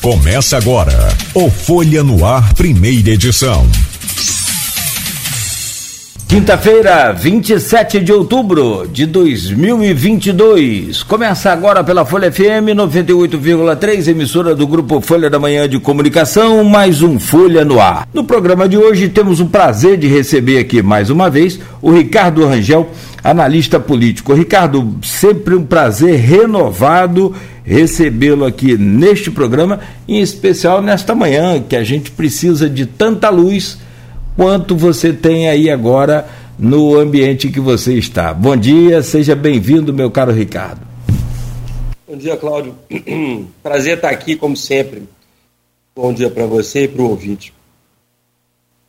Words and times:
Começa 0.00 0.56
agora 0.56 1.14
o 1.34 1.50
Folha 1.50 2.02
no 2.02 2.24
Ar, 2.24 2.54
primeira 2.54 3.10
edição. 3.10 3.68
Quinta-feira, 6.30 7.10
27 7.10 7.98
de 7.98 8.12
outubro 8.12 8.86
de 8.86 9.04
2022. 9.04 11.02
Começa 11.02 11.50
agora 11.50 11.82
pela 11.82 12.04
Folha 12.04 12.30
FM 12.30 12.70
98,3, 12.72 14.06
emissora 14.06 14.54
do 14.54 14.64
grupo 14.64 15.00
Folha 15.00 15.28
da 15.28 15.40
Manhã 15.40 15.68
de 15.68 15.80
Comunicação, 15.80 16.62
mais 16.62 17.02
um 17.02 17.18
Folha 17.18 17.64
no 17.64 17.80
Ar. 17.80 18.06
No 18.14 18.22
programa 18.22 18.68
de 18.68 18.78
hoje 18.78 19.08
temos 19.08 19.40
o 19.40 19.46
prazer 19.46 19.98
de 19.98 20.06
receber 20.06 20.58
aqui 20.58 20.80
mais 20.80 21.10
uma 21.10 21.28
vez 21.28 21.58
o 21.82 21.90
Ricardo 21.90 22.46
Rangel, 22.46 22.88
analista 23.24 23.80
político. 23.80 24.32
Ricardo, 24.32 24.98
sempre 25.02 25.56
um 25.56 25.64
prazer 25.64 26.14
renovado 26.14 27.34
recebê-lo 27.64 28.44
aqui 28.44 28.78
neste 28.78 29.32
programa, 29.32 29.80
em 30.06 30.20
especial 30.20 30.80
nesta 30.80 31.12
manhã, 31.12 31.60
que 31.60 31.74
a 31.74 31.82
gente 31.82 32.12
precisa 32.12 32.70
de 32.70 32.86
tanta 32.86 33.28
luz 33.30 33.89
quanto 34.40 34.74
você 34.74 35.12
tem 35.12 35.50
aí 35.50 35.68
agora 35.68 36.26
no 36.58 36.96
ambiente 36.96 37.50
que 37.50 37.60
você 37.60 37.98
está. 37.98 38.32
Bom 38.32 38.56
dia, 38.56 39.02
seja 39.02 39.36
bem-vindo, 39.36 39.92
meu 39.92 40.10
caro 40.10 40.32
Ricardo. 40.32 40.80
Bom 42.08 42.16
dia, 42.16 42.38
Cláudio. 42.38 42.74
Prazer 43.62 43.96
estar 43.96 44.08
aqui, 44.08 44.36
como 44.36 44.56
sempre. 44.56 45.02
Bom 45.94 46.14
dia 46.14 46.30
para 46.30 46.46
você 46.46 46.84
e 46.84 46.88
para 46.88 47.02
o 47.02 47.10
ouvinte. 47.10 47.52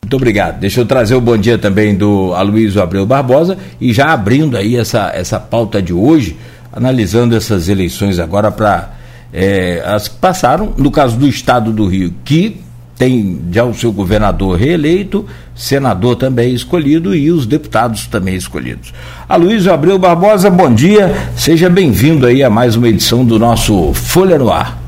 Muito 0.02 0.16
obrigado. 0.16 0.58
Deixa 0.58 0.80
eu 0.80 0.86
trazer 0.86 1.16
o 1.16 1.22
bom 1.22 1.36
dia 1.36 1.58
também 1.58 1.96
do 1.96 2.34
Aloysio 2.34 2.82
Abreu 2.82 3.06
Barbosa 3.06 3.58
e 3.82 3.92
já 3.92 4.14
abrindo 4.14 4.56
aí 4.56 4.78
essa, 4.78 5.12
essa 5.14 5.38
pauta 5.38 5.82
de 5.82 5.92
hoje, 5.92 6.38
analisando 6.72 7.36
essas 7.36 7.68
eleições 7.68 8.20
agora 8.20 8.52
para 8.52 8.94
é, 9.34 9.84
as 9.86 10.08
que 10.08 10.16
passaram, 10.16 10.74
no 10.78 10.90
caso 10.90 11.18
do 11.18 11.28
Estado 11.28 11.74
do 11.74 11.88
Rio, 11.88 12.14
que 12.24 12.62
tem 12.98 13.42
já 13.52 13.64
o 13.64 13.74
seu 13.74 13.92
governador 13.92 14.58
reeleito, 14.58 15.26
senador 15.56 16.16
também 16.16 16.54
escolhido 16.54 17.16
e 17.16 17.32
os 17.32 17.46
deputados 17.46 18.08
também 18.08 18.36
escolhidos. 18.36 18.94
Aloysio 19.28 19.74
Abreu 19.74 19.98
Barbosa, 19.98 20.50
bom 20.50 20.74
dia, 20.74 21.12
seja 21.36 21.70
bem-vindo 21.70 22.26
aí 22.26 22.44
a 22.44 22.50
mais 22.50 22.76
uma 22.76 22.88
edição 22.88 23.26
do 23.26 23.40
nosso 23.40 23.94
Folha 23.94 24.38
no 24.38 24.52
Ar. 24.52 24.80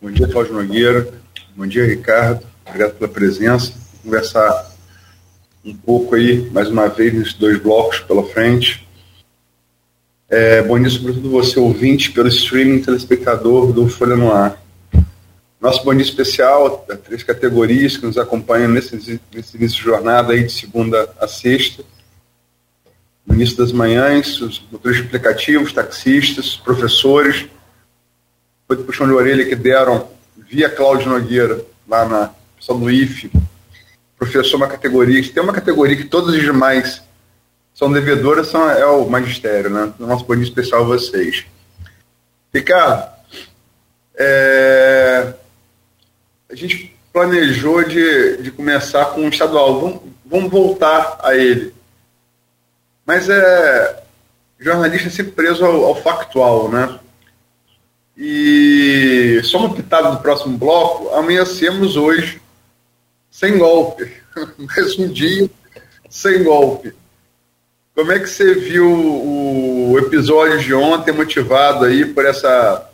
Bom 0.00 0.10
dia, 0.10 0.28
Cláudio 0.28 0.54
Nogueira, 0.54 1.08
bom 1.56 1.66
dia, 1.66 1.86
Ricardo, 1.86 2.40
obrigado 2.66 2.92
pela 2.94 3.10
presença, 3.10 3.72
conversar 4.02 4.72
um 5.64 5.74
pouco 5.74 6.14
aí, 6.14 6.50
mais 6.52 6.68
uma 6.68 6.88
vez, 6.88 7.14
nesses 7.14 7.34
dois 7.34 7.58
blocos 7.58 8.00
pela 8.00 8.22
frente, 8.22 8.84
é, 10.28 10.62
bom 10.62 10.78
dia, 10.80 10.90
sobretudo 10.90 11.30
você, 11.30 11.60
ouvinte, 11.60 12.10
pelo 12.10 12.28
streaming 12.28 12.80
telespectador 12.80 13.72
do 13.72 13.88
Folha 13.88 14.16
no 14.16 14.32
Ar. 14.32 14.60
Nosso 15.64 15.82
bom 15.82 15.94
dia 15.94 16.02
especial, 16.02 16.84
a 16.90 16.94
três 16.94 17.22
categorias 17.22 17.96
que 17.96 18.04
nos 18.04 18.18
acompanham 18.18 18.68
nesse, 18.68 19.18
nesse 19.32 19.56
início 19.56 19.78
de 19.78 19.82
jornada 19.82 20.34
aí 20.34 20.44
de 20.44 20.52
segunda 20.52 21.10
a 21.18 21.26
sexta. 21.26 21.82
No 23.26 23.34
início 23.34 23.56
das 23.56 23.72
manhãs, 23.72 24.42
os 24.42 24.62
motoristas 24.70 25.06
aplicativos, 25.06 25.72
taxistas, 25.72 26.56
professores. 26.56 27.46
Foi 28.68 28.76
de 28.76 28.82
puxão 28.82 29.06
de 29.06 29.14
orelha 29.14 29.46
que 29.46 29.56
deram 29.56 30.06
via 30.36 30.68
Cláudio 30.68 31.08
Nogueira, 31.08 31.64
lá 31.88 32.04
na 32.04 32.34
pessoal 32.58 32.78
do 32.78 32.90
IFE. 32.90 33.32
Professor, 34.18 34.58
uma 34.58 34.68
categoria, 34.68 35.32
tem 35.32 35.42
uma 35.42 35.54
categoria 35.54 35.96
que 35.96 36.04
todos 36.04 36.34
os 36.34 36.42
demais 36.42 37.02
são 37.72 37.90
devedoras 37.90 38.48
são, 38.48 38.68
é 38.68 38.84
o 38.84 39.08
magistério, 39.08 39.70
né? 39.70 39.94
Nosso 39.98 40.26
bom 40.26 40.34
dia 40.34 40.44
especial 40.44 40.82
a 40.82 40.84
vocês. 40.84 41.46
Ricardo, 42.52 43.10
é, 44.14 45.32
a 46.50 46.54
gente 46.54 46.96
planejou 47.12 47.84
de, 47.84 48.38
de 48.38 48.50
começar 48.50 49.06
com 49.06 49.22
o 49.22 49.28
estadual. 49.28 49.80
Vamos, 49.80 50.00
vamos 50.24 50.50
voltar 50.50 51.18
a 51.22 51.36
ele. 51.36 51.72
Mas 53.06 53.28
é 53.28 54.02
jornalista 54.58 55.10
sempre 55.10 55.32
preso 55.32 55.64
ao, 55.64 55.84
ao 55.84 56.02
factual, 56.02 56.68
né? 56.70 56.98
E 58.16 59.40
só 59.44 59.58
uma 59.58 59.74
pitada 59.74 60.10
do 60.10 60.20
próximo 60.20 60.56
bloco, 60.56 61.14
amanhecemos 61.14 61.96
hoje 61.96 62.40
sem 63.30 63.58
golpe. 63.58 64.12
Mais 64.58 64.98
um 64.98 65.08
dia 65.08 65.50
sem 66.08 66.44
golpe. 66.44 66.94
Como 67.94 68.10
é 68.10 68.18
que 68.18 68.26
você 68.28 68.54
viu 68.54 68.90
o 68.90 69.98
episódio 69.98 70.58
de 70.60 70.74
ontem 70.74 71.12
motivado 71.12 71.84
aí 71.84 72.04
por 72.04 72.24
essa 72.24 72.90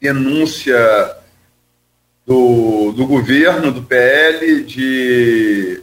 denúncia 0.00 0.76
do, 2.30 2.92
do 2.92 3.08
governo, 3.08 3.72
do 3.72 3.82
PL, 3.82 4.62
de 4.62 5.82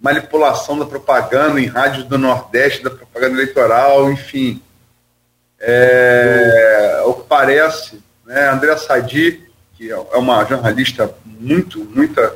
manipulação 0.00 0.76
da 0.76 0.84
propaganda 0.84 1.60
em 1.60 1.66
rádios 1.66 2.04
do 2.06 2.18
Nordeste, 2.18 2.82
da 2.82 2.90
propaganda 2.90 3.34
eleitoral, 3.34 4.10
enfim. 4.10 4.60
É, 5.60 7.04
o 7.06 7.14
que 7.14 7.22
parece, 7.28 8.02
né, 8.26 8.50
André 8.50 8.76
Sadi, 8.78 9.48
que 9.74 9.92
é 9.92 9.96
uma 10.16 10.44
jornalista 10.44 11.14
muito, 11.24 11.84
muita, 11.84 12.34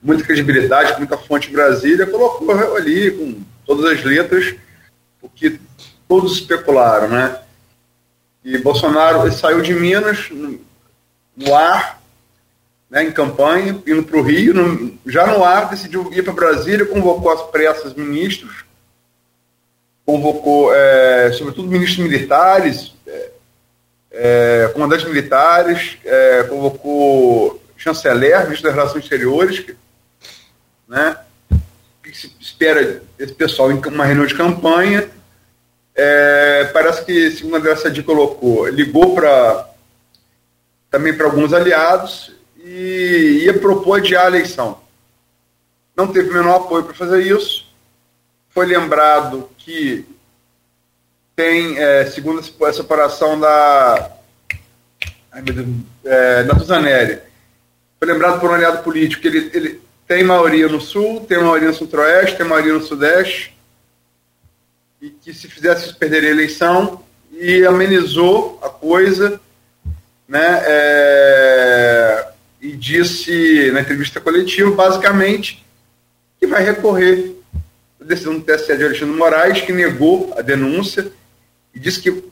muita 0.00 0.22
credibilidade, 0.22 0.96
muita 0.98 1.18
fonte 1.18 1.50
em 1.50 1.52
Brasília, 1.52 2.06
colocou 2.06 2.76
ali 2.76 3.10
com 3.10 3.42
todas 3.66 3.90
as 3.90 4.04
letras, 4.04 4.54
o 5.20 5.28
que 5.28 5.60
todos 6.06 6.34
especularam, 6.34 7.08
né? 7.08 7.40
E 8.44 8.56
Bolsonaro 8.58 9.32
saiu 9.32 9.62
de 9.62 9.74
Minas 9.74 10.30
no 11.36 11.54
ar, 11.56 12.03
né, 12.94 13.02
em 13.02 13.10
campanha, 13.10 13.76
indo 13.84 14.04
para 14.04 14.16
o 14.16 14.22
Rio, 14.22 14.54
no, 14.54 14.96
já 15.04 15.26
no 15.26 15.42
ar 15.42 15.68
decidiu 15.68 16.08
ir 16.12 16.22
para 16.22 16.32
Brasília, 16.32 16.86
convocou 16.86 17.32
as 17.32 17.42
pressas 17.50 17.92
ministros, 17.92 18.64
convocou, 20.06 20.72
é, 20.72 21.32
sobretudo, 21.32 21.66
ministros 21.66 21.98
militares, 21.98 22.94
é, 23.04 23.30
é, 24.12 24.70
comandantes 24.72 25.06
militares, 25.06 25.98
é, 26.04 26.44
convocou 26.44 27.60
chanceler, 27.76 28.44
ministro 28.44 28.68
das 28.68 28.76
Relações 28.76 29.02
Exteriores, 29.02 29.66
né, 30.86 31.16
que 32.00 32.16
se 32.16 32.32
espera 32.38 33.02
esse 33.18 33.34
pessoal 33.34 33.72
em 33.72 33.80
uma 33.88 34.04
reunião 34.04 34.26
de 34.26 34.36
campanha. 34.36 35.10
É, 35.96 36.70
parece 36.72 37.04
que, 37.04 37.32
segundo 37.32 37.56
a 37.56 37.58
André 37.58 37.74
Sadi 37.74 38.04
colocou, 38.04 38.68
ligou 38.68 39.16
para 39.16 39.68
também 40.92 41.12
para 41.12 41.26
alguns 41.26 41.52
aliados 41.52 42.32
e 42.64 43.42
ia 43.44 43.58
propor 43.58 43.98
adiar 43.98 44.24
a 44.24 44.28
eleição. 44.28 44.80
Não 45.94 46.08
teve 46.08 46.30
o 46.30 46.32
menor 46.32 46.56
apoio 46.56 46.84
para 46.84 46.94
fazer 46.94 47.22
isso. 47.22 47.70
Foi 48.48 48.64
lembrado 48.64 49.50
que 49.58 50.06
tem, 51.36 51.78
é, 51.78 52.06
segundo 52.06 52.40
a 52.40 52.72
separação 52.72 53.38
da. 53.38 54.10
Ai, 55.30 55.42
Deus, 55.42 55.66
é, 56.04 56.44
da 56.44 56.54
foi 56.56 58.12
lembrado 58.12 58.40
por 58.40 58.50
um 58.50 58.54
aliado 58.54 58.82
político 58.82 59.22
que 59.22 59.28
ele, 59.28 59.50
ele 59.52 59.80
tem 60.06 60.22
maioria 60.22 60.68
no 60.68 60.80
sul, 60.80 61.24
tem 61.26 61.38
maioria 61.38 61.68
no 61.68 61.74
centro-oeste, 61.74 62.36
tem 62.36 62.46
maioria 62.46 62.74
no 62.74 62.82
sudeste, 62.82 63.56
e 65.00 65.10
que 65.10 65.32
se 65.32 65.48
fizesse 65.48 65.94
perder 65.94 66.24
a 66.24 66.30
eleição, 66.30 67.02
e 67.32 67.64
amenizou 67.64 68.60
a 68.62 68.68
coisa, 68.68 69.40
né, 70.28 70.62
é, 70.66 72.33
e 72.64 72.72
disse 72.72 73.70
na 73.72 73.82
entrevista 73.82 74.22
coletiva, 74.22 74.70
basicamente, 74.70 75.62
que 76.40 76.46
vai 76.46 76.64
recorrer 76.64 77.36
à 78.00 78.04
decisão 78.04 78.38
do 78.38 78.40
TSE 78.40 78.74
de 78.74 78.84
Alexandre 78.84 79.14
Moraes, 79.14 79.60
que 79.60 79.70
negou 79.70 80.32
a 80.34 80.40
denúncia, 80.40 81.12
e 81.74 81.78
disse 81.78 82.00
que 82.00 82.24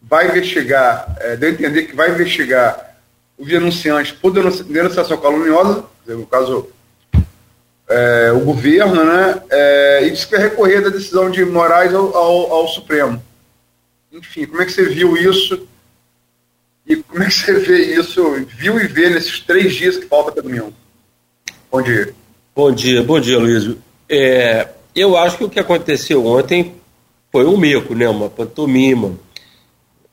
vai 0.00 0.30
investigar, 0.30 1.14
é, 1.20 1.36
deu 1.36 1.50
a 1.50 1.52
entender 1.52 1.82
que 1.82 1.94
vai 1.94 2.10
investigar 2.12 2.96
o 3.36 3.44
denunciante 3.44 4.14
por 4.14 4.32
denunciação 4.32 5.20
caluniosa, 5.20 5.84
no 6.06 6.26
caso 6.26 6.70
é, 7.86 8.32
o 8.32 8.40
governo, 8.40 9.04
né, 9.04 9.42
é, 9.50 10.06
e 10.06 10.10
disse 10.12 10.26
que 10.26 10.34
vai 10.34 10.48
recorrer 10.48 10.80
da 10.80 10.88
decisão 10.88 11.30
de 11.30 11.44
Moraes 11.44 11.92
ao, 11.92 12.16
ao, 12.16 12.52
ao, 12.52 12.68
Supremo. 12.68 13.22
Enfim, 14.10 14.46
como 14.46 14.62
é 14.62 14.64
que 14.64 14.72
você 14.72 14.84
viu 14.84 15.14
isso? 15.14 15.68
E 16.86 16.96
como 16.96 17.22
é 17.22 17.26
que 17.26 17.32
você 17.32 17.58
vê 17.60 17.94
isso, 17.94 18.46
viu 18.58 18.78
e 18.80 18.86
vê 18.86 19.08
nesses 19.08 19.40
três 19.40 19.74
dias 19.74 19.96
que 19.96 20.06
falta 20.06 20.32
para 20.32 20.42
domingo? 20.42 20.72
Bom 21.70 21.80
dia. 21.80 22.14
Bom 22.54 22.72
dia, 22.72 23.02
bom 23.02 23.20
dia, 23.20 23.38
Luiz. 23.38 23.76
É, 24.08 24.68
eu 24.94 25.16
acho 25.16 25.38
que 25.38 25.44
o 25.44 25.48
que 25.48 25.60
aconteceu 25.60 26.26
ontem 26.26 26.74
foi 27.30 27.46
um 27.46 27.56
mico, 27.56 27.94
né, 27.94 28.08
uma 28.08 28.28
pantomima. 28.28 29.12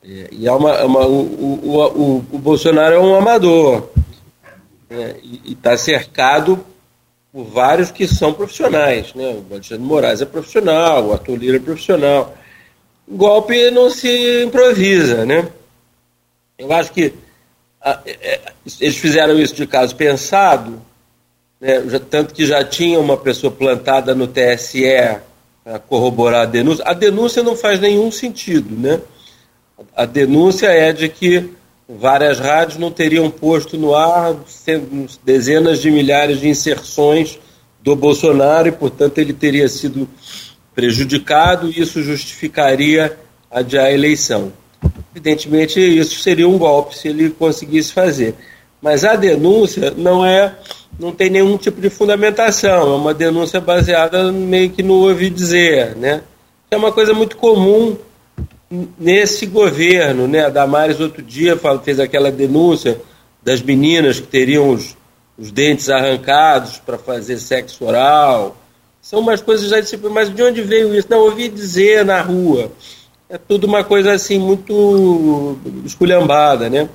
É, 0.02 0.28
e 0.32 0.46
é 0.46 0.52
uma, 0.52 0.70
é 0.70 0.84
uma 0.84 1.06
o, 1.06 1.20
o, 1.22 1.78
o, 1.78 2.16
o, 2.32 2.38
Bolsonaro 2.38 2.94
é 2.94 2.98
um 2.98 3.14
amador. 3.14 3.90
Né, 4.88 5.16
e 5.22 5.52
está 5.52 5.76
cercado 5.76 6.64
por 7.32 7.44
vários 7.44 7.90
que 7.90 8.08
são 8.08 8.32
profissionais. 8.32 9.12
Né? 9.14 9.38
O 9.50 9.52
Alexandre 9.52 9.84
Moraes 9.84 10.22
é 10.22 10.24
profissional, 10.24 11.08
o 11.08 11.12
Arthur 11.12 11.36
Lira 11.36 11.56
é 11.56 11.60
profissional. 11.60 12.34
O 13.06 13.16
golpe 13.16 13.70
não 13.70 13.90
se 13.90 14.44
improvisa, 14.44 15.26
né? 15.26 15.48
Eu 16.60 16.72
acho 16.72 16.92
que 16.92 17.12
a, 17.80 18.00
é, 18.06 18.40
eles 18.80 18.96
fizeram 18.96 19.38
isso 19.38 19.54
de 19.54 19.66
caso 19.66 19.96
pensado, 19.96 20.80
né, 21.60 21.82
já, 21.88 21.98
tanto 21.98 22.34
que 22.34 22.46
já 22.46 22.62
tinha 22.64 23.00
uma 23.00 23.16
pessoa 23.16 23.50
plantada 23.50 24.14
no 24.14 24.26
TSE 24.26 25.18
para 25.64 25.78
corroborar 25.78 26.42
a 26.42 26.46
denúncia. 26.46 26.84
A 26.86 26.92
denúncia 26.92 27.42
não 27.42 27.56
faz 27.56 27.80
nenhum 27.80 28.10
sentido, 28.10 28.76
né? 28.76 29.00
A 29.96 30.04
denúncia 30.04 30.66
é 30.66 30.92
de 30.92 31.08
que 31.08 31.50
várias 31.88 32.38
rádios 32.38 32.78
não 32.78 32.90
teriam 32.90 33.30
posto 33.30 33.78
no 33.78 33.94
ar 33.94 34.36
dezenas 35.24 35.80
de 35.80 35.90
milhares 35.90 36.40
de 36.40 36.48
inserções 36.48 37.38
do 37.82 37.96
Bolsonaro 37.96 38.68
e, 38.68 38.72
portanto, 38.72 39.18
ele 39.18 39.32
teria 39.32 39.68
sido 39.68 40.08
prejudicado 40.74 41.70
e 41.70 41.80
isso 41.80 42.02
justificaria 42.02 43.18
adiar 43.50 43.86
a 43.86 43.92
eleição. 43.92 44.52
Evidentemente, 45.14 45.80
isso 45.80 46.20
seria 46.20 46.48
um 46.48 46.56
golpe 46.56 46.96
se 46.96 47.08
ele 47.08 47.30
conseguisse 47.30 47.92
fazer. 47.92 48.34
Mas 48.80 49.04
a 49.04 49.16
denúncia 49.16 49.92
não 49.96 50.24
é, 50.24 50.54
não 50.98 51.12
tem 51.12 51.28
nenhum 51.28 51.56
tipo 51.56 51.80
de 51.80 51.90
fundamentação, 51.90 52.92
é 52.92 52.96
uma 52.96 53.12
denúncia 53.12 53.60
baseada 53.60 54.32
meio 54.32 54.70
que 54.70 54.82
no 54.82 54.94
ouvir 54.94 55.30
dizer, 55.30 55.96
né? 55.96 56.22
É 56.70 56.76
uma 56.76 56.92
coisa 56.92 57.12
muito 57.12 57.36
comum 57.36 57.96
nesse 58.98 59.46
governo, 59.46 60.28
né? 60.28 60.46
A 60.46 60.48
Damares 60.48 61.00
outro 61.00 61.22
dia 61.22 61.58
fez 61.84 61.98
aquela 61.98 62.30
denúncia 62.30 63.00
das 63.42 63.60
meninas 63.60 64.20
que 64.20 64.26
teriam 64.28 64.70
os, 64.70 64.96
os 65.36 65.50
dentes 65.50 65.88
arrancados 65.90 66.78
para 66.78 66.96
fazer 66.96 67.38
sexo 67.38 67.84
oral. 67.84 68.56
São 69.02 69.20
umas 69.20 69.42
coisas 69.42 69.68
já 69.68 69.80
de 69.80 69.96
mas 70.08 70.32
de 70.32 70.42
onde 70.42 70.62
veio 70.62 70.94
isso? 70.94 71.08
Não, 71.10 71.20
ouvi 71.20 71.48
dizer 71.48 72.04
na 72.04 72.20
rua. 72.20 72.70
É 73.30 73.38
tudo 73.38 73.66
uma 73.66 73.84
coisa 73.84 74.12
assim 74.12 74.38
muito 74.38 75.56
esculhambada, 75.84 76.68
né? 76.68 76.88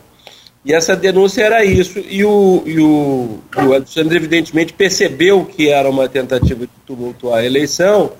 E 0.63 0.73
essa 0.73 0.95
denúncia 0.95 1.43
era 1.43 1.63
isso. 1.63 1.99
E 1.99 2.25
o, 2.25 2.61
e 2.65 2.79
o, 2.79 3.39
o 3.55 3.73
Alexandre, 3.73 4.17
evidentemente, 4.17 4.73
percebeu 4.73 5.45
que 5.45 5.69
era 5.69 5.89
uma 5.89 6.09
tentativa 6.09 6.67
de 6.67 6.73
tumultuar 6.85 7.39
a 7.39 7.45
eleição 7.45 8.11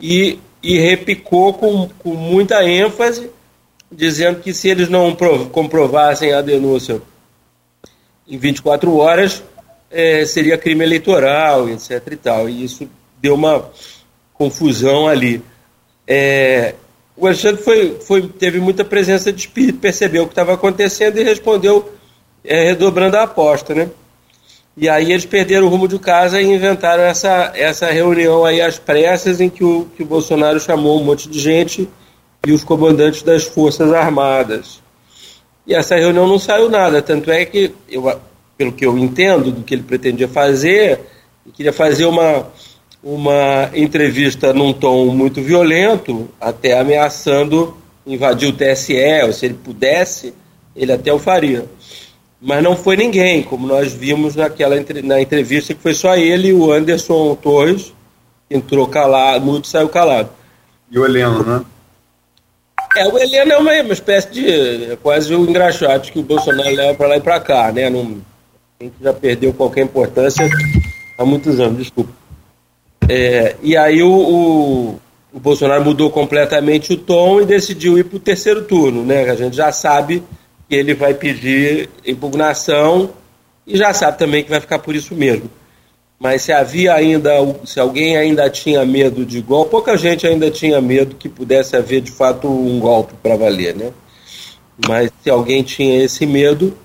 e 0.00 0.38
e 0.62 0.78
repicou 0.78 1.54
com, 1.54 1.88
com 1.98 2.14
muita 2.14 2.64
ênfase, 2.64 3.30
dizendo 3.90 4.40
que 4.40 4.52
se 4.52 4.68
eles 4.68 4.88
não 4.88 5.16
comprovassem 5.50 6.32
a 6.32 6.42
denúncia 6.42 7.00
em 8.28 8.38
24 8.38 8.94
horas, 8.96 9.42
é, 9.90 10.24
seria 10.24 10.58
crime 10.58 10.84
eleitoral, 10.84 11.68
etc. 11.68 12.06
E, 12.12 12.16
tal. 12.16 12.48
e 12.48 12.62
isso 12.62 12.88
deu 13.20 13.34
uma 13.34 13.70
confusão 14.34 15.08
ali. 15.08 15.42
É, 16.06 16.74
o 17.20 17.26
Alexandre 17.26 17.62
foi, 17.62 17.98
foi, 18.00 18.26
teve 18.26 18.58
muita 18.58 18.82
presença 18.82 19.30
de 19.30 19.40
espírito, 19.40 19.78
percebeu 19.78 20.22
o 20.22 20.26
que 20.26 20.32
estava 20.32 20.54
acontecendo 20.54 21.18
e 21.18 21.22
respondeu 21.22 21.92
é, 22.42 22.64
redobrando 22.64 23.18
a 23.18 23.24
aposta, 23.24 23.74
né? 23.74 23.90
E 24.74 24.88
aí 24.88 25.12
eles 25.12 25.26
perderam 25.26 25.66
o 25.66 25.68
rumo 25.68 25.86
de 25.86 25.98
casa 25.98 26.40
e 26.40 26.46
inventaram 26.46 27.02
essa, 27.02 27.52
essa 27.54 27.90
reunião 27.90 28.46
aí 28.46 28.62
às 28.62 28.78
pressas 28.78 29.38
em 29.38 29.50
que 29.50 29.62
o, 29.62 29.86
que 29.94 30.02
o 30.02 30.06
Bolsonaro 30.06 30.58
chamou 30.58 30.98
um 30.98 31.04
monte 31.04 31.28
de 31.28 31.38
gente 31.38 31.86
e 32.46 32.52
os 32.52 32.64
comandantes 32.64 33.22
das 33.22 33.44
Forças 33.44 33.92
Armadas. 33.92 34.80
E 35.66 35.74
essa 35.74 35.96
reunião 35.96 36.26
não 36.26 36.38
saiu 36.38 36.70
nada, 36.70 37.02
tanto 37.02 37.30
é 37.30 37.44
que, 37.44 37.74
eu, 37.90 38.18
pelo 38.56 38.72
que 38.72 38.86
eu 38.86 38.96
entendo 38.96 39.52
do 39.52 39.62
que 39.62 39.74
ele 39.74 39.82
pretendia 39.82 40.26
fazer, 40.26 41.00
ele 41.44 41.54
queria 41.54 41.72
fazer 41.72 42.06
uma, 42.06 42.46
uma 43.02 43.70
entrevista 43.74 44.52
num 44.52 44.72
tom 44.72 45.06
muito 45.06 45.42
violento, 45.42 46.28
até 46.40 46.78
ameaçando 46.78 47.76
invadir 48.06 48.48
o 48.48 48.52
TSE, 48.52 49.22
ou 49.24 49.32
se 49.32 49.46
ele 49.46 49.54
pudesse, 49.54 50.34
ele 50.74 50.92
até 50.92 51.12
o 51.12 51.18
faria 51.18 51.66
mas 52.40 52.62
não 52.62 52.74
foi 52.74 52.96
ninguém, 52.96 53.42
como 53.42 53.66
nós 53.66 53.92
vimos 53.92 54.34
naquela 54.34 54.76
na 55.04 55.20
entrevista 55.20 55.74
que 55.74 55.82
foi 55.82 55.92
só 55.92 56.16
ele 56.16 56.48
e 56.48 56.52
o 56.54 56.72
Anderson 56.72 57.34
Torres, 57.34 57.92
entrou 58.50 58.86
calado, 58.86 59.44
mudo 59.44 59.66
saiu 59.66 59.88
calado. 59.90 60.30
E 60.90 60.98
o 60.98 61.04
Heleno, 61.04 61.44
né? 61.44 61.64
É, 62.96 63.06
o 63.06 63.18
Heleno 63.18 63.52
é 63.52 63.58
uma, 63.58 63.72
uma 63.82 63.92
espécie 63.92 64.30
de 64.30 64.92
é 64.92 64.96
quase 65.00 65.34
o 65.34 65.40
um 65.40 65.44
engraxate 65.44 66.10
que 66.10 66.18
o 66.18 66.22
Bolsonaro 66.22 66.74
leva 66.74 66.94
para 66.94 67.08
lá 67.08 67.16
e 67.18 67.20
para 67.20 67.38
cá, 67.38 67.70
né? 67.70 67.90
Não, 67.90 68.20
a 68.80 68.84
gente 68.84 68.94
já 69.00 69.12
perdeu 69.12 69.52
qualquer 69.52 69.82
importância 69.82 70.48
há 71.18 71.24
muitos 71.24 71.60
anos, 71.60 71.78
desculpa. 71.78 72.10
É, 73.12 73.56
e 73.60 73.76
aí 73.76 74.04
o, 74.04 74.08
o, 74.12 75.00
o 75.32 75.40
Bolsonaro 75.40 75.84
mudou 75.84 76.10
completamente 76.10 76.92
o 76.92 76.96
tom 76.96 77.40
e 77.40 77.44
decidiu 77.44 77.98
ir 77.98 78.04
para 78.04 78.16
o 78.18 78.20
terceiro 78.20 78.62
turno, 78.62 79.04
né? 79.04 79.28
A 79.28 79.34
gente 79.34 79.56
já 79.56 79.72
sabe 79.72 80.22
que 80.68 80.76
ele 80.76 80.94
vai 80.94 81.12
pedir 81.12 81.90
impugnação 82.06 83.10
e 83.66 83.76
já 83.76 83.92
sabe 83.92 84.16
também 84.16 84.44
que 84.44 84.50
vai 84.50 84.60
ficar 84.60 84.78
por 84.78 84.94
isso 84.94 85.12
mesmo. 85.12 85.50
Mas 86.20 86.42
se 86.42 86.52
havia 86.52 86.94
ainda, 86.94 87.32
se 87.64 87.80
alguém 87.80 88.16
ainda 88.16 88.48
tinha 88.48 88.84
medo 88.86 89.26
de 89.26 89.40
golpe, 89.40 89.72
pouca 89.72 89.96
gente 89.96 90.24
ainda 90.24 90.48
tinha 90.48 90.80
medo 90.80 91.16
que 91.16 91.28
pudesse 91.28 91.74
haver 91.74 92.02
de 92.02 92.12
fato 92.12 92.46
um 92.46 92.78
golpe 92.78 93.14
para 93.20 93.34
valer, 93.34 93.74
né? 93.74 93.90
Mas 94.86 95.10
se 95.20 95.28
alguém 95.28 95.64
tinha 95.64 96.04
esse 96.04 96.24
medo, 96.24 96.76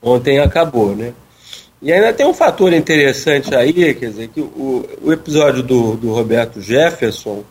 ontem 0.00 0.38
acabou, 0.38 0.96
né? 0.96 1.12
E 1.80 1.92
ainda 1.92 2.12
tem 2.12 2.26
um 2.26 2.34
fator 2.34 2.72
interessante 2.72 3.54
aí, 3.54 3.94
quer 3.94 4.10
dizer, 4.10 4.28
que 4.28 4.40
o, 4.40 4.84
o 5.02 5.12
episódio 5.12 5.62
do, 5.62 5.96
do 5.96 6.12
Roberto 6.12 6.60
Jefferson, 6.60 7.44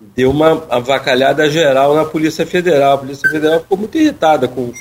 deu 0.00 0.30
uma 0.30 0.64
avacalhada 0.70 1.48
geral 1.50 1.94
na 1.94 2.04
Polícia 2.04 2.46
Federal. 2.46 2.94
A 2.94 2.98
Polícia 2.98 3.28
Federal 3.28 3.60
ficou 3.60 3.76
muito 3.76 3.98
irritada 3.98 4.48
com 4.48 4.72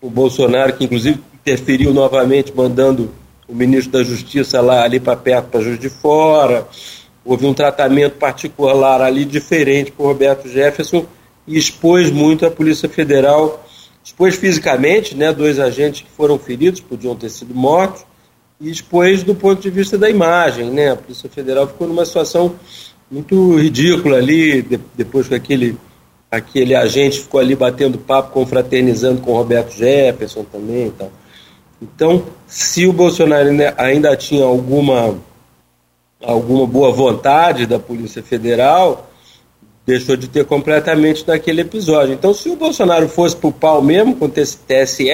o 0.00 0.10
Bolsonaro, 0.10 0.74
que 0.74 0.84
inclusive 0.84 1.18
interferiu 1.34 1.94
novamente, 1.94 2.52
mandando 2.54 3.10
o 3.48 3.54
ministro 3.54 3.92
da 3.92 4.02
Justiça 4.02 4.60
lá 4.60 4.84
ali 4.84 5.00
para 5.00 5.16
perto, 5.16 5.48
para 5.48 5.60
Juiz 5.60 5.78
de 5.78 5.88
Fora. 5.88 6.68
Houve 7.24 7.46
um 7.46 7.54
tratamento 7.54 8.16
particular 8.16 9.00
ali 9.00 9.24
diferente 9.24 9.90
para 9.90 10.04
o 10.04 10.08
Roberto 10.08 10.48
Jefferson 10.48 11.06
e 11.46 11.56
expôs 11.56 12.10
muito 12.10 12.44
a 12.44 12.50
Polícia 12.50 12.88
Federal, 12.88 13.66
expôs 14.04 14.36
fisicamente, 14.36 15.16
né, 15.16 15.32
dois 15.32 15.58
agentes 15.58 16.02
que 16.02 16.10
foram 16.10 16.38
feridos, 16.38 16.80
podiam 16.80 17.16
ter 17.16 17.28
sido 17.28 17.54
mortos, 17.54 18.04
e 18.60 18.70
expôs 18.70 19.22
do 19.22 19.34
ponto 19.34 19.60
de 19.60 19.70
vista 19.70 19.96
da 19.96 20.10
imagem, 20.10 20.70
né, 20.70 20.90
a 20.90 20.96
Polícia 20.96 21.30
Federal 21.30 21.66
ficou 21.66 21.88
numa 21.88 22.04
situação 22.04 22.54
muito 23.10 23.56
ridículo 23.56 24.14
ali, 24.14 24.62
de, 24.62 24.78
depois 24.94 25.26
que 25.26 25.34
aquele, 25.34 25.76
aquele 26.30 26.74
agente 26.74 27.20
ficou 27.20 27.40
ali 27.40 27.56
batendo 27.56 27.98
papo, 27.98 28.32
confraternizando 28.32 29.22
com 29.22 29.32
Roberto 29.32 29.72
Jefferson 29.72 30.44
também 30.44 30.88
e 30.88 30.90
tal. 30.90 31.10
Então, 31.82 32.24
se 32.46 32.86
o 32.86 32.92
Bolsonaro 32.92 33.48
ainda 33.78 34.14
tinha 34.14 34.44
alguma, 34.44 35.18
alguma 36.22 36.66
boa 36.66 36.92
vontade 36.92 37.66
da 37.66 37.78
Polícia 37.78 38.22
Federal, 38.22 39.10
deixou 39.86 40.14
de 40.14 40.28
ter 40.28 40.44
completamente 40.44 41.26
naquele 41.26 41.62
episódio. 41.62 42.12
Então, 42.12 42.34
se 42.34 42.50
o 42.50 42.56
Bolsonaro 42.56 43.08
fosse 43.08 43.34
para 43.34 43.48
o 43.48 43.52
pau 43.52 43.80
mesmo 43.80 44.14
com 44.14 44.26
o 44.26 44.28
TSE, 44.28 45.08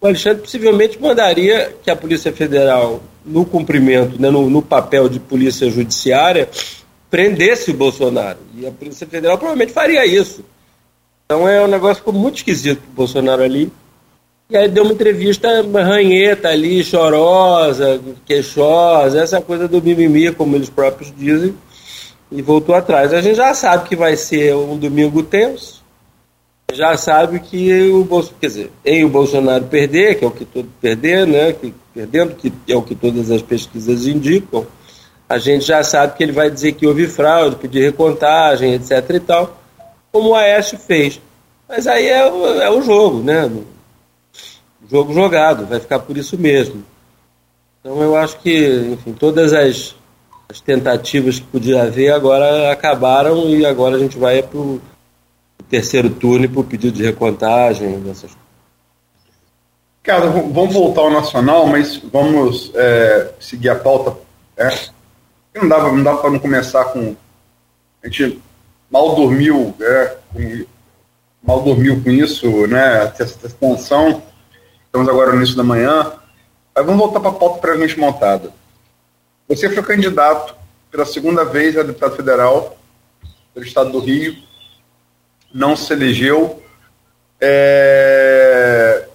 o 0.00 0.06
Alexandre 0.06 0.42
possivelmente 0.42 1.00
mandaria 1.00 1.74
que 1.82 1.90
a 1.90 1.96
Polícia 1.96 2.32
Federal, 2.32 3.02
no 3.24 3.44
cumprimento, 3.44 4.20
né, 4.20 4.30
no, 4.30 4.48
no 4.48 4.62
papel 4.62 5.08
de 5.08 5.18
polícia 5.18 5.68
judiciária, 5.68 6.48
prendesse 7.10 7.70
o 7.70 7.74
Bolsonaro. 7.74 8.38
E 8.56 8.66
a 8.66 8.70
Polícia 8.70 9.06
Federal 9.06 9.36
provavelmente 9.36 9.72
faria 9.72 10.06
isso. 10.06 10.44
Então 11.24 11.48
é 11.48 11.62
um 11.62 11.68
negócio 11.68 11.96
ficou 11.96 12.12
muito 12.12 12.36
esquisito 12.36 12.80
o 12.88 12.94
Bolsonaro 12.94 13.42
ali. 13.42 13.70
E 14.50 14.56
aí 14.56 14.66
deu 14.66 14.82
uma 14.82 14.94
entrevista 14.94 15.62
ranheta 15.62 16.48
ali, 16.48 16.82
chorosa, 16.82 18.00
queixosa, 18.24 19.20
essa 19.20 19.42
coisa 19.42 19.68
do 19.68 19.82
mimimi, 19.82 20.32
como 20.32 20.56
eles 20.56 20.70
próprios 20.70 21.12
dizem, 21.14 21.54
e 22.32 22.40
voltou 22.40 22.74
atrás. 22.74 23.12
A 23.12 23.20
gente 23.20 23.36
já 23.36 23.52
sabe 23.52 23.86
que 23.86 23.94
vai 23.94 24.16
ser 24.16 24.54
um 24.54 24.78
domingo 24.78 25.22
tenso, 25.22 25.77
já 26.72 26.96
sabe 26.96 27.40
que 27.40 27.90
o 27.90 28.04
Bolsonaro, 28.04 28.40
quer 28.40 28.46
dizer, 28.46 28.72
em 28.84 29.04
o 29.04 29.08
Bolsonaro 29.08 29.64
perder, 29.64 30.18
que 30.18 30.24
é 30.24 30.28
o 30.28 30.30
que 30.30 30.44
todo 30.44 30.68
perder, 30.80 31.26
né, 31.26 31.52
que, 31.52 31.72
perdendo, 31.94 32.34
que 32.34 32.52
é 32.68 32.76
o 32.76 32.82
que 32.82 32.94
todas 32.94 33.30
as 33.30 33.40
pesquisas 33.40 34.06
indicam, 34.06 34.66
a 35.28 35.38
gente 35.38 35.64
já 35.64 35.82
sabe 35.82 36.16
que 36.16 36.22
ele 36.22 36.32
vai 36.32 36.50
dizer 36.50 36.72
que 36.72 36.86
houve 36.86 37.06
fraude, 37.06 37.56
pedir 37.56 37.80
recontagem, 37.80 38.74
etc 38.74 39.10
e 39.10 39.20
tal, 39.20 39.58
como 40.12 40.30
o 40.30 40.34
Aécio 40.34 40.78
fez. 40.78 41.20
Mas 41.68 41.86
aí 41.86 42.06
é, 42.06 42.20
é 42.20 42.70
o 42.70 42.82
jogo, 42.82 43.22
né? 43.22 43.50
Jogo 44.90 45.12
jogado, 45.12 45.66
vai 45.66 45.80
ficar 45.80 45.98
por 45.98 46.16
isso 46.16 46.38
mesmo. 46.38 46.82
Então 47.80 48.00
eu 48.02 48.16
acho 48.16 48.38
que, 48.40 48.90
enfim, 48.92 49.12
todas 49.12 49.52
as, 49.52 49.94
as 50.48 50.60
tentativas 50.60 51.38
que 51.38 51.46
podia 51.46 51.82
haver 51.82 52.12
agora 52.12 52.72
acabaram 52.72 53.50
e 53.50 53.66
agora 53.66 53.96
a 53.96 53.98
gente 53.98 54.18
vai 54.18 54.42
para 54.42 54.60
terceiro 55.64 56.10
turno 56.10 56.48
para 56.48 56.60
o 56.60 56.64
pedido 56.64 56.96
de 56.96 57.04
recontagem, 57.04 58.02
essas 58.10 58.36
Cara, 60.08 60.26
vamos 60.26 60.72
voltar 60.72 61.02
ao 61.02 61.10
nacional, 61.10 61.66
mas 61.66 61.98
vamos 61.98 62.72
é, 62.74 63.30
seguir 63.38 63.68
a 63.68 63.74
pauta. 63.74 64.16
É, 64.56 64.70
não 65.54 65.68
dava, 65.68 65.92
não 65.92 66.02
dava 66.02 66.18
para 66.18 66.30
não 66.30 66.38
começar 66.38 66.82
com. 66.86 67.14
A 68.02 68.08
gente 68.08 68.40
mal 68.90 69.14
dormiu, 69.14 69.74
né, 69.78 70.16
com 70.32 70.64
mal 71.42 71.62
dormiu 71.62 72.02
com 72.02 72.10
isso, 72.10 72.66
né? 72.66 73.12
Essa 73.18 73.50
tensão. 73.50 74.22
Estamos 74.86 75.08
agora 75.10 75.32
no 75.32 75.36
início 75.36 75.56
da 75.56 75.62
manhã. 75.62 76.12
Mas 76.74 76.86
vamos 76.86 77.00
voltar 77.00 77.20
para 77.20 77.30
a 77.30 77.34
pauta 77.34 77.58
previamente 77.60 77.98
montada. 77.98 78.50
Você 79.46 79.68
foi 79.68 79.82
candidato 79.82 80.54
pela 80.90 81.04
segunda 81.04 81.44
vez 81.44 81.76
a 81.76 81.82
deputado 81.82 82.16
federal 82.16 82.78
pelo 83.52 83.66
estado 83.66 83.90
do 83.90 83.98
Rio, 84.00 84.36
não 85.52 85.76
se 85.76 85.92
elegeu. 85.92 86.62
É... 87.40 89.06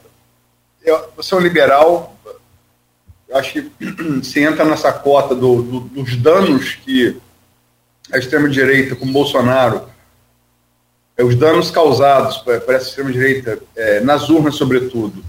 Você 1.16 1.34
é 1.34 1.38
um 1.38 1.42
liberal, 1.42 2.18
acho 3.34 3.54
que 3.54 3.72
se 4.24 4.42
entra 4.42 4.66
nessa 4.66 4.92
cota 4.92 5.34
do, 5.34 5.62
do, 5.62 5.80
dos 5.82 6.16
danos 6.18 6.76
que 6.76 7.20
a 8.12 8.18
extrema-direita 8.18 8.96
com 8.96 9.12
Bolsonaro, 9.12 9.88
é, 11.16 11.24
os 11.24 11.36
danos 11.36 11.72
causados 11.72 12.38
por 12.38 12.54
essa 12.54 12.90
extrema-direita, 12.90 13.60
é, 13.76 14.00
nas 14.02 14.30
urnas, 14.30 14.56
sobretudo, 14.56 15.24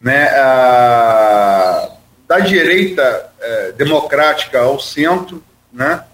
né, 0.00 0.28
a, 0.28 1.90
da 2.28 2.38
direita 2.40 3.32
é, 3.40 3.72
democrática 3.72 4.60
ao 4.60 4.78
centro, 4.78 5.42
né, 5.72 6.04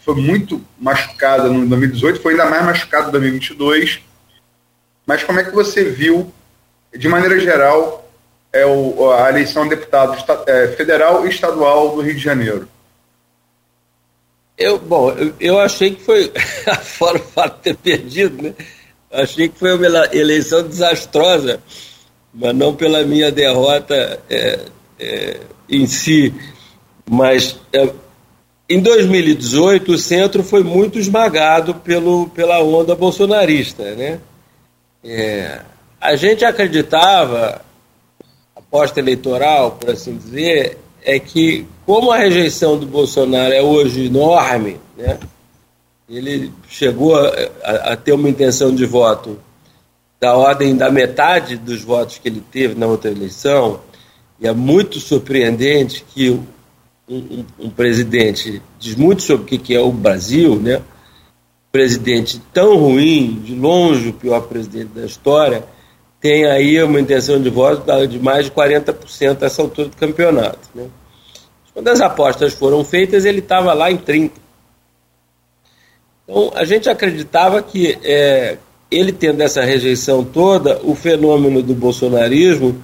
foi 0.00 0.14
muito 0.14 0.64
machucada 0.78 1.48
no 1.48 1.66
2018, 1.66 2.20
foi 2.20 2.32
ainda 2.32 2.46
mais 2.46 2.64
machucada 2.64 3.08
em 3.08 3.12
2022. 3.12 4.00
Mas 5.06 5.22
como 5.24 5.40
é 5.40 5.44
que 5.44 5.50
você 5.50 5.84
viu, 5.84 6.32
de 6.96 7.08
maneira 7.08 7.38
geral, 7.40 8.08
é 8.52 8.64
o, 8.64 9.10
a 9.10 9.28
eleição 9.28 9.64
de 9.64 9.70
deputado 9.70 10.16
é, 10.46 10.68
federal 10.68 11.26
e 11.26 11.30
estadual 11.30 11.94
do 11.96 12.02
Rio 12.02 12.14
de 12.14 12.20
Janeiro? 12.20 12.68
Eu, 14.56 14.78
bom, 14.78 15.10
eu, 15.10 15.34
eu 15.40 15.58
achei 15.58 15.94
que 15.94 16.02
foi, 16.02 16.32
fora 16.82 17.18
o 17.18 17.22
fato 17.22 17.56
de 17.56 17.62
ter 17.62 17.76
perdido, 17.76 18.42
né? 18.42 18.54
Achei 19.10 19.48
que 19.48 19.58
foi 19.58 19.76
uma 19.76 19.86
eleição 20.12 20.66
desastrosa, 20.66 21.60
mas 22.32 22.54
não 22.54 22.74
pela 22.74 23.02
minha 23.04 23.30
derrota 23.30 24.20
é, 24.30 24.60
é, 24.98 25.40
em 25.68 25.86
si. 25.86 26.32
Mas 27.08 27.58
é, 27.72 27.92
em 28.68 28.80
2018, 28.80 29.92
o 29.92 29.98
centro 29.98 30.42
foi 30.42 30.62
muito 30.62 30.98
esmagado 30.98 31.74
pelo, 31.74 32.28
pela 32.28 32.62
onda 32.62 32.94
bolsonarista. 32.94 33.94
Né? 33.94 34.20
É, 35.04 35.60
a 36.00 36.16
gente 36.16 36.44
acreditava, 36.44 37.60
a 38.56 38.60
posta 38.62 39.00
eleitoral, 39.00 39.72
por 39.72 39.90
assim 39.90 40.16
dizer, 40.16 40.78
é 41.02 41.18
que, 41.18 41.66
como 41.84 42.10
a 42.10 42.16
rejeição 42.16 42.78
do 42.78 42.86
Bolsonaro 42.86 43.52
é 43.52 43.60
hoje 43.60 44.06
enorme, 44.06 44.80
né? 44.96 45.18
ele 46.08 46.50
chegou 46.68 47.16
a, 47.16 47.32
a, 47.62 47.92
a 47.92 47.96
ter 47.96 48.12
uma 48.12 48.28
intenção 48.28 48.74
de 48.74 48.86
voto 48.86 49.38
da 50.18 50.34
ordem 50.36 50.74
da 50.74 50.90
metade 50.90 51.58
dos 51.58 51.82
votos 51.82 52.16
que 52.16 52.28
ele 52.28 52.42
teve 52.50 52.74
na 52.74 52.86
outra 52.86 53.10
eleição, 53.10 53.80
e 54.40 54.48
é 54.48 54.52
muito 54.52 54.98
surpreendente 55.00 56.02
que 56.14 56.40
um, 57.08 57.44
um, 57.58 57.70
presidente 57.70 58.62
diz 58.78 58.94
muito 58.94 59.22
sobre 59.22 59.56
o 59.56 59.58
que 59.58 59.74
é 59.74 59.80
o 59.80 59.92
Brasil, 59.92 60.56
né? 60.56 60.80
presidente 61.70 62.40
tão 62.52 62.76
ruim, 62.76 63.40
de 63.44 63.54
longe 63.54 64.08
o 64.08 64.12
pior 64.12 64.42
presidente 64.42 64.90
da 64.94 65.04
história, 65.04 65.64
tem 66.20 66.46
aí 66.46 66.82
uma 66.82 67.00
intenção 67.00 67.40
de 67.42 67.50
voto 67.50 67.84
de 68.06 68.18
mais 68.18 68.46
de 68.46 68.52
40% 68.52 69.42
a 69.42 69.46
essa 69.46 69.60
altura 69.60 69.88
do 69.88 69.96
campeonato. 69.96 70.68
Né? 70.74 70.86
Quando 71.74 71.88
as 71.88 72.00
apostas 72.00 72.54
foram 72.54 72.84
feitas, 72.84 73.24
ele 73.24 73.40
estava 73.40 73.72
lá 73.74 73.90
em 73.90 73.98
30%. 73.98 74.30
Então, 76.26 76.52
a 76.54 76.64
gente 76.64 76.88
acreditava 76.88 77.60
que, 77.60 77.98
é, 78.02 78.56
ele 78.90 79.12
tendo 79.12 79.42
essa 79.42 79.62
rejeição 79.62 80.24
toda, 80.24 80.80
o 80.82 80.94
fenômeno 80.94 81.62
do 81.62 81.74
bolsonarismo 81.74 82.80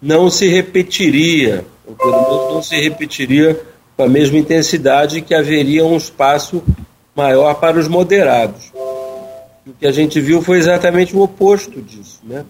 não 0.00 0.28
se 0.28 0.48
repetiria 0.48 1.64
ou 1.86 1.94
pelo 1.94 2.12
menos 2.12 2.54
não 2.54 2.62
se 2.62 2.80
repetiria 2.80 3.60
com 3.96 4.04
a 4.04 4.08
mesma 4.08 4.38
intensidade 4.38 5.20
que 5.20 5.34
haveria 5.34 5.84
um 5.84 5.96
espaço 5.96 6.62
maior 7.14 7.54
para 7.54 7.78
os 7.78 7.88
moderados. 7.88 8.72
O 9.66 9.72
que 9.78 9.86
a 9.86 9.92
gente 9.92 10.20
viu 10.20 10.42
foi 10.42 10.58
exatamente 10.58 11.14
o 11.14 11.20
oposto 11.20 11.80
disso. 11.80 12.20
Né? 12.24 12.44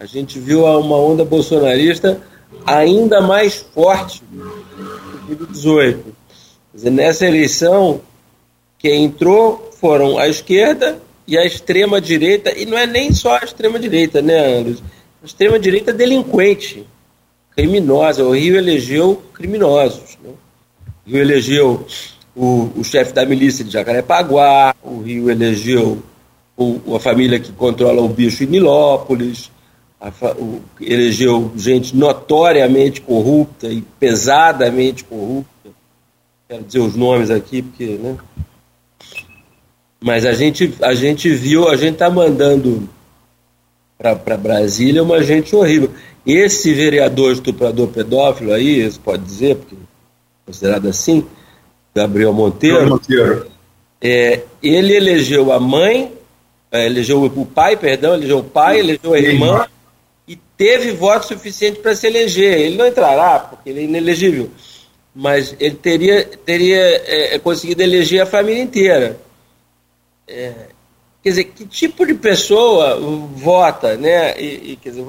A 0.00 0.06
gente 0.06 0.38
viu 0.38 0.64
uma 0.64 0.96
onda 0.96 1.24
bolsonarista 1.24 2.20
ainda 2.66 3.20
mais 3.20 3.56
forte 3.56 4.22
do 4.30 5.36
que 5.46 5.52
18. 5.52 6.02
Quer 6.02 6.76
dizer, 6.76 6.90
nessa 6.90 7.26
eleição, 7.26 8.00
quem 8.78 9.04
entrou 9.04 9.70
foram 9.80 10.18
a 10.18 10.28
esquerda 10.28 10.98
e 11.26 11.36
a 11.36 11.44
extrema-direita, 11.44 12.56
e 12.56 12.64
não 12.64 12.78
é 12.78 12.86
nem 12.86 13.12
só 13.12 13.36
a 13.36 13.44
extrema-direita, 13.44 14.22
né, 14.22 14.58
Anderson? 14.58 14.84
A 15.22 15.26
extrema-direita 15.26 15.92
delinquente 15.92 16.86
criminosa. 17.58 18.22
O 18.22 18.30
Rio 18.30 18.56
elegeu 18.56 19.20
criminosos. 19.34 20.16
Né? 20.22 20.30
O 21.04 21.10
Rio 21.10 21.20
elegeu 21.20 21.84
o, 22.36 22.70
o 22.76 22.84
chefe 22.84 23.12
da 23.12 23.26
milícia 23.26 23.64
de 23.64 23.72
Jacarepaguá, 23.72 24.72
o 24.80 25.00
Rio 25.00 25.28
elegeu 25.28 26.00
o, 26.56 26.94
a 26.94 27.00
família 27.00 27.40
que 27.40 27.50
controla 27.50 28.00
o 28.00 28.08
bicho 28.08 28.44
em 28.44 28.46
Nilópolis, 28.46 29.50
a, 30.00 30.12
o, 30.36 30.62
elegeu 30.80 31.50
gente 31.56 31.96
notoriamente 31.96 33.00
corrupta 33.00 33.66
e 33.66 33.82
pesadamente 33.98 35.02
corrupta. 35.02 35.70
Quero 36.48 36.62
dizer 36.62 36.78
os 36.78 36.94
nomes 36.94 37.28
aqui, 37.28 37.60
porque. 37.60 37.86
Né? 37.86 38.16
Mas 40.00 40.24
a 40.24 40.32
gente, 40.32 40.72
a 40.80 40.94
gente 40.94 41.28
viu, 41.28 41.68
a 41.68 41.76
gente 41.76 41.94
está 41.94 42.08
mandando 42.08 42.88
para 43.98 44.36
Brasília 44.36 45.02
uma 45.02 45.20
gente 45.24 45.54
horrível. 45.56 45.90
Esse 46.26 46.74
vereador 46.74 47.32
estuprador 47.32 47.88
pedófilo 47.88 48.52
aí, 48.52 48.90
você 48.90 48.98
pode 48.98 49.24
dizer, 49.24 49.56
porque 49.56 49.74
é 49.74 49.78
considerado 50.46 50.88
assim, 50.88 51.26
Gabriel 51.94 52.32
Monteiro, 52.32 52.88
Monteiro. 52.88 53.46
É, 54.00 54.42
ele 54.62 54.94
elegeu 54.94 55.52
a 55.52 55.58
mãe, 55.58 56.12
é, 56.70 56.86
elegeu 56.86 57.24
o 57.24 57.46
pai, 57.46 57.76
perdão, 57.76 58.14
elegeu 58.14 58.38
o 58.38 58.44
pai, 58.44 58.78
elegeu 58.78 59.12
a 59.12 59.18
irmã 59.18 59.66
e 60.26 60.36
teve 60.56 60.92
voto 60.92 61.26
suficiente 61.26 61.80
para 61.80 61.94
se 61.96 62.06
eleger. 62.06 62.60
Ele 62.60 62.76
não 62.76 62.86
entrará, 62.86 63.40
porque 63.40 63.70
ele 63.70 63.80
é 63.80 63.84
inelegível, 63.84 64.50
mas 65.14 65.56
ele 65.58 65.74
teria, 65.74 66.24
teria 66.44 66.78
é, 66.78 67.34
é 67.34 67.38
conseguido 67.38 67.82
eleger 67.82 68.20
a 68.20 68.26
família 68.26 68.62
inteira. 68.62 69.18
É, 70.28 70.52
quer 71.22 71.30
dizer, 71.30 71.44
que 71.44 71.66
tipo 71.66 72.06
de 72.06 72.14
pessoa 72.14 72.98
vota, 73.34 73.96
né? 73.96 74.38
E, 74.40 74.72
e 74.72 74.76
quer 74.76 74.90
dizer, 74.90 75.04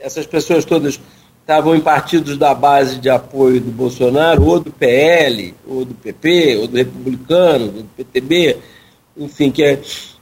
essas 0.00 0.26
pessoas 0.26 0.64
todas 0.64 1.00
estavam 1.40 1.74
em 1.74 1.80
partidos 1.80 2.36
da 2.36 2.54
base 2.54 2.98
de 2.98 3.08
apoio 3.08 3.60
do 3.60 3.70
Bolsonaro, 3.70 4.44
ou 4.44 4.60
do 4.60 4.70
PL, 4.70 5.54
ou 5.66 5.84
do 5.84 5.94
PP, 5.94 6.58
ou 6.58 6.68
do 6.68 6.76
Republicano, 6.76 7.64
ou 7.64 7.82
do 7.82 7.88
PTB, 7.96 8.58
enfim, 9.16 9.50
que 9.50 9.62
é, 9.62 9.80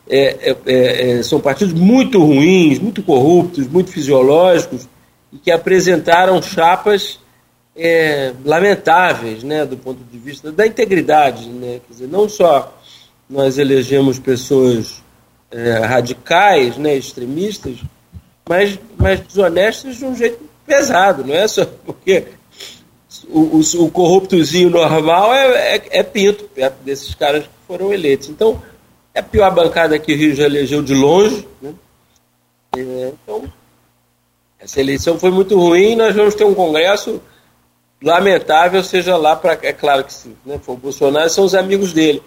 é, 0.09 0.57
é, 0.65 1.11
é, 1.19 1.23
são 1.25 1.41
partidos 1.41 1.75
muito 1.75 2.23
ruins, 2.23 2.79
muito 2.79 3.03
corruptos, 3.03 3.67
muito 3.67 3.91
fisiológicos, 3.91 4.89
e 5.33 5.39
que 5.39 5.51
apresentaram 5.51 6.41
chapas 6.41 7.19
é, 7.75 8.33
lamentáveis, 8.45 9.43
né, 9.43 9.67
do 9.67 9.77
ponto 9.77 9.99
de 10.05 10.19
vista 10.19 10.53
da 10.53 10.67
integridade, 10.67 11.49
né, 11.49 11.81
quer 11.87 11.93
dizer, 11.93 12.09
não 12.09 12.29
só 12.29 12.73
nós 13.29 13.59
elegemos 13.59 14.19
pessoas 14.19 15.03
é, 15.51 15.79
radicais, 15.79 16.77
né, 16.77 16.97
extremistas, 16.97 17.79
mas, 18.49 18.79
mas 18.97 19.21
desonestos 19.21 19.97
de 19.97 20.05
um 20.05 20.15
jeito 20.15 20.39
pesado, 20.65 21.25
não 21.25 21.35
é 21.35 21.47
só 21.49 21.65
porque 21.85 22.25
o, 23.29 23.41
o, 23.41 23.85
o 23.85 23.91
corruptozinho 23.91 24.71
normal 24.71 25.35
é, 25.35 25.77
é, 25.77 25.83
é, 25.91 26.03
pinto 26.03 26.45
perto 26.45 26.77
desses 26.83 27.15
caras 27.15 27.45
que 27.45 27.51
foram 27.67 27.93
eleitos. 27.93 28.29
Então, 28.29 28.63
é 29.15 29.21
a 29.21 29.23
pior 29.23 29.53
bancada 29.55 29.99
que 29.99 30.13
o 30.13 30.17
Rio 30.17 30.35
já 30.35 30.45
elegeu 30.45 30.83
de 30.83 30.95
longe. 30.95 31.47
Né? 31.61 31.75
É, 32.77 33.13
então, 33.23 33.45
essa 34.59 34.81
eleição 34.81 35.19
foi 35.19 35.31
muito 35.31 35.59
ruim. 35.59 35.97
Nós 35.97 36.15
vamos 36.15 36.35
ter 36.35 36.45
um 36.45 36.55
Congresso 36.55 37.21
lamentável, 38.03 38.83
seja 38.83 39.17
lá 39.17 39.35
para. 39.35 39.59
É 39.63 39.73
claro 39.73 40.05
que 40.05 40.13
se 40.13 40.37
né, 40.45 40.59
for 40.63 40.75
o 40.75 40.77
Bolsonaro, 40.77 41.31
são 41.31 41.45
os 41.45 41.55
amigos 41.55 41.93
dele 41.93 42.23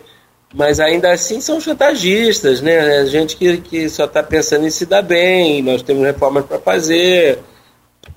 mas 0.54 0.80
ainda 0.80 1.12
assim 1.12 1.40
são 1.40 1.62
chantagistas, 1.62 2.62
né? 2.62 3.06
Gente 3.06 3.36
que, 3.36 3.58
que 3.58 3.90
só 3.90 4.06
está 4.06 4.24
pensando 4.24 4.66
em 4.66 4.72
se 4.72 4.86
dar 4.86 5.02
bem, 5.02 5.62
nós 5.62 5.82
temos 5.82 6.04
reformas 6.04 6.46
para 6.46 6.60
fazer. 6.60 7.40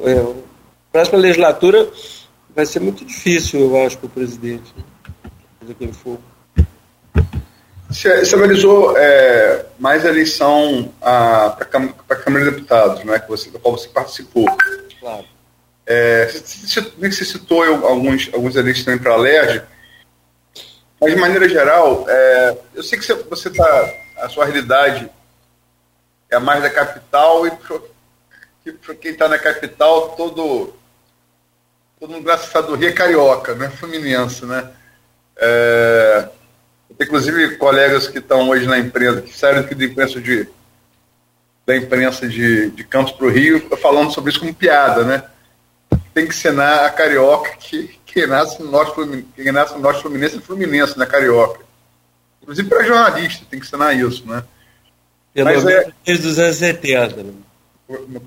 É, 0.00 0.12
a 0.12 0.34
próxima 0.92 1.18
legislatura 1.18 1.88
vai 2.54 2.66
ser 2.66 2.80
muito 2.80 3.04
difícil, 3.04 3.60
eu 3.60 3.86
acho, 3.86 3.98
para 3.98 4.06
o 4.06 4.10
presidente, 4.10 4.74
seja 5.60 5.74
quem 5.78 5.92
for. 5.92 6.18
Você, 7.88 8.34
analisou 8.34 8.96
é, 8.96 9.66
mais 9.78 10.06
a 10.06 10.08
eleição 10.08 10.90
para 10.98 11.58
a 12.08 12.16
Câmara 12.16 12.44
de 12.44 12.50
Deputados, 12.50 13.04
né, 13.04 13.18
que 13.18 13.28
você, 13.28 13.50
da 13.50 13.58
qual 13.58 13.76
você 13.76 13.88
participou. 13.88 14.46
Claro. 14.98 15.24
É, 15.86 16.26
você, 16.26 16.80
você 16.98 17.24
citou 17.24 17.62
alguns, 17.62 18.30
alguns 18.32 18.56
eleitos 18.56 18.82
também 18.84 18.98
para 18.98 19.12
a 19.12 19.16
LERJ, 19.16 19.62
mas, 21.02 21.14
de 21.14 21.20
maneira 21.20 21.48
geral, 21.48 22.04
é, 22.08 22.56
eu 22.76 22.82
sei 22.84 22.96
que 22.96 23.12
você 23.12 23.48
está. 23.48 23.94
A 24.18 24.28
sua 24.28 24.44
realidade 24.44 25.10
é 26.30 26.38
mais 26.38 26.62
da 26.62 26.70
capital 26.70 27.44
e 27.44 27.50
para 28.70 28.94
quem 28.94 29.10
está 29.10 29.28
na 29.28 29.36
capital, 29.36 30.10
todo, 30.10 30.72
todo 31.98 32.16
engraçado 32.16 32.68
do 32.68 32.76
Rio 32.76 32.90
é 32.90 32.92
carioca, 32.92 33.52
né? 33.56 33.68
Fluminense, 33.68 34.46
né? 34.46 34.70
É, 35.36 36.28
inclusive 37.00 37.56
colegas 37.56 38.06
que 38.06 38.18
estão 38.18 38.48
hoje 38.48 38.68
na 38.68 38.78
imprensa, 38.78 39.22
que 39.22 39.36
saíram 39.36 39.62
aqui 39.62 39.74
da 39.74 39.84
imprensa 39.84 40.20
de, 40.20 40.48
da 41.66 41.76
imprensa 41.76 42.28
de, 42.28 42.70
de 42.70 42.84
Campos 42.84 43.12
para 43.12 43.26
o 43.26 43.30
Rio, 43.30 43.76
falando 43.78 44.12
sobre 44.12 44.30
isso 44.30 44.38
como 44.38 44.54
piada, 44.54 45.02
né? 45.02 45.24
Tem 46.14 46.28
que 46.28 46.32
ensinar 46.32 46.86
a 46.86 46.90
carioca 46.90 47.56
que 47.56 47.98
quem 48.12 48.26
nasce 48.26 48.62
no 48.62 48.70
norte 48.70 48.94
fluminense, 48.94 49.28
quem 49.34 49.52
nasce 49.52 49.74
no 49.74 49.80
norte 49.80 50.02
fluminense 50.02 50.36
é 50.36 50.40
fluminense, 50.40 50.98
né? 50.98 51.06
Carioca. 51.06 51.60
Inclusive 52.42 52.68
para 52.68 52.84
jornalista, 52.84 53.46
tem 53.48 53.58
que 53.58 53.66
ensinar 53.66 53.94
isso, 53.94 54.28
né? 54.28 54.42
Pelo 55.32 55.46
Mas 55.46 55.64
menos 55.64 55.86
é... 55.86 55.92
desde 56.04 56.26
os 56.26 56.38
anos 56.38 56.56
70. 56.56 57.22
Né? 57.22 57.32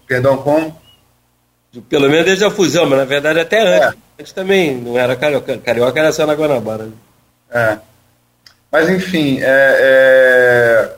Perdão, 0.07 0.37
como? 0.37 0.81
Pelo 1.87 2.09
menos 2.09 2.25
desde 2.25 2.45
a 2.45 2.49
fusão, 2.49 2.87
mas 2.87 2.97
na 2.97 3.05
verdade 3.05 3.39
até 3.39 3.61
antes. 3.61 3.99
É. 3.99 4.21
Antes 4.21 4.33
também 4.33 4.75
não 4.75 4.97
era 4.97 5.15
carioca. 5.15 5.57
Carioca 5.57 5.99
era 5.99 6.11
só 6.11 6.25
na 6.25 6.33
Guanabara. 6.33 6.85
Né? 6.85 6.93
É. 7.51 7.79
Mas 8.71 8.89
enfim, 8.89 9.39
é. 9.41 10.97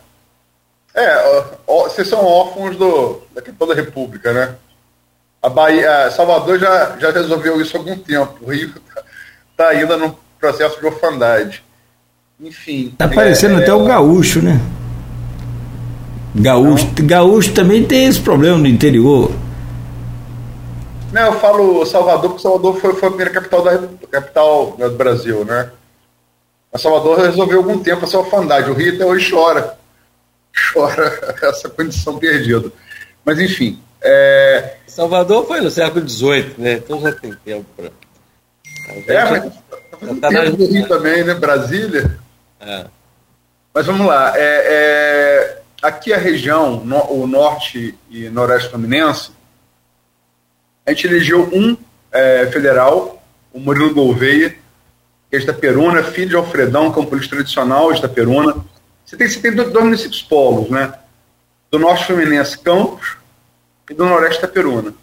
É, 0.95 1.01
é 1.01 1.57
ó, 1.67 1.83
vocês 1.83 2.07
são 2.07 2.23
órfãos 2.23 2.77
do, 2.77 3.21
da 3.33 3.41
toda 3.41 3.73
a 3.73 3.75
República, 3.75 4.31
né? 4.31 4.55
A 5.41 5.49
Bahia, 5.49 6.11
Salvador 6.11 6.59
já, 6.59 6.97
já 6.99 7.11
resolveu 7.11 7.61
isso 7.61 7.77
há 7.77 7.79
algum 7.79 7.97
tempo. 7.97 8.33
O 8.41 8.51
Rio 8.51 8.69
está 8.69 9.03
tá 9.55 9.69
ainda 9.69 9.97
no 9.97 10.17
processo 10.39 10.79
de 10.79 10.85
orfandade. 10.85 11.63
Enfim. 12.39 12.93
Tá 12.97 13.07
parecendo 13.07 13.59
é, 13.59 13.63
até 13.63 13.73
o 13.73 13.85
gaúcho, 13.85 14.41
né? 14.41 14.59
Gaúcho, 16.35 16.87
gaúcho 16.99 17.53
também 17.53 17.83
tem 17.83 18.05
esse 18.05 18.19
problema 18.19 18.57
no 18.57 18.67
interior. 18.67 19.31
Não, 21.11 21.25
eu 21.27 21.39
falo 21.39 21.85
Salvador, 21.85 22.31
porque 22.31 22.43
Salvador 22.43 22.79
foi, 22.79 22.93
foi 22.93 23.07
a 23.07 23.11
primeira 23.11 23.33
capital, 23.33 23.63
da, 23.63 23.79
capital 24.11 24.75
né, 24.77 24.87
do 24.87 24.95
Brasil, 24.95 25.45
né? 25.45 25.71
Mas 26.71 26.81
Salvador 26.81 27.19
resolveu 27.19 27.57
algum 27.57 27.79
tempo 27.79 28.05
essa 28.05 28.19
orfandade. 28.19 28.69
O 28.69 28.73
Rio 28.73 28.93
até 28.93 29.05
hoje 29.05 29.31
chora. 29.31 29.77
Chora 30.73 31.35
essa 31.43 31.69
condição 31.69 32.17
perdida. 32.17 32.71
Mas 33.23 33.39
enfim. 33.39 33.79
É... 34.01 34.77
Salvador 34.87 35.45
foi 35.45 35.61
no 35.61 35.69
século 35.69 36.07
XVIII, 36.07 36.55
né? 36.57 36.73
Então 36.73 37.01
já 37.01 37.11
tem 37.11 37.33
tempo 37.33 37.65
para. 37.75 37.91
É, 39.07 39.29
mas 39.29 40.19
tá 40.19 40.29
tempo 40.29 40.65
Rio 40.65 40.87
também, 40.87 41.23
né? 41.23 41.33
Brasília. 41.33 42.17
É. 42.59 42.85
Mas 43.73 43.85
vamos 43.85 44.07
lá. 44.07 44.33
É, 44.35 44.41
é 44.41 45.61
aqui 45.81 46.13
a 46.13 46.17
região, 46.17 46.83
no, 46.83 46.97
o 47.11 47.27
norte 47.27 47.97
e 48.09 48.29
noroeste 48.29 48.69
fluminense, 48.69 49.31
a 50.85 50.91
gente 50.91 51.07
elegeu 51.07 51.49
um 51.53 51.77
é, 52.11 52.47
federal, 52.47 53.21
o 53.53 53.59
Murilo 53.59 53.93
Gouveia, 53.93 54.51
que 55.29 55.35
é 55.35 55.37
de 55.37 55.43
Itaperuna, 55.43 56.03
filho 56.03 56.29
de 56.29 56.35
Alfredão, 56.35 56.91
que 56.91 56.99
é 56.99 57.01
um 57.01 57.05
político 57.05 57.35
tradicional 57.35 57.91
de 57.91 57.99
Itaperuna. 57.99 58.55
Você 59.05 59.17
tem, 59.17 59.27
você 59.27 59.39
tem 59.39 59.53
dois 59.53 59.73
municípios 59.73 60.21
polos, 60.21 60.69
né? 60.69 60.93
Do 61.69 61.77
norte 61.77 62.05
fluminense, 62.05 62.57
Campos, 62.57 63.17
e 63.89 63.93
do 63.93 64.05
noroeste, 64.05 64.39
Itaperuna. 64.39 64.93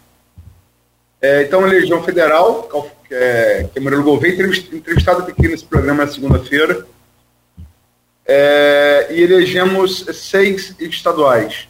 É, 1.21 1.43
então, 1.43 1.65
elegeu 1.65 1.97
um 1.97 2.03
federal, 2.03 2.69
que 3.07 3.13
é, 3.15 3.69
que 3.71 3.79
é 3.79 3.81
Murilo 3.81 4.03
Gouveia, 4.03 4.45
entrevistado 4.71 5.23
aqui 5.23 5.47
nesse 5.47 5.65
programa 5.65 6.05
na 6.05 6.11
segunda-feira, 6.11 6.85
é, 8.25 9.07
e 9.11 9.21
elegemos 9.21 10.05
seis 10.13 10.75
estaduais. 10.79 11.67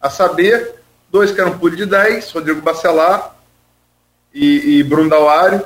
A 0.00 0.10
saber, 0.10 0.74
dois 1.10 1.32
que 1.32 1.40
eram 1.40 1.58
público 1.58 1.76
de 1.76 1.86
10, 1.86 2.30
Rodrigo 2.32 2.60
Bacelar 2.60 3.36
e, 4.32 4.78
e 4.78 4.82
Bruno 4.82 5.08
Dauário, 5.08 5.64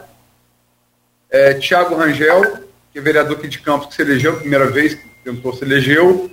é, 1.31 1.55
Tiago 1.55 1.97
Rangel, 1.97 2.63
que 2.93 2.99
é 2.99 3.03
vereador 3.03 3.37
aqui 3.37 3.49
de 3.49 3.59
Campos, 3.59 3.89
que 3.89 3.95
se 3.95 4.03
elegeu 4.03 4.33
a 4.33 4.37
primeira 4.37 4.67
vez, 4.67 4.95
que 4.95 5.09
tentou 5.25 5.53
se 5.55 5.65
elegeu. 5.65 6.31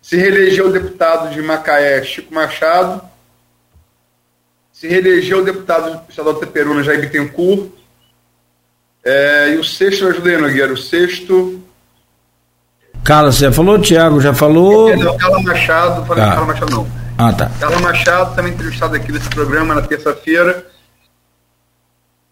Se 0.00 0.16
reelegeu 0.16 0.66
o 0.66 0.72
deputado 0.72 1.32
de 1.32 1.40
Macaé, 1.40 2.02
Chico 2.02 2.34
Machado. 2.34 3.11
Se 4.82 4.88
reelegeu 4.88 5.38
o 5.38 5.44
deputado 5.44 6.00
estadual 6.08 6.34
de 6.34 6.40
Teperuna, 6.40 6.82
Jair 6.82 7.02
Bittencourt. 7.02 7.70
É, 9.04 9.50
e 9.50 9.56
o 9.56 9.62
sexto, 9.62 10.08
ajudei, 10.08 10.36
Nogueira, 10.36 10.72
o 10.72 10.76
sexto 10.76 11.62
Carlos, 13.04 13.36
você 13.36 13.52
falou, 13.52 13.80
Tiago 13.80 14.20
já 14.20 14.34
falou. 14.34 14.96
Não, 14.96 15.16
Carla 15.16 15.40
Machado, 15.40 16.04
falei 16.04 16.24
ah. 16.24 16.30
Carla 16.30 16.46
Machado 16.46 16.72
não. 16.72 16.88
Ah, 17.16 17.32
tá. 17.32 17.48
Carla 17.60 17.78
Machado, 17.78 18.34
também 18.34 18.52
entrevistado 18.52 18.96
aqui 18.96 19.12
nesse 19.12 19.28
programa 19.28 19.72
na 19.72 19.82
terça-feira. 19.82 20.66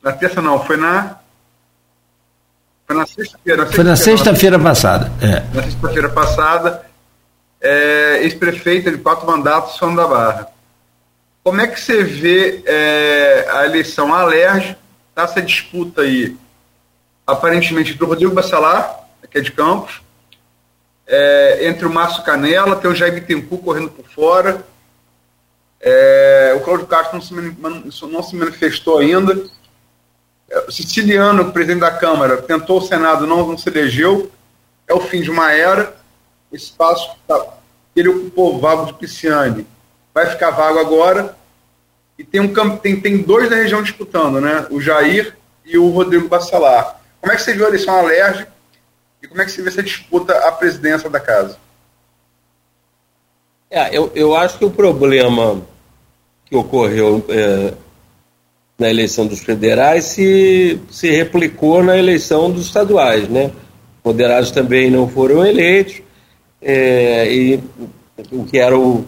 Na 0.03 0.11
terça 0.11 0.43
não, 0.43 0.59
foi 0.67 0.77
na. 0.77 1.19
Foi 2.85 2.97
na 2.97 3.07
sexta-feira. 3.07 3.63
Sexta 3.63 3.77
foi 3.77 3.85
na 3.85 3.97
sexta-feira 3.97 4.59
passada. 4.59 5.13
É. 5.23 5.45
Na 5.55 5.63
sexta-feira 5.63 6.09
passada. 6.09 6.83
É, 7.61 8.25
Ex-prefeita 8.25 8.91
de 8.91 8.99
quatro 8.99 9.25
mandatos, 9.25 9.77
São 9.77 9.95
da 9.95 10.09
Barra. 10.09 10.49
Como 11.43 11.61
é 11.61 11.67
que 11.67 11.81
você 11.81 12.05
vê 12.05 12.63
é, 12.67 13.49
a 13.51 13.65
eleição 13.65 14.13
alérgica, 14.13 14.79
tá 15.15 15.23
essa 15.23 15.41
disputa 15.41 16.03
aí, 16.03 16.37
aparentemente, 17.27 17.95
do 17.95 18.07
Rodrigo 18.07 18.35
Bacelar, 18.35 19.09
que 19.31 19.39
é 19.39 19.41
de 19.41 19.53
Campos, 19.53 20.03
é, 21.07 21.67
entre 21.67 21.87
o 21.87 21.91
Márcio 21.91 22.23
Canela, 22.23 22.77
tem 22.77 22.91
o 22.91 22.95
Jair 22.95 23.15
Bittencourt 23.15 23.63
correndo 23.63 23.91
por 23.91 24.07
fora. 24.09 24.65
É, 25.81 26.55
o 26.57 26.61
Cláudio 26.61 26.87
Castro 26.87 27.15
não 27.15 27.91
se, 27.91 28.07
não 28.07 28.23
se 28.23 28.37
manifestou 28.37 28.99
ainda. 28.99 29.43
É, 30.51 30.59
o 30.69 30.71
Siciliano, 30.71 31.53
presidente 31.53 31.81
da 31.81 31.91
Câmara, 31.91 32.43
tentou 32.43 32.79
o 32.79 32.83
Senado, 32.83 33.27
não, 33.27 33.47
não 33.47 33.59
se 33.59 33.69
elegeu. 33.69 34.31
É 34.87 34.93
o 34.93 35.01
fim 35.01 35.23
de 35.23 35.31
uma 35.31 35.53
era. 35.53 35.97
Espaço 36.53 37.17
tá, 37.27 37.55
ele 37.97 38.09
ocupou 38.09 38.61
vago 38.61 38.87
de 38.87 38.95
Pisciani. 38.95 39.67
Vai 40.15 40.27
ficar 40.27 40.51
vago 40.51 40.79
agora. 40.79 41.37
E 42.19 42.25
tem, 42.25 42.41
um, 42.41 42.77
tem, 42.77 43.01
tem 43.01 43.19
dois 43.19 43.51
na 43.51 43.57
região 43.57 43.83
disputando, 43.83 44.41
né? 44.41 44.67
O 44.71 44.81
Jair 44.81 45.37
e 45.65 45.79
o 45.79 45.89
Rodrigo 45.89 46.29
Bacelar. 46.29 47.01
Como 47.21 47.33
é 47.33 47.37
que 47.37 47.43
você 47.43 47.53
viu 47.53 47.65
a 47.65 47.69
eleição 47.69 47.95
alérgica? 47.97 48.53
E 49.23 49.27
como 49.27 49.41
é 49.41 49.45
que 49.45 49.53
se 49.53 49.63
vê 49.63 49.69
essa 49.69 49.83
disputa 49.83 50.33
à 50.47 50.53
presidência 50.53 51.09
da 51.09 51.21
casa? 51.21 51.59
É, 53.71 53.97
eu, 53.97 54.11
eu 54.15 54.35
acho 54.35 54.59
que 54.59 54.65
o 54.65 54.71
problema 54.71 55.63
que 56.47 56.57
ocorreu 56.57 57.25
é, 57.29 57.75
na 58.79 58.91
eleição 58.91 59.27
dos 59.27 59.41
federais 59.41 60.07
se, 60.07 60.81
se 60.91 61.11
replicou 61.11 61.83
na 61.83 61.97
eleição 61.97 62.51
dos 62.51 62.67
estaduais, 62.67 63.29
né? 63.29 63.53
Moderados 64.05 64.51
também 64.51 64.91
não 64.91 65.07
foram 65.09 65.47
eleitos, 65.47 66.03
é, 66.61 67.33
e 67.33 67.61
o 68.33 68.45
que 68.45 68.59
era 68.59 68.77
o 68.77 69.05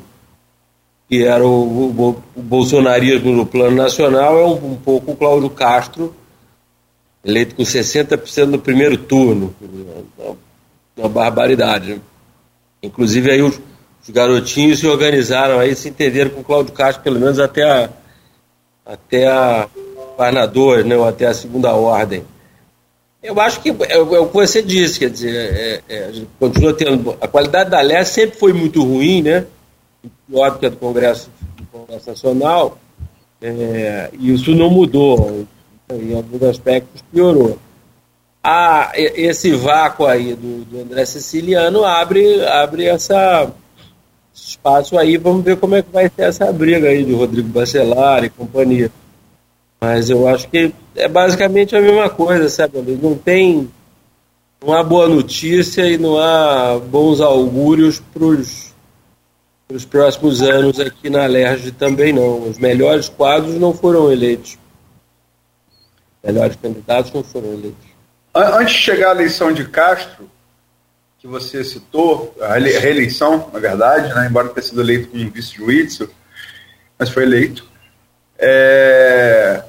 que 1.12 1.24
era 1.26 1.46
o, 1.46 1.90
o, 1.90 2.40
bolsonarismo 2.40 3.32
no 3.32 3.44
plano 3.44 3.76
nacional 3.76 4.38
é 4.38 4.46
um, 4.46 4.72
um 4.72 4.76
pouco 4.76 5.12
o 5.12 5.14
Cláudio 5.16 5.50
Castro 5.50 6.16
eleito 7.22 7.54
com 7.54 7.62
60% 7.62 8.46
no 8.46 8.58
primeiro 8.58 8.96
turno. 8.96 9.54
Uma 10.96 11.10
barbaridade. 11.10 11.96
Né? 11.96 12.00
Inclusive 12.82 13.30
aí 13.30 13.42
os, 13.42 13.60
os, 14.02 14.08
garotinhos 14.08 14.78
se 14.78 14.86
organizaram 14.86 15.58
aí, 15.58 15.76
se 15.76 15.90
entenderam 15.90 16.30
com 16.30 16.40
o 16.40 16.44
Cláudio 16.44 16.72
Castro, 16.72 17.02
pelo 17.02 17.20
menos 17.20 17.38
até 17.38 17.62
a 17.62 17.90
até 18.86 19.28
a 19.28 19.68
Parnador, 20.16 20.82
né, 20.82 20.96
ou 20.96 21.06
até 21.06 21.26
a 21.26 21.34
segunda 21.34 21.74
ordem. 21.74 22.24
Eu 23.22 23.38
acho 23.38 23.60
que 23.60 23.68
é, 23.68 23.96
é 23.96 23.98
o 23.98 24.28
que 24.28 24.34
você 24.34 24.62
disse, 24.62 24.98
quer 24.98 25.10
dizer, 25.10 25.36
é, 25.36 25.82
é, 25.90 26.04
a 26.06 26.12
continua 26.40 26.72
tendo. 26.72 27.14
A 27.20 27.28
qualidade 27.28 27.68
da 27.68 27.82
LES 27.82 28.08
sempre 28.08 28.38
foi 28.38 28.54
muito 28.54 28.82
ruim, 28.82 29.20
né? 29.20 29.44
Pior 30.28 30.58
que 30.58 30.66
a 30.66 30.68
do 30.68 30.76
Congresso, 30.76 31.30
do 31.56 31.66
Congresso 31.66 32.10
Nacional, 32.10 32.78
é, 33.40 34.10
isso 34.18 34.54
não 34.54 34.70
mudou 34.70 35.46
em 35.90 36.14
alguns 36.14 36.42
aspectos 36.42 37.02
piorou. 37.12 37.58
Ah, 38.42 38.90
esse 38.94 39.52
vácuo 39.52 40.06
aí 40.06 40.34
do, 40.34 40.64
do 40.64 40.80
André 40.80 41.04
Siciliano 41.04 41.84
abre, 41.84 42.44
abre 42.46 42.86
essa 42.86 43.52
espaço 44.34 44.98
aí, 44.98 45.16
vamos 45.16 45.44
ver 45.44 45.56
como 45.56 45.74
é 45.76 45.82
que 45.82 45.92
vai 45.92 46.04
ser 46.08 46.22
essa 46.22 46.52
briga 46.52 46.88
aí 46.88 47.04
de 47.04 47.12
Rodrigo 47.12 47.48
Bacelar 47.48 48.24
e 48.24 48.30
companhia. 48.30 48.90
Mas 49.80 50.10
eu 50.10 50.26
acho 50.26 50.48
que 50.48 50.72
é 50.94 51.08
basicamente 51.08 51.76
a 51.76 51.80
mesma 51.80 52.08
coisa, 52.08 52.48
sabe? 52.48 52.78
Não 53.00 53.16
tem. 53.16 53.68
Não 54.64 54.72
há 54.72 54.82
boa 54.82 55.08
notícia 55.08 55.88
e 55.88 55.98
não 55.98 56.16
há 56.18 56.78
bons 56.78 57.20
augúrios 57.20 58.00
para 58.12 58.24
os 58.24 58.71
próximos 59.84 60.42
anos 60.42 60.78
aqui 60.78 61.08
na 61.08 61.26
LERJ 61.26 61.72
também 61.72 62.12
não. 62.12 62.48
Os 62.48 62.58
melhores 62.58 63.08
quadros 63.08 63.54
não 63.54 63.72
foram 63.72 64.12
eleitos 64.12 64.58
melhores 66.22 66.56
candidatos 66.56 67.12
não 67.12 67.24
foram 67.24 67.52
eleitos. 67.52 67.92
Antes 68.34 68.74
de 68.74 68.80
chegar 68.80 69.10
à 69.10 69.14
eleição 69.14 69.52
de 69.52 69.64
Castro, 69.66 70.30
que 71.18 71.26
você 71.26 71.62
citou, 71.64 72.34
a 72.40 72.54
reeleição, 72.54 73.50
na 73.52 73.58
verdade, 73.58 74.14
né, 74.14 74.26
embora 74.28 74.48
tenha 74.48 74.62
sido 74.62 74.80
eleito 74.80 75.08
como 75.08 75.30
vice 75.30 75.52
de 75.52 76.08
mas 76.98 77.10
foi 77.10 77.24
eleito. 77.24 77.66
É, 78.38 79.62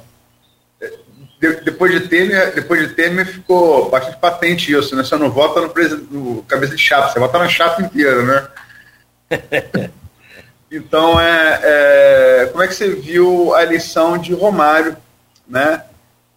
de, 1.39 1.55
depois, 1.61 1.91
de 1.91 2.07
Temer, 2.07 2.55
depois 2.55 2.87
de 2.87 2.93
Temer 2.95 3.25
ficou 3.25 3.89
bastante 3.89 4.17
patente 4.17 4.71
isso, 4.71 4.95
né? 4.95 5.03
Você 5.03 5.15
não 5.17 5.29
vota 5.29 5.61
no, 5.61 5.67
no 6.09 6.43
cabeça 6.43 6.75
de 6.75 6.81
chapa, 6.81 7.09
você 7.09 7.19
vota 7.19 7.37
na 7.37 7.49
chapa 7.49 7.81
inteira, 7.81 8.23
né? 8.23 8.47
então, 10.71 11.19
é, 11.19 11.59
é, 11.63 12.49
como 12.51 12.63
é 12.63 12.67
que 12.67 12.75
você 12.75 12.89
viu 12.89 13.53
a 13.53 13.63
eleição 13.63 14.17
de 14.17 14.33
Romário, 14.33 14.95
né? 15.47 15.83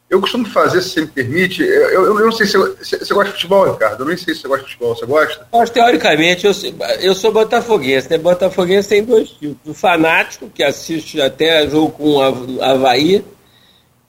Eu 0.09 0.21
costumo 0.21 0.47
fazer, 0.47 0.83
se 0.83 0.91
você 0.91 1.01
me 1.01 1.07
permite, 1.09 1.63
eu, 1.63 1.91
eu, 1.91 2.21
eu 2.21 2.27
não 2.27 2.33
sei 2.33 2.47
se 2.47 2.57
você, 2.57 2.97
gosta 3.13 3.25
de 3.25 3.33
futebol, 3.33 3.73
Ricardo, 3.73 4.05
eu 4.05 4.07
nem 4.07 4.17
sei 4.17 4.35
se 4.35 4.43
você 4.43 4.49
gosta 4.49 4.65
de 4.65 4.71
futebol, 4.71 4.95
você 4.95 5.05
gosta? 5.05 5.47
Mas, 5.53 5.71
teoricamente, 5.71 6.47
eu, 6.47 6.53
eu 7.01 7.13
sou 7.13 7.33
botafoguense, 7.33 8.09
né? 8.09 8.17
Botafoguense 8.17 8.89
tem 8.89 9.03
dois 9.03 9.31
tipos, 9.31 9.59
o 9.67 9.75
fanático, 9.75 10.49
que 10.49 10.63
assiste 10.63 11.21
até 11.21 11.69
jogo 11.69 11.91
com 11.91 12.21
a 12.21 12.71
Havaí, 12.71 13.25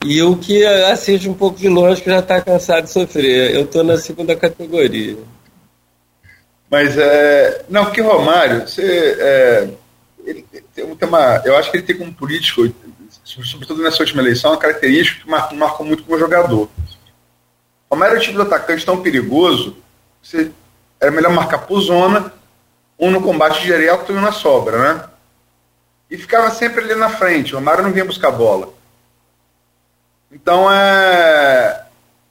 e 0.04 0.22
o 0.22 0.36
que 0.36 0.64
assiste 0.64 1.28
um 1.28 1.34
pouco 1.34 1.58
de 1.58 1.68
longe, 1.68 2.00
que 2.00 2.08
já 2.08 2.20
está 2.20 2.40
cansado 2.40 2.84
de 2.84 2.90
sofrer. 2.90 3.54
Eu 3.54 3.62
estou 3.62 3.82
na 3.82 3.96
segunda 3.96 4.36
categoria. 4.36 5.16
Mas, 6.70 6.96
é, 6.98 7.64
não, 7.68 7.90
que 7.90 8.00
Romário, 8.00 8.68
você, 8.68 9.16
é, 9.18 9.70
ele 10.24 10.46
tem 10.74 10.84
uma, 10.84 11.42
eu 11.44 11.56
acho 11.56 11.70
que 11.70 11.78
ele 11.78 11.86
tem 11.86 11.96
como 11.96 12.12
político, 12.12 12.68
sobretudo 13.24 13.82
nessa 13.82 14.02
última 14.02 14.20
eleição, 14.20 14.50
uma 14.50 14.58
característica 14.58 15.22
que 15.22 15.30
marcou, 15.30 15.56
marcou 15.56 15.86
muito 15.86 16.04
como 16.04 16.18
jogador. 16.18 16.68
Romário 17.90 18.16
é 18.16 18.18
o 18.18 18.22
tipo 18.22 18.36
de 18.36 18.42
atacante 18.42 18.84
tão 18.84 19.00
perigoso, 19.00 19.78
você, 20.22 20.50
era 21.00 21.10
melhor 21.10 21.32
marcar 21.32 21.60
por 21.60 21.80
zona, 21.80 22.32
um 22.98 23.10
no 23.10 23.22
combate 23.22 23.62
direto 23.62 24.12
e 24.12 24.16
um 24.16 24.20
na 24.20 24.32
sobra, 24.32 24.94
né? 24.94 25.04
E 26.10 26.18
ficava 26.18 26.50
sempre 26.50 26.84
ali 26.84 26.94
na 26.94 27.08
frente, 27.08 27.54
o 27.54 27.58
Romário 27.58 27.82
não 27.82 27.92
vinha 27.92 28.04
buscar 28.04 28.30
bola. 28.30 28.74
Então, 30.30 30.70
é, 30.70 31.84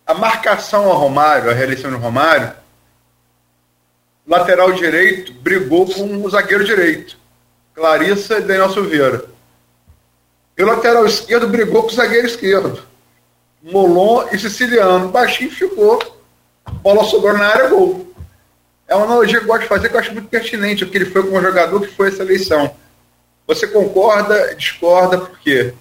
a 0.06 0.14
marcação 0.14 0.86
ao 0.86 0.98
Romário, 0.98 1.50
a 1.50 1.54
reeleição 1.54 1.90
do 1.90 1.98
Romário, 1.98 2.54
lateral 4.28 4.74
direito 4.74 5.32
brigou 5.34 5.86
com 5.86 6.24
o 6.24 6.30
zagueiro 6.30 6.66
direito, 6.66 7.18
Clarissa 7.74 8.40
e 8.40 8.42
Daniel 8.42 8.70
Silveira. 8.70 9.26
E 10.58 10.64
o 10.64 10.66
lateral 10.66 11.06
esquerdo 11.06 11.48
brigou 11.48 11.84
com 11.84 11.90
o 11.90 11.94
zagueiro 11.96 12.28
esquerdo, 12.28 12.84
Molon 13.64 14.28
e 14.32 14.38
Siciliano. 14.38 15.10
Baixinho 15.10 15.52
ficou, 15.52 16.00
bola 16.82 17.04
sobrou 17.06 17.34
na 17.34 17.48
área, 17.48 17.70
gol. 17.70 18.06
É 18.88 18.96
uma 18.96 19.06
analogia 19.06 19.40
que 19.40 19.46
eu 19.46 19.48
gosto 19.48 19.62
de 19.64 19.68
fazer 19.68 19.90
que 19.90 19.96
eu 19.96 20.00
acho 20.00 20.14
muito 20.14 20.30
pertinente, 20.30 20.84
o 20.84 20.90
que 20.90 20.98
ele 20.98 21.06
foi 21.06 21.24
como 21.24 21.42
jogador 21.42 21.82
que 21.82 21.94
foi 21.94 22.10
essa 22.10 22.24
eleição. 22.24 22.74
Você 23.46 23.68
concorda, 23.68 24.56
discorda, 24.56 25.18
por 25.18 25.40
quê? 25.40 25.74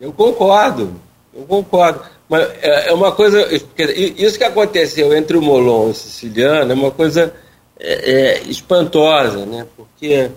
Eu 0.00 0.12
concordo, 0.12 1.00
eu 1.34 1.44
concordo. 1.44 2.04
Mas 2.30 2.48
é, 2.62 2.90
é 2.90 2.94
uma 2.94 3.10
coisa. 3.10 3.44
Isso 4.16 4.38
que 4.38 4.44
aconteceu 4.44 5.12
entre 5.16 5.36
o 5.36 5.42
Molon 5.42 5.88
e 5.88 5.90
o 5.90 5.94
Siciliano 5.94 6.70
é 6.70 6.74
uma 6.76 6.92
coisa 6.92 7.34
é, 7.76 8.12
é, 8.12 8.42
espantosa, 8.42 9.44
né? 9.44 9.66
Porque 9.76 10.30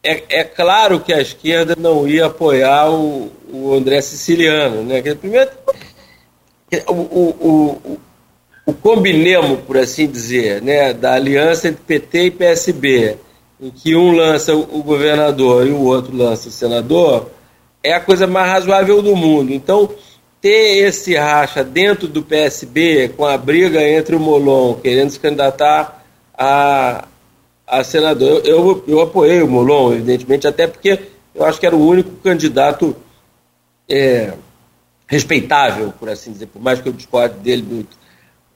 é, 0.00 0.22
é, 0.28 0.44
claro 0.44 1.00
que 1.00 1.12
a 1.12 1.20
esquerda 1.20 1.74
não 1.76 2.06
ia 2.06 2.26
apoiar 2.26 2.88
o, 2.88 3.32
o 3.52 3.74
André 3.74 4.00
Siciliano, 4.00 4.84
né? 4.84 5.02
Primeiro, 5.16 5.50
o, 6.86 6.92
o, 6.92 7.80
o, 7.84 8.00
o 8.66 8.72
combinemo, 8.72 9.56
por 9.56 9.78
assim 9.78 10.06
dizer, 10.06 10.62
né? 10.62 10.92
Da 10.92 11.14
aliança 11.14 11.66
entre 11.66 11.82
PT 11.82 12.26
e 12.26 12.30
PSB, 12.30 13.16
em 13.60 13.70
que 13.70 13.96
um 13.96 14.12
lança 14.12 14.54
o 14.54 14.84
governador 14.84 15.66
e 15.66 15.72
o 15.72 15.82
outro 15.82 16.16
lança 16.16 16.48
o 16.48 16.52
senador 16.52 17.28
é 17.82 17.92
a 17.92 18.00
coisa 18.00 18.24
mais 18.28 18.48
razoável 18.48 19.02
do 19.02 19.16
mundo. 19.16 19.52
Então, 19.52 19.90
ter 20.42 20.84
esse 20.88 21.14
racha 21.14 21.62
dentro 21.62 22.08
do 22.08 22.20
PSB, 22.20 23.10
com 23.16 23.24
a 23.24 23.38
briga 23.38 23.80
entre 23.80 24.16
o 24.16 24.20
Molon 24.20 24.74
querendo 24.74 25.10
se 25.10 25.20
candidatar 25.20 26.04
a, 26.36 27.06
a 27.64 27.84
senador, 27.84 28.42
eu, 28.44 28.58
eu, 28.58 28.84
eu 28.88 29.00
apoiei 29.00 29.40
o 29.40 29.48
Molon, 29.48 29.92
evidentemente, 29.92 30.48
até 30.48 30.66
porque 30.66 30.98
eu 31.32 31.44
acho 31.44 31.60
que 31.60 31.66
era 31.66 31.76
o 31.76 31.86
único 31.86 32.10
candidato 32.16 32.96
é, 33.88 34.32
respeitável, 35.06 35.92
por 35.98 36.08
assim 36.08 36.32
dizer, 36.32 36.46
por 36.46 36.60
mais 36.60 36.80
que 36.80 36.88
eu 36.88 36.92
discorde 36.92 37.36
dele 37.36 37.62
muito. 37.62 38.02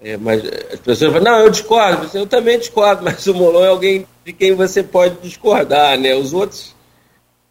É, 0.03 0.17
mas 0.17 0.43
as 0.73 0.81
pessoas 0.81 1.13
falam, 1.13 1.33
não, 1.33 1.39
eu 1.45 1.51
discordo, 1.51 2.19
eu 2.19 2.27
também 2.27 2.59
discordo, 2.59 3.03
mas 3.05 3.25
o 3.29 3.35
Molon 3.35 3.65
é 3.65 3.69
alguém 3.69 4.07
de 4.25 4.33
quem 4.33 4.55
você 4.55 4.83
pode 4.83 5.17
discordar, 5.23 5.97
né? 5.97 6.17
Os 6.17 6.33
outros 6.33 6.75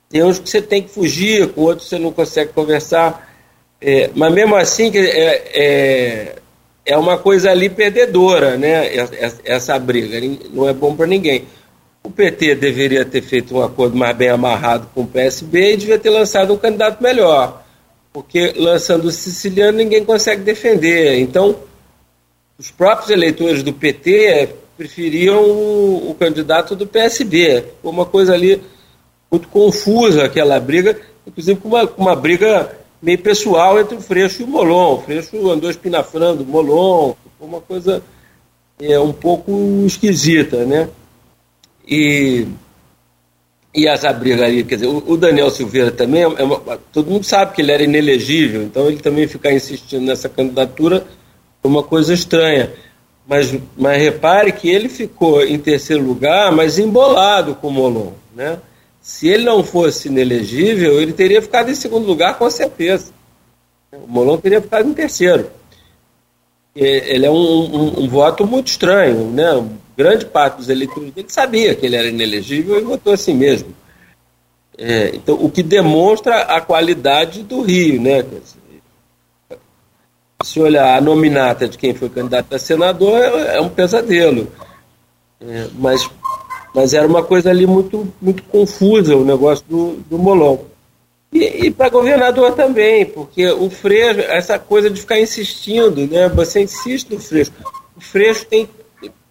tem 0.09 0.23
uns 0.23 0.39
que 0.39 0.49
você 0.49 0.61
tem 0.61 0.83
que 0.83 0.89
fugir, 0.89 1.53
com 1.53 1.61
outros 1.61 1.87
você 1.87 1.97
não 1.97 2.11
consegue 2.11 2.51
conversar. 2.51 3.34
É, 3.87 4.09
mas 4.15 4.33
mesmo 4.33 4.55
assim 4.55 4.91
é, 4.95 5.43
é, 5.53 6.35
é 6.83 6.97
uma 6.97 7.19
coisa 7.19 7.51
ali 7.51 7.69
perdedora, 7.69 8.57
né? 8.57 8.89
Essa 9.43 9.77
briga 9.77 10.19
não 10.51 10.67
é 10.67 10.73
bom 10.73 10.95
para 10.95 11.05
ninguém. 11.05 11.45
O 12.03 12.09
PT 12.09 12.55
deveria 12.55 13.05
ter 13.05 13.21
feito 13.21 13.55
um 13.55 13.61
acordo 13.61 13.95
mais 13.95 14.17
bem 14.17 14.29
amarrado 14.29 14.89
com 14.95 15.01
o 15.01 15.07
PSB 15.07 15.73
e 15.73 15.77
devia 15.77 15.99
ter 15.99 16.09
lançado 16.09 16.51
um 16.51 16.57
candidato 16.57 16.99
melhor, 17.03 17.63
porque 18.11 18.55
lançando 18.57 19.05
o 19.05 19.11
siciliano 19.11 19.77
ninguém 19.77 20.03
consegue 20.03 20.41
defender. 20.41 21.19
Então, 21.19 21.55
os 22.57 22.71
próprios 22.71 23.11
eleitores 23.11 23.61
do 23.61 23.71
PT 23.71 24.49
preferiam 24.75 25.43
o, 25.43 26.09
o 26.09 26.15
candidato 26.15 26.75
do 26.75 26.87
PSB. 26.87 27.63
Foi 27.83 27.91
uma 27.91 28.05
coisa 28.07 28.33
ali 28.33 28.59
muito 29.29 29.47
confusa 29.47 30.25
aquela 30.25 30.59
briga, 30.59 30.99
inclusive 31.27 31.59
com 31.59 31.67
uma, 31.67 31.83
uma 31.95 32.15
briga 32.15 32.83
meio 33.05 33.19
pessoal 33.19 33.79
entre 33.79 33.95
o 33.95 34.01
Freixo 34.01 34.41
e 34.41 34.45
o 34.45 34.47
Molon. 34.47 34.95
O 34.95 35.01
Freixo 35.03 35.51
andou 35.51 35.69
espinafrando 35.69 36.41
o 36.41 36.45
Molon, 36.45 37.13
foi 37.37 37.47
uma 37.47 37.61
coisa 37.61 38.01
é, 38.81 38.99
um 38.99 39.13
pouco 39.13 39.51
esquisita, 39.85 40.65
né? 40.65 40.89
E, 41.87 42.47
e 43.75 43.87
essa 43.87 44.11
briga 44.11 44.43
ali, 44.43 44.63
quer 44.63 44.75
dizer, 44.75 44.87
o, 44.87 45.03
o 45.05 45.15
Daniel 45.15 45.51
Silveira 45.51 45.91
também, 45.91 46.23
é 46.23 46.43
uma, 46.43 46.79
todo 46.91 47.11
mundo 47.11 47.23
sabe 47.23 47.53
que 47.53 47.61
ele 47.61 47.71
era 47.71 47.83
inelegível, 47.83 48.63
então 48.63 48.87
ele 48.87 48.97
também 48.97 49.27
ficar 49.27 49.53
insistindo 49.53 50.03
nessa 50.03 50.27
candidatura 50.27 51.05
foi 51.61 51.69
uma 51.69 51.83
coisa 51.83 52.11
estranha. 52.11 52.73
Mas, 53.27 53.55
mas 53.77 54.01
repare 54.01 54.51
que 54.51 54.67
ele 54.67 54.89
ficou 54.89 55.43
em 55.43 55.59
terceiro 55.59 56.03
lugar, 56.03 56.51
mas 56.51 56.79
embolado 56.79 57.53
com 57.53 57.67
o 57.67 57.71
Molon, 57.71 58.13
né? 58.35 58.57
Se 59.05 59.27
ele 59.27 59.43
não 59.43 59.63
fosse 59.63 60.07
inelegível, 60.07 60.99
ele 60.99 61.13
teria 61.13 61.39
ficado 61.39 61.69
em 61.69 61.75
segundo 61.75 62.07
lugar, 62.07 62.39
com 62.39 62.49
certeza. 62.49 63.11
O 63.91 64.07
Molon 64.07 64.35
teria 64.37 64.59
ficado 64.59 64.89
em 64.89 64.95
terceiro. 64.95 65.51
Ele 66.75 67.23
é 67.23 67.29
um, 67.29 67.35
um, 67.35 67.99
um 67.99 68.09
voto 68.09 68.47
muito 68.47 68.69
estranho, 68.69 69.29
né? 69.29 69.63
Grande 69.95 70.25
parte 70.25 70.57
dos 70.57 70.69
eleitores 70.69 71.13
dele 71.13 71.27
sabia 71.29 71.75
que 71.75 71.85
ele 71.85 71.95
era 71.95 72.07
inelegível 72.07 72.79
e 72.79 72.83
votou 72.83 73.13
assim 73.13 73.35
mesmo. 73.35 73.75
É, 74.75 75.11
então, 75.13 75.35
o 75.35 75.51
que 75.51 75.61
demonstra 75.61 76.41
a 76.41 76.59
qualidade 76.59 77.43
do 77.43 77.61
Rio, 77.61 78.01
né? 78.01 78.25
Se 80.43 80.59
olhar 80.59 80.97
a 80.97 81.01
nominata 81.01 81.67
de 81.67 81.77
quem 81.77 81.93
foi 81.93 82.09
candidato 82.09 82.55
a 82.55 82.57
senador, 82.57 83.19
é, 83.19 83.57
é 83.57 83.61
um 83.61 83.69
pesadelo. 83.69 84.51
É, 85.39 85.67
mas 85.75 86.09
mas 86.75 86.93
era 86.93 87.07
uma 87.07 87.23
coisa 87.23 87.49
ali 87.49 87.65
muito, 87.65 88.13
muito 88.21 88.43
confusa 88.43 89.15
o 89.15 89.23
negócio 89.23 89.63
do, 89.67 89.95
do 90.09 90.17
Molon. 90.17 90.57
E, 91.31 91.67
e 91.67 91.71
para 91.71 91.87
governador 91.87 92.51
também, 92.51 93.05
porque 93.05 93.49
o 93.49 93.69
Freixo, 93.69 94.19
essa 94.19 94.59
coisa 94.59 94.89
de 94.89 94.99
ficar 94.99 95.17
insistindo, 95.17 96.05
né? 96.05 96.27
Você 96.27 96.61
insiste 96.61 97.09
no 97.11 97.19
Freixo. 97.19 97.53
O 97.95 98.01
Freixo 98.01 98.45
tem, 98.45 98.69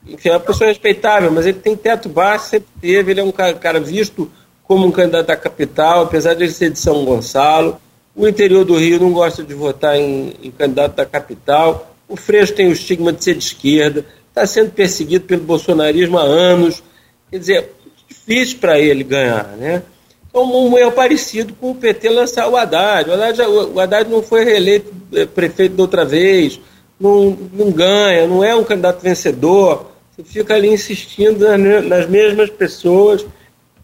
enfim, 0.07 0.31
é 0.31 0.33
uma 0.33 0.41
pessoa 0.41 0.69
respeitável, 0.69 1.31
mas 1.31 1.45
ele 1.45 1.59
tem 1.59 1.77
teto 1.77 2.09
baixo, 2.09 2.49
sempre 2.49 2.69
teve, 2.81 3.11
ele 3.11 3.21
é 3.21 3.25
um 3.25 3.31
cara, 3.31 3.53
cara 3.55 3.79
visto 3.79 4.31
como 4.65 4.87
um 4.87 4.91
candidato 4.91 5.29
à 5.29 5.37
capital, 5.37 6.05
apesar 6.05 6.33
de 6.33 6.45
ele 6.45 6.53
ser 6.53 6.71
de 6.71 6.79
São 6.79 7.05
Gonçalo. 7.05 7.77
O 8.17 8.27
interior 8.27 8.65
do 8.65 8.77
Rio 8.77 9.01
não 9.01 9.13
gosta 9.13 9.43
de 9.43 9.53
votar 9.53 9.97
em, 9.97 10.33
em 10.43 10.51
candidato 10.51 10.95
da 10.95 11.05
capital. 11.05 11.95
O 12.09 12.17
Freixo 12.17 12.55
tem 12.55 12.69
o 12.69 12.73
estigma 12.73 13.13
de 13.13 13.23
ser 13.23 13.35
de 13.35 13.45
esquerda, 13.45 14.07
está 14.31 14.47
sendo 14.47 14.71
perseguido 14.71 15.27
pelo 15.27 15.43
bolsonarismo 15.43 16.19
há 16.19 16.23
anos 16.23 16.83
Quer 17.31 17.39
dizer, 17.39 17.73
difícil 18.09 18.59
para 18.59 18.79
ele 18.79 19.05
ganhar, 19.05 19.49
né? 19.57 19.83
Então, 20.29 20.45
um 20.45 20.77
erro 20.77 20.93
parecido 20.93 21.55
com 21.55 21.71
o 21.71 21.75
PT 21.75 22.09
lançar 22.09 22.49
o 22.49 22.57
Haddad. 22.57 23.09
O 23.09 23.13
Haddad, 23.13 23.41
o 23.43 23.81
Haddad 23.81 24.11
não 24.11 24.23
foi 24.23 24.45
reeleito 24.45 24.93
eh, 25.13 25.27
prefeito 25.27 25.77
da 25.77 25.83
outra 25.83 26.05
vez, 26.05 26.61
não, 26.99 27.37
não 27.53 27.71
ganha, 27.71 28.27
não 28.27 28.43
é 28.43 28.55
um 28.55 28.65
candidato 28.65 29.01
vencedor. 29.01 29.93
Você 30.11 30.25
fica 30.25 30.55
ali 30.55 30.69
insistindo 30.69 31.47
nas 31.83 32.09
mesmas 32.09 32.51
pessoas, 32.51 33.23
em 33.23 33.27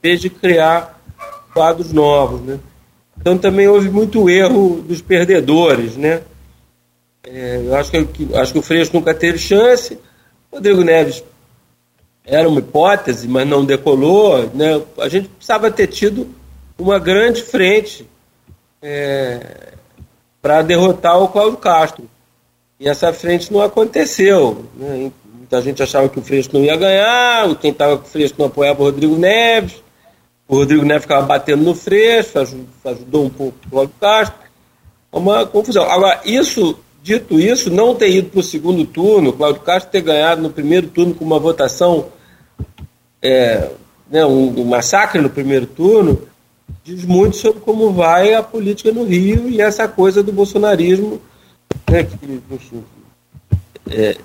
vez 0.02 0.20
de 0.20 0.30
criar 0.30 1.00
quadros 1.52 1.92
novos, 1.92 2.40
né? 2.40 2.58
Então 3.20 3.36
também 3.36 3.68
houve 3.68 3.90
muito 3.90 4.30
erro 4.30 4.82
dos 4.82 5.02
perdedores, 5.02 5.96
né? 5.96 6.22
É, 7.24 7.62
eu 7.64 7.74
acho 7.76 7.90
que, 7.90 8.28
acho 8.34 8.52
que 8.52 8.58
o 8.58 8.62
Freixo 8.62 8.92
nunca 8.94 9.12
teve 9.12 9.38
chance, 9.38 9.98
Rodrigo 10.50 10.82
Neves 10.82 11.22
era 12.24 12.48
uma 12.48 12.60
hipótese, 12.60 13.26
mas 13.26 13.46
não 13.46 13.64
decolou. 13.64 14.48
Né? 14.54 14.80
A 14.98 15.08
gente 15.08 15.28
precisava 15.28 15.70
ter 15.70 15.86
tido 15.86 16.28
uma 16.78 16.98
grande 16.98 17.42
frente 17.42 18.06
é, 18.82 19.74
para 20.40 20.62
derrotar 20.62 21.20
o 21.20 21.28
Cláudio 21.28 21.58
Castro. 21.58 22.08
E 22.78 22.88
essa 22.88 23.12
frente 23.12 23.52
não 23.52 23.60
aconteceu. 23.60 24.64
Né? 24.74 25.12
Muita 25.34 25.60
gente 25.62 25.82
achava 25.82 26.08
que 26.08 26.18
o 26.18 26.22
Freixo 26.22 26.50
não 26.52 26.62
ia 26.62 26.76
ganhar, 26.76 27.54
quem 27.56 27.72
estava 27.72 27.98
com 27.98 28.04
o 28.04 28.08
Freixo 28.08 28.34
não 28.38 28.46
apoiava 28.46 28.82
o 28.82 28.84
Rodrigo 28.84 29.16
Neves. 29.16 29.82
O 30.46 30.56
Rodrigo 30.56 30.84
Neves 30.84 31.02
ficava 31.02 31.26
batendo 31.26 31.62
no 31.62 31.74
Freixo, 31.74 32.38
ajudou 32.84 33.24
um 33.24 33.30
pouco 33.30 33.56
o 33.66 33.70
Cláudio 33.70 33.94
Castro. 34.00 34.38
Uma 35.12 35.44
confusão. 35.44 35.90
Agora, 35.90 36.20
isso, 36.24 36.78
dito 37.02 37.40
isso, 37.40 37.70
não 37.70 37.94
ter 37.94 38.10
ido 38.10 38.30
para 38.30 38.40
o 38.40 38.42
segundo 38.42 38.84
turno, 38.84 39.32
Cláudio 39.32 39.62
Castro 39.62 39.90
ter 39.90 40.02
ganhado 40.02 40.42
no 40.42 40.50
primeiro 40.50 40.88
turno 40.88 41.14
com 41.14 41.24
uma 41.24 41.38
votação, 41.38 42.08
é, 43.22 43.70
né, 44.10 44.24
um, 44.24 44.60
um 44.60 44.64
massacre 44.64 45.20
no 45.20 45.30
primeiro 45.30 45.66
turno, 45.66 46.22
diz 46.84 47.04
muito 47.04 47.36
sobre 47.36 47.60
como 47.60 47.92
vai 47.92 48.34
a 48.34 48.42
política 48.42 48.92
no 48.92 49.04
Rio 49.04 49.48
e 49.48 49.60
essa 49.60 49.88
coisa 49.88 50.22
do 50.22 50.32
bolsonarismo, 50.32 51.20
né, 51.90 52.04
que 52.04 52.14
está 52.54 52.76
é, 53.90 54.16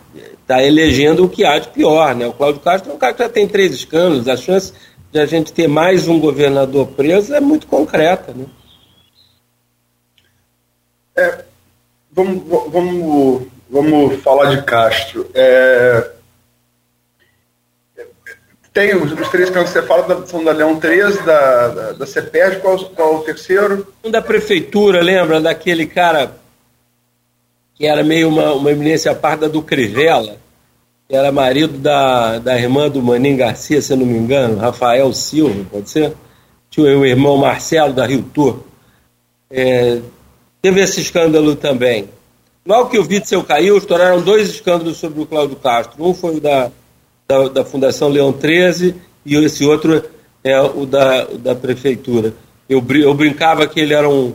tá 0.46 0.64
elegendo 0.64 1.26
o 1.26 1.30
que 1.30 1.46
há 1.46 1.58
de 1.60 1.70
pior. 1.70 2.16
Né? 2.16 2.28
O 2.28 2.34
Cláudio 2.34 2.62
Castro 2.62 2.92
é 2.92 2.96
um 2.96 2.98
cara 2.98 3.14
que 3.14 3.24
já 3.24 3.30
tem 3.30 3.48
três 3.48 3.74
escândalos, 3.74 4.28
a 4.28 4.38
chance 4.38 4.74
de 5.12 5.20
a 5.20 5.26
gente 5.26 5.54
ter 5.54 5.68
mais 5.68 6.08
um 6.08 6.20
governador 6.20 6.88
preso 6.88 7.34
é 7.34 7.40
muito 7.40 7.68
concreta. 7.68 8.34
Né? 8.34 8.46
É, 11.16 11.46
vamos, 12.16 12.44
vamos, 12.72 13.44
vamos 13.70 14.22
falar 14.24 14.56
de 14.56 14.64
Castro. 14.64 15.30
É, 15.34 16.12
tem 18.76 18.94
os, 18.94 19.10
os 19.12 19.30
três 19.30 19.50
que 19.50 19.58
você 19.58 19.82
fala 19.82 20.04
da, 20.04 20.28
são 20.28 20.44
da 20.44 20.52
Leão 20.52 20.78
13, 20.78 21.24
da, 21.24 21.68
da, 21.70 21.92
da 21.94 22.06
CEPERD, 22.06 22.60
qual, 22.60 22.78
qual 22.78 23.16
o 23.16 23.20
terceiro? 23.20 23.88
Um 24.04 24.12
da 24.12 24.22
prefeitura, 24.22 25.02
lembra? 25.02 25.40
Daquele 25.40 25.86
cara 25.86 26.36
que 27.74 27.86
era 27.86 28.04
meio 28.04 28.28
uma, 28.28 28.54
uma 28.54 28.72
eminência 28.72 29.16
parda 29.16 29.48
do 29.48 29.62
Crivella, 29.62 30.38
que 31.08 31.16
era 31.16 31.32
marido 31.32 31.78
da, 31.78 32.38
da 32.40 32.58
irmã 32.58 32.90
do 32.90 33.02
Manim 33.02 33.38
Garcia, 33.38 33.82
se 33.82 33.96
não 33.96 34.06
me 34.06 34.18
engano, 34.18 34.58
Rafael 34.58 35.12
Silva, 35.14 35.66
pode 35.72 35.90
ser? 35.90 36.14
Tinha 36.70 36.98
o 36.98 37.06
irmão 37.06 37.38
Marcelo 37.38 37.94
da 37.94 38.06
Rio 38.06 38.24
Tour. 38.24 38.60
É, 39.50 40.02
teve 40.66 40.82
esse 40.82 41.00
escândalo 41.00 41.56
também. 41.56 42.10
Logo 42.66 42.90
que 42.90 42.98
o 42.98 43.08
Witzel 43.08 43.44
caiu, 43.44 43.78
estouraram 43.78 44.20
dois 44.20 44.50
escândalos 44.50 44.98
sobre 44.98 45.22
o 45.22 45.26
Cláudio 45.28 45.58
Castro. 45.58 46.04
Um 46.04 46.12
foi 46.12 46.38
o 46.38 46.42
da 46.42 46.72
da, 47.28 47.48
da 47.50 47.64
Fundação 47.64 48.10
Leão 48.10 48.34
13 48.34 48.96
e 49.24 49.36
esse 49.36 49.64
outro 49.64 50.04
é 50.44 50.60
o 50.60 50.84
da, 50.88 51.28
o 51.32 51.38
da 51.38 51.54
Prefeitura. 51.54 52.34
Eu, 52.68 52.84
eu 52.96 53.14
brincava 53.14 53.68
que 53.68 53.80
ele 53.80 53.94
era 53.94 54.10
um. 54.10 54.34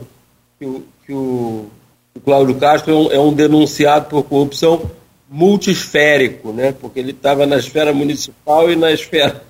que 0.57 0.65
o, 0.65 0.83
que 1.05 1.13
o, 1.13 1.65
o 2.15 2.19
Cláudio 2.23 2.55
Castro 2.55 2.93
é 2.93 2.95
um, 2.95 3.11
é 3.11 3.19
um 3.19 3.33
denunciado 3.33 4.05
por 4.05 4.23
corrupção 4.23 4.89
multisférico, 5.29 6.53
né? 6.53 6.73
porque 6.79 6.97
ele 6.97 7.11
estava 7.11 7.45
na 7.45 7.57
esfera 7.57 7.91
municipal 7.91 8.71
e 8.71 8.77
na 8.77 8.89
esfera, 8.93 9.43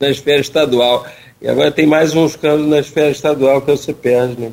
na 0.00 0.08
esfera 0.08 0.40
estadual. 0.40 1.06
E 1.40 1.48
agora 1.48 1.70
tem 1.70 1.86
mais 1.86 2.14
um 2.14 2.24
escândalo 2.24 2.66
na 2.66 2.78
esfera 2.78 3.10
estadual 3.10 3.60
que 3.60 3.70
é 3.70 3.74
o 3.74 3.78
CPES. 3.78 4.38
Né? 4.38 4.52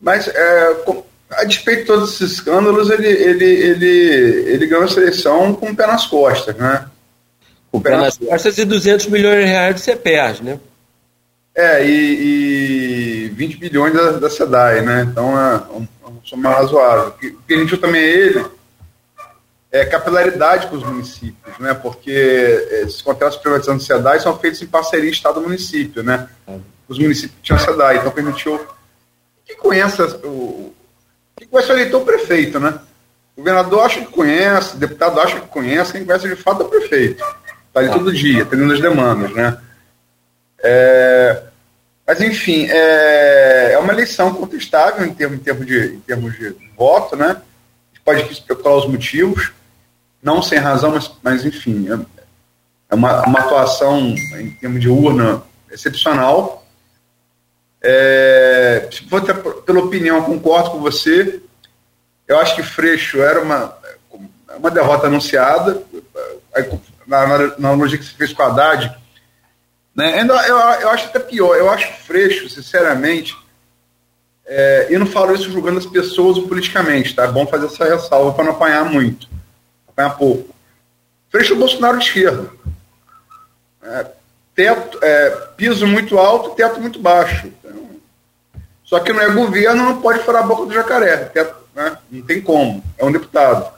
Mas 0.00 0.28
é, 0.28 0.76
a 1.30 1.44
despeito 1.44 1.82
de 1.82 1.86
todos 1.86 2.14
esses 2.14 2.32
escândalos, 2.32 2.90
ele, 2.90 3.06
ele, 3.06 3.44
ele, 3.44 3.86
ele 4.52 4.66
ganhou 4.66 4.84
a 4.84 4.88
seleção 4.88 5.54
com 5.54 5.70
o 5.70 5.76
pé 5.76 5.86
nas 5.86 6.06
costas, 6.06 6.56
né? 6.56 6.86
Com 7.70 7.78
o 7.78 7.80
pé 7.80 7.96
nas 7.96 8.16
costas 8.16 8.58
e 8.58 8.64
200 8.64 9.06
milhões 9.06 9.44
de 9.44 9.44
reais 9.44 9.74
de 9.74 9.80
CPES, 9.80 10.40
né? 10.40 10.58
É, 11.54 11.84
e, 11.84 13.26
e 13.26 13.28
20 13.30 13.56
bilhões 13.56 13.92
da, 13.92 14.12
da 14.12 14.30
SEDAI, 14.30 14.80
né? 14.80 15.08
Então 15.10 15.36
é 15.36 15.56
um, 15.72 15.88
é 16.04 16.08
um 16.08 16.20
soma 16.24 16.50
razoável. 16.50 17.08
O 17.08 17.12
que, 17.12 17.26
o 17.26 17.42
que 17.46 17.54
a 17.54 17.58
gente 17.58 17.70
viu 17.70 17.80
também 17.80 18.00
é 18.00 18.08
ele 18.08 18.44
é 19.70 19.84
capilaridade 19.84 20.68
com 20.68 20.76
os 20.76 20.84
municípios, 20.84 21.58
né? 21.58 21.74
Porque 21.74 22.10
esses 22.82 23.02
contratos 23.02 23.38
privatizando 23.38 23.82
SEDAI 23.82 24.20
são 24.20 24.38
feitos 24.38 24.62
em 24.62 24.66
parceria 24.66 25.10
Estado-município, 25.10 26.02
né? 26.02 26.28
É. 26.46 26.58
Os 26.88 26.98
municípios 26.98 27.38
tinham 27.42 27.58
SEDAI, 27.58 27.98
então 27.98 28.12
permitiu. 28.12 28.60
Quem 29.48 29.56
conhece 29.56 30.02
o, 30.02 30.74
que 31.34 31.48
vai 31.50 31.62
ser 31.62 31.72
eleitor 31.72 32.02
prefeito, 32.02 32.60
né? 32.60 32.78
O 33.34 33.40
governador 33.40 33.86
acha 33.86 34.00
que 34.00 34.12
conhece, 34.12 34.76
o 34.76 34.78
deputado 34.78 35.18
acha 35.20 35.40
que 35.40 35.46
conhece, 35.46 35.92
quem 35.92 36.04
conhece 36.04 36.28
de 36.28 36.36
fato 36.36 36.62
é 36.62 36.66
o 36.66 36.68
prefeito. 36.68 37.24
Está 37.68 37.80
ali 37.80 37.88
todo 37.90 38.12
dia, 38.12 38.44
tendo 38.44 38.70
as 38.70 38.80
demandas, 38.80 39.32
né? 39.32 39.58
É, 40.60 41.44
mas, 42.06 42.20
enfim, 42.20 42.66
é, 42.68 43.72
é 43.72 43.78
uma 43.78 43.92
eleição 43.92 44.34
contestável 44.34 45.06
em 45.06 45.14
termos, 45.14 45.38
em 45.38 45.42
termos, 45.42 45.66
de, 45.66 45.94
em 45.94 46.00
termos 46.00 46.36
de 46.36 46.54
voto, 46.76 47.16
né? 47.16 47.30
A 47.30 47.94
gente 47.94 48.02
pode 48.04 48.32
especular 48.32 48.76
os 48.76 48.86
motivos, 48.86 49.52
não 50.22 50.42
sem 50.42 50.58
razão, 50.58 50.90
mas, 50.90 51.10
mas 51.22 51.44
enfim, 51.44 51.88
é, 51.90 52.22
é 52.90 52.94
uma, 52.94 53.24
uma 53.26 53.38
atuação 53.38 54.14
em 54.38 54.50
termos 54.50 54.80
de 54.80 54.88
urna 54.88 55.42
excepcional. 55.70 56.66
É, 57.82 58.88
se 58.90 59.04
pela 59.64 59.80
opinião, 59.80 60.24
concordo 60.24 60.70
com 60.70 60.80
você. 60.80 61.40
Eu 62.26 62.38
acho 62.38 62.54
que 62.56 62.62
Freixo 62.62 63.20
era 63.20 63.40
uma, 63.40 63.76
uma 64.56 64.70
derrota 64.70 65.06
anunciada. 65.06 65.82
Na, 67.06 67.26
na, 67.26 67.38
na 67.38 67.68
analogia 67.70 67.98
que 67.98 68.04
você 68.04 68.14
fez 68.14 68.32
com 68.32 68.42
a 68.42 68.46
Haddad. 68.46 68.94
Né? 69.94 70.20
Eu, 70.22 70.26
eu, 70.26 70.56
eu 70.58 70.90
acho 70.90 71.06
até 71.06 71.18
pior. 71.18 71.56
Eu 71.56 71.70
acho 71.70 71.92
Freixo, 72.04 72.48
sinceramente, 72.48 73.36
é, 74.48 74.86
eu 74.88 74.98
não 74.98 75.06
falo 75.06 75.34
isso 75.34 75.50
julgando 75.50 75.78
as 75.78 75.84
pessoas 75.84 76.38
politicamente, 76.38 77.14
tá? 77.14 77.24
É 77.24 77.28
bom 77.28 77.46
fazer 77.46 77.66
essa 77.66 77.84
ressalva 77.84 78.32
para 78.32 78.44
não 78.44 78.52
apanhar 78.52 78.84
muito, 78.86 79.28
apanhar 79.86 80.16
pouco. 80.16 80.54
Freixo 81.28 81.52
é 81.52 81.56
o 81.56 81.58
Bolsonaro 81.58 81.98
de 81.98 82.06
esquerda. 82.06 82.50
É, 83.82 84.06
teto, 84.58 84.98
é, 85.00 85.30
piso 85.56 85.86
muito 85.86 86.18
alto, 86.18 86.56
teto 86.56 86.80
muito 86.80 86.98
baixo. 86.98 87.46
Então, 87.46 87.90
só 88.82 88.98
que 88.98 89.12
não 89.12 89.20
é 89.20 89.30
governo, 89.30 89.84
não 89.84 90.02
pode 90.02 90.18
furar 90.24 90.42
a 90.42 90.46
boca 90.46 90.66
do 90.66 90.74
jacaré. 90.74 91.16
Teto, 91.26 91.54
né? 91.72 91.96
Não 92.10 92.22
tem 92.22 92.42
como. 92.42 92.82
É 92.98 93.04
um 93.04 93.12
deputado. 93.12 93.72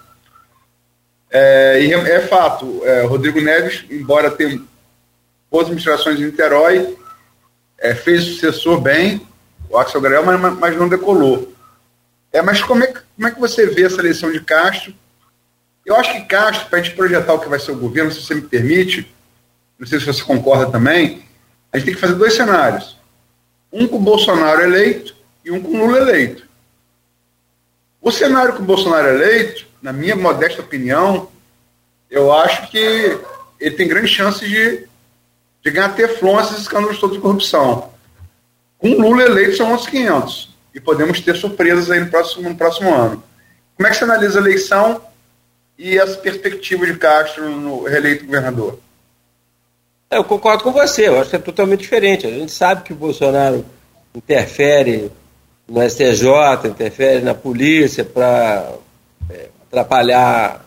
É, 1.30 1.82
e 1.82 1.92
é, 1.92 2.20
fato, 2.20 2.80
é, 2.82 3.02
Rodrigo 3.02 3.42
Neves, 3.42 3.84
embora 3.90 4.30
tenha 4.30 4.58
boas 5.50 5.66
administrações 5.66 6.18
em 6.18 6.24
Niterói, 6.24 6.96
é, 7.78 7.94
fez 7.94 8.24
sucessor 8.24 8.80
bem, 8.80 9.20
o 9.68 9.76
Axel 9.76 10.00
Grael, 10.00 10.24
mas, 10.24 10.40
mas 10.58 10.76
não 10.78 10.88
decolou. 10.88 11.52
É, 12.32 12.40
mas 12.40 12.62
como 12.62 12.82
é, 12.82 12.86
como 12.86 13.28
é 13.28 13.30
que 13.30 13.38
você 13.38 13.66
vê 13.66 13.84
essa 13.84 14.00
eleição 14.00 14.32
de 14.32 14.40
Castro? 14.40 14.94
Eu 15.84 15.94
acho 15.96 16.10
que 16.14 16.22
Castro, 16.22 16.70
para 16.70 16.78
a 16.78 16.82
gente 16.82 16.96
projetar 16.96 17.34
o 17.34 17.38
que 17.38 17.50
vai 17.50 17.60
ser 17.60 17.72
o 17.72 17.78
governo, 17.78 18.10
se 18.10 18.22
você 18.22 18.34
me 18.34 18.42
permite, 18.42 19.06
não 19.80 19.86
sei 19.86 19.98
se 19.98 20.04
você 20.04 20.22
concorda 20.22 20.70
também, 20.70 21.22
a 21.72 21.78
gente 21.78 21.86
tem 21.86 21.94
que 21.94 22.00
fazer 22.00 22.14
dois 22.14 22.34
cenários. 22.34 22.98
Um 23.72 23.88
com 23.88 23.96
o 23.96 24.00
Bolsonaro 24.00 24.60
eleito 24.60 25.16
e 25.42 25.50
um 25.50 25.62
com 25.62 25.70
o 25.70 25.86
Lula 25.86 25.98
eleito. 25.98 26.46
O 28.02 28.12
cenário 28.12 28.52
com 28.52 28.62
o 28.62 28.66
Bolsonaro 28.66 29.08
eleito, 29.08 29.66
na 29.80 29.90
minha 29.90 30.14
modesta 30.14 30.60
opinião, 30.60 31.30
eu 32.10 32.30
acho 32.30 32.70
que 32.70 33.18
ele 33.58 33.74
tem 33.74 33.88
grande 33.88 34.08
chance 34.08 34.46
de, 34.46 34.86
de 35.62 35.70
ganhar 35.70 35.94
teflon 35.94 36.38
esses 36.40 36.58
escândalos 36.58 37.00
todos 37.00 37.16
de 37.16 37.22
corrupção. 37.22 37.90
Com 38.76 38.90
o 38.90 39.00
Lula 39.00 39.22
eleito 39.22 39.56
são 39.56 39.72
uns 39.72 39.86
500. 39.86 40.50
E 40.74 40.80
podemos 40.80 41.20
ter 41.20 41.36
surpresas 41.36 41.90
aí 41.90 42.00
no 42.00 42.10
próximo, 42.10 42.50
no 42.50 42.56
próximo 42.56 42.94
ano. 42.94 43.22
Como 43.76 43.86
é 43.86 43.90
que 43.90 43.96
você 43.96 44.04
analisa 44.04 44.40
a 44.40 44.42
eleição 44.42 45.00
e 45.78 45.98
as 45.98 46.16
perspectivas 46.16 46.86
de 46.86 46.98
Castro 46.98 47.48
no 47.48 47.84
reeleito 47.84 48.26
governador? 48.26 48.78
É, 50.12 50.16
eu 50.16 50.24
concordo 50.24 50.64
com 50.64 50.72
você, 50.72 51.06
eu 51.06 51.20
acho 51.20 51.30
que 51.30 51.36
é 51.36 51.38
totalmente 51.38 51.82
diferente. 51.82 52.26
A 52.26 52.30
gente 52.30 52.50
sabe 52.50 52.82
que 52.82 52.92
o 52.92 52.96
Bolsonaro 52.96 53.64
interfere 54.12 55.08
no 55.68 55.80
STJ, 55.88 56.68
interfere 56.68 57.22
na 57.22 57.32
polícia 57.32 58.04
para 58.04 58.72
é, 59.30 59.48
atrapalhar, 59.68 60.64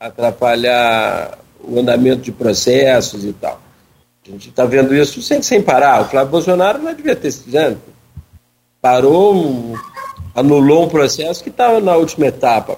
atrapalhar 0.00 1.38
o 1.60 1.78
andamento 1.78 2.22
de 2.22 2.32
processos 2.32 3.24
e 3.24 3.32
tal. 3.32 3.60
A 4.26 4.30
gente 4.32 4.48
está 4.48 4.64
vendo 4.64 4.92
isso 4.92 5.22
sem, 5.22 5.40
sem 5.42 5.62
parar. 5.62 6.02
O 6.02 6.08
Flávio 6.08 6.32
Bolsonaro 6.32 6.80
não 6.80 6.92
devia 6.92 7.14
ter 7.14 7.30
dizendo. 7.30 7.80
Parou, 8.82 9.78
anulou 10.34 10.86
um 10.86 10.88
processo 10.88 11.40
que 11.40 11.50
estava 11.50 11.80
na 11.80 11.94
última 11.94 12.26
etapa. 12.26 12.76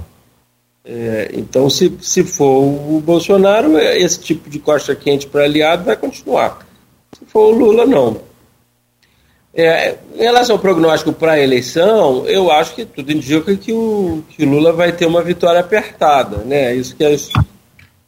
É, 0.90 1.32
então, 1.34 1.68
se, 1.68 1.92
se 2.00 2.24
for 2.24 2.62
o 2.64 2.98
Bolsonaro, 3.04 3.76
é, 3.76 4.00
esse 4.00 4.18
tipo 4.20 4.48
de 4.48 4.58
costa 4.58 4.94
quente 4.94 5.26
para 5.26 5.44
aliado 5.44 5.84
vai 5.84 5.94
continuar. 5.94 6.66
Se 7.12 7.26
for 7.26 7.52
o 7.52 7.58
Lula, 7.58 7.84
não. 7.84 8.16
É, 9.52 9.96
em 10.14 10.22
relação 10.22 10.56
ao 10.56 10.62
prognóstico 10.62 11.12
para 11.12 11.32
a 11.32 11.40
eleição, 11.40 12.26
eu 12.26 12.50
acho 12.50 12.74
que 12.74 12.86
tudo 12.86 13.12
indica 13.12 13.54
que 13.54 13.70
o, 13.70 14.22
que 14.30 14.46
Lula 14.46 14.72
vai 14.72 14.90
ter 14.90 15.04
uma 15.04 15.20
vitória 15.20 15.60
apertada. 15.60 16.38
Né? 16.38 16.74
Isso 16.74 16.96
que 16.96 17.04
as, 17.04 17.28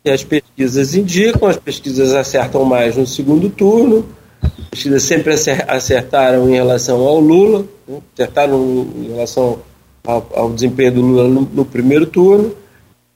que 0.02 0.10
as 0.10 0.24
pesquisas 0.24 0.94
indicam, 0.94 1.50
as 1.50 1.58
pesquisas 1.58 2.14
acertam 2.14 2.64
mais 2.64 2.96
no 2.96 3.06
segundo 3.06 3.50
turno, 3.50 4.08
as 4.42 4.70
pesquisas 4.70 5.02
sempre 5.02 5.34
acertaram 5.68 6.48
em 6.48 6.54
relação 6.54 7.06
ao 7.06 7.20
Lula, 7.20 7.66
né? 7.86 8.00
acertaram 8.14 8.88
em 8.96 9.08
relação 9.08 9.58
ao, 10.02 10.26
ao 10.34 10.50
desempenho 10.50 10.92
do 10.92 11.00
Lula 11.02 11.28
no, 11.28 11.42
no 11.42 11.64
primeiro 11.66 12.06
turno. 12.06 12.54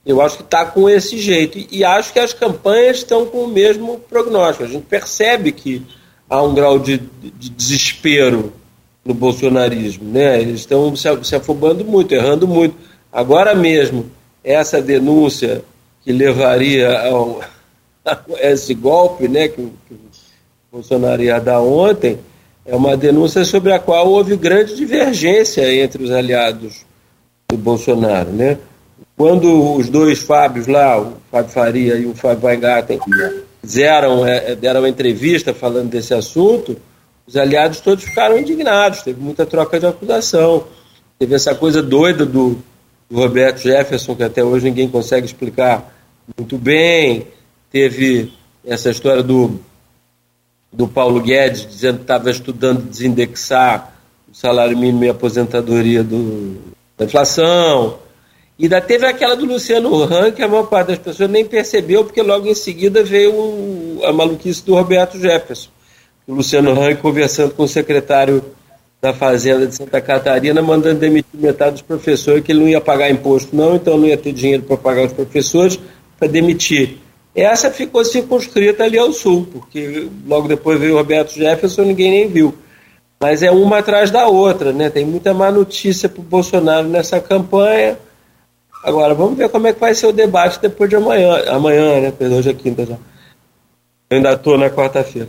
Eu 0.05 0.21
acho 0.21 0.37
que 0.37 0.43
está 0.43 0.65
com 0.65 0.87
esse 0.87 1.17
jeito. 1.17 1.57
E, 1.71 1.83
acho 1.83 2.13
que 2.13 2.19
as 2.19 2.31
campanhas 2.31 2.97
estão 2.97 3.25
com 3.25 3.39
o 3.39 3.47
mesmo 3.47 3.99
prognóstico. 3.99 4.63
A 4.63 4.67
gente 4.67 4.85
percebe 4.85 5.51
que 5.51 5.81
há 6.29 6.43
um 6.43 6.53
grau 6.53 6.77
de, 6.77 6.97
de 6.97 7.49
desespero 7.49 8.53
no 9.03 9.13
bolsonarismo. 9.13 10.11
Né? 10.11 10.41
Eles 10.41 10.61
estão 10.61 10.95
se, 10.95 11.07
se 11.23 11.35
afobando 11.35 11.83
muito, 11.83 12.13
errando 12.13 12.47
muito. 12.47 12.75
Agora 13.11 13.55
mesmo, 13.55 14.05
essa 14.43 14.79
denúncia 14.79 15.63
que 16.03 16.11
levaria 16.11 17.09
ao, 17.09 17.41
a 18.05 18.19
esse 18.41 18.75
golpe 18.75 19.27
né, 19.27 19.47
que, 19.47 19.55
que 19.87 19.93
o 19.93 19.97
Bolsonaro 20.71 21.23
ia 21.23 21.39
dar 21.39 21.61
ontem, 21.61 22.19
é 22.63 22.75
uma 22.75 22.95
denúncia 22.95 23.43
sobre 23.43 23.71
a 23.71 23.79
qual 23.79 24.07
houve 24.07 24.35
grande 24.35 24.75
divergência 24.75 25.73
entre 25.73 26.03
os 26.03 26.11
aliados 26.11 26.85
do 27.49 27.57
Bolsonaro. 27.57 28.29
Né? 28.31 28.57
Quando 29.17 29.75
os 29.75 29.89
dois 29.89 30.19
Fábios 30.19 30.67
lá, 30.67 30.99
o 30.99 31.13
Fábio 31.31 31.51
Faria 31.51 31.95
e 31.95 32.05
o 32.05 32.13
Fábio 32.13 32.47
Weingarten, 32.47 32.99
fizeram, 33.61 34.25
é, 34.25 34.51
é, 34.51 34.55
deram 34.55 34.81
uma 34.81 34.89
entrevista 34.89 35.53
falando 35.53 35.89
desse 35.89 36.13
assunto, 36.13 36.75
os 37.25 37.35
aliados 37.35 37.79
todos 37.79 38.03
ficaram 38.03 38.37
indignados, 38.37 39.01
teve 39.01 39.19
muita 39.19 39.45
troca 39.45 39.79
de 39.79 39.85
acusação. 39.85 40.65
Teve 41.17 41.33
essa 41.33 41.55
coisa 41.55 41.81
doida 41.81 42.25
do, 42.25 42.57
do 43.09 43.17
Roberto 43.17 43.59
Jefferson, 43.61 44.15
que 44.15 44.23
até 44.23 44.43
hoje 44.43 44.65
ninguém 44.65 44.87
consegue 44.87 45.25
explicar 45.25 45.91
muito 46.37 46.57
bem. 46.57 47.25
Teve 47.71 48.31
essa 48.65 48.91
história 48.91 49.23
do, 49.23 49.59
do 50.71 50.87
Paulo 50.87 51.19
Guedes 51.21 51.65
dizendo 51.65 51.97
que 51.97 52.03
estava 52.03 52.29
estudando 52.29 52.83
desindexar 52.83 53.95
o 54.29 54.35
salário 54.35 54.77
mínimo 54.77 55.05
e 55.05 55.07
a 55.07 55.11
aposentadoria 55.11 56.03
do, 56.03 56.57
da 56.97 57.05
inflação. 57.05 57.97
E 58.57 58.63
ainda 58.63 58.79
teve 58.79 59.05
aquela 59.05 59.35
do 59.35 59.45
Luciano 59.45 60.05
Ran, 60.05 60.31
que 60.31 60.41
a 60.41 60.47
maior 60.47 60.63
parte 60.63 60.87
das 60.87 60.97
pessoas 60.97 61.29
nem 61.29 61.43
percebeu, 61.43 62.05
porque 62.05 62.21
logo 62.21 62.47
em 62.47 62.55
seguida 62.55 63.03
veio 63.03 63.33
a 64.03 64.13
maluquice 64.13 64.65
do 64.65 64.75
Roberto 64.75 65.19
Jefferson. 65.19 65.69
O 66.25 66.33
Luciano 66.33 66.73
Ran 66.73 66.95
conversando 66.95 67.53
com 67.53 67.63
o 67.63 67.67
secretário 67.67 68.43
da 69.01 69.13
Fazenda 69.13 69.67
de 69.67 69.75
Santa 69.75 69.99
Catarina, 69.99 70.61
mandando 70.61 71.01
demitir 71.01 71.39
metade 71.39 71.73
dos 71.73 71.81
professores, 71.81 72.43
que 72.43 72.51
ele 72.51 72.61
não 72.61 72.69
ia 72.69 72.79
pagar 72.79 73.09
imposto, 73.11 73.53
não, 73.53 73.75
então 73.75 73.97
não 73.97 74.07
ia 74.07 74.17
ter 74.17 74.31
dinheiro 74.31 74.63
para 74.63 74.77
pagar 74.77 75.05
os 75.05 75.13
professores, 75.13 75.77
para 76.17 76.27
demitir. 76.27 76.97
Essa 77.35 77.69
ficou 77.69 78.05
circunscrita 78.05 78.85
ali 78.85 78.97
ao 78.97 79.11
sul, 79.11 79.45
porque 79.51 80.07
logo 80.25 80.47
depois 80.47 80.79
veio 80.79 80.93
o 80.93 80.97
Roberto 80.97 81.33
Jefferson, 81.33 81.83
ninguém 81.83 82.09
nem 82.09 82.27
viu. 82.29 82.55
Mas 83.19 83.43
é 83.43 83.51
uma 83.51 83.79
atrás 83.79 84.09
da 84.09 84.27
outra, 84.27 84.71
né? 84.71 84.89
Tem 84.89 85.05
muita 85.05 85.33
má 85.33 85.51
notícia 85.51 86.07
para 86.07 86.21
o 86.21 86.23
Bolsonaro 86.23 86.87
nessa 86.87 87.19
campanha 87.19 87.97
Agora, 88.85 89.15
vamos 89.15 89.35
ver 89.35 89.49
como 89.49 89.65
é 89.65 89.73
que 89.73 89.79
vai 89.79 89.95
ser 89.95 90.05
o 90.05 90.11
debate 90.11 90.59
depois 90.61 90.87
de 90.87 90.95
amanhã. 90.95 91.43
Amanhã, 91.47 92.01
né? 92.01 92.11
Perdão, 92.11 92.37
hoje 92.37 92.51
é 92.51 92.53
quinta 92.53 92.85
já. 92.85 92.93
Eu 94.11 94.17
ainda 94.17 94.33
estou 94.33 94.59
na 94.59 94.69
quarta-feira. 94.69 95.27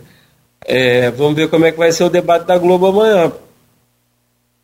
É, 0.63 1.11
vamos 1.11 1.35
ver 1.35 1.49
como 1.49 1.65
é 1.65 1.73
que 1.73 1.79
vai 1.79 1.91
ser 1.91 2.05
o 2.05 2.11
debate 2.11 2.45
da 2.45 2.59
Globo 2.59 2.87
amanhã. 2.87 3.33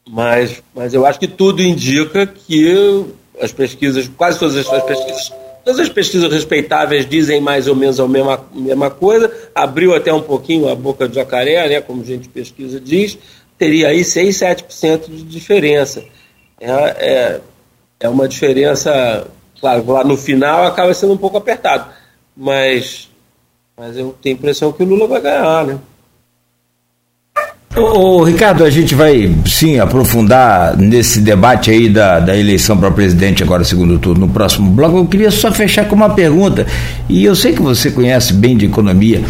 Mas, 0.07 0.63
mas 0.75 0.93
eu 0.93 1.07
acho 1.07 1.19
que 1.19 1.27
tudo 1.27 1.63
indica 1.63 2.27
que 2.27 3.07
as 3.41 3.51
pesquisas, 3.51 4.11
quase 4.15 4.39
todas 4.39 4.59
as 4.59 4.83
pesquisas, 4.83 5.33
todas 5.65 5.81
as 5.81 5.89
pesquisas 5.89 6.31
respeitáveis 6.31 7.09
dizem 7.09 7.41
mais 7.41 7.69
ou 7.69 7.75
menos 7.75 7.99
a 7.99 8.07
mesma, 8.07 8.45
mesma 8.53 8.91
coisa. 8.91 9.33
Abriu 9.55 9.95
até 9.95 10.13
um 10.13 10.21
pouquinho 10.21 10.69
a 10.69 10.75
boca 10.75 11.09
do 11.09 11.15
jacaré, 11.15 11.67
né, 11.67 11.81
como 11.81 12.03
a 12.03 12.05
gente 12.05 12.29
pesquisa 12.29 12.79
diz, 12.79 13.17
teria 13.57 13.89
aí 13.89 14.05
6, 14.05 14.37
7% 14.37 15.07
de 15.09 15.23
diferença. 15.23 16.05
É, 16.61 16.71
é, 16.71 17.41
é 18.03 18.09
uma 18.09 18.27
diferença, 18.27 19.27
claro, 19.61 19.87
lá 19.87 20.03
no 20.03 20.17
final 20.17 20.67
acaba 20.67 20.93
sendo 20.93 21.13
um 21.13 21.17
pouco 21.17 21.37
apertado, 21.37 21.87
mas, 22.37 23.09
mas 23.77 23.97
eu 23.97 24.15
tenho 24.21 24.35
a 24.35 24.39
impressão 24.39 24.73
que 24.73 24.83
o 24.83 24.87
Lula 24.87 25.07
vai 25.07 25.21
ganhar, 25.21 25.65
né? 25.65 25.79
Ô, 27.75 28.23
Ricardo, 28.23 28.65
a 28.65 28.71
gente 28.71 28.95
vai 28.95 29.35
sim 29.47 29.79
aprofundar 29.79 30.77
nesse 30.77 31.23
debate 31.23 31.71
aí 31.71 31.89
da, 31.89 32.21
da 32.21 32.37
eleição 32.37 32.77
para 32.77 32.91
presidente 32.91 33.43
agora 33.43 33.65
segundo 33.65 33.99
turno 33.99 34.27
no 34.27 34.33
próximo 34.33 34.71
bloco. 34.71 34.99
Eu 34.99 35.07
queria 35.07 35.31
só 35.31 35.51
fechar 35.51 35.89
com 35.89 35.95
uma 35.95 36.11
pergunta 36.11 36.67
e 37.09 37.25
eu 37.25 37.35
sei 37.35 37.55
que 37.55 37.63
você 37.63 37.91
conhece 37.91 38.35
bem 38.35 38.59
de 38.59 38.67
economia 38.67 39.23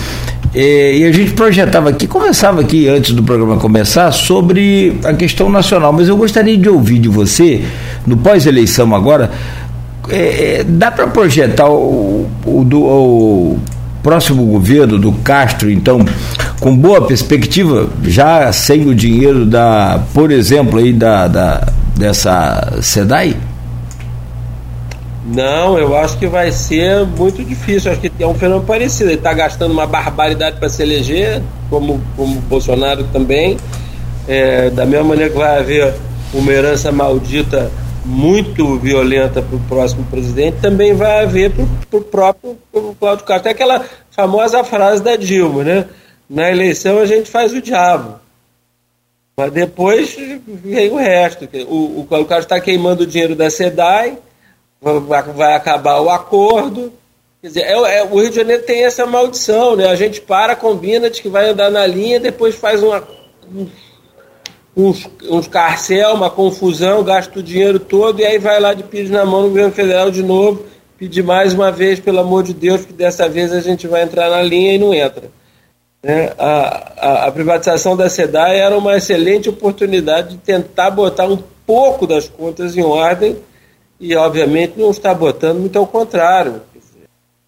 é, 0.55 0.99
e 0.99 1.05
a 1.05 1.13
gente 1.13 1.33
projetava 1.33 1.89
aqui, 1.89 2.07
conversava 2.07 2.61
aqui 2.61 2.87
antes 2.87 3.13
do 3.13 3.23
programa 3.23 3.57
começar 3.57 4.13
sobre 4.13 4.99
a 5.03 5.15
questão 5.15 5.49
nacional, 5.49 5.93
mas 5.93 6.09
eu 6.09 6.17
gostaria 6.17 6.59
de 6.59 6.69
ouvir 6.69 6.99
de 6.99 7.09
você, 7.09 7.65
no 8.07 8.19
pós-eleição 8.19 8.95
agora, 8.95 9.31
é, 10.11 10.59
é 10.61 10.65
dá 10.65 10.91
para 10.91 11.07
projetar 11.07 11.69
o, 11.69 12.29
o, 12.45 12.61
o 12.75 13.59
próximo 14.03 14.45
governo 14.45 14.99
do 14.99 15.13
Castro, 15.13 15.71
então, 15.71 16.05
com 16.61 16.77
boa 16.77 17.01
perspectiva, 17.01 17.89
já 18.05 18.53
sem 18.53 18.87
o 18.87 18.95
dinheiro 18.95 19.47
da, 19.47 20.03
por 20.13 20.31
exemplo, 20.31 20.79
aí 20.79 20.93
da, 20.93 21.29
da 21.29 21.69
dessa 21.97 22.79
SEDAI? 22.83 23.37
Não, 25.25 25.79
eu 25.79 25.97
acho 25.97 26.19
que 26.19 26.27
vai 26.27 26.51
ser 26.51 27.07
muito 27.07 27.45
difícil. 27.45 27.93
Acho 27.93 28.01
que 28.01 28.11
é 28.19 28.27
um 28.27 28.35
fenômeno 28.35 28.67
parecido. 28.67 29.11
Ele 29.11 29.19
está 29.19 29.33
gastando 29.33 29.71
uma 29.71 29.87
barbaridade 29.87 30.59
para 30.59 30.69
se 30.69 30.83
eleger, 30.83 31.41
como, 31.71 32.01
como 32.17 32.41
Bolsonaro 32.41 33.05
também. 33.13 33.57
É, 34.27 34.71
da 34.71 34.85
mesma 34.85 35.09
maneira 35.09 35.31
que 35.31 35.39
vai 35.39 35.59
haver 35.59 35.95
uma 36.35 36.51
herança 36.51 36.91
maldita 36.91 37.71
muito 38.05 38.79
violenta 38.79 39.41
para 39.41 39.57
o 39.57 39.61
próximo 39.61 40.05
presidente, 40.07 40.57
também 40.61 40.93
vai 40.93 41.23
haver 41.23 41.53
para 41.53 41.99
o 41.99 42.03
próprio 42.03 42.59
pro 42.73 42.97
Cláudio 42.99 43.25
Castro. 43.25 43.49
É 43.49 43.53
aquela 43.53 43.85
famosa 44.11 44.65
frase 44.65 45.03
da 45.03 45.15
Dilma, 45.15 45.63
né? 45.63 45.87
Na 46.29 46.51
eleição 46.51 46.99
a 46.99 47.07
gente 47.07 47.31
faz 47.31 47.53
o 47.53 47.61
diabo. 47.61 48.21
Mas 49.37 49.53
depois 49.53 50.17
vem 50.47 50.91
o 50.91 50.97
resto. 50.97 51.49
O, 51.69 52.01
o 52.01 52.07
Cláudio 52.09 52.29
Castro 52.29 52.45
está 52.45 52.61
queimando 52.61 53.05
o 53.05 53.07
dinheiro 53.07 53.37
da 53.37 53.49
SEDAI 53.49 54.19
vai 54.83 55.55
acabar 55.55 56.01
o 56.01 56.11
acordo. 56.11 56.93
Quer 57.41 57.49
dizer, 57.49 57.61
é, 57.63 57.99
é, 57.99 58.05
o 58.05 58.21
Rio 58.21 58.31
de 58.31 58.37
Janeiro 58.37 58.63
tem 58.65 58.85
essa 58.85 59.07
maldição, 59.07 59.77
né? 59.77 59.87
A 59.87 59.95
gente 59.95 60.21
para, 60.21 60.57
combina 60.57 61.09
de 61.09 61.23
que 61.23 61.29
vai 61.29 61.51
andar 61.51 61.71
na 61.71 61.87
linha, 61.87 62.19
depois 62.21 62.55
faz 62.55 62.83
uma, 62.83 63.03
uns, 64.77 65.09
uns 65.29 65.49
carcel, 65.49 66.15
uma 66.15 66.31
confusão, 66.31 67.03
gasta 67.03 67.39
o 67.39 67.43
dinheiro 67.43 67.79
todo 67.79 68.21
e 68.21 68.25
aí 68.25 68.39
vai 68.39 68.61
lá 68.61 68.75
de 68.75 68.83
pedir 68.83 69.11
na 69.11 69.25
mão 69.25 69.43
no 69.43 69.49
governo 69.49 69.73
federal 69.73 70.11
de 70.11 70.23
novo, 70.23 70.65
pedir 70.99 71.23
mais 71.23 71.53
uma 71.53 71.71
vez, 71.71 71.99
pelo 71.99 72.21
amor 72.21 72.43
de 72.43 72.55
Deus, 72.55 72.85
que 72.85 72.93
dessa 72.93 73.29
vez 73.29 73.53
a 73.53 73.61
gente 73.61 73.87
vai 73.87 74.03
entrar 74.03 74.31
na 74.31 74.43
linha 74.43 74.75
e 74.75 74.79
não 74.79 74.95
entra. 74.95 75.25
Né? 76.03 76.33
A, 76.39 76.93
a, 76.97 77.27
a 77.27 77.33
privatização 77.33 77.97
da 77.97 78.09
SEDAI 78.09 78.59
era 78.59 78.77
uma 78.77 78.97
excelente 78.97 79.49
oportunidade 79.49 80.31
de 80.31 80.39
tentar 80.39 80.91
botar 80.91 81.27
um 81.27 81.39
pouco 81.67 82.07
das 82.07 82.29
contas 82.29 82.77
em 82.77 82.83
ordem 82.83 83.37
e, 84.03 84.17
obviamente, 84.17 84.75
não 84.77 84.91
está 84.91 85.15
botando, 85.15 85.61
muito 85.61 85.79
ao 85.79 85.87
contrário. 85.87 86.61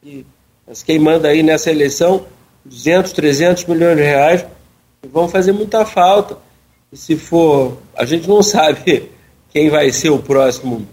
E, 0.01 0.25
mas 0.65 0.85
quem 0.85 1.01
manda 1.01 1.27
aí 1.27 1.43
nessa 1.43 1.69
eleição 1.69 2.27
200, 2.65 3.13
300 3.13 3.65
milhões 3.65 3.97
de 3.97 4.05
reais 4.05 4.47
vão 5.11 5.29
fazer 5.29 5.51
muita 5.51 5.85
falta. 5.85 6.39
E 6.93 6.97
se 6.97 7.17
for, 7.17 7.77
a 7.97 8.05
gente 8.05 8.29
não 8.29 8.41
sabe 8.45 9.11
quem 9.51 9.69
vai 9.69 9.91
ser 9.91 10.11
o 10.11 10.21
próximo 10.21 10.87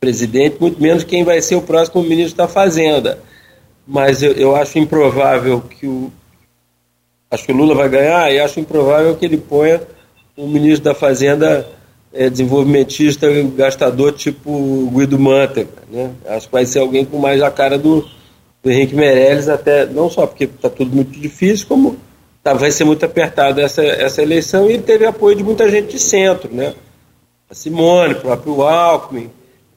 presidente, 0.00 0.56
muito 0.58 0.82
menos 0.82 1.04
quem 1.04 1.22
vai 1.22 1.40
ser 1.40 1.54
o 1.54 1.62
próximo 1.62 2.02
ministro 2.02 2.36
da 2.36 2.48
Fazenda. 2.48 3.20
Mas 3.86 4.24
eu, 4.24 4.32
eu 4.32 4.56
acho 4.56 4.76
improvável 4.76 5.60
que 5.60 5.86
o. 5.86 6.10
Acho 7.30 7.46
que 7.46 7.52
o 7.52 7.56
Lula 7.56 7.76
vai 7.76 7.88
ganhar 7.88 8.30
e 8.32 8.40
acho 8.40 8.58
improvável 8.58 9.16
que 9.16 9.24
ele 9.24 9.38
ponha 9.38 9.80
o 10.36 10.48
ministro 10.48 10.82
da 10.82 10.94
Fazenda 10.94 11.64
é, 12.12 12.28
desenvolvimentista 12.28 13.26
gastador 13.56 14.12
tipo 14.12 14.90
Guido 14.94 15.18
Mantega. 15.18 15.70
Né? 15.90 16.10
Acho 16.26 16.46
que 16.46 16.52
vai 16.52 16.66
ser 16.66 16.80
alguém 16.80 17.04
com 17.04 17.18
mais 17.18 17.42
a 17.42 17.50
cara 17.50 17.78
do, 17.78 18.06
do 18.62 18.70
Henrique 18.70 18.94
Meirelles, 18.94 19.48
até 19.48 19.86
não 19.86 20.10
só 20.10 20.26
porque 20.26 20.44
está 20.44 20.68
tudo 20.68 20.94
muito 20.94 21.18
difícil, 21.18 21.66
como 21.66 21.96
tá, 22.42 22.52
vai 22.52 22.70
ser 22.70 22.84
muito 22.84 23.04
apertado 23.04 23.60
essa, 23.60 23.82
essa 23.82 24.22
eleição 24.22 24.70
e 24.70 24.78
teve 24.78 25.06
apoio 25.06 25.36
de 25.36 25.42
muita 25.42 25.68
gente 25.70 25.92
de 25.92 25.98
centro. 25.98 26.52
Né? 26.52 26.74
A 27.48 27.54
Simone, 27.54 28.14
o 28.14 28.20
próprio 28.20 28.62
Alckmin, 28.62 29.30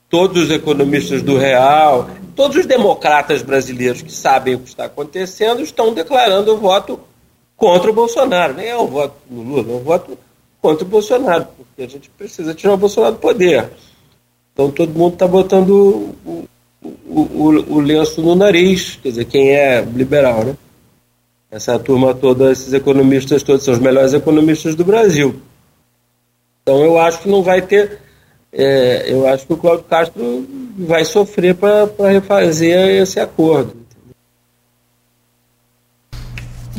todos 0.10 0.44
os 0.44 0.52
economistas 0.52 1.22
do 1.22 1.38
Real, 1.38 2.10
todos 2.36 2.58
os 2.58 2.66
democratas 2.66 3.42
brasileiros 3.42 4.02
que 4.02 4.12
sabem 4.12 4.56
o 4.56 4.60
que 4.60 4.70
está 4.70 4.86
acontecendo 4.86 5.62
estão 5.62 5.94
declarando 5.94 6.54
o 6.54 6.58
voto 6.58 7.00
contra 7.56 7.90
o 7.90 7.94
Bolsonaro. 7.94 8.54
Nem 8.54 8.68
é 8.68 8.76
o 8.76 8.88
voto 8.88 9.16
no 9.30 9.42
Lula, 9.42 9.74
é 9.74 9.76
um 9.76 9.84
voto 9.84 10.18
contra 10.66 10.84
o 10.84 10.90
Bolsonaro, 10.90 11.46
porque 11.56 11.84
a 11.84 11.88
gente 11.88 12.10
precisa 12.10 12.52
tirar 12.56 12.74
o 12.74 12.78
Bolsonaro 12.78 13.14
do 13.14 13.20
poder. 13.20 13.70
Então 14.52 14.72
todo 14.72 14.98
mundo 14.98 15.14
está 15.14 15.28
botando 15.28 15.70
o, 15.70 16.48
o, 16.82 17.22
o, 17.22 17.76
o, 17.76 17.80
lenço 17.80 18.20
no 18.20 18.34
nariz, 18.34 18.98
quer 19.04 19.10
dizer, 19.10 19.26
quem 19.26 19.52
é 19.52 19.82
liberal, 19.82 20.44
né? 20.44 20.56
Essa 21.52 21.78
turma 21.78 22.16
toda, 22.16 22.52
esses 22.52 22.74
economistas 22.74 23.44
todos, 23.44 23.64
são 23.64 23.76
os 23.76 23.80
melhores 23.80 24.16
economistas 24.16 24.74
do 24.74 24.84
Brasil. 24.84 25.40
Então 26.64 26.84
eu 26.84 26.98
acho 26.98 27.20
que 27.22 27.30
não 27.30 27.44
vai 27.44 27.62
ter. 27.62 28.00
É, 28.52 29.06
eu 29.08 29.28
acho 29.28 29.46
que 29.46 29.54
o 29.54 29.58
Cláudio 29.58 29.86
Castro 29.86 30.48
vai 30.80 31.06
sofrer 31.06 31.54
para 31.54 32.10
refazer 32.10 33.04
esse 33.04 33.20
acordo. 33.20 33.76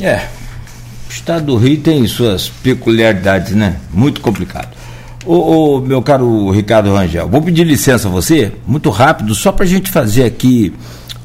É, 0.01 0.27
o 1.07 1.11
estado 1.11 1.45
do 1.45 1.55
Rio 1.55 1.77
tem 1.77 2.05
suas 2.07 2.49
peculiaridades, 2.49 3.53
né? 3.53 3.77
Muito 3.93 4.21
complicado. 4.21 4.69
Ô, 5.25 5.75
ô, 5.75 5.81
meu 5.81 6.01
caro 6.01 6.49
Ricardo 6.51 6.93
Rangel, 6.93 7.27
vou 7.27 7.41
pedir 7.41 7.65
licença 7.65 8.07
a 8.07 8.11
você, 8.11 8.51
muito 8.65 8.89
rápido, 8.89 9.35
só 9.35 9.51
para 9.51 9.65
a 9.65 9.67
gente 9.67 9.91
fazer 9.91 10.23
aqui 10.23 10.73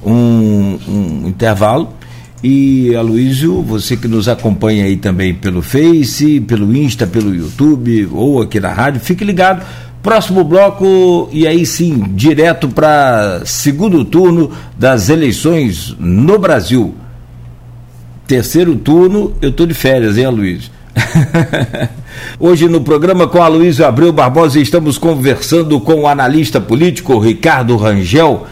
um, 0.05 0.79
um 0.89 1.29
intervalo. 1.29 1.95
E 2.43 2.95
Aloysio, 2.97 3.63
você 3.63 3.97
que 3.97 4.09
nos 4.09 4.29
acompanha 4.29 4.85
aí 4.85 4.97
também 4.97 5.33
pelo 5.33 5.63
Face, 5.63 6.41
pelo 6.41 6.75
Insta, 6.75 7.07
pelo 7.07 7.33
YouTube 7.33 8.09
ou 8.13 8.43
aqui 8.43 8.59
na 8.59 8.73
rádio, 8.73 9.01
fique 9.01 9.25
ligado. 9.25 9.65
Próximo 10.03 10.43
bloco, 10.43 11.29
e 11.33 11.47
aí 11.47 11.65
sim, 11.65 12.03
direto 12.17 12.69
para 12.69 13.43
segundo 13.45 14.05
turno 14.05 14.51
das 14.77 15.09
eleições 15.09 15.95
no 16.01 16.37
Brasil. 16.41 16.93
Terceiro 18.27 18.77
turno, 18.77 19.35
eu 19.43 19.51
estou 19.51 19.67
de 19.67 19.75
férias, 19.75 20.17
hein, 20.17 20.27
Aloysio? 20.27 20.71
Hoje 22.39 22.69
no 22.69 22.81
programa 22.81 23.27
com 23.27 23.43
a 23.43 23.49
Luísa 23.49 23.89
Abreu 23.89 24.13
Barbosa 24.13 24.61
estamos 24.61 24.99
conversando 24.99 25.81
com 25.81 26.03
o 26.03 26.07
analista 26.07 26.61
político 26.61 27.19
Ricardo 27.19 27.77
Rangel. 27.77 28.47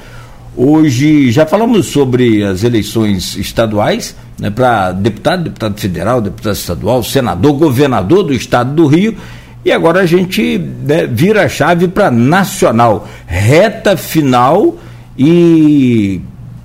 Hoje 0.57 1.31
já 1.31 1.47
falamos 1.47 1.87
sobre 1.87 2.43
as 2.43 2.65
eleições 2.65 3.37
estaduais, 3.37 4.17
né, 4.39 4.51
para 4.51 4.93
deputado, 4.93 5.45
deputado 5.45 5.79
federal, 5.79 6.21
deputado 6.21 6.55
estadual, 6.55 7.05
senador, 7.05 7.53
governador 7.53 8.25
do 8.25 8.35
estado 8.35 8.75
do 8.75 8.87
Rio. 8.87 9.17
E 9.65 9.71
agora 9.71 10.01
a 10.01 10.07
gente 10.07 10.59
né, 10.59 11.07
vira 11.07 11.45
a 11.45 11.49
chave 11.49 11.87
para 11.87 12.11
nacional, 12.11 13.07
reta 13.27 13.97
final 13.97 14.77
e 15.17 16.21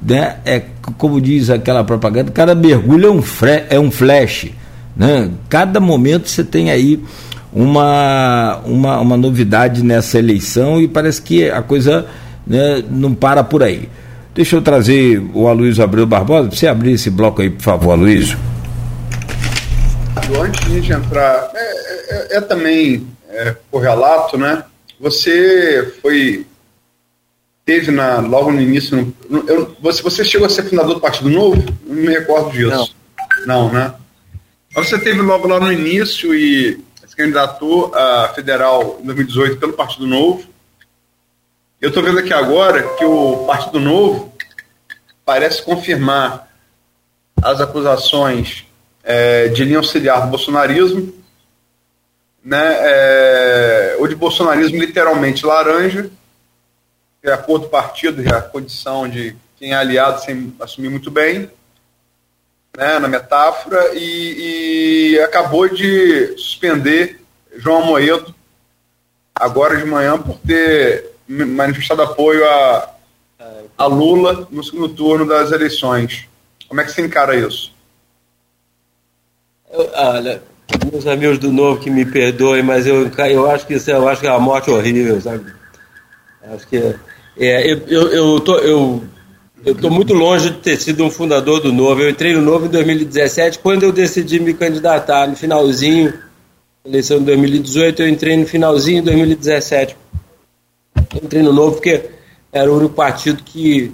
né, 0.07 0.37
é 0.45 0.61
como 0.97 1.19
diz 1.19 1.49
aquela 1.49 1.83
propaganda, 1.83 2.31
cada 2.31 2.53
mergulho 2.53 3.07
é 3.07 3.11
um, 3.11 3.23
é 3.69 3.79
um 3.79 3.89
flash. 3.89 4.47
Né? 4.95 5.31
Cada 5.49 5.79
momento 5.79 6.29
você 6.29 6.43
tem 6.43 6.69
aí 6.69 7.03
uma, 7.51 8.61
uma, 8.65 8.99
uma 8.99 9.17
novidade 9.17 9.83
nessa 9.83 10.19
eleição 10.19 10.79
e 10.79 10.87
parece 10.87 11.21
que 11.21 11.49
a 11.49 11.61
coisa 11.61 12.05
né, 12.45 12.83
não 12.89 13.15
para 13.15 13.43
por 13.43 13.63
aí. 13.63 13.89
Deixa 14.33 14.55
eu 14.55 14.61
trazer 14.61 15.23
o 15.33 15.47
Aloysio 15.47 15.83
Abreu 15.83 16.05
Barbosa, 16.05 16.51
você 16.51 16.67
abrir 16.67 16.93
esse 16.93 17.09
bloco 17.09 17.41
aí, 17.41 17.49
por 17.49 17.63
favor, 17.63 17.93
Aloysio. 17.93 18.37
Antes 20.39 20.83
de 20.83 20.91
entrar, 20.91 21.49
é, 21.55 22.33
é, 22.33 22.37
é 22.37 22.41
também 22.41 23.07
é, 23.29 23.55
correlato, 23.71 24.37
né? 24.37 24.63
Você 24.99 25.93
foi 26.01 26.45
teve 27.65 27.91
na, 27.91 28.19
logo 28.19 28.51
no 28.51 28.61
início. 28.61 29.13
No, 29.27 29.49
eu, 29.49 29.75
você, 29.81 30.01
você 30.01 30.23
chegou 30.23 30.45
a 30.45 30.49
ser 30.49 30.63
fundador 30.63 30.93
do 30.93 31.01
Partido 31.01 31.29
Novo? 31.29 31.61
Não 31.85 31.95
me 31.95 32.07
recordo 32.07 32.51
disso. 32.51 32.95
Não, 33.45 33.69
não 33.69 33.73
né? 33.73 33.93
Mas 34.73 34.87
você 34.87 34.99
teve 34.99 35.21
logo 35.21 35.47
lá 35.47 35.59
no 35.59 35.71
início 35.71 36.35
e 36.35 36.79
se 37.05 37.15
candidatou 37.15 37.93
a 37.95 38.31
federal 38.35 38.99
em 39.01 39.05
2018 39.05 39.57
pelo 39.57 39.73
Partido 39.73 40.05
Novo. 40.05 40.43
Eu 41.81 41.89
estou 41.89 42.03
vendo 42.03 42.19
aqui 42.19 42.33
agora 42.33 42.83
que 42.95 43.05
o 43.05 43.45
Partido 43.45 43.79
Novo 43.79 44.33
parece 45.25 45.63
confirmar 45.63 46.47
as 47.41 47.59
acusações 47.59 48.65
é, 49.03 49.47
de 49.47 49.63
linha 49.63 49.77
auxiliar 49.77 50.21
do 50.21 50.27
bolsonarismo, 50.27 51.13
né, 52.43 52.77
é, 52.79 53.95
ou 53.99 54.07
de 54.07 54.15
bolsonarismo 54.15 54.77
literalmente 54.77 55.45
laranja, 55.45 56.09
que 57.25 57.31
é 57.31 57.33
a 57.33 57.37
cor 57.39 57.57
do 57.57 57.67
partido 57.67 58.21
a 58.31 58.39
condição 58.39 59.09
de 59.09 59.35
quem 59.57 59.71
é 59.71 59.75
aliado 59.75 60.21
sem 60.21 60.53
assumir 60.59 60.89
muito 60.89 61.09
bem 61.09 61.49
né, 62.77 62.99
na 62.99 63.07
metáfora, 63.07 63.95
e, 63.95 65.13
e 65.15 65.19
acabou 65.21 65.67
de 65.67 66.37
suspender 66.37 67.19
João 67.55 67.81
Amoedo 67.81 68.35
agora 69.33 69.75
de 69.75 69.85
manhã 69.85 70.21
por 70.21 70.37
ter 70.39 71.13
manifestado 71.27 72.03
apoio 72.03 72.45
a, 72.47 72.93
a 73.75 73.85
Lula 73.87 74.47
no 74.51 74.63
segundo 74.63 74.89
turno 74.89 75.25
das 75.25 75.51
eleições. 75.51 76.27
Como 76.67 76.79
é 76.79 76.83
que 76.83 76.91
você 76.91 77.01
encara 77.01 77.35
isso? 77.35 77.73
Eu, 79.71 79.89
olha, 79.95 80.43
meus 80.91 81.07
amigos 81.07 81.39
do 81.39 81.51
Novo 81.51 81.81
que 81.81 81.89
me 81.89 82.05
perdoem, 82.05 82.61
mas 82.61 82.85
eu, 82.85 83.09
eu 83.09 83.49
acho 83.49 83.65
que 83.65 83.73
isso 83.73 83.89
eu 83.89 84.07
acho 84.07 84.21
que 84.21 84.27
é 84.27 84.31
uma 84.31 84.39
morte 84.39 84.69
horrível, 84.69 85.19
sabe? 85.19 85.51
Acho 86.43 86.67
que 86.67 86.95
é, 87.37 87.71
eu, 87.71 87.77
eu, 87.87 88.07
eu, 88.11 88.39
tô, 88.39 88.57
eu 88.57 89.03
eu 89.65 89.73
estou 89.73 89.89
muito 89.89 90.13
longe 90.13 90.51
de 90.51 90.57
ter 90.57 90.79
sido 90.79 91.03
um 91.03 91.09
fundador 91.09 91.59
do 91.59 91.73
Novo. 91.73 91.99
Eu 91.99 92.09
entrei 92.11 92.33
no 92.33 92.41
Novo 92.41 92.67
em 92.67 92.69
2017, 92.69 93.57
quando 93.57 93.81
eu 93.81 93.91
decidi 93.91 94.39
me 94.39 94.53
candidatar 94.53 95.27
no 95.27 95.35
finalzinho, 95.35 96.13
eleição 96.85 97.17
de 97.17 97.25
2018, 97.25 98.03
eu 98.03 98.07
entrei 98.07 98.37
no 98.37 98.45
finalzinho 98.45 98.99
de 99.01 99.05
2017. 99.05 99.97
Eu 100.95 101.21
entrei 101.23 101.41
no 101.41 101.51
Novo 101.51 101.77
porque 101.77 102.09
era 102.53 102.71
o 102.71 102.77
único 102.77 102.93
partido 102.93 103.41
que, 103.41 103.91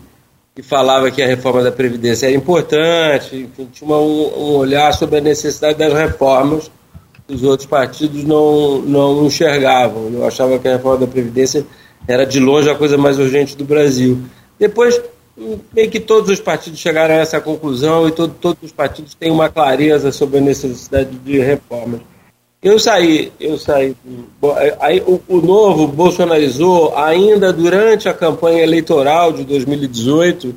que 0.54 0.62
falava 0.62 1.10
que 1.10 1.22
a 1.22 1.28
reforma 1.28 1.64
da 1.64 1.72
Previdência 1.72 2.28
era 2.28 2.36
importante, 2.36 3.38
enfim, 3.38 3.70
tinha 3.72 3.88
uma, 3.88 3.98
um, 3.98 4.58
olhar 4.58 4.94
sobre 4.94 5.20
a 5.20 5.22
necessidade 5.22 5.78
das 5.78 5.94
reformas 5.94 6.70
que 7.26 7.34
os 7.34 7.44
outros 7.44 7.66
partidos 7.66 8.26
não, 8.26 8.82
não 8.82 9.26
enxergavam. 9.26 10.10
Eu 10.12 10.28
achava 10.28 10.60
que 10.60 10.68
a 10.68 10.74
reforma 10.74 11.06
da 11.06 11.08
Previdência 11.08 11.66
era 12.08 12.26
de 12.26 12.40
longe 12.40 12.70
a 12.70 12.76
coisa 12.76 12.98
mais 12.98 13.20
urgente 13.20 13.56
do 13.56 13.66
Brasil. 13.66 14.20
Depois 14.60 15.02
meio 15.74 15.90
que 15.90 16.00
todos 16.00 16.30
os 16.30 16.40
partidos 16.40 16.80
chegaram 16.80 17.16
a 17.16 17.18
essa 17.18 17.40
conclusão 17.40 18.08
e 18.08 18.12
todo, 18.12 18.34
todos 18.40 18.62
os 18.64 18.72
partidos 18.72 19.16
têm 19.16 19.32
uma 19.32 19.50
clareza 19.50 20.12
sobre 20.12 20.38
a 20.38 20.42
necessidade 20.42 21.10
de 21.10 21.40
reformas. 21.40 22.02
Eu 22.62 22.78
saí, 22.78 23.32
eu 23.40 23.58
saí. 23.58 23.96
Aí, 24.80 25.02
o, 25.02 25.20
o 25.28 25.42
novo 25.42 25.88
bolsonarizou 25.88 26.96
ainda 26.96 27.52
durante 27.52 28.08
a 28.08 28.14
campanha 28.14 28.62
eleitoral 28.62 29.34
de 29.34 29.44
2018, 29.44 30.54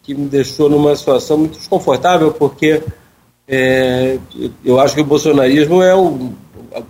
que 0.00 0.14
me 0.14 0.28
deixou 0.28 0.70
numa 0.70 0.94
situação 0.94 1.38
muito 1.38 1.58
desconfortável, 1.58 2.30
porque 2.30 2.80
é, 3.48 4.16
eu 4.64 4.78
acho 4.78 4.94
que 4.94 5.00
o 5.00 5.04
bolsonarismo 5.04 5.82
é 5.82 5.94
o. 5.94 6.32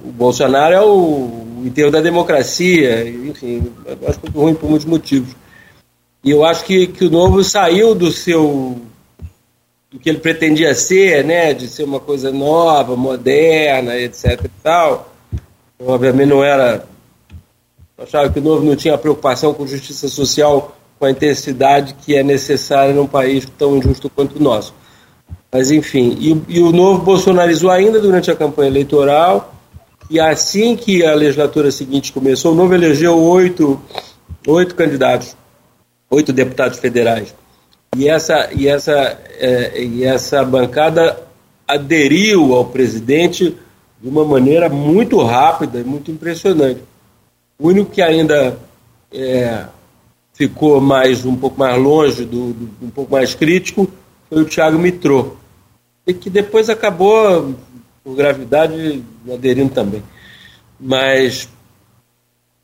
O 0.02 0.12
Bolsonaro 0.12 0.74
é 0.74 0.80
o, 0.80 0.86
o 0.86 1.43
enterro 1.66 1.90
da 1.90 2.00
democracia, 2.00 3.08
enfim, 3.08 3.72
acho 4.06 4.20
muito 4.22 4.38
ruim 4.38 4.54
por 4.54 4.68
muitos 4.68 4.86
motivos. 4.86 5.34
E 6.22 6.30
eu 6.30 6.44
acho 6.44 6.64
que, 6.64 6.86
que 6.86 7.04
o 7.04 7.10
Novo 7.10 7.44
saiu 7.44 7.94
do 7.94 8.10
seu. 8.10 8.80
do 9.90 9.98
que 9.98 10.08
ele 10.08 10.18
pretendia 10.18 10.74
ser, 10.74 11.24
né? 11.24 11.52
De 11.52 11.68
ser 11.68 11.84
uma 11.84 12.00
coisa 12.00 12.32
nova, 12.32 12.96
moderna, 12.96 13.96
etc 13.96 14.40
e 14.44 14.50
tal. 14.62 15.12
Eu, 15.78 15.88
obviamente 15.88 16.28
não 16.28 16.42
era. 16.42 16.86
Achava 17.98 18.30
que 18.30 18.38
o 18.38 18.42
Novo 18.42 18.64
não 18.64 18.74
tinha 18.74 18.96
preocupação 18.96 19.52
com 19.54 19.66
justiça 19.66 20.08
social 20.08 20.76
com 20.98 21.04
a 21.04 21.10
intensidade 21.10 21.94
que 21.94 22.16
é 22.16 22.22
necessária 22.22 22.94
num 22.94 23.06
país 23.06 23.46
tão 23.58 23.76
injusto 23.76 24.08
quanto 24.08 24.36
o 24.36 24.42
nosso. 24.42 24.74
Mas, 25.52 25.70
enfim, 25.70 26.16
e, 26.18 26.56
e, 26.56 26.60
o 26.60 26.72
Novo 26.72 27.02
bolsonarizou 27.02 27.70
ainda 27.70 28.00
durante 28.00 28.30
a 28.30 28.34
campanha 28.34 28.70
eleitoral, 28.70 29.53
e 30.10 30.20
assim 30.20 30.76
que 30.76 31.04
a 31.04 31.14
legislatura 31.14 31.70
seguinte 31.70 32.12
começou, 32.12 32.52
o 32.52 32.54
Novo 32.54 32.74
elegeu 32.74 33.18
oito, 33.18 33.80
oito 34.46 34.74
candidatos 34.74 35.36
oito 36.14 36.32
deputados 36.32 36.78
federais. 36.78 37.34
E 37.96 38.08
essa, 38.08 38.50
e, 38.52 38.66
essa, 38.66 38.92
é, 39.38 39.82
e 39.82 40.04
essa 40.04 40.44
bancada 40.44 41.20
aderiu 41.66 42.54
ao 42.54 42.64
presidente 42.64 43.56
de 44.00 44.08
uma 44.08 44.24
maneira 44.24 44.68
muito 44.68 45.22
rápida 45.22 45.78
e 45.78 45.84
muito 45.84 46.10
impressionante. 46.10 46.80
O 47.58 47.68
único 47.68 47.90
que 47.90 48.02
ainda 48.02 48.58
é, 49.12 49.64
ficou 50.32 50.80
mais 50.80 51.24
um 51.24 51.36
pouco 51.36 51.58
mais 51.58 51.80
longe, 51.80 52.24
do, 52.24 52.52
do, 52.52 52.70
um 52.82 52.90
pouco 52.90 53.12
mais 53.12 53.34
crítico, 53.34 53.88
foi 54.28 54.42
o 54.42 54.44
Tiago 54.44 54.78
Mitrô, 54.78 55.36
e 56.06 56.12
que 56.12 56.28
depois 56.28 56.68
acabou, 56.68 57.54
por 58.04 58.14
gravidade, 58.14 59.02
aderindo 59.32 59.72
também. 59.72 60.02
Mas 60.78 61.48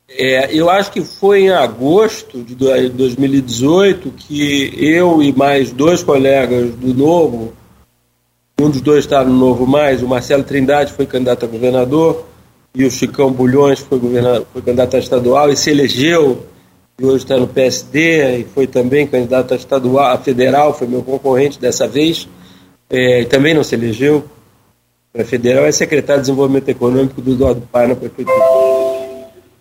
é, 0.07 0.53
eu 0.53 0.69
acho 0.69 0.91
que 0.91 1.01
foi 1.01 1.43
em 1.43 1.49
agosto 1.49 2.43
de 2.43 2.53
2018 2.53 4.11
que 4.11 4.71
eu 4.77 5.23
e 5.23 5.33
mais 5.33 5.71
dois 5.71 6.03
colegas 6.03 6.71
do 6.75 6.93
Novo 6.93 7.53
Um 8.59 8.69
dos 8.69 8.81
dois 8.81 9.05
está 9.05 9.23
no 9.23 9.33
Novo 9.33 9.65
Mais, 9.65 10.03
o 10.03 10.07
Marcelo 10.07 10.43
Trindade 10.43 10.93
foi 10.93 11.05
candidato 11.05 11.45
a 11.45 11.47
governador 11.47 12.25
e 12.75 12.85
o 12.85 12.91
Chicão 12.91 13.31
Bulhões 13.31 13.79
foi, 13.79 13.99
foi 14.51 14.61
candidato 14.61 14.95
a 14.95 14.99
estadual 14.99 15.49
e 15.49 15.57
se 15.57 15.71
elegeu 15.71 16.45
e 16.99 17.05
hoje 17.05 17.23
está 17.23 17.37
no 17.37 17.47
PSD 17.47 18.39
e 18.39 18.43
foi 18.43 18.67
também 18.67 19.07
candidato 19.07 19.53
a 19.53 19.57
estadual, 19.57 20.13
a 20.13 20.17
federal, 20.17 20.77
foi 20.77 20.87
meu 20.87 21.01
concorrente 21.01 21.59
dessa 21.59 21.87
vez, 21.87 22.27
é, 22.89 23.23
também 23.23 23.53
não 23.53 23.63
se 23.63 23.73
elegeu 23.73 24.25
para 25.13 25.25
federal, 25.25 25.65
é 25.65 25.71
secretário 25.71 26.21
de 26.21 26.27
Desenvolvimento 26.27 26.69
Econômico 26.69 27.21
do 27.21 27.33
Eduardo 27.33 27.61
Pai 27.69 27.87
na 27.87 27.95
prefeitura. 27.95 28.37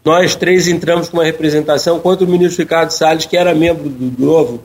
Nós 0.05 0.35
três 0.35 0.69
entramos 0.69 1.09
com 1.09 1.17
uma 1.17 1.25
representação 1.25 1.99
contra 1.99 2.25
o 2.25 2.29
ministro 2.29 2.63
Ricardo 2.63 2.91
Salles, 2.91 3.27
que 3.27 3.37
era 3.37 3.55
membro 3.55 3.89
do 3.89 4.25
Novo, 4.25 4.61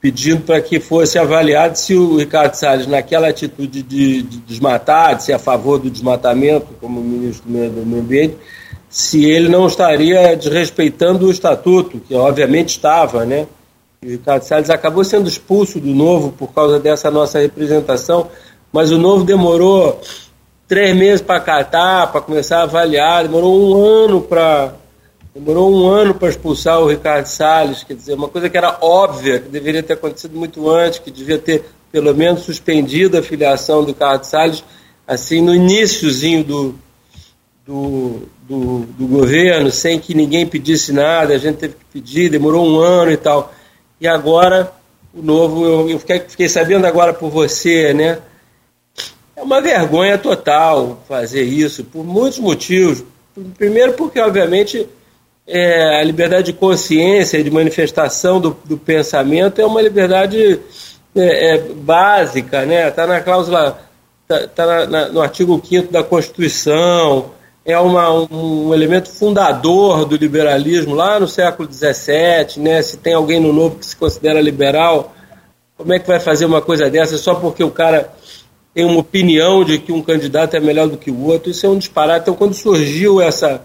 pedindo 0.00 0.42
para 0.42 0.60
que 0.60 0.80
fosse 0.80 1.18
avaliado 1.18 1.78
se 1.78 1.94
o 1.94 2.18
Ricardo 2.18 2.54
Salles, 2.54 2.86
naquela 2.86 3.28
atitude 3.28 3.82
de, 3.82 4.22
de 4.22 4.38
desmatar, 4.38 5.16
de 5.16 5.24
ser 5.24 5.32
a 5.32 5.38
favor 5.38 5.78
do 5.78 5.88
desmatamento, 5.88 6.66
como 6.80 7.00
ministro 7.00 7.48
do 7.48 7.86
Meio 7.86 8.02
Ambiente, 8.02 8.36
se 8.88 9.24
ele 9.24 9.48
não 9.48 9.66
estaria 9.66 10.36
desrespeitando 10.36 11.26
o 11.26 11.30
estatuto, 11.30 12.00
que 12.00 12.14
obviamente 12.14 12.70
estava, 12.70 13.24
né? 13.24 13.46
o 14.02 14.08
Ricardo 14.08 14.42
Salles 14.42 14.70
acabou 14.70 15.04
sendo 15.04 15.28
expulso 15.28 15.78
do 15.78 15.94
Novo 15.94 16.32
por 16.32 16.52
causa 16.54 16.80
dessa 16.80 17.10
nossa 17.10 17.38
representação, 17.38 18.28
mas 18.72 18.92
o 18.92 18.98
Novo 18.98 19.24
demorou 19.24 20.00
três 20.68 20.96
meses 20.96 21.20
para 21.20 21.40
catar, 21.40 22.12
para 22.12 22.20
começar 22.20 22.60
a 22.60 22.62
avaliar, 22.62 23.24
demorou 23.24 23.70
um 23.70 24.04
ano 24.04 24.20
para 24.20 24.74
Demorou 25.32 25.72
um 25.72 25.88
ano 25.88 26.12
para 26.12 26.28
expulsar 26.28 26.80
o 26.80 26.88
Ricardo 26.88 27.26
Salles, 27.26 27.84
quer 27.84 27.94
dizer, 27.94 28.14
uma 28.14 28.28
coisa 28.28 28.50
que 28.50 28.58
era 28.58 28.78
óbvia, 28.80 29.38
que 29.38 29.48
deveria 29.48 29.80
ter 29.80 29.92
acontecido 29.92 30.36
muito 30.36 30.68
antes, 30.68 30.98
que 30.98 31.08
devia 31.08 31.38
ter 31.38 31.66
pelo 31.92 32.12
menos 32.12 32.42
suspendido 32.42 33.16
a 33.16 33.22
filiação 33.22 33.82
do 33.82 33.88
Ricardo 33.88 34.24
Salles, 34.24 34.64
assim, 35.06 35.40
no 35.40 35.54
iníciozinho 35.54 36.42
do, 36.42 36.74
do, 37.64 38.22
do, 38.48 38.78
do, 38.98 39.06
governo, 39.06 39.70
sem 39.70 40.00
que 40.00 40.14
ninguém 40.14 40.44
pedisse 40.44 40.92
nada, 40.92 41.32
a 41.32 41.38
gente 41.38 41.58
teve 41.58 41.74
que 41.74 41.84
pedir, 41.92 42.28
demorou 42.28 42.66
um 42.66 42.80
ano 42.80 43.12
e 43.12 43.16
tal. 43.16 43.54
E 44.00 44.08
agora, 44.08 44.72
o 45.14 45.22
novo, 45.22 45.64
eu, 45.64 45.90
eu 45.90 45.98
fiquei, 46.00 46.20
fiquei 46.26 46.48
sabendo 46.48 46.86
agora 46.86 47.14
por 47.14 47.30
você, 47.30 47.94
né? 47.94 48.18
É 49.40 49.42
uma 49.42 49.62
vergonha 49.62 50.18
total 50.18 51.02
fazer 51.08 51.44
isso, 51.44 51.82
por 51.82 52.04
muitos 52.04 52.38
motivos. 52.38 53.02
Primeiro, 53.56 53.94
porque, 53.94 54.20
obviamente, 54.20 54.86
é, 55.46 55.98
a 55.98 56.04
liberdade 56.04 56.52
de 56.52 56.52
consciência 56.52 57.38
e 57.38 57.42
de 57.42 57.50
manifestação 57.50 58.38
do, 58.38 58.54
do 58.66 58.76
pensamento 58.76 59.58
é 59.58 59.64
uma 59.64 59.80
liberdade 59.80 60.60
é, 61.16 61.54
é, 61.54 61.58
básica, 61.58 62.66
né? 62.66 62.88
Está 62.88 63.06
na 63.06 63.22
cláusula, 63.22 63.80
está 64.28 64.46
tá 64.46 65.08
no 65.08 65.22
artigo 65.22 65.58
5 65.64 65.90
da 65.90 66.04
Constituição, 66.04 67.30
é 67.64 67.78
uma, 67.78 68.12
um, 68.12 68.68
um, 68.68 68.74
elemento 68.74 69.08
fundador 69.08 70.04
do 70.04 70.16
liberalismo 70.16 70.94
lá 70.94 71.18
no 71.18 71.26
século 71.26 71.66
XVII, 71.72 72.62
né? 72.62 72.82
Se 72.82 72.98
tem 72.98 73.14
alguém 73.14 73.40
no 73.40 73.54
novo 73.54 73.76
que 73.76 73.86
se 73.86 73.96
considera 73.96 74.38
liberal, 74.38 75.14
como 75.78 75.94
é 75.94 75.98
que 75.98 76.06
vai 76.06 76.20
fazer 76.20 76.44
uma 76.44 76.60
coisa 76.60 76.90
dessa 76.90 77.16
só 77.16 77.34
porque 77.34 77.64
o 77.64 77.70
cara 77.70 78.19
tem 78.74 78.84
uma 78.84 79.00
opinião 79.00 79.64
de 79.64 79.78
que 79.78 79.92
um 79.92 80.02
candidato 80.02 80.56
é 80.56 80.60
melhor 80.60 80.88
do 80.88 80.96
que 80.96 81.10
o 81.10 81.26
outro? 81.26 81.50
Isso 81.50 81.66
é 81.66 81.68
um 81.68 81.78
disparate. 81.78 82.22
Então, 82.22 82.34
quando 82.34 82.54
surgiu 82.54 83.20
essa 83.20 83.62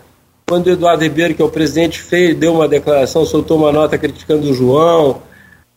quando 0.48 0.68
o 0.68 0.72
Eduardo 0.72 1.04
Ribeiro, 1.04 1.34
que 1.34 1.42
é 1.42 1.46
o 1.46 1.50
presidente, 1.50 2.00
fez, 2.00 2.36
deu 2.38 2.54
uma 2.54 2.68
declaração, 2.68 3.26
soltou 3.26 3.58
uma 3.58 3.72
nota 3.72 3.98
criticando 3.98 4.48
o 4.48 4.54
João. 4.54 5.24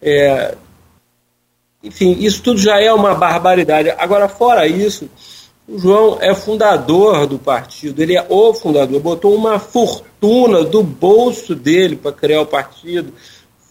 É, 0.00 0.54
enfim, 1.82 2.16
isso 2.20 2.42
tudo 2.42 2.60
já 2.60 2.78
é 2.78 2.92
uma 2.92 3.14
barbaridade. 3.14 3.90
Agora, 3.96 4.28
fora 4.28 4.66
isso, 4.66 5.08
o 5.66 5.78
João 5.78 6.18
é 6.20 6.34
fundador 6.34 7.26
do 7.26 7.38
partido, 7.38 8.02
ele 8.02 8.14
é 8.14 8.26
o 8.28 8.52
fundador, 8.52 9.00
botou 9.00 9.34
uma 9.34 9.58
fortuna 9.58 10.64
do 10.64 10.82
bolso 10.82 11.54
dele 11.54 11.96
para 11.96 12.12
criar 12.12 12.42
o 12.42 12.46
partido, 12.46 13.12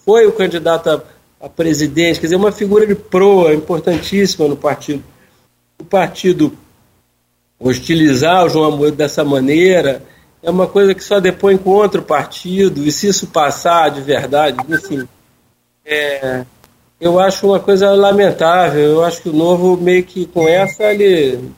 foi 0.03 0.25
o 0.25 0.31
candidato 0.31 0.89
a, 0.89 1.01
a 1.45 1.49
presidente, 1.49 2.19
quer 2.19 2.25
dizer, 2.25 2.37
uma 2.37 2.51
figura 2.51 2.87
de 2.87 2.95
proa 2.95 3.53
importantíssima 3.53 4.47
no 4.47 4.57
partido. 4.57 5.03
O 5.79 5.85
partido 5.85 6.57
hostilizar 7.59 8.45
o 8.45 8.49
João 8.49 8.73
Amoedo 8.73 8.97
dessa 8.97 9.23
maneira 9.23 10.03
é 10.41 10.49
uma 10.49 10.67
coisa 10.67 10.93
que 10.93 11.03
só 11.03 11.19
depois 11.19 11.55
encontra 11.55 11.99
o 11.99 12.03
partido, 12.03 12.85
e 12.85 12.91
se 12.91 13.07
isso 13.07 13.27
passar 13.27 13.89
de 13.89 14.01
verdade, 14.01 14.57
enfim, 14.69 15.07
é, 15.85 16.45
eu 16.99 17.19
acho 17.19 17.47
uma 17.47 17.59
coisa 17.59 17.91
lamentável. 17.91 18.81
Eu 18.81 19.03
acho 19.03 19.21
que 19.21 19.29
o 19.29 19.33
Novo, 19.33 19.77
meio 19.77 20.03
que 20.03 20.25
com 20.25 20.47
essa, 20.47 20.83
ele 20.83 21.51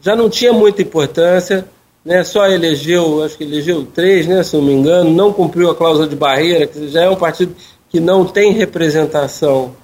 já 0.00 0.14
não 0.14 0.30
tinha 0.30 0.52
muita 0.52 0.82
importância, 0.82 1.66
né? 2.04 2.24
só 2.24 2.46
elegeu, 2.46 3.22
acho 3.24 3.36
que 3.36 3.44
elegeu 3.44 3.84
três, 3.84 4.26
né, 4.26 4.42
se 4.42 4.56
não 4.56 4.62
me 4.62 4.72
engano, 4.72 5.10
não 5.10 5.32
cumpriu 5.32 5.70
a 5.70 5.74
cláusula 5.74 6.08
de 6.08 6.16
barreira, 6.16 6.66
que 6.66 6.88
já 6.88 7.02
é 7.02 7.10
um 7.10 7.16
partido 7.16 7.54
que 7.88 8.00
não 8.00 8.24
tem 8.24 8.52
representação 8.52 9.74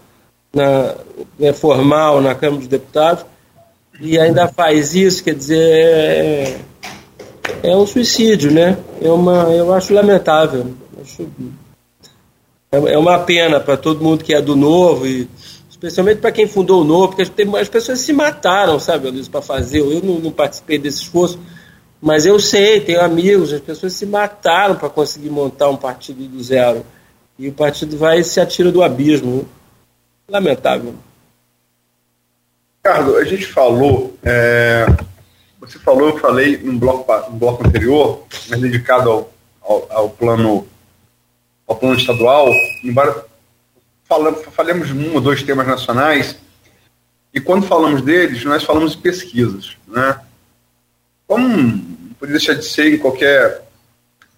na, 0.55 0.95
né, 1.39 1.53
formal 1.53 2.21
na 2.21 2.35
Câmara 2.35 2.61
dos 2.61 2.69
Deputados, 2.69 3.27
e 4.01 4.19
ainda 4.19 4.49
faz 4.49 4.95
isso, 4.95 5.23
quer 5.23 5.35
dizer. 5.35 5.59
É, 5.63 6.59
é 7.63 7.77
um 7.77 7.87
suicídio, 7.87 8.51
né? 8.51 8.77
É 9.01 9.11
uma, 9.11 9.45
eu 9.55 9.73
acho 9.73 9.95
lamentável. 9.95 10.75
Acho, 11.01 11.29
é, 12.73 12.95
é 12.95 12.99
uma 12.99 13.19
pena 13.21 13.61
para 13.61 13.77
todo 13.77 14.03
mundo 14.03 14.25
que 14.25 14.35
é 14.35 14.41
do 14.41 14.57
novo 14.57 15.07
e 15.07 15.29
especialmente 15.71 16.21
para 16.21 16.33
quem 16.33 16.47
fundou 16.47 16.81
o 16.81 16.85
novo, 16.85 17.09
porque 17.09 17.23
as 17.23 17.69
pessoas 17.69 18.01
se 18.01 18.13
mataram, 18.13 18.81
sabe, 18.81 19.11
Luiz, 19.11 19.29
para 19.29 19.43
fazer. 19.43 19.81
Eu 19.81 20.03
não, 20.03 20.19
não, 20.19 20.31
participei 20.31 20.79
desse 20.79 21.03
esforço, 21.03 21.39
mas 22.01 22.25
eu 22.25 22.41
sei, 22.41 22.81
tenho 22.81 23.03
amigos, 23.03 23.53
as 23.53 23.61
pessoas 23.61 23.93
se 23.93 24.07
mataram 24.07 24.77
para 24.77 24.89
conseguir 24.89 25.29
montar 25.29 25.69
um 25.69 25.77
partido 25.77 26.27
do 26.27 26.43
zero. 26.43 26.85
E 27.39 27.49
o 27.49 27.53
partido 27.53 27.99
vai 27.99 28.21
e 28.21 28.25
se 28.25 28.41
atira 28.41 28.73
do 28.73 28.83
abismo. 28.83 29.47
Lamentável. 30.29 30.95
Ricardo, 32.87 33.17
a 33.17 33.25
gente 33.25 33.47
falou 33.47 34.17
é, 34.23 34.87
você 35.59 35.77
falou, 35.77 36.11
eu 36.11 36.19
falei 36.19 36.57
num 36.57 36.79
bloco, 36.79 37.13
num 37.29 37.37
bloco 37.37 37.67
anterior, 37.67 38.25
mas 38.49 38.61
dedicado 38.61 39.11
ao, 39.11 39.33
ao, 39.61 39.89
ao, 39.91 40.11
plano 40.11 40.69
ao 41.67 41.75
plano 41.75 41.97
estadual, 41.97 42.49
embora 42.85 43.27
falamos, 44.05 44.87
de 44.87 44.93
um 44.93 45.15
ou 45.15 45.21
dois 45.21 45.43
temas 45.43 45.67
nacionais, 45.67 46.37
e 47.35 47.41
quando 47.41 47.67
falamos 47.67 48.03
deles, 48.03 48.45
nós 48.45 48.63
falamos 48.63 48.93
de 48.93 48.99
pesquisas. 48.99 49.77
Né? 49.89 50.21
Como 51.27 51.81
podia 52.21 52.37
deixar 52.37 52.55
de 52.55 52.65
ser 52.65 52.95
em 52.95 52.99
qualquer, 52.99 53.63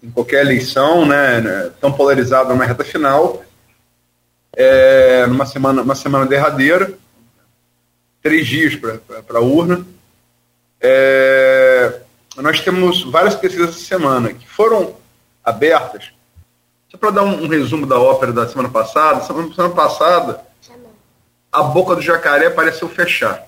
em 0.01 0.09
qualquer 0.09 0.41
eleição, 0.41 1.05
né, 1.05 1.39
né 1.39 1.69
tão 1.79 1.91
polarizada 1.91 2.55
na 2.55 2.65
reta 2.65 2.83
final, 2.83 3.43
é, 4.55 5.27
numa 5.27 5.45
semana, 5.45 5.83
uma 5.83 5.93
semana 5.93 6.25
derradeira, 6.25 6.97
três 8.21 8.47
dias 8.47 8.75
para 8.75 9.39
a 9.39 9.41
urna, 9.41 9.85
é, 10.81 11.99
nós 12.37 12.61
temos 12.61 13.03
várias 13.03 13.35
pesquisas 13.35 13.69
essa 13.69 13.85
semana 13.85 14.33
que 14.33 14.47
foram 14.47 14.95
abertas. 15.43 16.11
Só 16.89 16.97
para 16.97 17.11
dar 17.11 17.23
um, 17.23 17.43
um, 17.43 17.47
resumo 17.47 17.85
da 17.85 17.99
ópera 17.99 18.31
da 18.31 18.47
semana 18.47 18.69
passada, 18.69 19.23
semana, 19.23 19.53
semana 19.53 19.73
passada, 19.73 20.41
a 21.51 21.63
boca 21.63 21.95
do 21.95 22.01
jacaré 22.01 22.49
pareceu 22.49 22.89
fechar. 22.89 23.47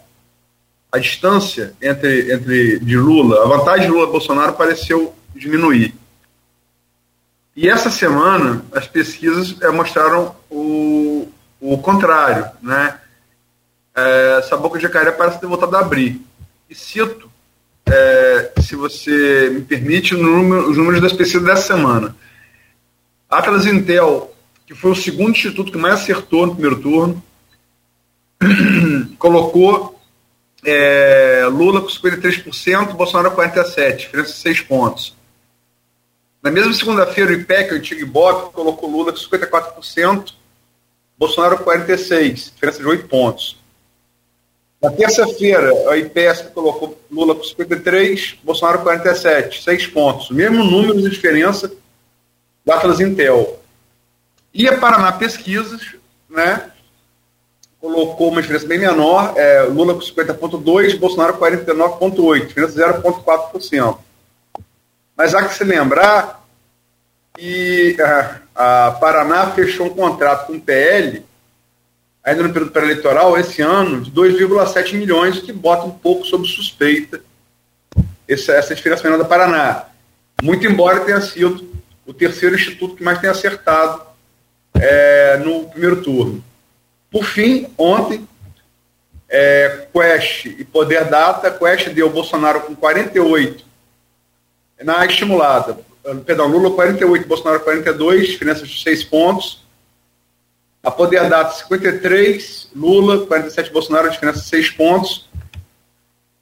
A 0.91 0.99
distância 0.99 1.74
entre, 1.82 2.34
entre 2.34 2.80
de 2.80 2.97
Lula, 2.97 3.43
a 3.43 3.47
vantagem 3.47 3.88
de 3.88 3.91
Lula 3.91 4.07
e 4.07 4.11
Bolsonaro 4.11 4.53
pareceu 4.53 5.15
diminuir. 5.34 5.95
E 7.55 7.69
essa 7.69 7.89
semana 7.89 8.63
as 8.74 8.88
pesquisas 8.88 9.55
é, 9.61 9.69
mostraram 9.69 10.36
o, 10.49 11.30
o 11.59 11.78
contrário, 11.78 12.49
né? 12.61 13.00
É, 13.95 14.37
essa 14.39 14.55
boca 14.55 14.77
de 14.77 14.83
jacaré 14.83 15.11
parece 15.11 15.39
ter 15.39 15.47
voltado 15.47 15.75
a 15.75 15.79
abrir 15.79 16.21
e 16.71 16.75
cito, 16.75 17.29
é, 17.85 18.53
se 18.61 18.77
você 18.77 19.49
me 19.49 19.61
permite, 19.61 20.15
número, 20.15 20.69
os 20.69 20.77
números 20.77 21.01
das 21.01 21.11
pesquisas 21.11 21.45
dessa 21.45 21.73
semana. 21.73 22.15
Atlas 23.29 23.65
Intel, 23.65 24.33
que 24.65 24.73
foi 24.73 24.91
o 24.91 24.95
segundo 24.95 25.31
instituto 25.31 25.71
que 25.71 25.77
mais 25.77 25.95
acertou 25.95 26.47
no 26.47 26.53
primeiro 26.53 26.81
turno, 26.81 27.21
colocou 29.19 29.99
é, 30.63 31.45
Lula 31.51 31.81
com 31.81 31.87
53%, 31.87 32.93
Bolsonaro 32.93 33.35
com 33.35 33.41
47%, 33.41 33.95
diferença 33.97 34.31
de 34.31 34.37
6 34.37 34.61
pontos. 34.61 35.17
Na 36.41 36.49
mesma 36.49 36.73
segunda-feira, 36.73 37.31
o 37.31 37.33
IPEC, 37.33 37.73
o 37.73 37.77
antigo 37.77 38.01
Ibope, 38.01 38.53
colocou 38.53 38.89
Lula 38.89 39.11
com 39.11 39.19
54%, 39.19 40.33
Bolsonaro 41.17 41.57
com 41.57 41.65
46%, 41.65 42.53
diferença 42.53 42.79
de 42.79 42.87
8 42.87 43.07
pontos. 43.09 43.61
Na 44.82 44.89
terça-feira, 44.89 45.71
a 45.91 45.97
IPESP 45.97 46.53
colocou 46.53 46.99
Lula 47.11 47.36
com 47.36 47.43
53, 47.43 48.39
Bolsonaro 48.43 48.79
com 48.79 48.86
47, 48.86 49.63
seis 49.63 49.86
pontos. 49.86 50.32
Mesmo 50.32 50.63
número 50.63 50.99
de 50.99 51.09
diferença 51.09 51.71
da 52.65 52.82
Intel. 52.99 53.59
E 54.51 54.67
a 54.67 54.79
Paraná 54.79 55.11
Pesquisas, 55.11 55.95
né, 56.27 56.71
colocou 57.79 58.29
uma 58.29 58.41
diferença 58.41 58.65
bem 58.65 58.79
menor, 58.79 59.34
é, 59.38 59.61
Lula 59.63 59.93
com 59.93 59.99
50,2%, 59.99 60.97
Bolsonaro 60.97 61.34
com 61.36 61.45
49,8%, 61.45 62.47
diferença 62.47 63.01
0,4%. 63.01 63.97
Mas 65.15 65.36
há 65.36 65.47
que 65.47 65.53
se 65.53 65.63
lembrar 65.63 66.43
que 67.38 67.95
a, 68.01 68.88
a 68.88 68.91
Paraná 68.93 69.51
fechou 69.51 69.86
um 69.86 69.91
contrato 69.91 70.47
com 70.47 70.53
o 70.53 70.61
PL, 70.61 71.23
ainda 72.24 72.43
no 72.43 72.53
período 72.53 72.72
pré-eleitoral, 72.72 73.38
esse 73.38 73.61
ano, 73.61 74.01
de 74.01 74.11
2,7 74.11 74.93
milhões, 74.93 75.38
o 75.38 75.41
que 75.41 75.51
bota 75.51 75.86
um 75.86 75.91
pouco 75.91 76.26
sob 76.26 76.47
suspeita 76.47 77.22
essa, 78.28 78.53
essa 78.53 78.76
diferença 78.76 79.03
menor 79.03 79.17
da 79.17 79.26
Paraná. 79.26 79.86
Muito 80.41 80.65
embora 80.65 81.01
tenha 81.01 81.22
sido 81.22 81.69
o 82.05 82.13
terceiro 82.13 82.55
instituto 82.55 82.95
que 82.95 83.03
mais 83.03 83.19
tem 83.19 83.30
acertado 83.30 84.01
é, 84.74 85.38
no 85.38 85.69
primeiro 85.69 86.01
turno. 86.01 86.43
Por 87.09 87.24
fim, 87.24 87.67
ontem, 87.78 88.28
é, 89.30 89.88
Quest 89.93 90.45
e 90.45 90.63
Poder 90.63 91.05
Data, 91.05 91.51
Quest 91.51 91.89
deu 91.89 92.09
Bolsonaro 92.09 92.61
com 92.61 92.76
48 92.76 93.65
na 94.84 95.05
estimulada. 95.05 95.78
Perdão, 96.26 96.47
Lula 96.47 96.72
48, 96.72 97.28
Bolsonaro 97.28 97.59
42, 97.59 98.28
diferença 98.28 98.65
de 98.65 98.82
6 98.82 99.03
pontos. 99.03 99.61
A 100.84 100.89
Poder 100.89 101.29
Data 101.29 101.53
53, 101.53 102.69
Lula 102.75 103.25
47, 103.25 103.71
Bolsonaro, 103.71 104.09
diferença 104.09 104.39
de 104.39 104.45
6 104.47 104.71
pontos. 104.71 105.29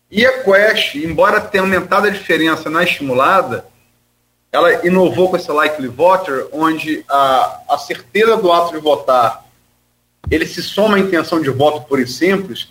E 0.10 0.26
a 0.26 0.44
Quest, 0.44 0.96
embora 0.96 1.42
tenha 1.42 1.64
aumentado 1.64 2.08
a 2.08 2.10
diferença 2.10 2.70
na 2.70 2.84
estimulada, 2.84 3.66
ela 4.52 4.86
inovou 4.86 5.30
com 5.30 5.36
esse 5.36 5.52
likely 5.52 5.88
voter, 5.88 6.48
onde 6.52 7.04
a, 7.10 7.60
a 7.70 7.78
certeza 7.78 8.38
do 8.38 8.52
ato 8.52 8.74
de 8.74 8.80
votar 8.80 9.46
ele 10.30 10.46
se 10.46 10.62
soma 10.62 10.98
à 10.98 11.00
intenção 11.00 11.42
de 11.42 11.50
voto 11.50 11.88
por 11.88 12.00
e 12.00 12.08
simples. 12.08 12.70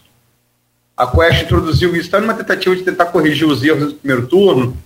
A 0.97 1.07
Quest 1.07 1.43
introduziu 1.43 1.91
isso, 1.91 2.07
está 2.07 2.21
numa 2.21 2.35
tentativa 2.35 2.75
de 2.75 2.83
tentar 2.83 3.07
corrigir 3.07 3.47
os 3.47 3.63
erros 3.63 3.93
do 3.93 3.99
primeiro 3.99 4.27
turno, 4.27 4.77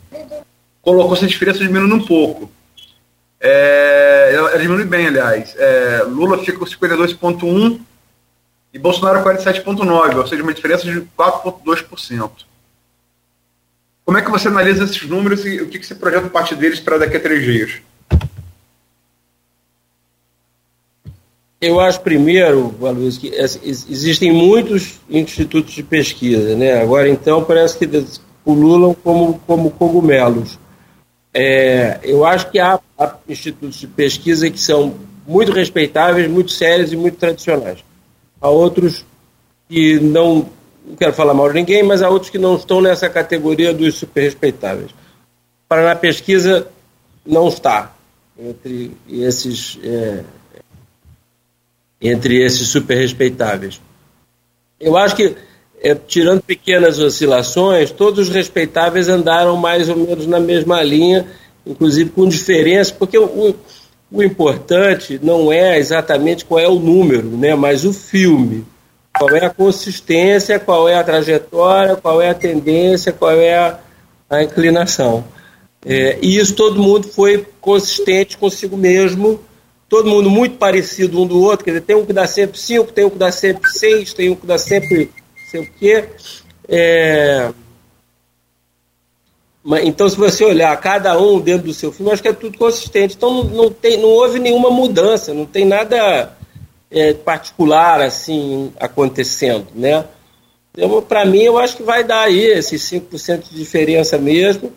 colocou 0.80 1.14
essa 1.14 1.26
diferença 1.26 1.59
diminuindo 1.59 1.95
um 1.95 2.05
pouco. 2.05 2.51
É, 3.45 4.30
ela 4.34 4.57
diminui 4.57 4.84
bem, 4.84 5.09
aliás. 5.09 5.53
É, 5.59 6.05
Lula 6.07 6.38
fica 6.38 6.57
com 6.57 6.64
52,1% 6.64 7.80
e 8.72 8.78
Bolsonaro 8.78 9.24
47,9%, 9.24 10.16
ou 10.16 10.26
seja, 10.28 10.43
uma 10.45 10.55
diferença 10.55 10.84
de 10.84 11.01
4,2%. 11.18 12.30
Como 14.05 14.16
é 14.16 14.22
que 14.22 14.30
você 14.30 14.47
analisa 14.47 14.84
esses 14.84 15.03
números 15.09 15.45
e 15.45 15.61
o 15.61 15.68
que, 15.68 15.80
que 15.80 15.86
você 15.86 15.95
projeta 15.95 16.28
parte 16.28 16.55
deles 16.55 16.78
para 16.78 16.99
daqui 16.99 17.16
a 17.16 17.20
três 17.20 17.43
dias? 17.45 17.82
Eu 21.61 21.78
acho, 21.78 22.01
primeiro, 22.01 22.74
Luiz, 22.80 23.18
que 23.18 23.32
existem 23.36 24.32
muitos 24.32 25.01
institutos 25.09 25.72
de 25.72 25.82
pesquisa, 25.82 26.57
né? 26.57 26.80
Agora, 26.80 27.09
então, 27.09 27.45
parece 27.45 27.78
que 27.78 28.05
pululam 28.45 28.95
como, 28.95 29.40
como 29.47 29.70
cogumelos. 29.70 30.59
É, 31.35 32.01
eu 32.03 32.24
acho 32.24 32.51
que 32.51 32.59
há, 32.59 32.78
há, 32.99 33.16
institutos 33.28 33.80
de 33.80 33.87
pesquisa 33.87 34.51
que 34.51 34.61
são 34.61 34.95
muito 35.26 35.53
respeitáveis, 35.53 36.30
muito 36.30 36.51
sérios 36.51 36.93
e 36.93 36.97
muito 36.97 37.16
tradicionais. 37.16 37.83
Há 38.41 38.49
outros 38.49 39.05
que 39.68 39.99
não, 40.01 40.49
não 40.85 40.97
quero 40.97 41.12
falar 41.14 41.33
mal 41.33 41.49
de 41.49 41.55
ninguém, 41.55 41.83
mas 41.83 42.03
há 42.03 42.11
outros 42.11 42.30
que 42.30 42.39
não 42.39 42.57
estão 42.57 42.80
nessa 42.80 43.09
categoria 43.09 43.72
dos 43.72 43.95
super 43.95 44.22
respeitáveis. 44.22 44.91
Para 45.68 45.85
na 45.85 45.97
pesquisa 45.97 46.68
não 47.24 47.49
está 47.49 47.95
entre 48.39 48.91
esses 49.09 49.78
é, 49.83 50.24
entre 52.03 52.43
esses 52.43 52.68
super 52.68 52.97
respeitáveis. 52.97 53.80
Eu 54.80 54.97
acho 54.97 55.14
que, 55.14 55.37
é, 55.83 55.95
tirando 55.95 56.41
pequenas 56.43 56.99
oscilações, 57.01 57.91
todos 57.91 58.28
os 58.28 58.35
respeitáveis 58.35 59.09
andaram 59.09 59.57
mais 59.57 59.89
ou 59.89 59.97
menos 59.97 60.26
na 60.26 60.39
mesma 60.39 60.83
linha, 60.83 61.26
inclusive 61.66 62.11
com 62.11 62.28
diferença, 62.28 62.95
porque 62.97 63.18
o, 63.18 63.55
o 64.11 64.22
importante 64.22 65.18
não 65.22 65.53
é 65.53 65.78
exatamente 65.78 66.45
qual 66.45 66.61
é 66.61 66.68
o 66.68 66.78
número, 66.78 67.28
né, 67.30 67.55
mas 67.55 67.85
o 67.85 67.93
filme. 67.93 68.64
Qual 69.18 69.30
é 69.30 69.45
a 69.45 69.51
consistência, 69.51 70.59
qual 70.59 70.89
é 70.89 70.95
a 70.95 71.05
trajetória, 71.05 71.97
qual 71.97 72.22
é 72.22 72.30
a 72.30 72.35
tendência, 72.35 73.12
qual 73.12 73.33
é 73.33 73.55
a, 73.59 73.78
a 74.30 74.43
inclinação. 74.43 75.24
É, 75.85 76.16
e 76.22 76.39
isso 76.39 76.55
todo 76.55 76.80
mundo 76.80 77.09
foi 77.09 77.45
consistente 77.61 78.39
consigo 78.39 78.76
mesmo 78.76 79.41
todo 79.93 80.09
mundo 80.09 80.30
muito 80.30 80.57
parecido 80.57 81.20
um 81.20 81.26
do 81.26 81.39
outro, 81.39 81.66
quer 81.66 81.72
dizer, 81.72 81.83
tem 81.83 81.95
um 81.95 82.07
que 82.07 82.14
dá 82.14 82.26
sempre 82.26 82.59
5, 82.59 82.93
tem 82.93 83.05
um 83.05 83.11
que 83.11 83.18
dá 83.18 83.30
sempre 83.30 83.70
6, 83.70 84.14
tem 84.14 84.30
um 84.30 84.35
que 84.35 84.47
dá 84.47 84.57
sempre 84.57 85.11
sei 85.53 85.61
o 85.61 85.70
quê. 85.78 86.05
É... 86.68 87.53
Então, 89.84 90.09
se 90.09 90.16
você 90.16 90.44
olhar 90.44 90.76
cada 90.80 91.16
um 91.16 91.38
dentro 91.38 91.68
do 91.68 91.74
seu 91.74 91.92
filme, 91.92 92.11
acho 92.11 92.22
que 92.22 92.28
é 92.28 92.32
tudo 92.32 92.59
consistente. 92.59 93.14
Então, 93.14 93.44
não, 93.44 93.70
tem, 93.70 93.96
não 93.96 94.09
houve 94.09 94.40
nenhuma 94.40 94.70
mudança, 94.70 95.32
não 95.32 95.46
tem 95.46 95.64
nada 95.64 96.36
é, 96.90 97.14
particular 97.14 98.00
assim 98.00 98.72
acontecendo, 98.80 99.68
né? 99.74 100.05
Então, 100.76 101.00
para 101.03 101.24
mim, 101.24 101.42
eu 101.42 101.59
acho 101.59 101.76
que 101.76 101.82
vai 101.82 102.03
dar 102.03 102.22
aí 102.22 102.44
esses 102.44 102.82
5% 102.82 103.50
de 103.50 103.55
diferença 103.55 104.18
mesmo, 104.18 104.72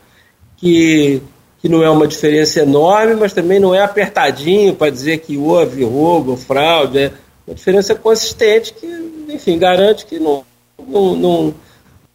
que 0.58 1.22
que 1.66 1.70
não 1.70 1.84
é 1.84 1.90
uma 1.90 2.06
diferença 2.06 2.60
enorme, 2.60 3.16
mas 3.16 3.34
também 3.34 3.60
não 3.60 3.74
é 3.74 3.82
apertadinho 3.82 4.76
para 4.76 4.92
dizer 4.92 5.18
que 5.18 5.36
houve 5.36 5.84
roubo, 5.84 6.38
fraude. 6.38 7.06
É 7.06 7.12
uma 7.48 7.56
diferença 7.56 7.96
consistente 7.96 8.72
que, 8.72 8.86
enfim, 9.30 9.58
garante 9.58 10.06
que 10.06 10.20
não, 10.20 10.46
não, 10.88 11.16
não, 11.16 11.54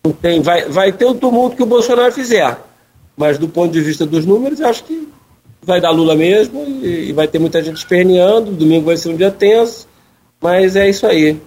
não 0.05 0.13
tem. 0.13 0.41
Vai, 0.41 0.65
vai 0.67 0.93
ter 0.93 1.05
o 1.05 1.15
tumulto 1.15 1.57
que 1.57 1.63
o 1.63 1.67
Bolsonaro 1.67 2.13
fizer. 2.13 2.59
Mas 3.17 3.39
do 3.39 3.49
ponto 3.49 3.73
de 3.73 3.81
vista 3.81 4.07
dos 4.07 4.25
números, 4.25 4.61
acho 4.61 4.85
que 4.85 5.09
vai 5.63 5.81
dar 5.81 5.91
Lula 5.91 6.15
mesmo 6.15 6.65
e, 6.83 7.09
e 7.09 7.13
vai 7.13 7.29
ter 7.29 7.39
muita 7.39 7.63
gente 7.63 7.77
esperneando. 7.77 8.53
Domingo 8.53 8.87
vai 8.87 8.97
ser 8.97 9.11
um 9.11 9.17
dia 9.17 9.31
tenso, 9.31 9.87
mas 10.41 10.77
é 10.77 10.89
isso 10.89 11.07
aí. 11.07 11.39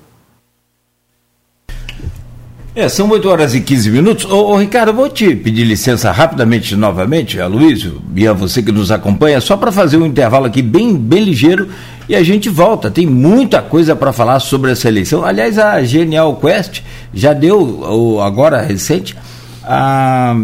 É, 2.76 2.90
são 2.90 3.08
8 3.08 3.30
horas 3.30 3.54
e 3.54 3.62
15 3.62 3.92
minutos. 3.92 4.26
Ô, 4.26 4.48
ô, 4.48 4.58
Ricardo, 4.58 4.92
vou 4.92 5.08
te 5.08 5.36
pedir 5.36 5.64
licença 5.64 6.12
rapidamente 6.12 6.76
novamente, 6.76 7.40
a 7.40 7.46
Luísio 7.46 8.02
e 8.16 8.28
a 8.28 8.34
você 8.34 8.64
que 8.64 8.72
nos 8.72 8.92
acompanha, 8.92 9.40
só 9.40 9.56
para 9.56 9.72
fazer 9.72 9.98
um 9.98 10.06
intervalo 10.08 10.48
aqui 10.48 10.64
bem, 10.64 10.98
bem 10.98 11.24
ligeiro 11.24 11.70
e 12.10 12.16
a 12.16 12.24
gente 12.24 12.50
volta. 12.50 12.90
Tem 12.90 13.06
muita 13.06 13.62
coisa 13.62 13.96
para 13.96 14.12
falar 14.12 14.40
sobre 14.40 14.72
essa 14.72 14.88
eleição. 14.88 15.24
Aliás, 15.24 15.60
a 15.60 15.84
Genial 15.84 16.36
Quest 16.38 16.82
já 17.14 17.32
deu, 17.32 18.20
agora 18.20 18.60
recente, 18.60 19.16
a 19.64 20.36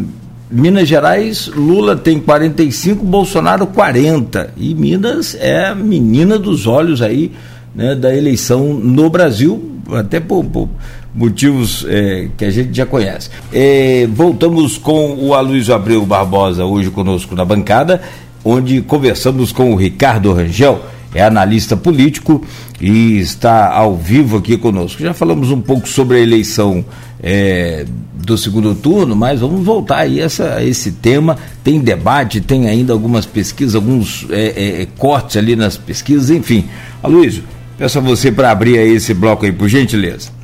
Minas 0.52 0.88
Gerais, 0.88 1.48
Lula 1.48 1.96
tem 1.96 2.20
45, 2.20 3.04
Bolsonaro 3.04 3.66
40. 3.66 4.54
E 4.56 4.76
Minas 4.76 5.36
é 5.40 5.66
a 5.66 5.74
menina 5.74 6.38
dos 6.38 6.68
olhos 6.68 7.02
aí 7.02 7.32
né, 7.74 7.96
da 7.96 8.16
eleição 8.16 8.76
no 8.76 9.10
Brasil, 9.10 9.80
até 9.92 10.20
por, 10.20 10.46
por 10.46 10.70
motivos 11.14 11.86
é, 11.88 12.28
que 12.38 12.46
a 12.46 12.52
gente 12.52 12.76
já 12.76 12.86
conhece. 12.86 13.30
É, 13.52 14.08
voltamos 14.12 14.78
com 14.78 15.16
o 15.16 15.34
Aloysio 15.34 15.74
Abreu 15.74 16.06
Barbosa 16.06 16.66
hoje 16.66 16.90
conosco 16.90 17.36
na 17.36 17.44
bancada, 17.44 18.02
onde 18.44 18.82
conversamos 18.82 19.52
com 19.52 19.74
o 19.74 19.76
Ricardo 19.76 20.34
Rangel, 20.34 20.82
é 21.14 21.24
analista 21.24 21.76
político 21.76 22.44
e 22.80 23.18
está 23.18 23.74
ao 23.74 23.96
vivo 23.96 24.38
aqui 24.38 24.58
conosco. 24.58 25.02
Já 25.02 25.14
falamos 25.14 25.50
um 25.50 25.60
pouco 25.60 25.88
sobre 25.88 26.18
a 26.18 26.20
eleição 26.20 26.86
é, 27.22 27.86
do 28.14 28.38
segundo 28.38 28.76
turno, 28.76 29.16
mas 29.16 29.40
vamos 29.40 29.66
voltar 29.66 30.00
aí 30.00 30.20
essa, 30.20 30.56
a 30.56 30.64
esse 30.64 30.92
tema. 30.92 31.36
Tem 31.64 31.80
debate, 31.80 32.40
tem 32.40 32.68
ainda 32.68 32.94
algumas 32.94 33.26
pesquisas, 33.26 33.76
alguns 33.76 34.28
é, 34.30 34.82
é, 34.82 34.88
cortes 34.98 35.36
ali 35.38 35.56
nas 35.56 35.78
pesquisas, 35.78 36.30
enfim. 36.30 36.66
Aloysio, 37.02 37.44
peço 37.78 37.98
a 37.98 38.02
você 38.02 38.32
para 38.32 38.52
abrir 38.52 38.78
aí 38.78 38.94
esse 38.94 39.14
bloco 39.14 39.46
aí, 39.46 39.52
por 39.52 39.68
gentileza. 39.68 40.39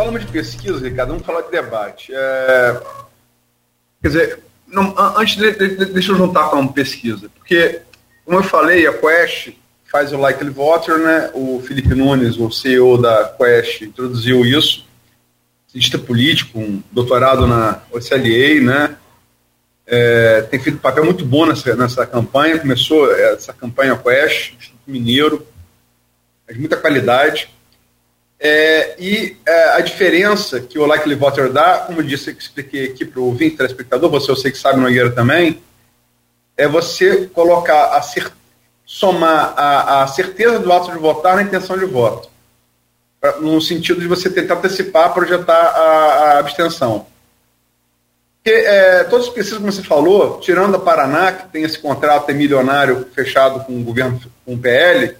Falamos 0.00 0.22
de 0.22 0.32
pesquisa, 0.32 0.88
Ricardo, 0.88 1.10
vamos 1.10 1.26
falar 1.26 1.42
de 1.42 1.50
debate. 1.50 2.10
É, 2.14 2.80
quer 4.00 4.08
dizer, 4.08 4.38
não, 4.66 4.94
antes, 5.14 5.36
de, 5.36 5.52
de, 5.52 5.84
deixa 5.92 6.12
eu 6.12 6.16
juntar 6.16 6.48
com 6.48 6.66
pesquisa, 6.68 7.28
porque, 7.36 7.82
como 8.24 8.38
eu 8.38 8.42
falei, 8.42 8.86
a 8.86 8.94
Quest 8.94 9.50
faz 9.92 10.10
o 10.10 10.16
Likely 10.16 10.48
Voter, 10.48 10.96
né? 10.96 11.30
O 11.34 11.60
Felipe 11.60 11.94
Nunes, 11.94 12.38
o 12.38 12.50
CEO 12.50 12.96
da 12.96 13.24
Quest, 13.36 13.82
introduziu 13.82 14.42
isso. 14.46 14.86
Cientista 15.68 15.98
político, 15.98 16.58
um 16.58 16.82
doutorado 16.90 17.46
na 17.46 17.82
OCLA, 17.92 18.58
né? 18.62 18.96
É, 19.86 20.40
tem 20.50 20.58
feito 20.58 20.76
um 20.76 20.80
papel 20.80 21.04
muito 21.04 21.26
bom 21.26 21.44
nessa, 21.44 21.76
nessa 21.76 22.06
campanha. 22.06 22.58
Começou 22.58 23.12
essa 23.12 23.52
campanha 23.52 23.98
Quest, 23.98 24.54
Instituto 24.54 24.80
Mineiro, 24.86 25.46
de 26.48 26.58
muita 26.58 26.78
qualidade. 26.78 27.50
É, 28.42 28.94
e 28.98 29.36
é, 29.46 29.64
a 29.72 29.80
diferença 29.80 30.60
que 30.60 30.78
o 30.78 30.86
Likely 30.86 31.14
Voter 31.14 31.52
dá, 31.52 31.80
como 31.80 32.00
eu 32.00 32.02
disse, 32.02 32.32
que 32.32 32.42
expliquei 32.42 32.86
aqui 32.86 33.04
para 33.04 33.20
o 33.20 33.26
ouvinte, 33.26 33.58
telespectador, 33.58 34.08
você 34.08 34.30
eu 34.30 34.36
sei 34.36 34.50
que 34.50 34.56
sabe, 34.56 34.80
Nogueira 34.80 35.10
também, 35.10 35.62
é 36.56 36.66
você 36.66 37.26
colocar, 37.26 37.94
a 37.94 38.02
somar 38.86 39.54
a, 39.56 40.02
a 40.02 40.06
certeza 40.06 40.58
do 40.58 40.72
ato 40.72 40.90
de 40.90 40.98
votar 40.98 41.36
na 41.36 41.42
intenção 41.42 41.78
de 41.78 41.84
voto. 41.84 42.30
no 43.40 43.60
sentido 43.60 44.00
de 44.00 44.08
você 44.08 44.30
tentar 44.30 44.54
antecipar, 44.54 45.12
projetar 45.12 45.54
a, 45.54 45.82
a 45.82 46.38
abstenção. 46.38 47.06
Porque 48.42 48.58
é, 48.58 49.04
todos 49.04 49.28
os 49.28 49.34
pesquisas, 49.34 49.58
como 49.58 49.70
você 49.70 49.82
falou, 49.82 50.40
tirando 50.40 50.74
a 50.74 50.80
Paraná, 50.80 51.30
que 51.30 51.48
tem 51.48 51.62
esse 51.62 51.78
contrato 51.78 52.34
milionário 52.34 53.06
fechado 53.14 53.64
com 53.64 53.78
o 53.78 53.84
governo, 53.84 54.18
com 54.46 54.54
o 54.54 54.58
PL, 54.58 55.14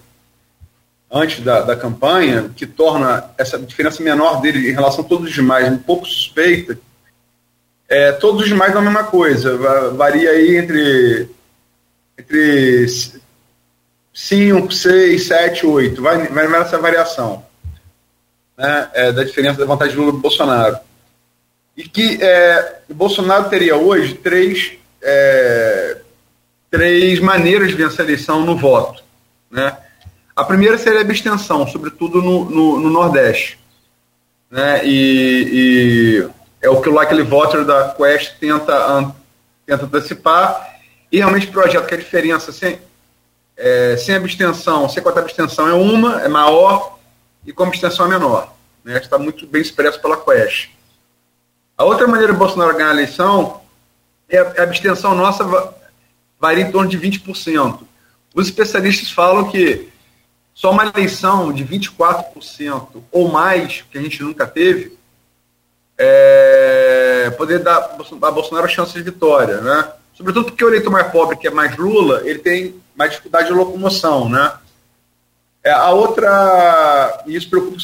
antes 1.11 1.43
da, 1.43 1.61
da 1.61 1.75
campanha, 1.75 2.49
que 2.55 2.65
torna 2.65 3.29
essa 3.37 3.59
diferença 3.59 4.01
menor 4.01 4.39
dele 4.41 4.69
em 4.69 4.73
relação 4.73 5.03
a 5.03 5.07
todos 5.07 5.27
os 5.27 5.33
demais 5.33 5.67
um 5.67 5.77
pouco 5.77 6.05
suspeita, 6.05 6.79
é, 7.89 8.13
todos 8.13 8.43
os 8.43 8.47
demais 8.47 8.71
dão 8.71 8.81
a 8.81 8.85
mesma 8.85 9.03
coisa, 9.03 9.57
varia 9.91 10.29
aí 10.29 10.55
entre, 10.55 11.29
entre 12.17 12.87
5, 14.13 14.71
6, 14.71 15.27
7, 15.27 15.65
8, 15.65 16.01
vai, 16.01 16.27
vai 16.27 16.47
nessa 16.47 16.77
variação 16.77 17.43
né, 18.57 18.89
é, 18.93 19.11
da 19.11 19.23
diferença 19.23 19.59
da 19.59 19.65
vantagem 19.65 19.93
de 19.93 19.99
Lula 19.99 20.17
e 20.17 20.21
Bolsonaro. 20.21 20.77
E 21.75 21.83
que 21.83 22.23
é, 22.23 22.79
Bolsonaro 22.89 23.49
teria 23.49 23.75
hoje 23.75 24.13
três, 24.13 24.73
é, 25.01 25.97
três 26.69 27.19
maneiras 27.19 27.69
de 27.69 27.75
vencer 27.75 28.01
a 28.01 28.03
eleição 28.03 28.45
no 28.45 28.55
voto. 28.55 29.03
Né? 29.49 29.75
A 30.41 30.43
primeira 30.43 30.75
seria 30.75 30.97
a 30.97 31.03
abstenção, 31.03 31.67
sobretudo 31.67 32.19
no, 32.19 32.45
no, 32.45 32.79
no 32.79 32.89
Nordeste. 32.89 33.59
Né? 34.49 34.83
E, 34.83 35.47
e, 35.53 36.29
é 36.59 36.67
o 36.67 36.81
que 36.81 36.89
lá 36.89 37.03
aquele 37.03 37.21
voter 37.21 37.63
da 37.63 37.89
Quest 37.89 38.39
tenta, 38.39 39.13
tenta 39.67 39.85
antecipar 39.85 40.79
e 41.11 41.19
realmente 41.19 41.45
projeta 41.45 41.85
que 41.85 41.93
a 41.93 41.97
diferença 41.97 42.51
sem, 42.51 42.79
é, 43.55 43.95
sem 43.97 44.15
abstenção, 44.15 44.89
sem 44.89 45.03
contar 45.03 45.19
abstenção 45.19 45.67
é 45.67 45.73
uma, 45.73 46.23
é 46.23 46.27
maior, 46.27 46.97
e 47.45 47.53
com 47.53 47.65
abstenção 47.65 48.07
é 48.07 48.09
menor. 48.09 48.51
Né? 48.83 48.97
Está 48.97 49.19
muito 49.19 49.45
bem 49.45 49.61
expresso 49.61 50.01
pela 50.01 50.17
Quest. 50.17 50.71
A 51.77 51.83
outra 51.83 52.07
maneira 52.07 52.33
de 52.33 52.39
Bolsonaro 52.39 52.75
ganhar 52.75 52.89
a 52.89 52.93
eleição 52.93 53.61
é 54.27 54.39
a 54.39 54.63
abstenção 54.63 55.13
nossa 55.13 55.43
varia 56.39 56.63
em 56.63 56.71
torno 56.71 56.89
de 56.89 56.97
20%. 56.97 57.81
Os 58.33 58.47
especialistas 58.47 59.11
falam 59.11 59.47
que 59.47 59.91
só 60.53 60.71
uma 60.71 60.85
eleição 60.85 61.51
de 61.51 61.65
24% 61.65 63.03
ou 63.11 63.31
mais, 63.31 63.83
que 63.89 63.97
a 63.97 64.01
gente 64.01 64.21
nunca 64.21 64.45
teve, 64.45 64.97
é, 65.97 67.31
poder 67.37 67.59
dar 67.59 67.95
a 68.21 68.31
Bolsonaro 68.31 68.65
a 68.65 68.69
chance 68.69 68.93
de 68.93 69.03
vitória, 69.03 69.61
né? 69.61 69.91
Sobretudo 70.13 70.45
porque 70.45 70.63
o 70.63 70.67
eleitor 70.67 70.91
mais 70.91 71.11
pobre, 71.11 71.37
que 71.37 71.47
é 71.47 71.51
mais 71.51 71.75
Lula, 71.77 72.21
ele 72.25 72.39
tem 72.39 72.75
mais 72.95 73.11
dificuldade 73.11 73.47
de 73.47 73.53
locomoção, 73.53 74.29
né? 74.29 74.53
É, 75.63 75.71
a 75.71 75.91
outra, 75.91 77.23
e 77.27 77.35
isso 77.35 77.49
preocupa 77.49 77.79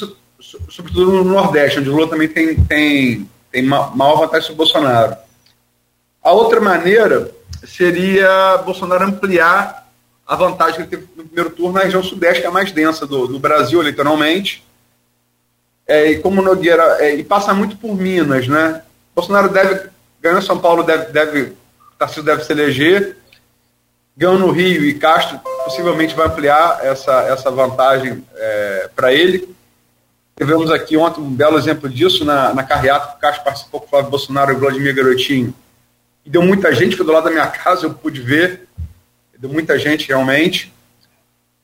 sobretudo 0.69 1.11
no 1.11 1.23
Nordeste, 1.23 1.79
onde 1.79 1.89
o 1.89 1.93
Lula 1.93 2.09
também 2.09 2.27
tem, 2.27 2.55
tem, 2.63 3.29
tem 3.51 3.61
maior 3.63 4.17
vantagem 4.17 4.47
sobre 4.47 4.53
o 4.53 4.65
Bolsonaro. 4.65 5.15
A 6.23 6.31
outra 6.31 6.59
maneira 6.59 7.31
seria 7.65 8.57
Bolsonaro 8.65 9.05
ampliar 9.05 9.86
a 10.27 10.35
vantagem 10.35 10.75
que 10.75 10.81
ele 10.81 10.89
teve 10.89 11.07
no 11.15 11.23
primeiro 11.23 11.49
turno 11.51 11.73
na 11.73 11.85
região 11.85 12.03
sudeste, 12.03 12.41
que 12.41 12.45
é 12.45 12.49
a 12.49 12.53
mais 12.53 12.71
densa 12.71 13.07
do, 13.07 13.27
do 13.27 13.39
Brasil, 13.39 13.81
literalmente. 13.81 14.63
É, 15.87 16.11
e 16.11 16.19
como 16.19 16.41
Nogueira, 16.41 16.97
é, 16.99 17.15
e 17.15 17.23
passa 17.23 17.53
muito 17.53 17.77
por 17.77 17.95
Minas, 17.95 18.45
né? 18.45 18.83
Bolsonaro 19.15 19.47
deve, 19.47 19.89
ganhou 20.21 20.41
São 20.41 20.59
Paulo, 20.59 20.83
deve, 20.83 21.13
deve, 21.13 21.53
Tarcísio 21.97 22.23
deve 22.23 22.43
se 22.43 22.51
eleger, 22.51 23.15
ganhou 24.17 24.37
no 24.37 24.51
Rio 24.51 24.83
e 24.83 24.93
Castro 24.95 25.39
possivelmente 25.63 26.13
vai 26.13 26.27
ampliar 26.27 26.79
essa, 26.83 27.21
essa 27.23 27.49
vantagem 27.49 28.23
é, 28.35 28.89
para 28.93 29.13
ele. 29.13 29.55
Tivemos 30.37 30.69
aqui 30.69 30.97
ontem 30.97 31.21
um 31.21 31.33
belo 31.33 31.57
exemplo 31.57 31.89
disso 31.89 32.25
na, 32.25 32.53
na 32.53 32.63
carreata 32.63 33.07
que 33.07 33.15
o 33.15 33.19
Castro 33.19 33.45
participou 33.45 33.79
com 33.79 33.87
o 33.87 33.89
Flávio 33.89 34.11
Bolsonaro 34.11 34.51
e 34.51 34.55
o 34.55 34.59
Vladimir 34.59 34.93
Garotinho. 34.93 35.53
E 36.25 36.29
deu 36.29 36.41
muita 36.41 36.73
gente, 36.75 36.97
foi 36.97 37.05
do 37.05 37.13
lado 37.13 37.23
da 37.23 37.31
minha 37.31 37.47
casa, 37.47 37.85
eu 37.85 37.93
pude 37.93 38.19
ver 38.21 38.66
deu 39.37 39.49
muita 39.49 39.77
gente 39.77 40.07
realmente. 40.07 40.73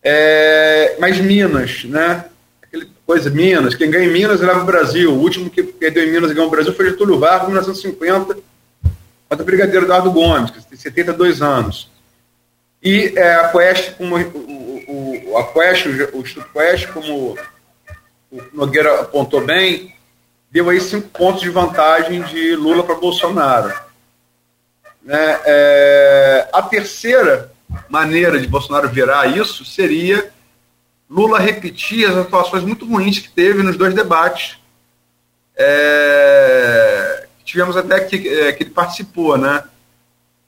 É, 0.01 0.97
mas 0.99 1.17
Minas, 1.19 1.83
né? 1.85 2.25
Aquele 2.61 2.89
coisa, 3.05 3.29
Minas, 3.29 3.75
quem 3.75 3.89
ganha 3.89 4.05
em 4.05 4.11
Minas 4.11 4.41
leva 4.41 4.61
o 4.61 4.65
Brasil. 4.65 5.11
O 5.11 5.19
último 5.19 5.49
que 5.49 5.63
perdeu 5.63 6.03
em 6.03 6.11
Minas 6.11 6.31
e 6.31 6.33
ganhou 6.33 6.47
o 6.47 6.51
Brasil 6.51 6.73
foi 6.73 6.89
Getúlio 6.89 7.19
Vargas, 7.19 7.43
em 7.43 7.51
1950, 7.51 8.37
contra 9.29 9.43
o 9.43 9.45
Brigadeiro 9.45 9.85
Eduardo 9.85 10.11
Gomes, 10.11 10.51
que 10.51 10.65
tem 10.65 10.77
72 10.77 11.41
anos. 11.41 11.89
E 12.81 13.13
é, 13.15 13.35
a 13.35 13.47
Quest, 13.49 13.93
como 13.93 14.17
o, 14.17 15.31
o, 15.31 15.37
a 15.37 15.53
Quest, 15.53 15.85
o, 15.85 16.17
o 16.17 16.21
Instituto 16.21 16.49
Quest, 16.51 16.87
como 16.87 17.37
o 18.29 18.41
Nogueira 18.51 19.01
apontou 19.01 19.45
bem, 19.45 19.95
deu 20.51 20.69
aí 20.69 20.81
cinco 20.81 21.07
pontos 21.09 21.41
de 21.41 21.49
vantagem 21.49 22.21
de 22.23 22.55
Lula 22.55 22.83
para 22.83 22.95
Bolsonaro. 22.95 23.73
Né? 25.01 25.39
É, 25.45 26.49
a 26.51 26.61
terceira 26.61 27.52
maneira 27.89 28.39
de 28.39 28.47
Bolsonaro 28.47 28.89
virar 28.89 29.27
isso 29.27 29.63
seria 29.65 30.31
Lula 31.09 31.39
repetir 31.39 32.09
as 32.09 32.17
atuações 32.17 32.63
muito 32.63 32.87
ruins 32.87 33.19
que 33.19 33.29
teve 33.29 33.61
nos 33.61 33.77
dois 33.77 33.93
debates. 33.93 34.57
É, 35.55 37.27
tivemos 37.45 37.77
até 37.77 37.99
que, 37.99 38.27
é, 38.27 38.51
que 38.51 38.63
ele 38.63 38.71
participou, 38.71 39.37
né? 39.37 39.63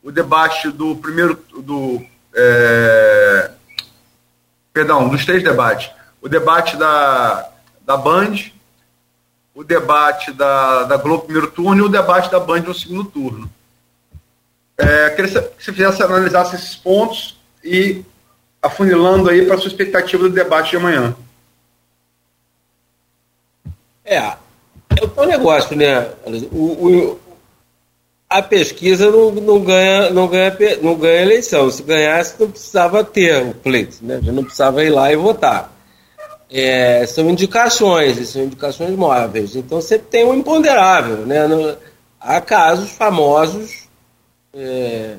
O 0.01 0.11
debate 0.11 0.71
do 0.71 0.95
primeiro. 0.95 1.39
do 1.55 2.03
é, 2.33 3.51
Perdão, 4.73 5.07
dos 5.07 5.23
três 5.23 5.43
debates. 5.43 5.91
O 6.19 6.27
debate 6.27 6.75
da, 6.75 7.47
da 7.85 7.95
Band, 7.95 8.51
o 9.53 9.63
debate 9.63 10.33
da, 10.33 10.83
da 10.83 10.97
Globo 10.97 11.25
primeiro 11.25 11.51
turno 11.51 11.83
e 11.83 11.85
o 11.85 11.89
debate 11.89 12.31
da 12.31 12.39
Band 12.39 12.61
no 12.61 12.73
segundo 12.73 13.05
turno. 13.05 13.49
É, 14.77 15.09
queria 15.11 15.31
que 15.31 15.63
você 15.63 15.71
fizesse, 15.71 16.03
analisasse 16.03 16.55
esses 16.55 16.75
pontos 16.75 17.37
e 17.63 18.03
afunilando 18.61 19.29
aí 19.29 19.45
para 19.45 19.55
a 19.55 19.57
sua 19.57 19.67
expectativa 19.67 20.23
do 20.23 20.29
debate 20.29 20.71
de 20.71 20.77
amanhã. 20.77 21.15
É, 24.03 24.17
é 24.17 24.37
o 25.15 25.25
negócio, 25.25 25.75
né? 25.75 26.09
O, 26.51 26.87
o, 26.87 27.19
a 28.29 28.41
pesquisa 28.41 29.09
não, 29.09 29.31
não, 29.31 29.59
ganha, 29.61 30.09
não, 30.09 30.27
ganha, 30.27 30.55
não 30.81 30.95
ganha 30.95 31.21
eleição. 31.21 31.71
Se 31.71 31.81
ganhasse, 31.81 32.35
não 32.39 32.51
precisava 32.51 33.03
ter 33.03 33.43
o 33.43 33.53
pleito, 33.53 33.97
né? 34.01 34.19
Já 34.21 34.31
não 34.31 34.43
precisava 34.43 34.83
ir 34.83 34.89
lá 34.89 35.11
e 35.11 35.15
votar. 35.15 35.73
É, 36.51 37.05
são 37.07 37.29
indicações, 37.29 38.29
são 38.29 38.43
indicações 38.43 38.91
móveis. 38.91 39.55
Então 39.55 39.81
sempre 39.81 40.07
tem 40.07 40.25
um 40.25 40.33
imponderável. 40.33 41.17
Né? 41.25 41.47
Há 42.19 42.41
casos 42.41 42.91
famosos 42.91 43.84
é, 44.55 45.17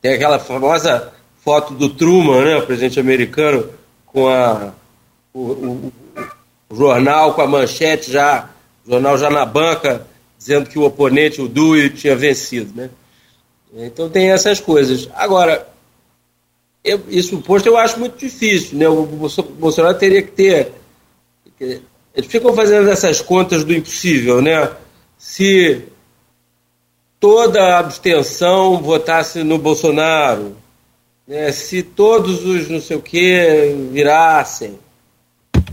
tem 0.00 0.12
aquela 0.12 0.38
famosa 0.38 1.12
foto 1.42 1.74
do 1.74 1.88
Truman, 1.88 2.44
né, 2.44 2.56
o 2.56 2.66
presidente 2.66 3.00
americano, 3.00 3.68
com 4.06 4.28
a, 4.28 4.72
o, 5.32 5.40
o, 5.40 5.92
o 6.68 6.76
jornal 6.76 7.34
com 7.34 7.40
a 7.42 7.46
manchete 7.46 8.12
já, 8.12 8.50
jornal 8.86 9.16
já 9.16 9.30
na 9.30 9.44
banca, 9.44 10.06
dizendo 10.38 10.68
que 10.68 10.78
o 10.78 10.84
oponente, 10.84 11.40
o 11.40 11.48
Dewey, 11.48 11.90
tinha 11.90 12.14
vencido. 12.14 12.72
Né? 12.74 12.90
Então 13.74 14.08
tem 14.08 14.30
essas 14.30 14.60
coisas. 14.60 15.08
Agora, 15.14 15.66
eu, 16.84 17.02
isso 17.08 17.38
posto 17.38 17.66
eu 17.66 17.76
acho 17.76 17.98
muito 17.98 18.18
difícil. 18.18 18.78
Né? 18.78 18.88
O 18.88 19.04
Bolsonaro 19.06 19.98
teria 19.98 20.22
que 20.22 20.30
ter. 20.30 20.72
Eles 21.58 22.30
ficam 22.30 22.54
fazendo 22.54 22.88
essas 22.90 23.20
contas 23.20 23.64
do 23.64 23.72
impossível, 23.72 24.42
né? 24.42 24.70
Se 25.18 25.82
toda 27.24 27.62
a 27.62 27.78
abstenção 27.78 28.82
votasse 28.82 29.42
no 29.42 29.56
Bolsonaro, 29.56 30.54
né, 31.26 31.50
se 31.52 31.82
todos 31.82 32.44
os 32.44 32.68
não 32.68 32.82
sei 32.82 32.98
o 32.98 33.00
que 33.00 33.74
virassem. 33.90 34.78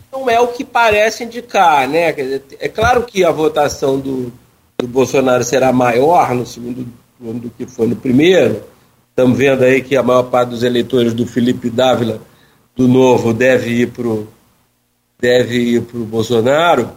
Não 0.09 0.29
é 0.29 0.39
o 0.39 0.47
que 0.47 0.63
parece 0.63 1.25
indicar, 1.25 1.89
né? 1.89 2.15
É 2.57 2.69
claro 2.69 3.03
que 3.03 3.25
a 3.25 3.31
votação 3.31 3.99
do, 3.99 4.31
do 4.77 4.87
Bolsonaro 4.87 5.43
será 5.43 5.73
maior 5.73 6.33
no 6.33 6.45
segundo 6.45 6.87
turno 7.19 7.41
do 7.41 7.49
que 7.49 7.65
foi 7.65 7.85
no 7.85 7.97
primeiro. 7.97 8.63
Estamos 9.09 9.37
vendo 9.37 9.65
aí 9.65 9.81
que 9.81 9.97
a 9.97 10.03
maior 10.03 10.23
parte 10.23 10.51
dos 10.51 10.63
eleitores 10.63 11.13
do 11.13 11.27
Felipe 11.27 11.69
Dávila 11.69 12.21
do 12.77 12.87
Novo 12.87 13.33
deve 13.33 13.71
ir 13.71 13.89
para 13.89 14.07
o 14.07 14.25
deve 15.19 15.57
ir 15.57 15.81
para 15.81 15.99
o 15.99 16.05
Bolsonaro, 16.05 16.91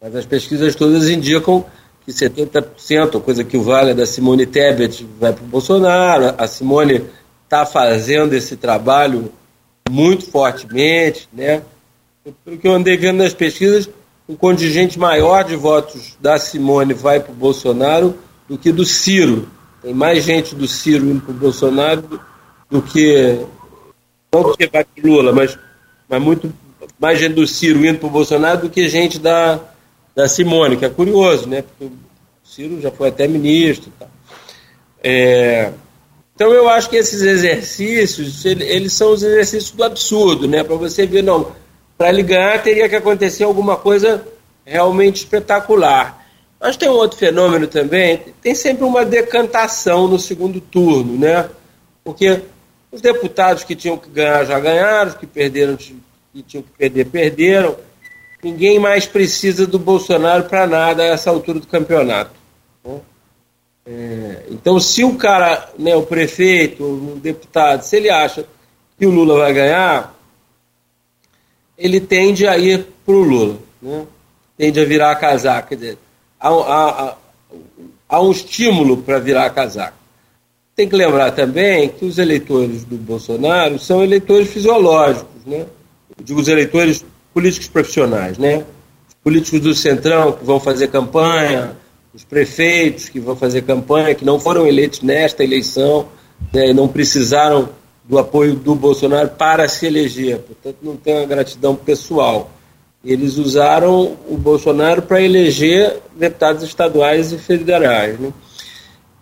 mas 0.00 0.14
as 0.14 0.24
pesquisas 0.24 0.76
todas 0.76 1.08
indicam 1.08 1.64
que 2.06 2.12
70%, 2.12 3.20
coisa 3.20 3.42
que 3.42 3.56
o 3.56 3.62
vale 3.62 3.92
da 3.92 4.06
Simone 4.06 4.46
Tebet, 4.46 5.04
vai 5.18 5.32
para 5.32 5.42
o 5.42 5.48
Bolsonaro. 5.48 6.36
A 6.38 6.46
Simone 6.46 7.02
está 7.42 7.66
fazendo 7.66 8.32
esse 8.32 8.56
trabalho 8.56 9.32
muito 9.90 10.30
fortemente, 10.30 11.28
né? 11.32 11.62
Pelo 12.44 12.58
que 12.58 12.68
eu 12.68 12.72
andei 12.72 12.96
vendo 12.96 13.18
nas 13.18 13.34
pesquisas, 13.34 13.90
um 14.28 14.36
contingente 14.36 14.98
maior 15.00 15.42
de 15.42 15.56
votos 15.56 16.16
da 16.20 16.38
Simone 16.38 16.94
vai 16.94 17.18
para 17.18 17.32
o 17.32 17.34
Bolsonaro 17.36 18.16
do 18.48 18.56
que 18.56 18.70
do 18.70 18.84
Ciro. 18.84 19.48
Tem 19.82 19.92
mais 19.92 20.22
gente 20.24 20.54
do 20.54 20.68
Ciro 20.68 21.06
indo 21.06 21.20
para 21.20 21.32
o 21.32 21.34
Bolsonaro 21.34 22.20
do 22.70 22.82
que. 22.82 23.40
Não 24.32 24.54
que 24.54 24.68
vai 24.68 24.84
para 24.84 25.04
o 25.04 25.06
Lula, 25.08 25.32
mas, 25.32 25.58
mas 26.08 26.22
muito 26.22 26.52
mais 27.00 27.18
gente 27.18 27.34
do 27.34 27.46
Ciro 27.48 27.84
indo 27.84 27.98
para 27.98 28.08
o 28.08 28.10
Bolsonaro 28.10 28.62
do 28.62 28.70
que 28.70 28.88
gente 28.88 29.18
da, 29.18 29.60
da 30.16 30.26
Simone, 30.26 30.78
que 30.78 30.86
é 30.86 30.88
curioso, 30.88 31.46
né? 31.46 31.62
Porque 31.62 31.84
o 31.84 31.92
Ciro 32.42 32.80
já 32.80 32.90
foi 32.90 33.10
até 33.10 33.28
ministro. 33.28 33.92
Tá? 33.98 34.06
É, 35.04 35.70
então 36.34 36.52
eu 36.52 36.68
acho 36.70 36.88
que 36.88 36.96
esses 36.96 37.20
exercícios, 37.20 38.42
eles 38.46 38.94
são 38.94 39.12
os 39.12 39.22
exercícios 39.22 39.72
do 39.72 39.84
absurdo, 39.84 40.48
né? 40.48 40.64
Para 40.64 40.76
você 40.76 41.06
ver, 41.06 41.22
não, 41.22 41.52
para 41.98 42.08
ele 42.08 42.22
ganhar 42.22 42.62
teria 42.62 42.88
que 42.88 42.96
acontecer 42.96 43.44
alguma 43.44 43.76
coisa 43.76 44.26
realmente 44.64 45.16
espetacular. 45.16 46.26
Mas 46.58 46.78
tem 46.78 46.88
um 46.88 46.94
outro 46.94 47.18
fenômeno 47.18 47.66
também, 47.66 48.22
tem 48.40 48.54
sempre 48.54 48.84
uma 48.84 49.04
decantação 49.04 50.08
no 50.08 50.18
segundo 50.18 50.62
turno, 50.62 51.18
né? 51.18 51.50
Porque 52.02 52.40
os 52.90 53.02
deputados 53.02 53.64
que 53.64 53.76
tinham 53.76 53.98
que 53.98 54.08
ganhar 54.08 54.44
já 54.46 54.58
ganharam, 54.58 55.10
os 55.10 55.16
que 55.16 55.26
perderam 55.26 55.76
que 55.76 55.94
tinham 56.46 56.62
que 56.62 56.70
perder 56.70 57.04
perderam. 57.04 57.76
Ninguém 58.46 58.78
mais 58.78 59.04
precisa 59.06 59.66
do 59.66 59.76
Bolsonaro 59.76 60.44
para 60.44 60.68
nada 60.68 61.02
a 61.02 61.06
essa 61.06 61.30
altura 61.30 61.58
do 61.58 61.66
campeonato. 61.66 62.30
É, 63.84 64.44
então, 64.52 64.78
se 64.78 65.02
o 65.02 65.16
cara, 65.16 65.68
né, 65.76 65.96
o 65.96 66.04
prefeito, 66.04 66.84
o 66.84 67.18
deputado, 67.20 67.82
se 67.82 67.96
ele 67.96 68.08
acha 68.08 68.46
que 68.96 69.04
o 69.04 69.10
Lula 69.10 69.36
vai 69.38 69.52
ganhar, 69.52 70.16
ele 71.76 71.98
tende 71.98 72.46
a 72.46 72.56
ir 72.56 72.86
para 73.04 73.16
o 73.16 73.20
Lula, 73.20 73.58
né? 73.82 74.06
tende 74.56 74.78
a 74.78 74.84
virar 74.84 75.10
a 75.10 75.16
casaca. 75.16 75.70
Quer 75.70 75.74
dizer, 75.74 75.98
há, 76.38 76.48
há, 76.48 77.16
há 78.08 78.22
um 78.22 78.30
estímulo 78.30 78.98
para 78.98 79.18
virar 79.18 79.46
a 79.46 79.50
casaca. 79.50 79.94
Tem 80.76 80.88
que 80.88 80.94
lembrar 80.94 81.32
também 81.32 81.88
que 81.88 82.04
os 82.04 82.18
eleitores 82.18 82.84
do 82.84 82.96
Bolsonaro 82.96 83.76
são 83.80 84.04
eleitores 84.04 84.48
fisiológicos, 84.48 85.44
né? 85.44 85.66
Eu 86.16 86.24
digo 86.24 86.40
os 86.40 86.46
eleitores 86.46 87.04
políticos 87.36 87.68
profissionais, 87.68 88.38
né? 88.38 88.64
Os 89.06 89.14
políticos 89.22 89.60
do 89.60 89.74
Centrão 89.74 90.32
que 90.32 90.42
vão 90.42 90.58
fazer 90.58 90.88
campanha, 90.88 91.76
os 92.14 92.24
prefeitos 92.24 93.10
que 93.10 93.20
vão 93.20 93.36
fazer 93.36 93.60
campanha, 93.60 94.14
que 94.14 94.24
não 94.24 94.40
foram 94.40 94.66
eleitos 94.66 95.02
nesta 95.02 95.44
eleição, 95.44 96.08
né, 96.50 96.72
não 96.72 96.88
precisaram 96.88 97.68
do 98.04 98.18
apoio 98.18 98.54
do 98.54 98.74
Bolsonaro 98.74 99.28
para 99.28 99.68
se 99.68 99.84
eleger, 99.84 100.38
portanto 100.38 100.78
não 100.80 100.96
tem 100.96 101.14
uma 101.14 101.26
gratidão 101.26 101.76
pessoal. 101.76 102.50
Eles 103.04 103.36
usaram 103.36 104.16
o 104.26 104.38
Bolsonaro 104.38 105.02
para 105.02 105.20
eleger 105.20 105.98
deputados 106.16 106.62
estaduais 106.62 107.32
e 107.32 107.38
federais. 107.38 108.18
Né? 108.18 108.32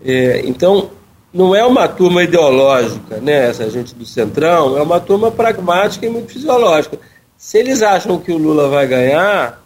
É, 0.04 0.42
então, 0.46 0.90
não 1.32 1.52
é 1.52 1.64
uma 1.64 1.88
turma 1.88 2.22
ideológica, 2.22 3.16
né, 3.16 3.48
essa 3.50 3.68
gente 3.68 3.92
do 3.92 4.06
Centrão, 4.06 4.78
é 4.78 4.82
uma 4.82 5.00
turma 5.00 5.32
pragmática 5.32 6.06
e 6.06 6.08
muito 6.08 6.32
fisiológica. 6.32 6.96
Se 7.44 7.58
eles 7.58 7.82
acham 7.82 8.18
que 8.18 8.32
o 8.32 8.38
Lula 8.38 8.70
vai 8.70 8.86
ganhar, 8.86 9.62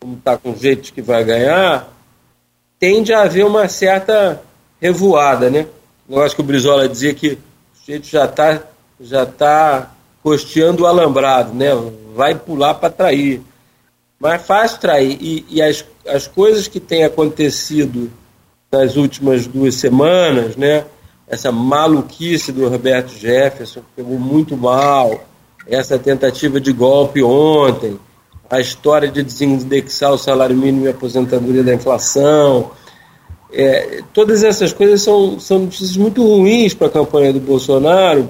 como 0.00 0.16
está 0.16 0.38
com 0.38 0.56
jeito 0.56 0.94
que 0.94 1.02
vai 1.02 1.22
ganhar, 1.22 1.86
tende 2.78 3.12
a 3.12 3.20
haver 3.20 3.44
uma 3.44 3.68
certa 3.68 4.40
revoada, 4.80 5.50
né? 5.50 5.66
Eu 6.08 6.22
acho 6.22 6.34
que 6.34 6.40
o 6.40 6.44
Brizola 6.44 6.88
dizia 6.88 7.12
que 7.12 7.32
o 7.32 7.38
jeito 7.84 8.06
já 8.06 8.24
está 8.24 8.62
já 8.98 9.26
tá 9.26 9.90
costeando 10.22 10.84
o 10.84 10.86
alambrado, 10.86 11.52
né? 11.52 11.68
Vai 12.14 12.34
pular 12.34 12.72
para 12.76 12.88
trair. 12.88 13.42
Mas 14.18 14.46
faz 14.46 14.78
trair. 14.78 15.18
E, 15.20 15.44
e 15.50 15.60
as, 15.60 15.84
as 16.08 16.26
coisas 16.26 16.66
que 16.66 16.80
têm 16.80 17.04
acontecido 17.04 18.10
nas 18.72 18.96
últimas 18.96 19.46
duas 19.46 19.74
semanas, 19.74 20.56
né? 20.56 20.86
Essa 21.28 21.52
maluquice 21.52 22.52
do 22.52 22.70
Roberto 22.70 23.10
Jefferson, 23.10 23.80
que 23.80 23.96
pegou 23.96 24.18
muito 24.18 24.56
mal, 24.56 25.26
essa 25.66 25.98
tentativa 25.98 26.60
de 26.60 26.72
golpe 26.72 27.22
ontem, 27.22 27.98
a 28.50 28.60
história 28.60 29.08
de 29.08 29.22
desindexar 29.22 30.12
o 30.12 30.18
salário 30.18 30.56
mínimo 30.56 30.84
e 30.84 30.88
a 30.88 30.90
aposentadoria 30.90 31.62
da 31.62 31.74
inflação. 31.74 32.70
É, 33.52 34.02
todas 34.12 34.42
essas 34.42 34.72
coisas 34.72 35.02
são, 35.02 35.38
são 35.38 35.60
notícias 35.60 35.96
muito 35.96 36.22
ruins 36.22 36.74
para 36.74 36.86
a 36.88 36.90
campanha 36.90 37.32
do 37.32 37.40
Bolsonaro 37.40 38.28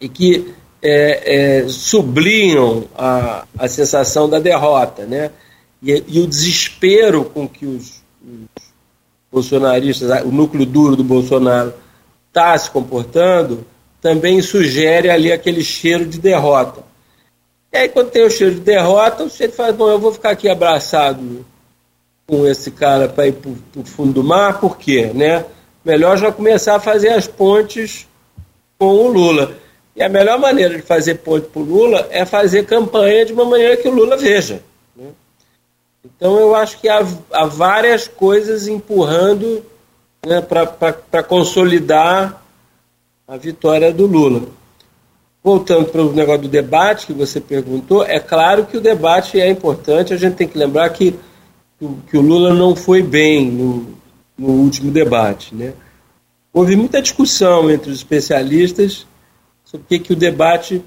e 0.00 0.08
que 0.08 0.52
é, 0.82 1.62
é, 1.62 1.68
sublinham 1.68 2.84
a, 2.96 3.44
a 3.58 3.68
sensação 3.68 4.28
da 4.28 4.38
derrota, 4.38 5.04
né? 5.04 5.30
E, 5.82 6.04
e 6.08 6.20
o 6.20 6.26
desespero 6.26 7.24
com 7.24 7.48
que 7.48 7.66
os, 7.66 8.02
os, 8.22 8.66
bolsonaristas, 9.30 10.22
o 10.24 10.28
núcleo 10.28 10.64
duro 10.64 10.96
do 10.96 11.04
Bolsonaro, 11.04 11.74
está 12.28 12.56
se 12.56 12.70
comportando, 12.70 13.66
também 14.00 14.40
sugere 14.42 15.10
ali 15.10 15.32
aquele 15.32 15.62
cheiro 15.62 16.04
de 16.04 16.18
derrota. 16.18 16.84
E 17.72 17.76
aí, 17.76 17.88
quando 17.88 18.10
tem 18.10 18.24
o 18.24 18.30
cheiro 18.30 18.54
de 18.54 18.60
derrota, 18.60 19.24
o 19.24 19.30
sujeito 19.30 19.54
fala: 19.54 19.72
Bom, 19.72 19.88
eu 19.88 19.98
vou 19.98 20.12
ficar 20.12 20.30
aqui 20.30 20.48
abraçado 20.48 21.44
com 22.26 22.46
esse 22.46 22.70
cara 22.70 23.08
para 23.08 23.28
ir 23.28 23.32
para 23.32 23.50
o 23.50 23.84
fundo 23.84 24.14
do 24.14 24.24
mar, 24.24 24.60
por 24.60 24.76
quê? 24.76 25.10
Né? 25.14 25.44
Melhor 25.84 26.16
já 26.16 26.32
começar 26.32 26.76
a 26.76 26.80
fazer 26.80 27.10
as 27.10 27.26
pontes 27.26 28.06
com 28.78 28.86
o 28.86 29.08
Lula. 29.08 29.56
E 29.94 30.02
a 30.02 30.08
melhor 30.08 30.38
maneira 30.38 30.76
de 30.76 30.82
fazer 30.82 31.16
ponte 31.16 31.46
para 31.46 31.62
o 31.62 31.64
Lula 31.64 32.06
é 32.10 32.24
fazer 32.24 32.66
campanha 32.66 33.24
de 33.24 33.32
uma 33.32 33.44
maneira 33.44 33.76
que 33.76 33.88
o 33.88 33.94
Lula 33.94 34.16
veja. 34.16 34.60
Né? 34.94 35.10
Então 36.04 36.38
eu 36.38 36.54
acho 36.54 36.78
que 36.80 36.88
há, 36.88 37.06
há 37.32 37.46
várias 37.46 38.08
coisas 38.08 38.68
empurrando 38.68 39.64
né, 40.26 40.40
para 40.40 41.22
consolidar 41.22 42.44
a 43.28 43.36
vitória 43.36 43.92
do 43.92 44.06
Lula. 44.06 44.42
Voltando 45.42 45.86
para 45.86 46.02
o 46.02 46.12
negócio 46.12 46.42
do 46.42 46.48
debate 46.48 47.06
que 47.06 47.12
você 47.12 47.40
perguntou, 47.40 48.04
é 48.04 48.20
claro 48.20 48.66
que 48.66 48.76
o 48.76 48.80
debate 48.80 49.40
é 49.40 49.48
importante, 49.50 50.12
a 50.12 50.16
gente 50.16 50.34
tem 50.34 50.46
que 50.46 50.58
lembrar 50.58 50.88
que, 50.90 51.14
que 52.08 52.16
o 52.16 52.20
Lula 52.20 52.54
não 52.54 52.76
foi 52.76 53.02
bem 53.02 53.50
no, 53.50 53.86
no 54.38 54.48
último 54.48 54.90
debate. 54.92 55.54
Né? 55.54 55.72
Houve 56.52 56.76
muita 56.76 57.02
discussão 57.02 57.70
entre 57.70 57.90
os 57.90 57.98
especialistas 57.98 59.06
sobre 59.64 59.84
o 59.84 59.88
que, 59.88 59.98
que 59.98 60.12
o 60.12 60.16
debate 60.16 60.82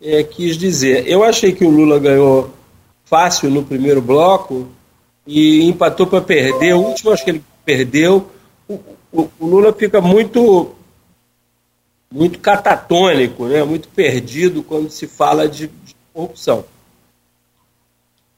é, 0.00 0.22
quis 0.22 0.56
dizer. 0.56 1.06
Eu 1.06 1.22
achei 1.22 1.52
que 1.52 1.64
o 1.64 1.70
Lula 1.70 1.98
ganhou 1.98 2.50
fácil 3.04 3.50
no 3.50 3.62
primeiro 3.62 4.00
bloco 4.00 4.68
e 5.26 5.62
empatou 5.64 6.06
para 6.06 6.22
perder. 6.22 6.74
O 6.74 6.80
último, 6.80 7.12
acho 7.12 7.24
que 7.24 7.30
ele 7.30 7.44
perdeu. 7.64 8.26
O, 8.66 8.80
o, 9.12 9.28
o 9.38 9.46
Lula 9.46 9.72
fica 9.72 10.00
muito 10.00 10.74
muito 12.12 12.38
catatônico, 12.38 13.46
né? 13.46 13.64
muito 13.64 13.88
perdido 13.88 14.62
quando 14.62 14.90
se 14.90 15.06
fala 15.06 15.48
de, 15.48 15.68
de 15.68 15.96
corrupção. 16.12 16.64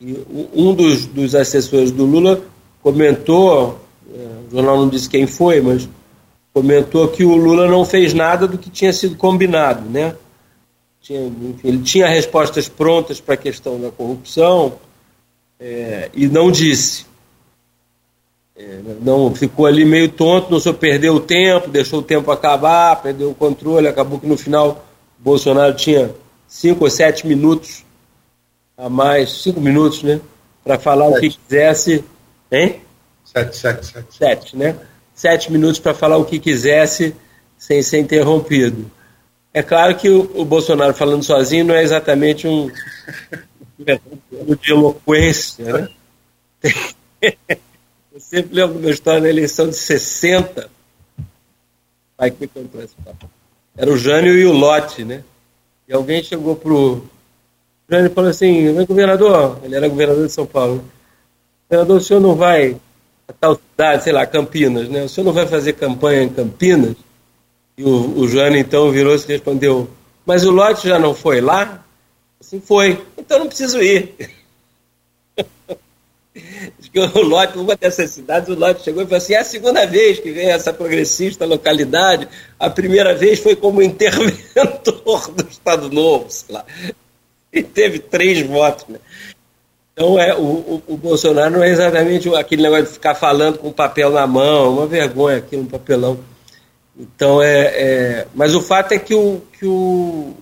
E 0.00 0.16
um 0.54 0.74
dos, 0.74 1.06
dos 1.06 1.34
assessores 1.34 1.90
do 1.90 2.04
Lula 2.04 2.42
comentou, 2.82 3.80
é, 4.12 4.18
o 4.48 4.50
jornal 4.50 4.78
não 4.78 4.88
disse 4.88 5.08
quem 5.08 5.26
foi, 5.26 5.60
mas 5.60 5.88
comentou 6.52 7.08
que 7.08 7.24
o 7.24 7.34
Lula 7.34 7.68
não 7.68 7.84
fez 7.84 8.14
nada 8.14 8.46
do 8.46 8.56
que 8.56 8.70
tinha 8.70 8.92
sido 8.92 9.16
combinado, 9.16 9.88
né? 9.88 10.14
Tinha, 11.00 11.30
ele 11.62 11.82
tinha 11.82 12.08
respostas 12.08 12.68
prontas 12.68 13.20
para 13.20 13.34
a 13.34 13.36
questão 13.36 13.80
da 13.80 13.90
corrupção 13.90 14.74
é, 15.58 16.10
e 16.14 16.26
não 16.28 16.50
disse. 16.50 17.06
Não 19.00 19.34
ficou 19.34 19.66
ali 19.66 19.84
meio 19.84 20.08
tonto, 20.08 20.50
não 20.50 20.60
só 20.60 20.72
perdeu 20.72 21.14
o 21.14 21.20
tempo, 21.20 21.68
deixou 21.68 21.98
o 21.98 22.02
tempo 22.02 22.30
acabar, 22.30 23.02
perdeu 23.02 23.30
o 23.30 23.34
controle, 23.34 23.88
acabou 23.88 24.20
que 24.20 24.28
no 24.28 24.36
final 24.36 24.86
o 25.18 25.22
Bolsonaro 25.24 25.74
tinha 25.74 26.14
cinco 26.46 26.84
ou 26.84 26.90
sete 26.90 27.26
minutos 27.26 27.84
a 28.76 28.88
mais, 28.88 29.42
cinco 29.42 29.60
minutos, 29.60 30.04
né? 30.04 30.20
Para 30.62 30.78
falar 30.78 31.06
sete. 31.06 31.16
o 31.16 31.20
que 31.20 31.30
quisesse. 31.30 32.04
Hein? 32.50 32.80
Sete, 33.24 33.56
sete, 33.56 33.86
sete. 33.86 34.16
Sete, 34.16 34.56
né? 34.56 34.76
Sete 35.14 35.50
minutos 35.50 35.80
para 35.80 35.92
falar 35.92 36.16
o 36.16 36.24
que 36.24 36.38
quisesse 36.38 37.14
sem 37.58 37.82
ser 37.82 37.98
interrompido. 37.98 38.88
É 39.52 39.62
claro 39.62 39.96
que 39.96 40.08
o, 40.08 40.30
o 40.34 40.44
Bolsonaro 40.44 40.94
falando 40.94 41.24
sozinho 41.24 41.64
não 41.64 41.74
é 41.74 41.82
exatamente 41.82 42.46
um 42.46 42.70
de 43.78 44.72
eloquência, 44.72 45.64
né? 45.72 45.88
Sempre 48.34 48.56
lembro 48.56 48.80
uma 48.80 48.90
história 48.90 49.20
na 49.20 49.28
eleição 49.28 49.68
de 49.68 49.76
60. 49.76 50.68
Pai 52.16 52.32
que 52.32 52.40
me 52.40 52.48
contou 52.48 52.82
esse 52.82 52.96
papo. 52.96 53.30
Era 53.76 53.88
o 53.88 53.96
Jânio 53.96 54.36
e 54.36 54.44
o 54.44 54.52
Lote, 54.52 55.04
né? 55.04 55.22
E 55.86 55.94
alguém 55.94 56.20
chegou 56.20 56.56
pro 56.56 57.04
Jânio 57.88 58.10
falou 58.10 58.30
assim: 58.30 58.74
governador, 58.86 59.60
ele 59.62 59.76
era 59.76 59.86
governador 59.86 60.26
de 60.26 60.32
São 60.32 60.46
Paulo. 60.46 60.84
Governador, 61.70 61.98
o 61.98 62.00
senhor 62.00 62.18
não 62.18 62.34
vai 62.34 62.76
a 63.28 63.32
tal 63.32 63.54
cidade, 63.54 64.02
sei 64.02 64.12
lá, 64.12 64.26
Campinas, 64.26 64.88
né? 64.88 65.04
O 65.04 65.08
senhor 65.08 65.26
não 65.26 65.32
vai 65.32 65.46
fazer 65.46 65.74
campanha 65.74 66.24
em 66.24 66.28
Campinas? 66.28 66.96
E 67.78 67.84
o, 67.84 68.18
o 68.18 68.26
Jânio 68.26 68.58
então 68.58 68.90
virou-se 68.90 69.26
e 69.28 69.32
respondeu: 69.32 69.88
Mas 70.26 70.44
o 70.44 70.50
Lote 70.50 70.88
já 70.88 70.98
não 70.98 71.14
foi 71.14 71.40
lá? 71.40 71.84
Assim 72.40 72.60
foi. 72.60 73.00
Então 73.16 73.38
não 73.38 73.46
preciso 73.46 73.80
ir. 73.80 74.12
que 76.94 77.00
o 77.00 77.22
Lote, 77.22 77.58
uma 77.58 77.74
dessas 77.74 78.10
cidades, 78.10 78.48
o 78.48 78.56
Lote 78.56 78.84
chegou 78.84 79.02
e 79.02 79.06
falou 79.06 79.18
assim: 79.18 79.34
é 79.34 79.38
a 79.38 79.44
segunda 79.44 79.84
vez 79.84 80.20
que 80.20 80.30
vem 80.30 80.48
essa 80.48 80.72
progressista 80.72 81.44
localidade, 81.44 82.28
a 82.56 82.70
primeira 82.70 83.12
vez 83.12 83.40
foi 83.40 83.56
como 83.56 83.82
interventor 83.82 85.28
do 85.34 85.48
Estado 85.50 85.90
Novo, 85.90 86.26
sei 86.28 86.54
lá. 86.54 86.64
e 87.52 87.64
teve 87.64 87.98
três 87.98 88.46
votos. 88.46 88.86
Né? 88.88 89.00
Então, 89.92 90.20
é, 90.20 90.36
o, 90.36 90.38
o, 90.40 90.82
o, 90.86 90.96
Bolsonaro 90.96 91.54
não 91.54 91.64
é 91.64 91.68
exatamente 91.68 92.32
aquele 92.36 92.62
negócio 92.62 92.84
de 92.84 92.92
ficar 92.92 93.16
falando 93.16 93.58
com 93.58 93.72
papel 93.72 94.10
na 94.10 94.24
mão, 94.24 94.74
uma 94.74 94.86
vergonha 94.86 95.38
aqui 95.38 95.56
no 95.56 95.66
papelão. 95.66 96.20
Então, 96.96 97.42
é, 97.42 97.60
é, 97.60 98.26
mas 98.36 98.54
o 98.54 98.62
fato 98.62 98.92
é 98.92 99.00
que 99.00 99.16
o, 99.16 99.42
que 99.58 99.66
o, 99.66 100.32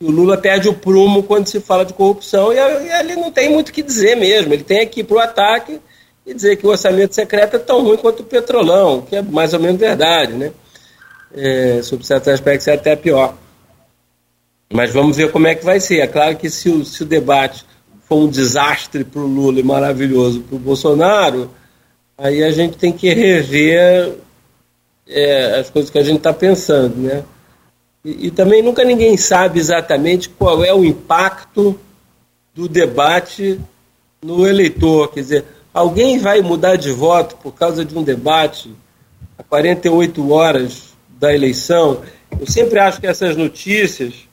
o 0.00 0.10
Lula 0.12 0.36
perde 0.36 0.68
o 0.68 0.74
prumo 0.74 1.24
quando 1.24 1.48
se 1.48 1.60
fala 1.60 1.84
de 1.84 1.92
corrupção 1.92 2.52
e, 2.52 2.56
e 2.56 3.00
ele 3.00 3.16
não 3.16 3.32
tem 3.32 3.48
muito 3.50 3.70
o 3.70 3.72
que 3.72 3.82
dizer 3.82 4.14
mesmo. 4.14 4.52
Ele 4.52 4.62
tem 4.62 4.80
aqui 4.80 5.02
para 5.02 5.16
o 5.16 5.20
ataque 5.20 5.80
e 6.28 6.34
dizer 6.34 6.56
que 6.56 6.66
o 6.66 6.70
orçamento 6.70 7.14
secreto 7.14 7.56
é 7.56 7.58
tão 7.58 7.82
ruim 7.82 7.96
quanto 7.96 8.20
o 8.20 8.26
petrolão, 8.26 9.00
que 9.00 9.16
é 9.16 9.22
mais 9.22 9.54
ou 9.54 9.60
menos 9.60 9.80
verdade, 9.80 10.34
né? 10.34 10.52
É, 11.34 11.80
sobre 11.82 12.04
certos 12.04 12.28
aspectos 12.28 12.68
é 12.68 12.74
até 12.74 12.94
pior. 12.94 13.34
Mas 14.70 14.92
vamos 14.92 15.16
ver 15.16 15.32
como 15.32 15.46
é 15.46 15.54
que 15.54 15.64
vai 15.64 15.80
ser. 15.80 16.00
É 16.00 16.06
claro 16.06 16.36
que 16.36 16.50
se 16.50 16.68
o, 16.68 16.84
se 16.84 17.02
o 17.02 17.06
debate 17.06 17.64
for 18.02 18.16
um 18.16 18.28
desastre 18.28 19.04
para 19.04 19.22
o 19.22 19.26
Lula 19.26 19.58
e 19.58 19.62
maravilhoso 19.62 20.40
para 20.40 20.56
o 20.56 20.58
Bolsonaro, 20.58 21.50
aí 22.16 22.44
a 22.44 22.50
gente 22.50 22.76
tem 22.76 22.92
que 22.92 23.08
rever 23.08 24.12
é, 25.06 25.60
as 25.60 25.70
coisas 25.70 25.90
que 25.90 25.98
a 25.98 26.04
gente 26.04 26.18
está 26.18 26.34
pensando, 26.34 26.94
né? 26.96 27.24
E, 28.04 28.26
e, 28.26 28.30
também 28.30 28.62
nunca 28.62 28.84
ninguém 28.84 29.16
sabe 29.16 29.58
exatamente 29.58 30.28
qual 30.28 30.62
é 30.62 30.74
o 30.74 30.84
impacto 30.84 31.78
do 32.54 32.68
debate 32.68 33.58
no 34.22 34.46
eleitor. 34.46 35.08
Quer 35.08 35.20
dizer, 35.20 35.44
alguém 35.72 36.18
vai 36.18 36.40
mudar 36.40 36.76
de 36.76 36.90
voto 36.90 37.36
por 37.36 37.52
causa 37.52 37.84
de 37.84 37.96
um 37.96 38.02
debate 38.02 38.74
a 39.36 39.42
48 39.42 40.32
horas 40.32 40.94
da 41.18 41.34
eleição? 41.34 42.02
Eu 42.38 42.46
sempre 42.46 42.78
acho 42.78 43.00
que 43.00 43.06
essas 43.06 43.36
notícias 43.36 44.28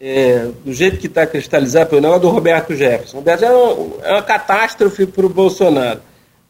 é, 0.00 0.50
do 0.64 0.72
jeito 0.72 0.98
que 0.98 1.06
está 1.06 1.26
cristalizado 1.26 1.90
pelo 1.90 2.02
negócio 2.02 2.22
do 2.22 2.28
Roberto 2.28 2.74
Jefferson. 2.74 3.18
Roberto 3.18 3.40
Jefferson 3.40 3.92
é 4.02 4.12
uma 4.12 4.22
catástrofe 4.22 5.06
para 5.06 5.26
o 5.26 5.28
Bolsonaro. 5.28 6.00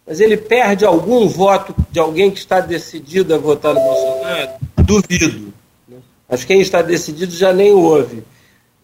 Mas 0.07 0.21
ele 0.21 0.37
perde 0.37 0.85
algum 0.85 1.27
voto 1.29 1.75
de 1.91 1.99
alguém 1.99 2.31
que 2.31 2.39
está 2.39 2.61
decidido 2.61 3.35
a 3.35 3.39
votar 3.39 3.73
no 3.73 3.81
Bolsonaro? 3.81 4.51
Duvido. 4.77 5.53
Acho 6.29 6.47
que 6.47 6.53
quem 6.53 6.61
está 6.61 6.83
decidido 6.83 7.33
já 7.33 7.53
nem 7.53 7.73
ouve. 7.73 8.23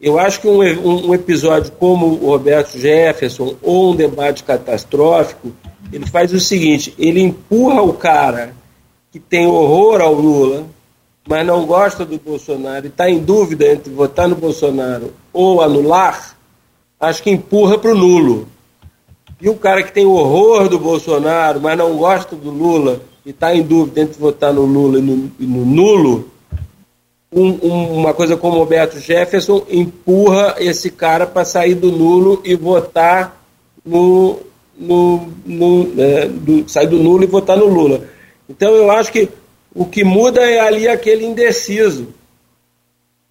Eu 0.01 0.18
acho 0.18 0.40
que 0.40 0.48
um, 0.48 1.09
um, 1.09 1.14
episódio 1.14 1.70
como 1.72 2.07
o 2.07 2.30
Roberto 2.30 2.78
Jefferson 2.78 3.55
ou 3.61 3.92
um 3.92 3.96
debate 3.96 4.42
catastrófico, 4.42 5.53
ele 5.92 6.07
faz 6.07 6.32
o 6.32 6.40
seguinte: 6.40 6.94
ele 6.98 7.20
empurra 7.20 7.82
o 7.82 7.92
cara 7.92 8.55
que 9.12 9.20
tem 9.20 9.46
horror 9.46 10.01
ao 10.01 10.14
Lula, 10.14 10.66
mas 11.28 11.46
não 11.46 11.66
gosta 11.66 12.07
do 12.07 12.18
Bolsonaro 12.18 12.86
e 12.86 12.88
está 12.88 13.11
em 13.11 13.18
dúvida 13.18 13.70
entre 13.70 13.92
votar 13.92 14.26
no 14.26 14.36
Bolsonaro 14.36 15.12
ou 15.34 15.61
anular, 15.61 16.34
acho 16.98 17.22
que 17.22 17.30
empurra 17.30 17.76
para 17.76 17.92
o 17.92 17.94
nulo. 17.94 18.48
E 19.38 19.51
o 19.51 19.57
cara 19.57 19.82
que 19.82 19.92
tem 19.92 20.07
horror 20.07 20.68
do 20.68 20.78
Bolsonaro, 20.78 21.61
mas 21.61 21.76
não 21.76 21.96
gosta 21.96 22.34
do 22.34 22.51
Lula 22.51 23.03
e 23.24 23.30
está 23.30 23.55
em 23.55 23.62
dúvida 23.62 24.01
entre 24.01 24.18
votar 24.18 24.53
no 24.53 24.64
Lula 24.64 24.98
e 24.98 25.03
no, 25.03 25.30
e 25.38 25.46
no 25.46 25.66
nulo, 25.66 26.30
um, 27.32 27.48
um, 27.62 27.98
uma 27.98 28.12
coisa 28.12 28.36
como 28.36 28.56
o 28.56 28.58
Roberto 28.58 28.98
Jefferson 28.98 29.64
empurra 29.70 30.56
esse 30.58 30.90
cara 30.90 31.26
para 31.26 31.44
sair 31.44 31.74
do 31.74 31.92
nulo 31.92 32.40
e 32.44 32.54
votar 32.54 33.40
no. 33.84 34.40
no, 34.76 35.28
no 35.46 35.92
é, 36.00 36.26
do, 36.26 36.68
sair 36.68 36.88
do 36.88 36.98
nulo 36.98 37.22
e 37.22 37.26
votar 37.26 37.56
no 37.56 37.66
Lula. 37.66 38.04
Então 38.48 38.74
eu 38.74 38.90
acho 38.90 39.12
que 39.12 39.28
o 39.74 39.84
que 39.84 40.02
muda 40.02 40.40
é 40.40 40.58
ali 40.58 40.88
aquele 40.88 41.24
indeciso. 41.24 42.08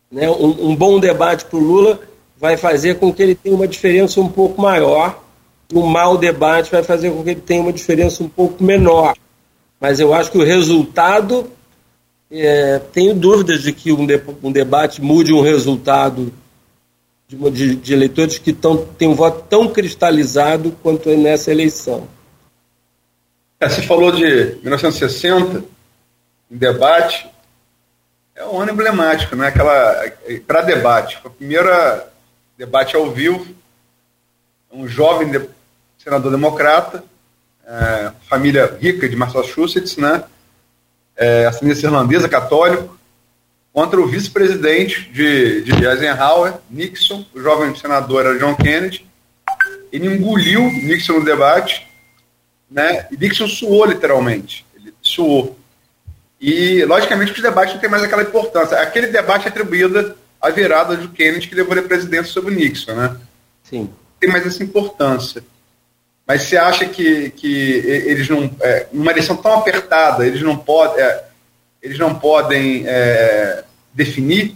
Né? 0.09 0.29
Um, 0.29 0.69
um 0.69 0.75
bom 0.75 0.99
debate 0.99 1.45
para 1.45 1.59
o 1.59 1.61
Lula 1.61 1.99
vai 2.37 2.55
fazer 2.55 2.95
com 2.95 3.13
que 3.13 3.21
ele 3.21 3.35
tenha 3.35 3.53
uma 3.53 3.67
diferença 3.67 4.21
um 4.21 4.29
pouco 4.29 4.61
maior. 4.61 5.21
Um 5.73 5.85
mau 5.85 6.17
debate 6.17 6.71
vai 6.71 6.81
fazer 6.81 7.11
com 7.11 7.21
que 7.21 7.31
ele 7.31 7.41
tenha 7.41 7.61
uma 7.61 7.73
diferença 7.73 8.23
um 8.23 8.29
pouco 8.29 8.63
menor. 8.63 9.15
Mas 9.79 9.99
eu 9.99 10.13
acho 10.13 10.31
que 10.31 10.37
o 10.37 10.43
resultado. 10.43 11.51
É, 12.31 12.79
tenho 12.93 13.15
dúvidas 13.15 13.61
de 13.61 13.73
que 13.73 13.91
um, 13.91 14.05
de, 14.05 14.21
um 14.43 14.51
debate 14.51 15.01
mude 15.01 15.33
um 15.33 15.41
resultado 15.41 16.31
de, 17.27 17.51
de, 17.51 17.75
de 17.75 17.93
eleitores 17.93 18.37
que 18.37 18.53
tão, 18.53 18.85
têm 18.85 19.07
um 19.07 19.15
voto 19.15 19.45
tão 19.49 19.67
cristalizado 19.67 20.75
quanto 20.83 21.09
nessa 21.17 21.51
eleição. 21.51 22.07
É, 23.59 23.67
você 23.67 23.81
falou 23.81 24.11
de 24.11 24.57
1960 24.61 25.63
em 26.51 26.57
debate, 26.57 27.29
é 28.35 28.45
um 28.45 28.61
ano 28.61 28.71
emblemático, 28.71 29.35
né? 29.35 29.47
Aquela 29.47 30.11
para 30.47 30.61
debate, 30.61 31.17
foi 31.21 31.29
o 31.29 31.33
primeiro 31.33 31.69
debate 32.57 32.95
ao 32.95 33.11
vivo, 33.11 33.45
um 34.71 34.87
jovem 34.87 35.29
de, 35.29 35.41
senador 35.97 36.31
democrata, 36.31 37.03
é, 37.65 38.11
família 38.29 38.77
rica 38.79 39.09
de 39.09 39.15
Massachusetts, 39.15 39.97
né? 39.97 40.23
É, 41.19 41.45
ascendência 41.45 41.87
irlandesa, 41.87 42.29
católico, 42.29 42.97
contra 43.73 43.99
o 43.99 44.07
vice-presidente 44.07 45.09
de, 45.11 45.61
de 45.61 45.85
Eisenhower, 45.85 46.53
Nixon, 46.69 47.25
o 47.33 47.41
jovem 47.41 47.75
senador 47.75 48.25
era 48.25 48.39
John 48.39 48.55
Kennedy. 48.55 49.05
Ele 49.91 50.07
engoliu 50.07 50.61
Nixon 50.61 51.19
no 51.19 51.25
debate, 51.25 51.85
né? 52.69 53.07
E 53.11 53.17
Nixon 53.17 53.47
suou 53.47 53.85
literalmente. 53.85 54.65
Ele 54.75 54.93
suou. 55.01 55.57
E, 56.39 56.85
logicamente, 56.85 57.33
os 57.33 57.41
debates 57.41 57.73
não 57.73 57.81
têm 57.81 57.89
mais 57.89 58.03
aquela 58.03 58.21
importância. 58.21 58.79
Aquele 58.79 59.07
debate 59.07 59.45
é 59.45 59.49
atribuído 59.49 60.15
à 60.41 60.49
virada 60.49 60.95
do 60.95 61.09
Kennedy 61.09 61.47
que 61.47 61.55
levou 61.55 61.77
a 61.77 61.81
presidência 61.81 62.31
sobre 62.31 62.55
Nixon, 62.55 62.93
né? 62.95 63.17
Sim. 63.63 63.89
Tem 64.19 64.29
mais 64.29 64.45
essa 64.45 64.63
importância. 64.63 65.43
Mas 66.29 66.43
você 66.43 66.57
acha 66.57 66.85
que, 66.85 67.31
que 67.31 67.71
eles 68.05 68.29
não. 68.29 68.51
É, 68.61 68.85
numa 68.93 69.09
eleição 69.09 69.35
tão 69.35 69.51
apertada, 69.51 70.27
eles 70.27 70.43
não, 70.43 70.55
pode, 70.55 71.01
é, 71.01 71.23
eles 71.81 71.97
não 71.97 72.13
podem 72.13 72.83
é, 72.85 73.63
definir? 73.91 74.55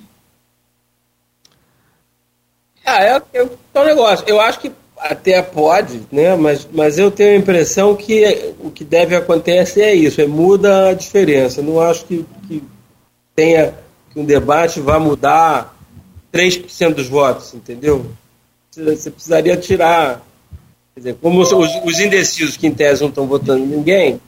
Ah, 2.85 3.03
é, 3.03 3.21
é, 3.33 3.49
é 3.73 3.79
um 3.79 3.85
negócio. 3.85 4.23
Eu 4.27 4.39
acho 4.39 4.59
que 4.59 4.71
até 4.99 5.41
pode, 5.41 6.03
né? 6.11 6.35
mas, 6.35 6.67
mas 6.71 6.99
eu 6.99 7.09
tenho 7.09 7.31
a 7.31 7.39
impressão 7.39 7.95
que 7.95 8.53
o 8.59 8.69
que 8.69 8.83
deve 8.83 9.15
acontecer 9.15 9.81
é 9.81 9.95
isso, 9.95 10.21
é 10.21 10.27
muda 10.27 10.89
a 10.89 10.93
diferença. 10.93 11.63
Não 11.63 11.81
acho 11.81 12.05
que, 12.05 12.23
que 12.47 12.63
tenha 13.35 13.73
que 14.11 14.19
um 14.19 14.25
debate 14.25 14.79
vá 14.79 14.99
mudar 14.99 15.75
3% 16.31 16.93
dos 16.93 17.07
votos, 17.07 17.51
entendeu? 17.55 18.11
Você 18.71 19.09
precisaria 19.09 19.57
tirar. 19.57 20.23
Dizer, 20.95 21.15
como 21.21 21.41
os, 21.41 21.51
os 21.51 21.99
indecisos 21.99 22.55
que 22.55 22.67
em 22.67 22.73
tese 22.73 23.01
não 23.01 23.09
estão 23.09 23.25
votando 23.25 23.65
ninguém, 23.65 24.21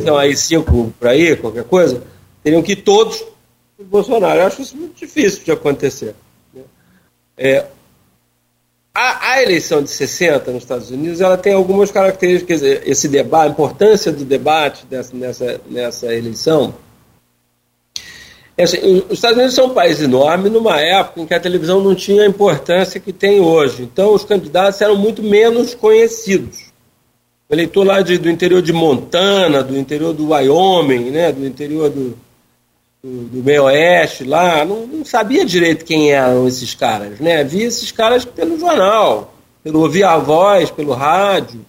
então 0.00 0.16
aí 0.16 0.36
cinco 0.36 0.92
para 1.00 1.10
aí, 1.10 1.34
qualquer 1.36 1.64
coisa, 1.64 2.00
teriam 2.44 2.62
que 2.62 2.72
ir 2.72 2.76
todos 2.76 3.24
para 3.76 3.84
Bolsonaro. 3.84 4.40
Eu 4.40 4.46
acho 4.46 4.62
isso 4.62 4.76
muito 4.76 4.94
difícil 4.96 5.42
de 5.44 5.50
acontecer. 5.50 6.14
Né? 6.52 6.62
É, 7.36 7.66
a, 8.94 9.32
a, 9.32 9.42
eleição 9.42 9.82
de 9.82 9.90
60 9.90 10.52
nos 10.52 10.62
Estados 10.62 10.90
Unidos 10.92 11.20
ela 11.20 11.36
tem 11.36 11.52
algumas 11.52 11.90
características. 11.90 12.62
Esse 12.62 13.08
debate, 13.08 13.48
a 13.48 13.50
importância 13.50 14.12
do 14.12 14.24
debate 14.24 14.86
dessa, 14.86 15.16
nessa, 15.16 15.60
nessa 15.68 16.14
eleição. 16.14 16.72
É 18.56 18.62
assim, 18.62 19.02
os 19.08 19.14
Estados 19.14 19.36
Unidos 19.36 19.54
são 19.54 19.66
um 19.66 19.74
país 19.74 20.00
enorme 20.00 20.48
numa 20.48 20.80
época 20.80 21.20
em 21.20 21.26
que 21.26 21.34
a 21.34 21.40
televisão 21.40 21.82
não 21.82 21.94
tinha 21.94 22.22
a 22.22 22.26
importância 22.26 23.00
que 23.00 23.12
tem 23.12 23.40
hoje. 23.40 23.82
Então, 23.82 24.14
os 24.14 24.24
candidatos 24.24 24.80
eram 24.80 24.96
muito 24.96 25.22
menos 25.22 25.74
conhecidos. 25.74 26.72
O 27.48 27.54
eleitor 27.54 27.84
lá 27.84 28.00
de, 28.00 28.16
do 28.16 28.30
interior 28.30 28.62
de 28.62 28.72
Montana, 28.72 29.62
do 29.62 29.76
interior 29.76 30.12
do 30.14 30.30
Wyoming, 30.30 31.10
né, 31.10 31.32
do 31.32 31.44
interior 31.44 31.90
do, 31.90 32.16
do, 33.02 33.24
do 33.24 33.44
meio 33.44 33.64
oeste 33.64 34.24
lá, 34.24 34.64
não, 34.64 34.86
não, 34.86 35.04
sabia 35.04 35.44
direito 35.44 35.84
quem 35.84 36.12
eram 36.12 36.46
esses 36.46 36.74
caras, 36.74 37.18
né? 37.20 37.42
Via 37.42 37.66
esses 37.66 37.90
caras 37.90 38.24
pelo 38.24 38.58
jornal, 38.58 39.34
pelo 39.62 39.80
ouvir 39.80 40.04
a 40.04 40.16
voz, 40.16 40.70
pelo 40.70 40.92
rádio. 40.92 41.60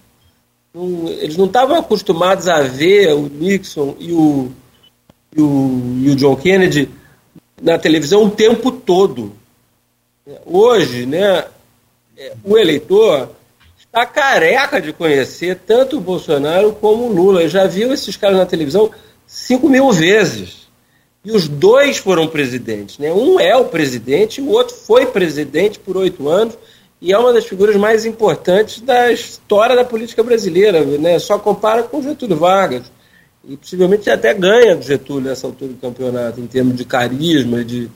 Não, 0.72 1.08
eles 1.08 1.36
não 1.36 1.46
estavam 1.46 1.76
acostumados 1.76 2.48
a 2.48 2.62
ver 2.62 3.12
o 3.12 3.28
Nixon 3.28 3.96
e 3.98 4.12
o, 4.12 4.50
e 5.36 5.40
o, 5.40 5.98
e 6.02 6.10
o 6.10 6.16
John 6.16 6.36
Kennedy 6.36 6.88
na 7.60 7.78
televisão 7.78 8.24
o 8.24 8.30
tempo 8.30 8.70
todo. 8.70 9.32
Hoje, 10.44 11.06
né, 11.06 11.44
o 12.44 12.56
eleitor 12.56 13.30
está 13.78 14.04
careca 14.04 14.80
de 14.80 14.92
conhecer 14.92 15.60
tanto 15.66 15.96
o 15.96 16.00
Bolsonaro 16.00 16.72
como 16.72 17.04
o 17.04 17.12
Lula. 17.12 17.40
Ele 17.40 17.48
já 17.48 17.66
viu 17.66 17.92
esses 17.92 18.16
caras 18.16 18.36
na 18.36 18.46
televisão 18.46 18.90
cinco 19.26 19.68
mil 19.68 19.90
vezes. 19.92 20.66
E 21.24 21.32
os 21.32 21.48
dois 21.48 21.98
foram 21.98 22.28
presidentes. 22.28 22.98
Né? 22.98 23.12
Um 23.12 23.40
é 23.40 23.56
o 23.56 23.64
presidente, 23.64 24.40
o 24.40 24.48
outro 24.48 24.74
foi 24.74 25.06
presidente 25.06 25.78
por 25.78 25.96
oito 25.96 26.28
anos 26.28 26.56
e 27.00 27.12
é 27.12 27.18
uma 27.18 27.32
das 27.32 27.46
figuras 27.46 27.76
mais 27.76 28.04
importantes 28.04 28.80
da 28.80 29.10
história 29.10 29.74
da 29.74 29.84
política 29.84 30.22
brasileira. 30.22 30.84
Né? 30.84 31.18
Só 31.18 31.38
compara 31.38 31.82
com 31.82 32.02
Getúlio 32.02 32.36
Vargas. 32.36 32.84
E 33.48 33.56
possivelmente 33.56 34.10
até 34.10 34.34
ganha 34.34 34.74
do 34.74 34.82
Getúlio 34.82 35.28
nessa 35.28 35.46
altura 35.46 35.72
do 35.72 35.78
campeonato, 35.78 36.40
em 36.40 36.46
termos 36.46 36.76
de 36.76 36.84
carisma, 36.84 37.64
de, 37.64 37.88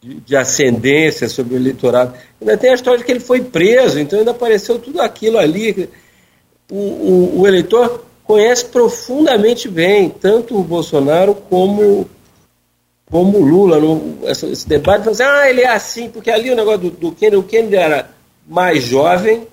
de, 0.00 0.14
de, 0.14 0.36
ascendência 0.36 1.28
sobre 1.28 1.54
o 1.54 1.56
eleitorado. 1.56 2.14
Ainda 2.40 2.56
tem 2.56 2.70
a 2.70 2.74
história 2.74 2.98
de 2.98 3.04
que 3.04 3.12
ele 3.12 3.20
foi 3.20 3.42
preso, 3.42 3.98
então 3.98 4.18
ainda 4.18 4.30
apareceu 4.30 4.78
tudo 4.78 5.00
aquilo 5.02 5.38
ali. 5.38 5.88
O, 6.70 6.76
o, 6.76 7.40
o 7.40 7.46
eleitor 7.46 8.04
conhece 8.24 8.64
profundamente 8.66 9.68
bem 9.68 10.08
tanto 10.08 10.58
o 10.58 10.64
Bolsonaro 10.64 11.34
como 11.34 12.08
como 13.10 13.38
o 13.38 13.44
Lula, 13.44 13.80
no, 13.80 14.20
esse, 14.22 14.68
debate, 14.68 15.08
assim, 15.08 15.24
ah, 15.24 15.50
ele 15.50 15.62
é 15.62 15.68
assim, 15.68 16.08
porque 16.08 16.30
ali 16.30 16.48
o 16.48 16.54
negócio 16.54 16.78
do, 16.82 16.90
do 16.90 17.12
Kennedy, 17.12 17.36
o 17.36 17.42
Kennedy 17.42 17.74
era 17.74 18.08
mais 18.46 18.84
jovem, 18.84 19.48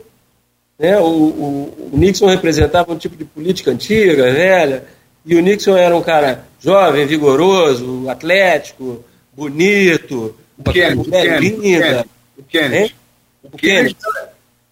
né? 0.77 0.99
O, 0.99 1.05
o, 1.05 1.89
o, 1.91 1.97
Nixon 1.97 2.27
representava 2.27 2.93
um 2.93 2.97
tipo 2.97 3.15
de 3.15 3.25
política 3.25 3.71
antiga, 3.71 4.31
velha, 4.31 4.85
e 5.27 5.35
o 5.35 5.41
Nixon 5.41 5.75
era 5.75 5.93
um 5.93 6.01
cara 6.01 6.45
jovem, 6.57 7.05
vigoroso, 7.05 8.09
atlético, 8.09 9.03
bonito, 9.35 10.33
o 10.57 10.63
Kennedy, 10.71 10.95
mulher 10.95 11.41
linda. 11.41 12.05
O 12.37 12.43
Kennedy. 12.43 12.95
O 13.43 13.57
Kennedy. 13.57 13.97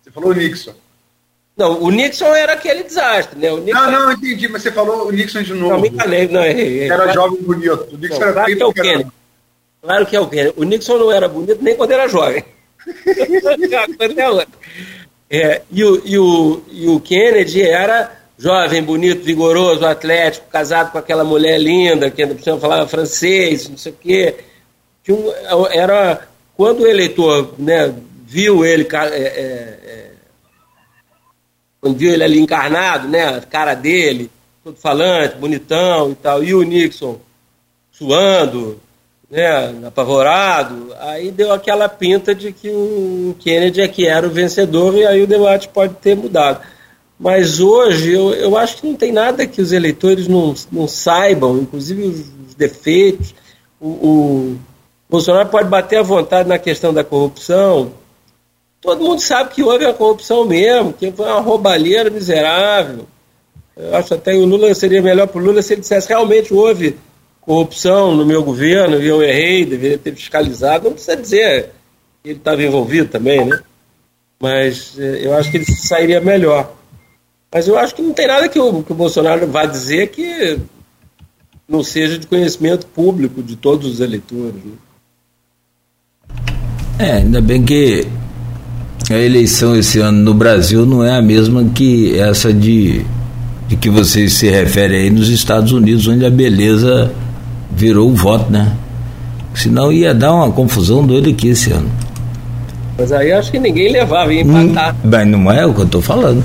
Você 0.01 0.11
falou 0.11 0.33
Nixon. 0.33 0.73
Não, 1.57 1.81
o 1.81 1.91
Nixon 1.91 2.33
era 2.33 2.53
aquele 2.53 2.83
desastre, 2.83 3.37
né? 3.37 3.51
O 3.51 3.57
Nixon... 3.57 3.79
Não, 3.79 3.91
não, 3.91 4.13
entendi, 4.13 4.47
mas 4.47 4.61
você 4.61 4.71
falou 4.71 5.09
o 5.09 5.11
Nixon 5.11 5.43
de 5.43 5.53
novo. 5.53 5.73
Não, 5.73 5.81
me 5.81 5.89
enganei, 5.89 6.27
não, 6.29 6.43
errei. 6.43 6.85
Era 6.85 7.03
claro... 7.03 7.13
jovem 7.13 7.41
bonito. 7.41 7.87
O 7.91 7.97
Nixon 7.97 8.19
não, 8.19 8.27
era 8.27 8.33
claro 8.33 8.55
que 8.55 8.63
é 8.63 8.65
o 8.65 8.73
Kennedy. 8.73 9.01
Era... 9.01 9.11
Claro 9.81 10.05
que 10.05 10.15
é 10.15 10.19
o 10.21 10.27
Kennedy. 10.27 10.53
O 10.55 10.63
Nixon 10.63 10.97
não 10.97 11.11
era 11.11 11.27
bonito 11.27 11.61
nem 11.61 11.75
quando 11.75 11.91
era 11.91 12.07
jovem. 12.07 12.45
é, 15.29 15.61
e, 15.69 15.83
o, 15.83 16.01
e, 16.05 16.17
o, 16.17 16.63
e 16.71 16.87
o 16.87 16.99
Kennedy 17.01 17.61
era 17.61 18.24
jovem, 18.37 18.83
bonito, 18.83 19.23
vigoroso, 19.23 19.85
atlético, 19.85 20.47
casado 20.49 20.91
com 20.91 20.97
aquela 20.97 21.23
mulher 21.23 21.59
linda, 21.59 22.11
que 22.11 22.21
ainda 22.21 22.35
por 22.35 22.59
falava 22.59 22.87
francês, 22.87 23.69
não 23.69 23.77
sei 23.77 23.91
o 23.91 23.95
quê. 23.95 24.35
Um, 25.09 25.67
era, 25.67 26.27
quando 26.57 26.81
o 26.81 26.87
eleitor 26.87 27.53
né, 27.57 27.93
viu 28.25 28.65
ele, 28.65 28.87
é, 28.91 28.97
é, 28.97 29.21
é, 29.21 30.11
quando 31.79 31.97
viu 31.97 32.11
ele 32.11 32.23
ali 32.23 32.39
encarnado, 32.39 33.07
né, 33.07 33.37
a 33.37 33.41
cara 33.41 33.73
dele, 33.73 34.29
todo 34.63 34.77
falante, 34.77 35.37
bonitão 35.37 36.11
e 36.11 36.15
tal, 36.15 36.43
e 36.43 36.53
o 36.53 36.63
Nixon 36.63 37.19
suando, 37.91 38.81
né, 39.29 39.73
apavorado, 39.87 40.93
aí 40.99 41.31
deu 41.31 41.53
aquela 41.53 41.87
pinta 41.87 42.33
de 42.33 42.51
que 42.51 42.69
o 42.69 43.35
Kennedy 43.39 43.81
é 43.81 43.87
que 43.87 44.05
era 44.07 44.27
o 44.27 44.31
vencedor 44.31 44.95
e 44.95 45.05
aí 45.05 45.21
o 45.21 45.27
debate 45.27 45.67
pode 45.69 45.93
ter 45.95 46.15
mudado. 46.15 46.61
Mas 47.19 47.59
hoje 47.59 48.11
eu, 48.11 48.33
eu 48.33 48.57
acho 48.57 48.77
que 48.77 48.87
não 48.87 48.95
tem 48.95 49.11
nada 49.11 49.47
que 49.47 49.61
os 49.61 49.71
eleitores 49.71 50.27
não, 50.27 50.53
não 50.71 50.87
saibam, 50.87 51.57
inclusive 51.57 52.03
os 52.03 52.55
defeitos. 52.55 53.33
O, 53.79 53.87
o 53.87 54.57
Bolsonaro 55.09 55.49
pode 55.49 55.69
bater 55.69 55.99
à 55.99 56.03
vontade 56.03 56.49
na 56.49 56.59
questão 56.59 56.93
da 56.93 57.03
corrupção. 57.03 57.93
Todo 58.81 59.03
mundo 59.03 59.19
sabe 59.19 59.53
que 59.53 59.63
houve 59.63 59.85
a 59.85 59.93
corrupção 59.93 60.45
mesmo, 60.45 60.93
que 60.93 61.11
foi 61.11 61.25
uma 61.25 61.39
roubalheira 61.39 62.09
miserável. 62.09 63.07
Eu 63.77 63.95
acho 63.95 64.13
até 64.13 64.31
que 64.31 64.37
o 64.37 64.45
Lula 64.45 64.73
seria 64.73 65.01
melhor 65.01 65.27
para 65.27 65.41
o 65.41 65.43
Lula 65.43 65.61
se 65.61 65.73
ele 65.73 65.81
dissesse 65.81 66.07
realmente 66.07 66.53
houve 66.53 66.97
corrupção 67.41 68.15
no 68.15 68.25
meu 68.25 68.43
governo 68.43 69.01
e 69.01 69.07
eu 69.07 69.21
errei, 69.21 69.65
deveria 69.65 69.97
ter 69.97 70.13
fiscalizado. 70.13 70.85
Não 70.85 70.93
precisa 70.93 71.15
dizer 71.15 71.69
que 72.23 72.29
ele 72.29 72.39
estava 72.39 72.61
envolvido 72.63 73.09
também, 73.09 73.45
né? 73.45 73.59
Mas 74.39 74.97
eh, 74.97 75.21
eu 75.23 75.33
acho 75.33 75.49
que 75.51 75.57
ele 75.57 75.65
sairia 75.65 76.19
melhor. 76.19 76.74
Mas 77.55 77.69
eu 77.69 77.79
acho 77.79 77.95
que 77.95 78.01
não 78.01 78.11
tem 78.11 78.27
nada 78.27 78.49
que 78.49 78.59
o, 78.59 78.83
que 78.83 78.91
o 78.91 78.95
Bolsonaro 78.95 79.47
vá 79.47 79.65
dizer 79.65 80.09
que 80.09 80.59
não 81.65 81.81
seja 81.81 82.19
de 82.19 82.27
conhecimento 82.27 82.85
público 82.87 83.41
de 83.41 83.55
todos 83.55 83.93
os 83.93 84.01
eleitores. 84.01 84.55
Né? 84.55 84.73
É, 86.99 87.11
ainda 87.13 87.39
bem 87.39 87.63
que 87.63 88.05
a 89.09 89.17
eleição 89.17 89.73
esse 89.73 89.99
ano 89.99 90.21
no 90.21 90.33
Brasil 90.33 90.85
não 90.85 91.01
é 91.01 91.15
a 91.15 91.21
mesma 91.21 91.63
que 91.73 92.19
essa 92.19 92.51
de, 92.51 93.05
de 93.69 93.77
que 93.77 93.89
vocês 93.89 94.33
se 94.33 94.49
referem 94.49 95.03
aí 95.03 95.09
nos 95.09 95.29
Estados 95.29 95.71
Unidos, 95.71 96.05
onde 96.07 96.25
a 96.25 96.29
beleza 96.29 97.09
virou 97.71 98.11
o 98.11 98.15
voto, 98.15 98.51
né? 98.51 98.75
Senão 99.53 99.93
ia 99.93 100.13
dar 100.13 100.33
uma 100.33 100.51
confusão 100.51 101.07
doida 101.07 101.29
aqui 101.29 101.47
esse 101.47 101.71
ano. 101.71 101.89
Mas 102.97 103.11
aí 103.11 103.31
acho 103.31 103.51
que 103.51 103.59
ninguém 103.59 103.91
levava, 103.91 104.33
ia 104.33 104.41
empatar. 104.41 104.95
Hum, 105.03 105.09
bem, 105.09 105.25
não 105.25 105.51
é 105.51 105.65
o 105.65 105.73
que 105.73 105.81
eu 105.81 105.85
estou 105.85 106.01
falando. 106.01 106.43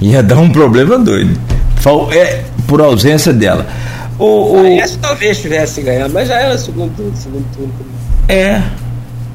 Ia 0.00 0.22
dar 0.22 0.38
um 0.38 0.50
problema 0.50 0.98
doido. 0.98 1.38
É, 2.12 2.42
por 2.66 2.80
ausência 2.80 3.32
dela. 3.32 3.66
O, 4.18 4.60
o... 4.60 4.66
Essa 4.66 4.98
talvez 5.00 5.38
tivesse 5.38 5.82
ganhado, 5.82 6.12
mas 6.14 6.28
já 6.28 6.36
era 6.36 6.56
segundo 6.56 6.94
turno, 6.96 7.16
segundo 7.16 7.44
turno. 7.54 7.72
É. 8.28 8.62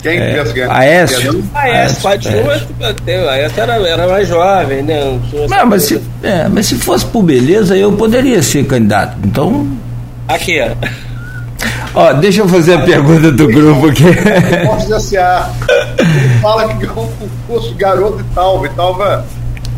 Quem 0.02 0.18
é, 0.18 0.30
tivesse 0.30 0.54
ganhado? 0.54 0.74
A 0.74 0.78
Aécio. 0.80 1.44
A 1.54 1.60
Aécio, 1.60 2.02
pai 2.02 2.18
de 2.18 2.30
chuva, 2.30 2.54
a 2.54 3.32
Aécio 3.32 3.62
era, 3.62 3.74
era 3.88 4.08
mais 4.08 4.28
jovem, 4.28 4.82
né? 4.82 5.20
Não, 5.50 5.66
mas, 5.66 5.84
se, 5.84 6.02
é, 6.24 6.48
mas 6.48 6.66
se 6.68 6.76
fosse 6.76 7.06
por 7.06 7.24
beleza, 7.24 7.76
eu 7.76 7.92
poderia 7.94 8.42
ser 8.42 8.66
candidato. 8.66 9.18
Então. 9.24 9.68
Aqui, 10.28 10.60
ó. 10.62 11.07
Ó, 11.98 12.14
deixa 12.14 12.42
eu 12.42 12.48
fazer 12.48 12.76
a 12.76 12.82
pergunta 12.82 13.32
do 13.32 13.48
grupo 13.48 13.88
aqui. 13.88 14.04
Posso 14.68 15.00
SA. 15.00 15.52
Ele 15.98 16.40
fala 16.40 16.68
que 16.68 16.86
ganhou 16.86 17.06
um 17.06 17.28
concurso 17.28 17.74
garoto 17.74 18.20
e 18.20 18.36
tal, 18.36 18.64
e 18.64 18.70
tal, 18.70 19.26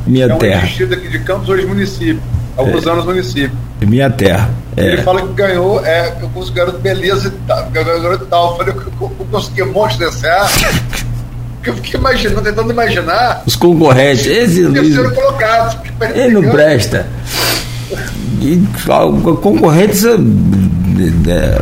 Minha 0.05 0.25
é 0.25 0.35
terra. 0.35 0.67
É 0.67 0.83
aqui 0.95 1.07
de 1.07 1.19
Campos, 1.19 1.47
hoje 1.47 1.65
município. 1.65 2.21
Alguns 2.57 2.85
é. 2.85 2.89
anos 2.89 3.05
município. 3.05 3.57
Minha 3.79 4.09
terra. 4.09 4.49
É. 4.75 4.87
Ele 4.87 5.01
fala 5.01 5.21
que 5.21 5.31
ganhou, 5.31 5.85
é, 5.85 6.11
consegui 6.33 6.57
garoto 6.57 6.79
beleza 6.79 7.29
e 7.29 7.31
tal, 7.47 7.69
ganhou 7.69 8.01
garoto 8.01 8.25
e 8.25 8.27
tal. 8.27 8.51
Eu 8.51 8.57
falei, 8.57 8.75
eu, 8.75 9.27
consegui 9.31 9.63
um 9.63 9.71
monte 9.71 9.97
de 9.97 10.11
SA. 10.11 10.49
Eu 11.63 11.73
fiquei 11.75 11.99
imaginando, 11.99 12.41
tentando 12.41 12.71
imaginar. 12.71 13.43
Os 13.45 13.55
concorrentes, 13.55 14.25
esse 14.25 14.69
terceiro 14.71 15.15
colocado. 15.15 15.81
Ele 16.15 16.33
não 16.33 16.51
presta. 16.51 17.07
E, 18.41 18.61
concorrentes 19.41 20.05
é, 20.05 21.61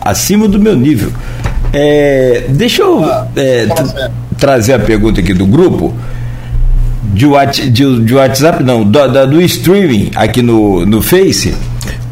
acima 0.00 0.48
do 0.48 0.58
meu 0.58 0.76
nível. 0.76 1.10
É, 1.72 2.46
deixa 2.48 2.82
eu 2.82 3.04
é, 3.36 3.66
trazer 4.38 4.74
a 4.74 4.78
pergunta 4.78 5.20
aqui 5.20 5.34
do 5.34 5.46
grupo. 5.46 5.94
De, 7.10 7.26
de, 7.70 8.04
de 8.04 8.14
WhatsApp, 8.14 8.62
não, 8.62 8.84
do, 8.84 9.26
do 9.26 9.40
streaming 9.40 10.10
aqui 10.14 10.42
no, 10.42 10.84
no 10.84 11.00
Face, 11.00 11.54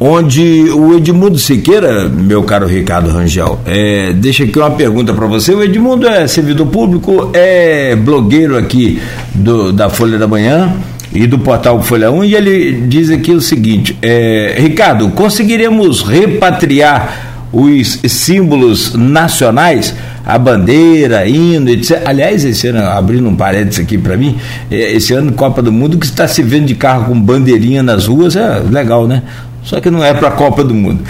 onde 0.01 0.71
o 0.71 0.97
Edmundo 0.97 1.39
Siqueira, 1.39 2.09
meu 2.09 2.43
caro 2.43 2.67
Ricardo 2.67 3.11
Rangel, 3.11 3.61
é, 3.67 4.13
deixa 4.15 4.45
aqui 4.45 4.59
uma 4.59 4.71
pergunta 4.71 5.13
para 5.13 5.27
você. 5.27 5.55
O 5.55 5.63
Edmundo 5.63 6.09
é 6.09 6.27
servidor 6.27 6.67
público, 6.69 7.31
é 7.35 7.95
blogueiro 7.95 8.57
aqui 8.57 9.01
do, 9.35 9.73
da 9.73 9.91
Folha 9.91 10.19
da 10.19 10.27
Manhã 10.27 10.75
e 11.13 11.27
do 11.27 11.39
portal 11.39 11.83
Folha 11.83 12.11
1, 12.11 12.25
e 12.25 12.35
ele 12.35 12.73
diz 12.89 13.11
aqui 13.11 13.33
o 13.33 13.41
seguinte: 13.41 13.97
é, 14.03 14.57
Ricardo, 14.59 15.09
conseguiremos 15.11 16.03
repatriar 16.03 17.37
os 17.53 18.01
símbolos 18.09 18.95
nacionais, 18.95 19.95
a 20.25 20.39
bandeira, 20.39 21.27
hino, 21.27 21.71
etc. 21.71 22.03
Aliás, 22.05 22.45
esse 22.45 22.67
ano, 22.67 22.81
abrindo 22.81 23.29
um 23.29 23.37
parênteses 23.37 23.81
aqui 23.81 23.97
para 23.97 24.17
mim, 24.17 24.37
é, 24.71 24.93
esse 24.93 25.13
ano 25.15 25.33
Copa 25.33 25.63
do 25.63 25.73
Mundo 25.73 25.99
que 25.99 26.07
está 26.07 26.27
se 26.27 26.43
vendo 26.43 26.67
de 26.67 26.75
carro 26.75 27.07
com 27.07 27.21
bandeirinha 27.21 27.83
nas 27.83 28.07
ruas, 28.07 28.37
é 28.37 28.61
legal, 28.71 29.07
né? 29.07 29.23
Só 29.63 29.81
que 29.81 29.91
não 29.91 30.05
é 30.05 30.13
para 30.15 30.29
a 30.29 30.33
Copa 30.33 30.63
do 30.63 30.75
Mundo. 30.75 31.01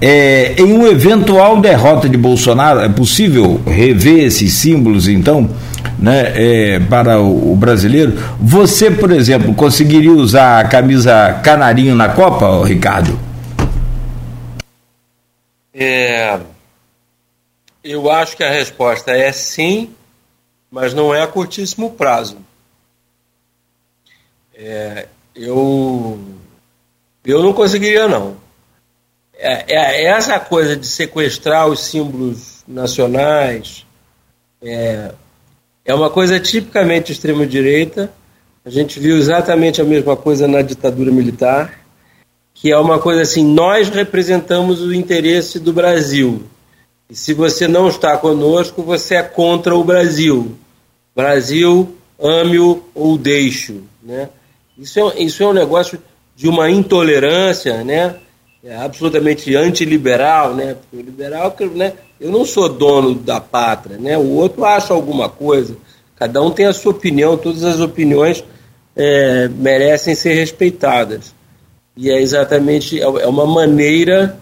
É, 0.00 0.54
em 0.58 0.72
uma 0.72 0.88
eventual 0.88 1.60
derrota 1.60 2.08
de 2.08 2.18
Bolsonaro, 2.18 2.80
é 2.80 2.88
possível 2.88 3.60
rever 3.66 4.24
esses 4.24 4.52
símbolos, 4.52 5.08
então? 5.08 5.48
Né, 5.98 6.32
é, 6.34 6.80
para 6.80 7.20
o, 7.20 7.52
o, 7.52 7.56
brasileiro. 7.56 8.12
Você, 8.40 8.90
por 8.90 9.10
exemplo, 9.10 9.54
conseguiria 9.54 10.12
usar 10.12 10.60
a 10.60 10.68
camisa 10.68 11.40
canarinho 11.42 11.94
na 11.94 12.08
Copa, 12.08 12.64
Ricardo? 12.66 13.18
É, 15.72 16.38
eu 17.84 18.10
acho 18.10 18.36
que 18.36 18.44
a 18.44 18.50
resposta 18.50 19.12
é 19.12 19.30
sim, 19.32 19.94
mas 20.70 20.92
não 20.94 21.14
é 21.14 21.22
a 21.22 21.26
curtíssimo 21.26 21.90
prazo. 21.90 22.38
É, 24.54 25.06
eu, 25.34 26.18
eu 27.24 27.42
não 27.42 27.52
conseguiria, 27.52 28.08
não. 28.08 28.36
É, 29.38 29.74
é, 29.74 30.04
essa 30.06 30.40
coisa 30.40 30.74
de 30.76 30.86
sequestrar 30.86 31.66
os 31.68 31.80
símbolos 31.80 32.64
nacionais, 32.66 33.84
é, 34.62 35.12
é 35.86 35.94
uma 35.94 36.10
coisa 36.10 36.40
tipicamente 36.40 37.12
extrema-direita. 37.12 38.12
A 38.64 38.70
gente 38.70 38.98
viu 38.98 39.16
exatamente 39.16 39.80
a 39.80 39.84
mesma 39.84 40.16
coisa 40.16 40.48
na 40.48 40.60
ditadura 40.60 41.12
militar, 41.12 41.86
que 42.52 42.72
é 42.72 42.76
uma 42.76 42.98
coisa 42.98 43.22
assim: 43.22 43.44
nós 43.44 43.88
representamos 43.88 44.82
o 44.82 44.92
interesse 44.92 45.60
do 45.60 45.72
Brasil. 45.72 46.42
E 47.08 47.14
se 47.14 47.32
você 47.32 47.68
não 47.68 47.88
está 47.88 48.16
conosco, 48.16 48.82
você 48.82 49.14
é 49.14 49.22
contra 49.22 49.76
o 49.76 49.84
Brasil. 49.84 50.56
Brasil, 51.14 51.96
ame-o 52.20 52.82
ou 52.92 53.16
deixe-o. 53.16 53.84
Né? 54.02 54.28
Isso, 54.76 54.98
é, 54.98 55.22
isso 55.22 55.42
é 55.42 55.46
um 55.46 55.52
negócio 55.52 55.98
de 56.34 56.48
uma 56.48 56.68
intolerância 56.68 57.82
né? 57.84 58.16
É 58.62 58.76
absolutamente 58.76 59.54
antiliberal, 59.54 60.54
né? 60.54 60.74
Porque 60.74 60.96
o 60.96 61.00
liberal 61.00 61.54
né? 61.74 61.92
Eu 62.20 62.30
não 62.30 62.44
sou 62.44 62.68
dono 62.68 63.14
da 63.14 63.40
pátria, 63.40 63.98
né? 63.98 64.16
O 64.16 64.30
outro 64.34 64.64
acha 64.64 64.94
alguma 64.94 65.28
coisa. 65.28 65.76
Cada 66.16 66.42
um 66.42 66.50
tem 66.50 66.66
a 66.66 66.72
sua 66.72 66.92
opinião, 66.92 67.36
todas 67.36 67.62
as 67.62 67.78
opiniões 67.80 68.42
é, 68.96 69.48
merecem 69.48 70.14
ser 70.14 70.34
respeitadas. 70.34 71.34
E 71.96 72.10
é 72.10 72.20
exatamente 72.20 73.00
é, 73.00 73.04
é 73.04 73.26
uma 73.26 73.46
maneira 73.46 74.38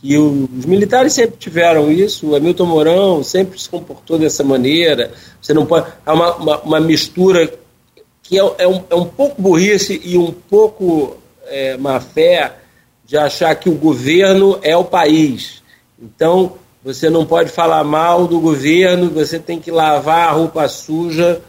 que 0.00 0.16
os 0.16 0.64
militares 0.64 1.12
sempre 1.12 1.36
tiveram 1.36 1.92
isso. 1.92 2.28
O 2.28 2.34
Hamilton 2.34 2.66
Mourão 2.66 3.22
sempre 3.22 3.60
se 3.60 3.68
comportou 3.68 4.18
dessa 4.18 4.42
maneira. 4.42 5.12
Você 5.40 5.52
não 5.52 5.66
pode. 5.66 5.92
Há 6.06 6.14
uma, 6.14 6.36
uma, 6.36 6.60
uma 6.60 6.80
mistura 6.80 7.52
que 8.22 8.38
é, 8.38 8.54
é, 8.58 8.66
um, 8.66 8.82
é 8.88 8.94
um 8.94 9.04
pouco 9.04 9.40
burrice 9.40 10.00
e 10.02 10.16
um 10.16 10.32
pouco 10.32 11.16
é, 11.46 11.76
má 11.76 12.00
fé 12.00 12.56
de 13.04 13.16
achar 13.16 13.54
que 13.56 13.68
o 13.68 13.74
governo 13.74 14.58
é 14.62 14.76
o 14.76 14.84
país. 14.84 15.62
Então, 16.00 16.52
você 16.82 17.10
não 17.10 17.26
pode 17.26 17.50
falar 17.50 17.84
mal 17.84 18.26
do 18.26 18.40
governo, 18.40 19.10
você 19.10 19.38
tem 19.38 19.60
que 19.60 19.70
lavar 19.70 20.28
a 20.28 20.32
roupa 20.32 20.66
suja 20.68 21.40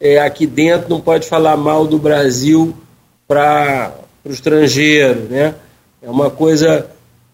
é, 0.00 0.18
aqui 0.18 0.46
dentro, 0.46 0.88
não 0.88 1.00
pode 1.00 1.26
falar 1.26 1.56
mal 1.56 1.86
do 1.86 1.98
Brasil 1.98 2.74
para 3.26 3.92
o 4.24 4.30
estrangeiro. 4.30 5.22
Né? 5.28 5.54
É 6.00 6.08
uma 6.08 6.30
coisa 6.30 6.88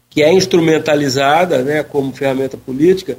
que 0.09 0.23
é 0.23 0.33
instrumentalizada 0.33 1.62
né, 1.62 1.83
como 1.83 2.12
ferramenta 2.12 2.57
política, 2.57 3.19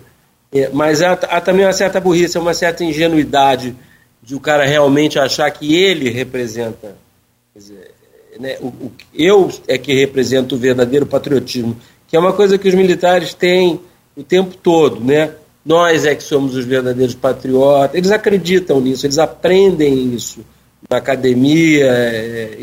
é, 0.51 0.69
mas 0.71 1.01
há, 1.01 1.13
há, 1.13 1.41
também 1.41 1.65
uma 1.65 1.73
certa 1.73 1.99
burrice, 1.99 2.37
uma 2.37 2.53
certa 2.53 2.83
ingenuidade 2.83 3.75
de 4.21 4.35
o 4.35 4.39
cara 4.39 4.65
realmente 4.65 5.19
achar 5.19 5.49
que 5.51 5.75
ele 5.75 6.09
representa. 6.09 6.95
Dizer, 7.55 7.91
né, 8.39 8.57
o, 8.61 8.67
o, 8.67 8.91
eu 9.13 9.51
é 9.67 9.77
que 9.77 9.93
represento 9.93 10.55
o 10.55 10.57
verdadeiro 10.57 11.05
patriotismo, 11.05 11.75
que 12.07 12.15
é 12.15 12.19
uma 12.19 12.33
coisa 12.33 12.57
que 12.57 12.67
os 12.67 12.75
militares 12.75 13.33
têm 13.33 13.79
o 14.15 14.23
tempo 14.23 14.55
todo, 14.55 14.99
né? 14.99 15.31
Nós 15.65 16.05
é 16.05 16.13
que 16.13 16.23
somos 16.23 16.55
os 16.55 16.65
verdadeiros 16.65 17.15
patriotas. 17.15 17.95
Eles 17.95 18.11
acreditam 18.11 18.81
nisso, 18.81 19.05
eles 19.05 19.17
aprendem 19.17 20.13
isso 20.13 20.41
na 20.89 20.97
academia, 20.97 21.85
é, 21.85 22.57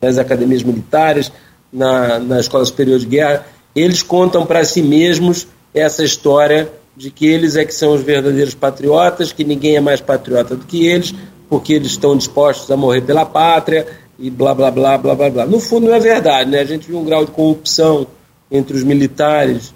nas 0.00 0.18
academias 0.18 0.62
militares, 0.62 1.30
na, 1.72 2.18
na 2.18 2.40
Escola 2.40 2.64
Superior 2.64 2.98
de 2.98 3.06
Guerra. 3.06 3.46
Eles 3.74 4.02
contam 4.02 4.46
para 4.46 4.64
si 4.64 4.82
mesmos 4.82 5.46
essa 5.74 6.02
história 6.02 6.70
de 6.96 7.10
que 7.10 7.26
eles 7.26 7.56
é 7.56 7.64
que 7.64 7.74
são 7.74 7.94
os 7.94 8.02
verdadeiros 8.02 8.54
patriotas, 8.54 9.32
que 9.32 9.44
ninguém 9.44 9.76
é 9.76 9.80
mais 9.80 10.00
patriota 10.00 10.56
do 10.56 10.66
que 10.66 10.86
eles, 10.86 11.14
porque 11.48 11.74
eles 11.74 11.92
estão 11.92 12.16
dispostos 12.16 12.70
a 12.70 12.76
morrer 12.76 13.02
pela 13.02 13.24
pátria 13.24 13.86
e 14.18 14.30
blá 14.30 14.54
blá 14.54 14.70
blá 14.70 14.98
blá 14.98 15.14
blá 15.14 15.30
blá. 15.30 15.46
No 15.46 15.60
fundo 15.60 15.86
não 15.86 15.94
é 15.94 16.00
verdade, 16.00 16.50
né? 16.50 16.60
A 16.60 16.64
gente 16.64 16.86
viu 16.86 16.98
um 16.98 17.04
grau 17.04 17.24
de 17.24 17.30
corrupção 17.30 18.06
entre 18.50 18.76
os 18.76 18.82
militares 18.82 19.72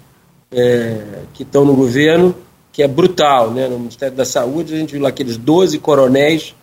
é, 0.51 1.23
que 1.33 1.43
estão 1.43 1.65
no 1.65 1.75
governo, 1.75 2.35
que 2.71 2.83
é 2.83 2.87
brutal. 2.87 3.51
Né? 3.51 3.67
No 3.67 3.79
Ministério 3.79 4.15
da 4.15 4.25
Saúde, 4.25 4.73
a 4.73 4.77
gente 4.77 4.93
viu 4.93 5.01
lá 5.01 5.09
aqueles 5.09 5.37
12 5.37 5.79
coronéis, 5.79 6.55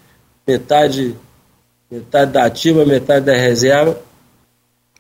metade, 0.47 1.15
metade 1.91 2.33
da 2.33 2.45
ativa, 2.45 2.85
metade 2.85 3.27
da 3.27 3.35
reserva, 3.35 3.99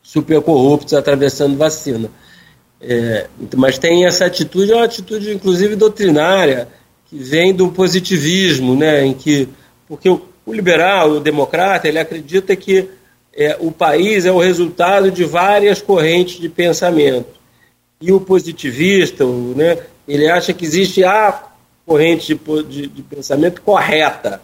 super 0.02 0.40
corruptos 0.40 0.94
atravessando 0.94 1.56
vacina. 1.56 2.10
É, 2.80 3.28
mas 3.56 3.78
tem 3.78 4.04
essa 4.04 4.26
atitude, 4.26 4.72
é 4.72 4.76
uma 4.76 4.84
atitude 4.84 5.32
inclusive 5.32 5.74
doutrinária, 5.74 6.68
que 7.06 7.16
vem 7.16 7.54
do 7.54 7.68
positivismo, 7.68 8.76
né, 8.76 9.06
em 9.06 9.14
que, 9.14 9.48
porque 9.88 10.08
o, 10.08 10.20
o 10.44 10.52
liberal, 10.52 11.12
o 11.12 11.20
democrata, 11.20 11.88
ele 11.88 11.98
acredita 11.98 12.54
que 12.54 12.88
é, 13.32 13.56
o 13.58 13.72
país 13.72 14.26
é 14.26 14.32
o 14.32 14.38
resultado 14.38 15.10
de 15.10 15.24
várias 15.24 15.80
correntes 15.80 16.38
de 16.38 16.48
pensamento 16.48 17.43
e 18.04 18.12
o 18.12 18.20
positivista, 18.20 19.24
o, 19.24 19.54
né, 19.56 19.78
ele 20.06 20.28
acha 20.28 20.52
que 20.52 20.62
existe 20.62 21.02
a 21.02 21.42
corrente 21.86 22.34
de, 22.34 22.62
de, 22.64 22.86
de, 22.86 23.02
pensamento 23.02 23.62
correta 23.62 24.42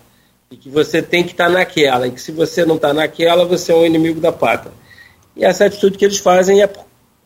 e 0.51 0.57
que 0.57 0.70
você 0.70 1.03
tem 1.03 1.23
que 1.23 1.32
estar 1.32 1.45
tá 1.45 1.51
naquela, 1.51 2.07
e 2.07 2.11
que 2.11 2.20
se 2.23 2.32
você 2.32 2.65
não 2.65 2.77
está 2.77 2.95
naquela, 2.95 3.45
você 3.45 3.70
é 3.70 3.74
um 3.74 3.85
inimigo 3.85 4.19
da 4.19 4.32
pátria. 4.32 4.73
E 5.37 5.45
essa 5.45 5.66
atitude 5.66 5.99
que 5.99 6.05
eles 6.07 6.16
fazem 6.16 6.62
é 6.62 6.70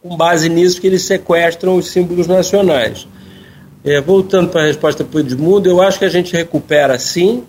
com 0.03 0.17
base 0.17 0.49
nisso 0.49 0.81
que 0.81 0.89
eles 0.89 1.03
sequestram 1.03 1.77
os 1.77 1.87
símbolos 1.87 2.27
nacionais. 2.27 3.07
É, 3.85 4.01
voltando 4.01 4.51
para 4.51 4.63
a 4.63 4.67
resposta 4.67 5.05
para 5.05 5.19
o 5.19 5.21
Edmundo, 5.21 5.69
eu 5.69 5.81
acho 5.81 6.01
que 6.01 6.05
a 6.05 6.11
gente 6.11 6.35
recupera 6.35 6.99
sim, 6.99 7.45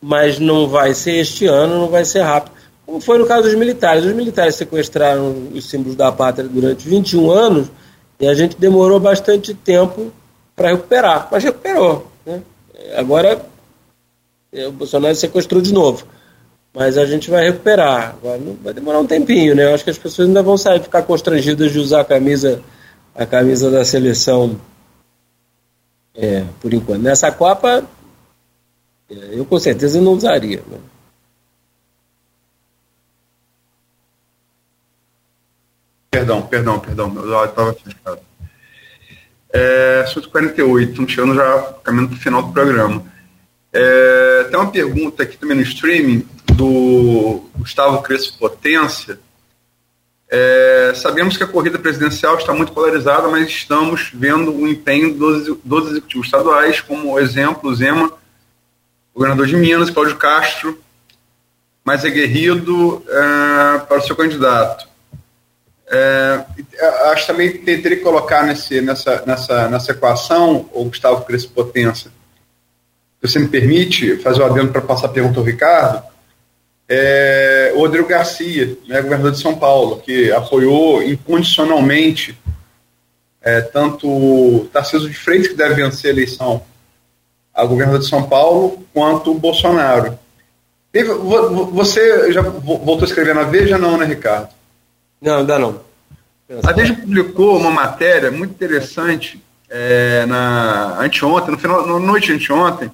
mas 0.00 0.38
não 0.38 0.66
vai 0.66 0.94
ser 0.94 1.16
este 1.16 1.44
ano, 1.44 1.78
não 1.78 1.88
vai 1.88 2.06
ser 2.06 2.22
rápido. 2.22 2.54
Como 2.86 3.02
foi 3.02 3.18
no 3.18 3.26
caso 3.26 3.42
dos 3.42 3.54
militares. 3.54 4.04
Os 4.04 4.14
militares 4.14 4.54
sequestraram 4.54 5.48
os 5.52 5.68
símbolos 5.68 5.94
da 5.94 6.10
pátria 6.10 6.48
durante 6.48 6.88
21 6.88 7.30
anos 7.30 7.68
e 8.20 8.28
a 8.28 8.34
gente 8.34 8.56
demorou 8.56 9.00
bastante 9.00 9.54
tempo 9.54 10.12
para 10.54 10.68
recuperar, 10.68 11.28
mas 11.32 11.42
recuperou. 11.42 12.06
Né? 12.26 12.42
Agora 12.94 13.40
é, 14.52 14.66
o 14.66 14.72
Bolsonaro 14.72 15.14
sequestrou 15.14 15.62
de 15.62 15.72
novo. 15.72 16.06
Mas 16.72 16.96
a 16.96 17.04
gente 17.04 17.30
vai 17.30 17.44
recuperar. 17.44 18.10
Agora 18.10 18.40
vai 18.62 18.74
demorar 18.74 19.00
um 19.00 19.06
tempinho, 19.06 19.56
né? 19.56 19.64
Eu 19.64 19.74
acho 19.74 19.82
que 19.82 19.90
as 19.90 19.98
pessoas 19.98 20.28
ainda 20.28 20.42
vão 20.42 20.56
sair, 20.56 20.80
ficar 20.80 21.02
constrangidas 21.02 21.72
de 21.72 21.78
usar 21.78 22.02
a 22.02 22.04
camisa, 22.04 22.62
a 23.14 23.26
camisa 23.26 23.70
da 23.70 23.84
seleção 23.84 24.60
é, 26.14 26.44
por 26.60 26.72
enquanto. 26.72 27.02
Nessa 27.02 27.32
Copa, 27.32 27.84
é, 29.10 29.14
eu 29.32 29.44
com 29.44 29.58
certeza 29.58 30.00
não 30.00 30.12
usaria. 30.12 30.62
Né? 30.68 30.78
Perdão, 36.10 36.42
perdão, 36.42 36.80
perdão, 36.80 37.08
meu 37.08 37.36
áudio 37.36 37.50
estava 37.50 37.72
fechado. 37.72 38.20
É, 39.52 40.04
148, 40.12 40.90
estamos 40.90 41.12
chegando 41.12 41.34
já 41.36 41.74
caminhando 41.84 42.08
para 42.08 42.18
o 42.18 42.20
final 42.20 42.42
do 42.42 42.52
programa. 42.52 43.04
É, 43.72 44.48
tem 44.50 44.58
uma 44.58 44.70
pergunta 44.70 45.22
aqui 45.22 45.36
também 45.36 45.56
no 45.56 45.62
streaming 45.62 46.26
do 46.52 47.48
Gustavo 47.56 48.02
Crespo 48.02 48.38
Potência. 48.38 49.20
É, 50.28 50.92
sabemos 50.96 51.36
que 51.36 51.44
a 51.44 51.46
corrida 51.46 51.78
presidencial 51.78 52.36
está 52.36 52.52
muito 52.52 52.72
polarizada, 52.72 53.28
mas 53.28 53.48
estamos 53.48 54.10
vendo 54.12 54.52
o 54.52 54.66
empenho 54.66 55.14
dos, 55.14 55.58
dos 55.64 55.90
executivos 55.90 56.26
estaduais, 56.26 56.80
como 56.80 57.18
exemplo, 57.20 57.74
Zema, 57.74 58.12
governador 59.14 59.46
de 59.46 59.56
Minas, 59.56 59.90
Cláudio 59.90 60.16
Castro, 60.16 60.80
mais 61.84 62.04
aguerrido 62.04 63.04
é, 63.08 63.78
para 63.78 63.98
o 63.98 64.02
seu 64.02 64.16
candidato. 64.16 64.89
É, 65.92 66.44
acho 67.10 67.26
também 67.26 67.50
que 67.50 67.58
teria 67.58 67.96
que 67.96 68.04
colocar 68.04 68.44
nesse, 68.44 68.80
nessa, 68.80 69.24
nessa, 69.26 69.68
nessa 69.68 69.90
equação, 69.90 70.68
o 70.72 70.84
Gustavo 70.84 71.24
Crespo 71.24 71.52
Potência, 71.52 72.10
se 73.20 73.28
você 73.28 73.38
me 73.38 73.48
permite 73.48 74.16
fazer 74.18 74.40
o 74.40 74.44
adendo 74.44 74.70
para 74.70 74.80
passar 74.80 75.06
a 75.06 75.10
pergunta 75.10 75.40
ao 75.40 75.44
Ricardo, 75.44 76.02
é, 76.88 77.72
o 77.74 77.80
Rodrigo 77.80 78.08
Garcia, 78.08 78.76
né, 78.86 79.02
governador 79.02 79.32
de 79.32 79.40
São 79.40 79.56
Paulo, 79.56 80.00
que 80.00 80.30
apoiou 80.32 81.02
incondicionalmente 81.02 82.38
é, 83.42 83.60
tanto 83.60 84.68
Tarcísio 84.72 85.08
de 85.08 85.16
Freitas, 85.16 85.48
que 85.48 85.54
deve 85.54 85.74
vencer 85.74 86.10
a 86.10 86.12
eleição 86.12 86.62
a 87.52 87.64
governador 87.64 88.00
de 88.00 88.08
São 88.08 88.22
Paulo, 88.22 88.84
quanto 88.92 89.32
o 89.32 89.38
Bolsonaro. 89.38 90.18
Você 91.72 92.32
já 92.32 92.42
voltou 92.42 93.02
a 93.02 93.04
escrever 93.04 93.34
na 93.34 93.42
Veja, 93.42 93.76
não, 93.76 93.96
né, 93.96 94.06
Ricardo? 94.06 94.48
Não, 95.20 95.38
ainda 95.38 95.58
não. 95.58 95.80
A 96.64 96.72
Veja 96.72 96.94
publicou 96.94 97.56
uma 97.56 97.70
matéria 97.70 98.30
muito 98.30 98.52
interessante 98.52 99.40
é, 99.68 100.26
na 100.26 101.00
anteontem, 101.00 101.52
no 101.52 101.58
final, 101.58 101.86
na 101.86 101.98
noite 101.98 102.32
anteontem, 102.32 102.90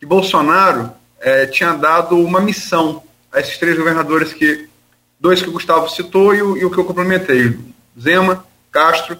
que 0.00 0.06
Bolsonaro 0.06 0.90
é, 1.20 1.46
tinha 1.46 1.74
dado 1.74 2.16
uma 2.16 2.40
missão 2.40 3.02
a 3.32 3.40
esses 3.40 3.56
três 3.58 3.76
governadores 3.76 4.32
que 4.32 4.68
dois 5.18 5.40
que 5.40 5.48
o 5.48 5.52
Gustavo 5.52 5.88
citou 5.88 6.34
e 6.34 6.42
o, 6.42 6.56
e 6.56 6.64
o 6.64 6.70
que 6.70 6.78
eu 6.78 6.84
complementei, 6.84 7.58
Zema, 7.98 8.44
Castro 8.70 9.16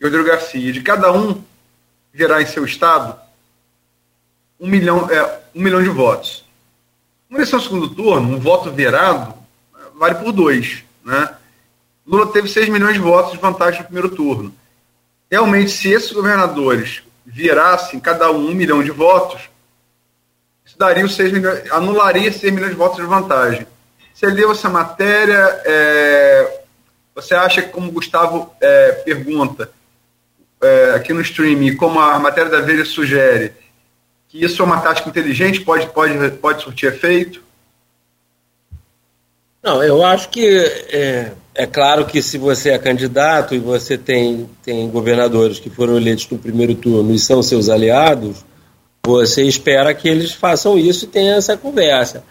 e 0.00 0.04
Rodrigo 0.04 0.26
Garcia, 0.26 0.72
de 0.72 0.80
cada 0.80 1.12
um 1.12 1.42
gerar 2.12 2.40
em 2.40 2.46
seu 2.46 2.64
estado 2.64 3.16
um 4.58 4.66
milhão, 4.66 5.10
é, 5.10 5.40
um 5.54 5.62
milhão 5.62 5.82
de 5.82 5.88
votos. 5.88 6.44
Uma 7.28 7.38
eleição 7.38 7.60
segundo 7.60 7.88
turno, 7.90 8.34
um 8.34 8.40
voto 8.40 8.70
virado, 8.70 9.34
vale 9.94 10.16
por 10.16 10.32
dois. 10.32 10.82
Né? 11.04 11.34
Lula 12.08 12.32
teve 12.32 12.48
6 12.48 12.70
milhões 12.70 12.94
de 12.94 13.00
votos 13.00 13.32
de 13.32 13.38
vantagem 13.38 13.80
no 13.80 13.84
primeiro 13.84 14.08
turno. 14.08 14.54
Realmente, 15.30 15.70
se 15.70 15.92
esses 15.92 16.10
governadores 16.10 17.02
virassem 17.26 18.00
cada 18.00 18.30
um 18.32 18.48
um 18.48 18.54
milhão 18.54 18.82
de 18.82 18.90
votos, 18.90 19.42
isso 20.64 20.78
daria 20.78 21.04
os 21.04 21.14
6 21.14 21.32
milhões, 21.32 21.70
anularia 21.70 22.32
6 22.32 22.50
milhões 22.50 22.70
de 22.70 22.78
votos 22.78 22.96
de 22.96 23.04
vantagem. 23.04 23.66
Você 24.14 24.26
leu 24.26 24.50
essa 24.50 24.70
matéria, 24.70 25.60
é, 25.66 26.62
você 27.14 27.34
acha 27.34 27.60
que, 27.60 27.68
como 27.68 27.88
o 27.88 27.92
Gustavo 27.92 28.54
é, 28.58 28.92
pergunta 29.04 29.70
é, 30.62 30.92
aqui 30.92 31.12
no 31.12 31.20
streaming, 31.20 31.76
como 31.76 32.00
a 32.00 32.18
matéria 32.18 32.50
da 32.50 32.62
Veja 32.62 32.86
sugere, 32.86 33.52
que 34.28 34.42
isso 34.42 34.62
é 34.62 34.64
uma 34.64 34.80
tática 34.80 35.10
inteligente, 35.10 35.60
pode, 35.60 35.86
pode, 35.88 36.30
pode 36.38 36.62
surtir 36.62 36.90
efeito? 36.90 37.42
Não, 39.62 39.82
eu 39.84 40.02
acho 40.04 40.30
que 40.30 40.48
é, 41.58 41.66
claro 41.66 42.06
que 42.06 42.22
se 42.22 42.38
você 42.38 42.70
é 42.70 42.78
candidato 42.78 43.52
e 43.52 43.58
você 43.58 43.98
tem, 43.98 44.48
tem 44.62 44.88
governadores 44.88 45.58
que 45.58 45.68
foram 45.68 45.96
eleitos 45.96 46.28
no 46.30 46.38
primeiro 46.38 46.72
turno 46.72 47.12
e 47.12 47.18
são 47.18 47.42
seus 47.42 47.68
aliados, 47.68 48.44
você 49.04 49.42
espera 49.42 49.92
que 49.92 50.08
eles 50.08 50.30
façam 50.30 50.78
isso 50.78 51.04
e 51.04 51.08
tenham 51.08 51.36
essa 51.36 51.56
conversa. 51.56 52.22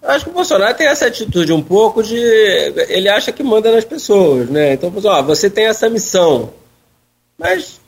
Eu 0.00 0.08
acho 0.08 0.24
que 0.24 0.30
o 0.30 0.34
Bolsonaro 0.34 0.74
tem 0.74 0.86
essa 0.86 1.08
atitude 1.08 1.52
um 1.52 1.60
pouco 1.60 2.02
de. 2.02 2.16
Ele 2.88 3.06
acha 3.10 3.30
que 3.30 3.42
manda 3.42 3.70
nas 3.70 3.84
pessoas, 3.84 4.48
né? 4.48 4.72
Então, 4.72 4.90
ó, 5.04 5.22
você 5.22 5.50
tem 5.50 5.66
essa 5.66 5.90
missão. 5.90 6.50
Mas, 7.36 7.82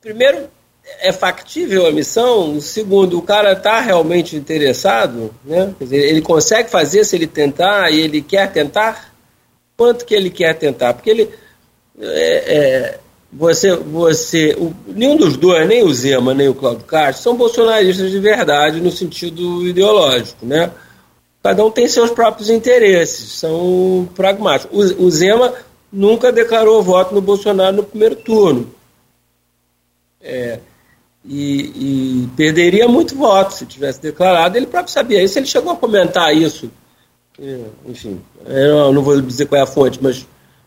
primeiro, 0.00 0.48
é 1.00 1.10
factível 1.10 1.88
a 1.88 1.90
missão? 1.90 2.60
Segundo, 2.60 3.18
o 3.18 3.22
cara 3.22 3.54
está 3.54 3.80
realmente 3.80 4.36
interessado? 4.36 5.34
Né? 5.44 5.74
Dizer, 5.80 6.08
ele 6.08 6.22
consegue 6.22 6.70
fazer 6.70 7.02
se 7.02 7.16
ele 7.16 7.26
tentar 7.26 7.90
e 7.90 7.98
ele 7.98 8.22
quer 8.22 8.52
tentar? 8.52 9.11
Quanto 9.76 10.04
que 10.04 10.14
ele 10.14 10.30
quer 10.30 10.54
tentar, 10.54 10.94
porque 10.94 11.10
ele 11.10 11.30
é, 11.98 12.56
é, 12.56 12.98
você, 13.32 13.74
você, 13.74 14.54
o, 14.58 14.74
nenhum 14.86 15.16
dos 15.16 15.36
dois, 15.36 15.66
nem 15.66 15.82
o 15.82 15.92
Zema 15.92 16.34
nem 16.34 16.48
o 16.48 16.54
Cláudio 16.54 16.84
Castro, 16.84 17.22
são 17.22 17.36
bolsonaristas 17.36 18.10
de 18.10 18.18
verdade 18.18 18.80
no 18.80 18.90
sentido 18.90 19.66
ideológico, 19.66 20.44
né? 20.44 20.70
Cada 21.42 21.64
um 21.64 21.70
tem 21.70 21.88
seus 21.88 22.10
próprios 22.10 22.50
interesses, 22.50 23.32
são 23.32 24.08
pragmáticos. 24.14 24.92
O, 24.92 25.04
o 25.04 25.10
Zema 25.10 25.54
nunca 25.92 26.30
declarou 26.30 26.82
voto 26.82 27.14
no 27.14 27.20
Bolsonaro 27.20 27.76
no 27.76 27.82
primeiro 27.82 28.16
turno. 28.16 28.72
É, 30.20 30.60
e, 31.24 32.22
e, 32.24 32.28
perderia 32.36 32.86
muito 32.86 33.16
voto 33.16 33.54
se 33.54 33.66
tivesse 33.66 34.00
declarado. 34.00 34.56
Ele 34.56 34.66
próprio 34.66 34.92
sabia 34.92 35.22
isso, 35.22 35.38
ele 35.38 35.46
chegou 35.46 35.72
a 35.72 35.76
comentar 35.76 36.36
isso 36.36 36.70
enfim, 37.86 38.20
eu 38.46 38.92
não 38.92 39.02
vou 39.02 39.20
dizer 39.20 39.46
qual 39.46 39.60
é 39.60 39.64
a 39.64 39.66
fonte, 39.66 39.98
mas 40.02 40.26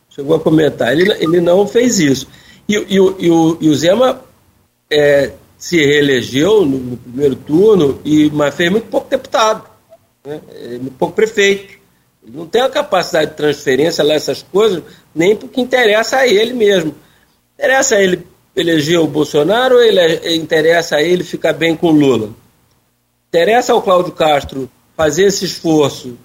chegou 0.10 0.36
a 0.36 0.40
comentar. 0.40 0.92
Ele, 0.92 1.12
ele 1.20 1.42
não 1.42 1.68
fez 1.68 2.00
isso. 2.00 2.28
E, 2.68 2.76
e, 2.76 2.96
e, 2.96 3.00
o, 3.00 3.58
e 3.62 3.70
o 3.70 3.76
Zema 3.76 4.22
é, 4.90 5.32
se 5.58 5.78
reelegeu 5.78 6.66
no, 6.66 6.78
no, 6.78 6.98
primeiro 6.98 7.36
turno, 7.36 8.00
e, 8.04 8.30
mas 8.32 8.56
fez 8.56 8.72
muito 8.72 8.88
pouco 8.88 9.10
deputado, 9.10 9.68
né? 10.26 10.42
muito 10.82 10.98
pouco 10.98 11.16
prefeito. 11.16 11.76
Ele 12.26 12.38
não 12.38 12.48
tem 12.48 12.62
a 12.62 12.70
capacidade 12.70 13.32
de 13.32 13.38
transferência 13.38 14.04
lá, 14.04 14.16
essas 14.16 14.42
coisas, 14.42 14.82
nem 15.14 15.36
porque 15.36 15.62
interessa 15.62 16.18
a 16.18 16.28
ele 16.28 16.54
mesmo. 16.54 16.96
Interessa 17.54 17.96
a 17.96 18.02
ele 18.02 18.26
eleger 18.56 19.00
o 19.00 19.08
Bolsonaro 19.08 19.76
ou 19.76 19.84
ele, 19.84 20.36
interessa 20.36 20.96
a 20.96 21.04
ele 21.04 21.24
ficar 21.24 21.54
bem 21.54 21.76
com 21.76 21.88
o 21.88 21.92
Lula? 21.92 22.30
Interessa 23.28 23.74
ao 23.74 23.82
Cláudio 23.82 24.14
Castro 24.14 24.70
fazer 24.96 25.26
esse 25.26 25.46
esforço 25.46 26.18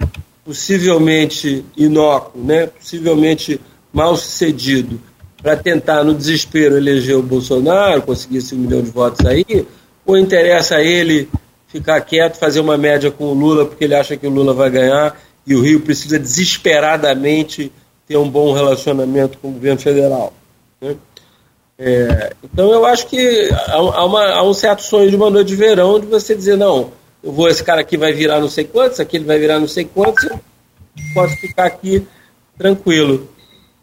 possivelmente 0.51 1.65
inócuo, 1.77 2.43
né, 2.43 2.67
possivelmente 2.67 3.61
mal 3.93 4.17
sucedido, 4.17 5.01
para 5.41 5.57
tentar, 5.57 6.03
no 6.03 6.13
desespero, 6.13 6.77
eleger 6.77 7.17
o 7.17 7.23
Bolsonaro, 7.23 8.03
conseguir 8.03 8.39
esse 8.39 8.53
um 8.57 8.59
milhão 8.59 8.83
de 8.83 8.91
votos 8.91 9.25
aí, 9.25 9.65
ou 10.05 10.19
interessa 10.19 10.77
a 10.77 10.83
ele 10.83 11.29
ficar 11.69 12.01
quieto, 12.01 12.37
fazer 12.37 12.59
uma 12.59 12.77
média 12.77 13.13
com 13.13 13.27
o 13.27 13.33
Lula, 13.33 13.65
porque 13.65 13.85
ele 13.85 13.95
acha 13.95 14.17
que 14.17 14.27
o 14.27 14.31
Lula 14.31 14.53
vai 14.53 14.69
ganhar 14.69 15.17
e 15.47 15.55
o 15.55 15.63
Rio 15.63 15.81
precisa 15.81 16.19
desesperadamente 16.19 17.71
ter 18.09 18.17
um 18.17 18.29
bom 18.29 18.53
relacionamento 18.53 19.39
com 19.39 19.51
o 19.51 19.53
governo 19.53 19.81
federal. 19.81 20.33
Né? 20.81 20.97
É, 21.79 22.33
então 22.43 22.73
eu 22.73 22.85
acho 22.85 23.07
que 23.07 23.49
há, 23.69 24.05
uma, 24.05 24.27
há, 24.33 24.43
um 24.43 24.53
certo 24.53 24.83
sonho 24.83 25.09
de 25.09 25.15
uma 25.15 25.31
noite 25.31 25.47
de 25.47 25.57
verão 25.57 26.01
de 26.01 26.07
você 26.07 26.35
dizer, 26.35 26.57
não, 26.57 26.91
eu 27.23 27.33
vou, 27.33 27.49
esse 27.49 27.63
cara 27.63 27.81
aqui 27.81 27.97
vai 27.97 28.13
virar 28.13 28.41
não 28.41 28.49
sei 28.49 28.65
quantos, 28.65 29.01
aquele 29.01 29.25
vai 29.25 29.39
virar 29.39 29.59
não 29.59 29.69
sei 29.69 29.85
quantos, 29.85 30.25
eu 30.25 30.41
posso 31.15 31.37
ficar 31.37 31.67
aqui 31.67 32.07
tranquilo. 32.57 33.29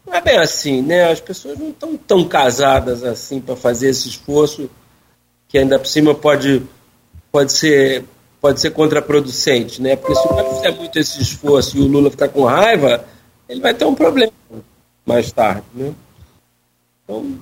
Não 0.06 0.14
é 0.14 0.20
bem 0.20 0.38
assim, 0.38 0.82
né? 0.82 1.10
As 1.10 1.20
pessoas 1.20 1.58
não 1.58 1.70
estão 1.70 1.96
tão 1.96 2.26
casadas 2.26 3.04
assim 3.04 3.40
para 3.40 3.54
fazer 3.56 3.90
esse 3.90 4.08
esforço 4.08 4.70
que 5.46 5.58
ainda 5.58 5.78
por 5.78 5.86
cima 5.86 6.14
pode, 6.14 6.62
pode 7.30 7.52
ser 7.52 8.04
pode 8.40 8.60
ser 8.60 8.70
contraproducente, 8.70 9.82
né? 9.82 9.96
Porque 9.96 10.14
se 10.14 10.26
o 10.26 10.28
cara 10.28 10.54
fizer 10.54 10.70
muito 10.72 10.98
esse 10.98 11.20
esforço 11.20 11.76
e 11.76 11.80
o 11.80 11.86
Lula 11.86 12.10
ficar 12.10 12.28
com 12.28 12.44
raiva, 12.44 13.04
ele 13.48 13.60
vai 13.60 13.74
ter 13.74 13.84
um 13.84 13.94
problema 13.94 14.32
mais 15.04 15.32
tarde, 15.32 15.64
né? 15.74 15.92
Então, 17.04 17.38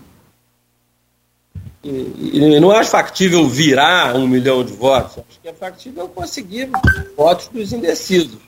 e, 1.88 2.38
e 2.38 2.60
não 2.60 2.70
acho 2.70 2.90
factível 2.90 3.46
virar 3.46 4.16
um 4.16 4.26
milhão 4.26 4.64
de 4.64 4.72
votos. 4.72 5.18
Acho 5.18 5.40
que 5.40 5.48
é 5.48 5.52
factível 5.52 6.08
conseguir 6.08 6.68
votos 7.16 7.48
dos 7.48 7.72
indecisos. 7.72 8.38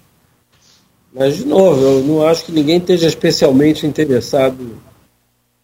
Mas, 1.13 1.37
de 1.37 1.47
novo, 1.47 1.81
eu 1.81 2.03
não 2.03 2.27
acho 2.27 2.45
que 2.45 2.53
ninguém 2.53 2.79
esteja 2.79 3.07
especialmente 3.07 3.87
interessado 3.87 4.79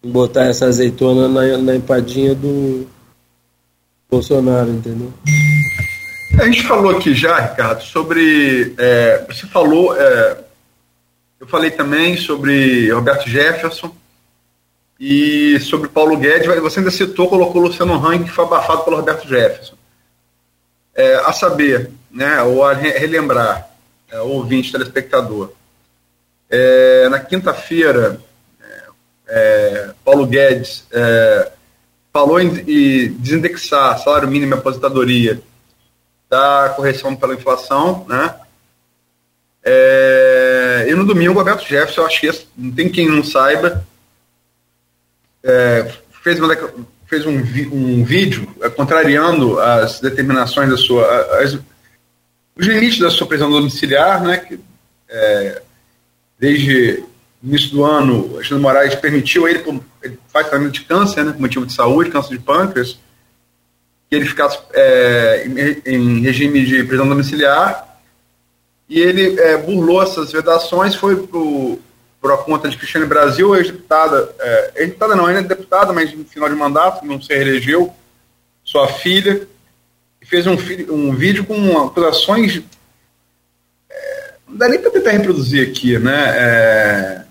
em 0.02 0.10
botar 0.10 0.44
essa 0.44 0.66
azeitona 0.66 1.28
na, 1.28 1.58
na 1.58 1.76
empadinha 1.76 2.34
do 2.34 2.86
Bolsonaro, 4.10 4.70
entendeu? 4.70 5.12
A 6.38 6.44
gente 6.44 6.62
falou 6.62 6.96
aqui 6.96 7.14
já, 7.14 7.40
Ricardo, 7.40 7.82
sobre. 7.82 8.74
É, 8.78 9.24
você 9.28 9.46
falou. 9.46 9.96
É, 9.96 10.38
eu 11.40 11.46
falei 11.46 11.70
também 11.70 12.16
sobre 12.16 12.90
Roberto 12.90 13.28
Jefferson 13.28 13.94
e 15.06 15.60
sobre 15.60 15.90
Paulo 15.90 16.16
Guedes, 16.16 16.46
você 16.62 16.78
ainda 16.78 16.90
citou, 16.90 17.28
colocou 17.28 17.60
o 17.60 17.66
Luciano 17.66 17.94
Hang, 17.94 18.24
que 18.24 18.30
foi 18.30 18.46
abafado 18.46 18.84
pelo 18.84 18.96
Roberto 18.96 19.28
Jefferson. 19.28 19.74
É, 20.94 21.16
a 21.16 21.30
saber, 21.30 21.90
né, 22.10 22.40
ou 22.40 22.64
a 22.64 22.72
relembrar, 22.72 23.68
é, 24.10 24.18
ouvinte, 24.20 24.72
telespectador, 24.72 25.52
é, 26.48 27.06
na 27.10 27.20
quinta-feira, 27.20 28.18
é, 28.58 28.82
é 29.28 29.90
Paulo 30.02 30.26
Guedes 30.26 30.86
é, 30.90 31.52
falou 32.10 32.40
em, 32.40 32.64
em 32.66 33.12
desindexar 33.12 34.02
salário 34.02 34.26
mínimo 34.26 34.54
e 34.54 34.58
aposentadoria 34.58 35.38
da 36.30 36.72
correção 36.74 37.14
pela 37.14 37.34
inflação, 37.34 38.06
né? 38.08 38.34
É, 39.62 40.86
e 40.88 40.94
no 40.94 41.04
domingo, 41.04 41.34
o 41.34 41.36
Roberto 41.36 41.68
Jefferson, 41.68 42.00
eu 42.00 42.06
acho 42.06 42.20
que 42.22 42.46
não 42.56 42.72
tem 42.72 42.88
quem 42.88 43.06
não 43.06 43.22
saiba, 43.22 43.86
é, 45.44 45.92
fez, 46.22 46.40
uma, 46.40 46.56
fez 47.06 47.26
um, 47.26 47.36
um 47.70 48.04
vídeo 48.04 48.48
é, 48.62 48.70
contrariando 48.70 49.60
as 49.60 50.00
determinações 50.00 50.70
da 50.70 50.76
sua. 50.76 51.06
As, 51.42 51.58
os 52.56 52.66
limites 52.66 52.98
da 52.98 53.10
sua 53.10 53.26
prisão 53.26 53.50
domiciliar, 53.50 54.22
né, 54.22 54.38
que 54.38 54.58
é, 55.08 55.62
desde 56.38 57.04
o 57.42 57.46
início 57.46 57.70
do 57.70 57.84
ano, 57.84 58.30
Alexandre 58.34 58.62
Moraes 58.62 58.94
permitiu 58.94 59.46
ele, 59.46 59.62
ele 60.02 60.18
faz 60.28 60.48
tratamento 60.48 60.72
de 60.72 60.82
câncer, 60.82 61.24
né, 61.24 61.32
por 61.32 61.40
motivo 61.40 61.66
de 61.66 61.72
saúde, 61.72 62.10
câncer 62.10 62.38
de 62.38 62.44
pâncreas, 62.44 62.98
que 64.08 64.16
ele 64.16 64.24
ficasse 64.24 64.58
é, 64.72 65.46
em, 65.46 65.92
em, 65.94 66.20
regime 66.20 66.64
de 66.64 66.84
prisão 66.84 67.08
domiciliar, 67.08 67.98
e 68.88 69.00
ele 69.00 69.38
é, 69.40 69.56
burlou 69.56 70.02
essas 70.02 70.30
vedações, 70.30 70.94
foi 70.94 71.26
para 71.26 71.40
por 72.24 72.42
conta 72.46 72.70
de 72.70 72.78
Cristiane 72.78 73.04
Brasil, 73.04 73.54
ex-deputada, 73.54 74.34
é, 74.38 74.72
ex-deputada 74.76 75.14
não, 75.14 75.26
ainda 75.26 75.40
é 75.40 75.42
deputada, 75.42 75.92
mas 75.92 76.10
no 76.14 76.24
final 76.24 76.48
de 76.48 76.54
mandato, 76.54 77.04
não 77.04 77.20
se 77.20 77.28
reelegeu, 77.28 77.92
sua 78.64 78.88
filha, 78.88 79.46
fez 80.22 80.46
um, 80.46 80.56
um 80.88 81.14
vídeo 81.14 81.44
com 81.44 81.78
acusações, 81.78 82.62
é, 83.90 84.34
não 84.48 84.56
dá 84.56 84.70
nem 84.70 84.80
para 84.80 84.90
tentar 84.90 85.10
reproduzir 85.10 85.68
aqui, 85.68 85.98
né, 85.98 86.24
é, 86.34 87.24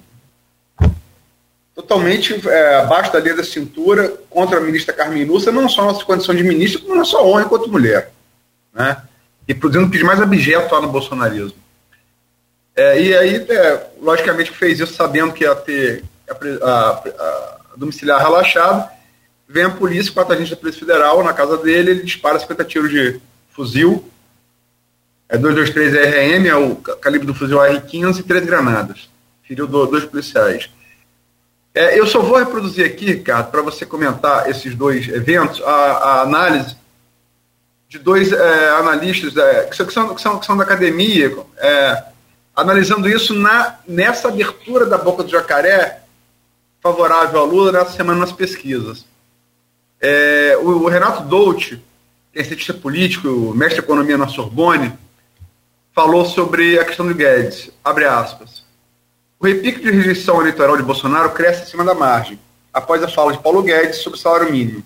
totalmente 1.73 2.47
é, 2.47 2.75
abaixo 2.75 3.11
da 3.11 3.19
linha 3.19 3.37
da 3.37 3.43
cintura 3.43 4.09
contra 4.29 4.59
a 4.59 4.61
ministra 4.61 4.93
Carmen 4.93 5.25
Lúcia, 5.25 5.51
não 5.51 5.67
só 5.67 5.85
nossa 5.85 6.05
condição 6.05 6.35
de 6.35 6.43
ministra, 6.43 6.79
como 6.79 6.93
na 6.93 7.03
sua 7.03 7.23
honra 7.23 7.41
enquanto 7.41 7.67
mulher, 7.67 8.11
né, 8.71 9.01
e 9.47 9.55
produzindo 9.55 9.87
o 9.87 9.89
que 9.89 10.03
mais 10.03 10.21
abjeto 10.21 10.75
lá 10.75 10.81
no 10.81 10.89
bolsonarismo. 10.89 11.62
É, 12.75 13.01
e 13.01 13.15
aí, 13.15 13.35
é, 13.35 13.87
logicamente, 14.01 14.51
fez 14.51 14.79
isso 14.79 14.93
sabendo 14.93 15.33
que 15.33 15.43
ia 15.43 15.55
ter 15.55 16.03
a, 16.29 16.33
a, 16.67 16.89
a 17.71 17.77
domiciliar 17.77 18.19
relaxado. 18.19 18.89
Vem 19.47 19.65
a 19.65 19.69
polícia, 19.69 20.11
quatro 20.11 20.33
agentes 20.33 20.51
da 20.51 20.57
Polícia 20.57 20.79
Federal 20.79 21.23
na 21.23 21.33
casa 21.33 21.57
dele, 21.57 21.91
ele 21.91 22.03
dispara 22.03 22.39
50 22.39 22.63
tiros 22.65 22.89
de 22.89 23.19
fuzil. 23.51 24.09
É 25.29 25.37
223 25.37 25.93
RM, 25.93 26.47
é 26.47 26.55
o 26.55 26.75
calibre 26.75 27.27
do 27.27 27.35
fuzil 27.35 27.57
R15 27.57 28.19
e 28.19 28.23
três 28.23 28.45
granadas. 28.45 29.09
Feriu 29.47 29.67
dois 29.67 30.05
policiais. 30.05 30.69
É, 31.73 31.99
eu 31.99 32.05
só 32.05 32.21
vou 32.21 32.37
reproduzir 32.37 32.85
aqui, 32.85 33.05
Ricardo, 33.05 33.49
para 33.49 33.61
você 33.61 33.85
comentar 33.85 34.49
esses 34.49 34.75
dois 34.75 35.07
eventos, 35.07 35.61
a, 35.63 35.71
a 35.71 36.21
análise 36.21 36.75
de 37.89 37.97
dois 37.97 38.31
é, 38.31 38.69
analistas 38.69 39.35
é, 39.35 39.65
que, 39.65 39.75
são, 39.91 40.13
que, 40.15 40.21
são, 40.21 40.39
que 40.39 40.45
são 40.45 40.57
da 40.57 40.63
academia, 40.63 41.35
é, 41.57 42.03
analisando 42.55 43.09
isso 43.09 43.33
na, 43.33 43.79
nessa 43.87 44.27
abertura 44.27 44.85
da 44.85 44.97
boca 44.97 45.23
do 45.23 45.29
jacaré 45.29 46.01
favorável 46.81 47.39
ao 47.39 47.45
Lula 47.45 47.71
nessa 47.71 47.91
semana 47.91 48.19
nas 48.19 48.31
pesquisas. 48.31 49.05
É, 49.99 50.57
o, 50.61 50.83
o, 50.83 50.87
Renato 50.89 51.23
Dolce, 51.23 51.81
que 52.31 52.39
é 52.39 52.43
cientista 52.43 52.73
político, 52.73 53.53
mestre 53.55 53.79
de 53.79 53.85
economia 53.85 54.17
na 54.17 54.27
Sorbonne, 54.27 54.93
falou 55.95 56.25
sobre 56.25 56.77
a 56.77 56.83
questão 56.83 57.07
do 57.07 57.15
Guedes, 57.15 57.71
abre 57.83 58.05
aspas. 58.05 58.63
O 59.39 59.45
repique 59.45 59.81
de 59.81 59.91
rejeição 59.91 60.41
eleitoral 60.41 60.75
de 60.75 60.83
Bolsonaro 60.83 61.31
cresce 61.31 61.63
acima 61.63 61.85
da 61.85 61.93
margem, 61.93 62.37
após 62.73 63.01
a 63.01 63.07
fala 63.07 63.31
de 63.31 63.39
Paulo 63.39 63.63
Guedes 63.63 63.97
sobre 63.97 64.19
salário 64.19 64.51
mínimo, 64.51 64.83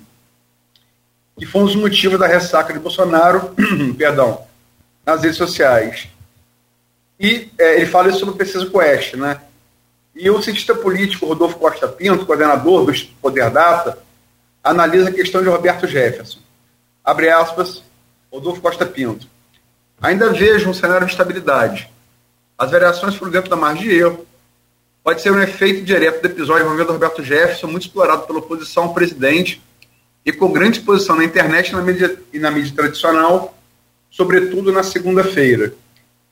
que 1.37 1.45
foi 1.45 1.61
um 1.61 1.65
dos 1.65 1.75
motivos 1.75 2.19
da 2.19 2.27
ressaca 2.27 2.73
de 2.73 2.79
Bolsonaro, 2.79 3.55
perdão, 3.97 4.45
nas 5.05 5.21
redes 5.21 5.37
sociais. 5.37 6.07
E 7.19 7.49
é, 7.57 7.75
ele 7.77 7.85
fala 7.85 8.09
isso 8.09 8.19
sobre 8.19 8.35
o 8.35 8.37
Preciso 8.37 8.71
Quest, 8.71 9.15
né? 9.15 9.41
E 10.15 10.29
o 10.29 10.41
cientista 10.41 10.73
político 10.73 11.25
Rodolfo 11.25 11.57
Costa 11.57 11.87
Pinto, 11.87 12.25
coordenador 12.25 12.85
do 12.85 13.05
Poder 13.21 13.49
Data, 13.49 13.97
analisa 14.63 15.09
a 15.09 15.13
questão 15.13 15.41
de 15.41 15.49
Roberto 15.49 15.87
Jefferson. 15.87 16.39
Abre 17.03 17.29
aspas, 17.29 17.83
Rodolfo 18.31 18.61
Costa 18.61 18.85
Pinto. 18.85 19.27
Ainda 20.01 20.31
vejo 20.31 20.69
um 20.69 20.73
cenário 20.73 21.05
de 21.05 21.11
estabilidade. 21.11 21.89
As 22.57 22.71
variações 22.71 23.15
foram 23.15 23.31
dentro 23.31 23.49
da 23.49 23.55
margem 23.55 23.87
de 23.87 23.95
erro, 23.95 24.25
pode 25.03 25.21
ser 25.21 25.31
um 25.31 25.41
efeito 25.41 25.83
direto 25.83 26.21
do 26.21 26.25
episódio 26.27 26.65
envolvendo 26.65 26.91
Roberto 26.91 27.23
Jefferson, 27.23 27.67
muito 27.67 27.83
explorado 27.83 28.23
pela 28.23 28.39
oposição 28.39 28.83
ao 28.83 28.93
presidente 28.93 29.61
e 30.25 30.33
com 30.33 30.51
grande 30.51 30.79
exposição 30.79 31.15
na 31.15 31.23
internet 31.23 31.69
e 31.69 31.75
na 31.75 31.81
mídia, 31.81 32.19
e 32.33 32.39
na 32.39 32.51
mídia 32.51 32.75
tradicional, 32.75 33.57
sobretudo 34.11 34.71
na 34.71 34.83
segunda-feira, 34.83 35.73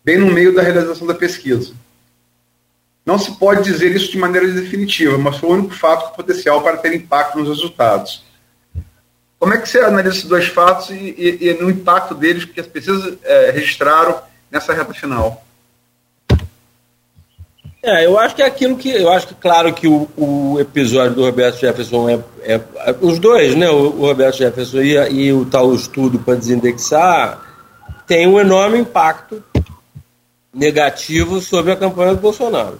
bem 0.06 0.20
no 0.20 0.32
meio 0.32 0.54
da 0.54 0.62
realização 0.62 1.08
da 1.08 1.16
pesquisa. 1.16 1.74
Não 3.04 3.18
se 3.18 3.32
pode 3.38 3.64
dizer 3.64 3.94
isso 3.96 4.12
de 4.12 4.18
maneira 4.18 4.48
definitiva, 4.48 5.18
mas 5.18 5.38
foi 5.38 5.50
o 5.50 5.54
único 5.54 5.74
fato 5.74 6.10
com 6.10 6.16
potencial 6.16 6.62
para 6.62 6.78
ter 6.78 6.94
impacto 6.94 7.40
nos 7.40 7.50
resultados. 7.50 8.24
Como 9.40 9.54
é 9.54 9.58
que 9.58 9.68
você 9.68 9.80
analisa 9.80 10.16
esses 10.16 10.30
dois 10.30 10.48
fatos 10.48 10.92
e, 10.92 10.94
e, 11.18 11.50
e 11.50 11.54
no 11.62 11.70
impacto 11.70 12.16
deles 12.16 12.46
que 12.46 12.60
as 12.60 12.68
pesquisas 12.68 13.18
é, 13.24 13.52
registraram 13.52 14.20
nessa 14.50 14.74
reta 14.74 14.94
final? 14.94 15.44
É, 17.84 18.06
eu 18.06 18.18
acho 18.18 18.36
que 18.36 18.42
é 18.42 18.46
aquilo 18.48 18.76
que. 18.76 18.90
Eu 18.90 19.12
acho 19.12 19.28
que, 19.28 19.36
claro, 19.36 19.72
que 19.72 19.88
o, 19.88 20.10
o 20.18 20.60
episódio 20.60 21.16
do 21.16 21.24
Roberto 21.24 21.60
Jefferson 21.60 22.10
é. 22.10 22.20
é 22.44 22.62
os 23.00 23.20
dois, 23.20 23.56
né? 23.56 23.70
O, 23.70 23.90
o 23.90 24.02
Roberto 24.08 24.38
Jefferson 24.38 24.82
e, 24.82 24.96
e, 25.12 25.32
o 25.32 25.46
tal 25.46 25.76
estudo 25.76 26.18
para 26.18 26.34
desindexar, 26.34 27.40
tem 28.08 28.26
um 28.26 28.40
enorme 28.40 28.80
impacto 28.80 29.44
negativo 30.56 31.42
sobre 31.42 31.74
a 31.74 31.76
campanha 31.76 32.16
do 32.16 32.22
Bolsonaro. 32.22 32.80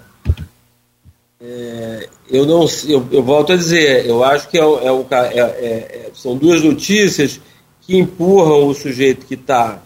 É, 1.42 2.08
eu 2.32 2.46
não 2.46 2.66
eu, 2.88 3.06
eu, 3.12 3.22
volto 3.22 3.52
a 3.52 3.58
dizer, 3.58 4.06
eu 4.06 4.24
acho 4.24 4.48
que 4.48 4.58
é, 4.58 4.62
é, 4.62 5.40
é, 5.40 5.42
é 5.68 6.12
são 6.14 6.38
duas 6.38 6.64
notícias 6.64 7.42
que 7.82 7.98
empurram 7.98 8.68
o 8.68 8.74
sujeito 8.74 9.26
que 9.26 9.34
está 9.34 9.84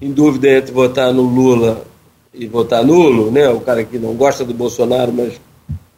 em 0.00 0.12
dúvida 0.12 0.50
entre 0.50 0.70
votar 0.70 1.12
no 1.12 1.22
Lula 1.22 1.84
e 2.32 2.46
votar 2.46 2.84
nulo, 2.84 3.30
né? 3.30 3.48
O 3.48 3.60
cara 3.60 3.82
que 3.82 3.98
não 3.98 4.14
gosta 4.14 4.44
do 4.44 4.54
Bolsonaro, 4.54 5.12
mas 5.12 5.40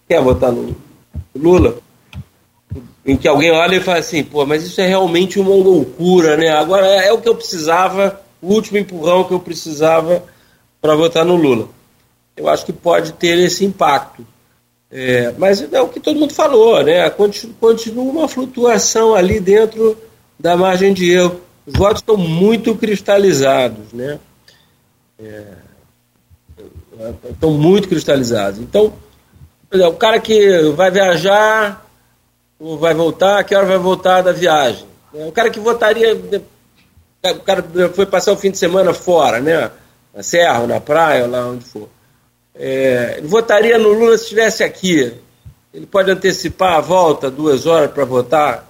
quer 0.09 0.23
votar 0.23 0.53
no 0.53 0.74
Lula, 1.37 1.77
em 3.05 3.16
que 3.16 3.28
alguém 3.28 3.51
olha 3.51 3.77
e 3.77 3.81
fala 3.81 3.99
assim, 3.99 4.23
pô, 4.23 4.47
mas 4.47 4.62
isso 4.62 4.81
é 4.81 4.87
realmente 4.87 5.39
uma 5.39 5.51
loucura, 5.51 6.37
né? 6.37 6.49
Agora 6.49 6.87
é, 6.87 7.09
é 7.09 7.12
o 7.12 7.20
que 7.20 7.28
eu 7.28 7.35
precisava, 7.35 8.23
o 8.41 8.55
último 8.55 8.78
empurrão 8.78 9.24
que 9.24 9.35
eu 9.35 9.41
precisava 9.41 10.23
para 10.81 10.94
votar 10.94 11.24
no 11.24 11.36
Lula. 11.36 11.69
Eu 12.36 12.48
acho 12.48 12.65
que 12.65 12.73
pode 12.73 13.12
ter 13.12 13.39
esse 13.39 13.65
impacto. 13.65 14.27
É, 14.90 15.32
mas 15.39 15.61
é 15.73 15.81
o 15.81 15.89
que 15.89 16.01
todo 16.01 16.19
mundo 16.19 16.32
falou, 16.32 16.82
né? 16.82 17.09
Continua 17.11 18.05
uma 18.05 18.27
flutuação 18.27 19.15
ali 19.15 19.39
dentro 19.39 19.97
da 20.39 20.57
margem 20.57 20.93
de 20.93 21.12
erro. 21.12 21.40
Os 21.66 21.74
votos 21.74 22.01
estão 22.01 22.16
muito 22.16 22.74
cristalizados, 22.74 23.93
né? 23.93 24.19
É, 25.19 25.44
estão 27.31 27.52
muito 27.52 27.89
cristalizados. 27.89 28.59
Então, 28.59 28.93
o 29.73 29.93
cara 29.93 30.19
que 30.19 30.62
vai 30.74 30.90
viajar, 30.90 31.86
ou 32.59 32.77
vai 32.77 32.93
voltar, 32.93 33.44
que 33.44 33.55
hora 33.55 33.66
vai 33.66 33.78
voltar 33.78 34.23
da 34.23 34.32
viagem? 34.32 34.86
É, 35.15 35.27
o 35.27 35.32
cara 35.32 35.51
que 35.51 35.61
votaria, 35.61 36.15
o 36.16 37.40
cara 37.40 37.65
foi 37.94 38.07
passar 38.07 38.32
o 38.32 38.36
fim 38.36 38.51
de 38.51 38.59
semana 38.59 38.93
fora, 38.93 39.40
né? 39.40 39.70
Na 40.15 40.23
serra, 40.23 40.61
ou 40.61 40.66
na 40.66 40.81
praia, 40.81 41.24
ou 41.24 41.31
lá 41.31 41.47
onde 41.47 41.65
for. 41.65 41.89
É, 42.55 43.15
ele 43.19 43.28
votaria 43.28 43.78
no 43.78 43.91
Lula 43.91 44.16
se 44.19 44.24
estivesse 44.24 44.62
aqui. 44.62 45.15
Ele 45.73 45.87
pode 45.87 46.11
antecipar 46.11 46.74
a 46.74 46.81
volta 46.81 47.31
duas 47.31 47.66
horas 47.66 47.91
para 47.93 48.05
votar? 48.05 48.69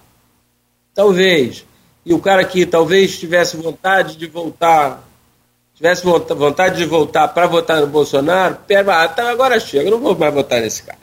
Talvez. 0.95 1.65
E 2.05 2.13
o 2.13 2.19
cara 2.19 2.45
que 2.45 2.67
talvez 2.67 3.19
tivesse 3.19 3.57
vontade 3.57 4.17
de 4.17 4.27
voltar 4.27 5.07
tivesse 5.81 6.05
vontade 6.05 6.77
de 6.77 6.85
voltar 6.85 7.27
para 7.29 7.47
votar 7.47 7.81
no 7.81 7.87
Bolsonaro, 7.87 8.59
pera, 8.67 9.09
tá, 9.09 9.31
agora 9.31 9.59
chega, 9.59 9.89
eu 9.89 9.93
não 9.93 9.99
vou 9.99 10.15
mais 10.15 10.33
votar 10.35 10.61
nesse 10.61 10.83
cara. 10.83 10.99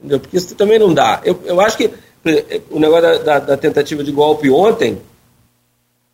Entendeu? 0.00 0.18
Porque 0.18 0.36
isso 0.36 0.52
também 0.56 0.80
não 0.80 0.92
dá. 0.92 1.20
Eu, 1.22 1.40
eu 1.44 1.60
acho 1.60 1.76
que 1.76 1.88
o 2.70 2.80
negócio 2.80 3.02
da, 3.02 3.18
da, 3.18 3.38
da 3.38 3.56
tentativa 3.56 4.02
de 4.02 4.10
golpe 4.10 4.50
ontem, 4.50 5.00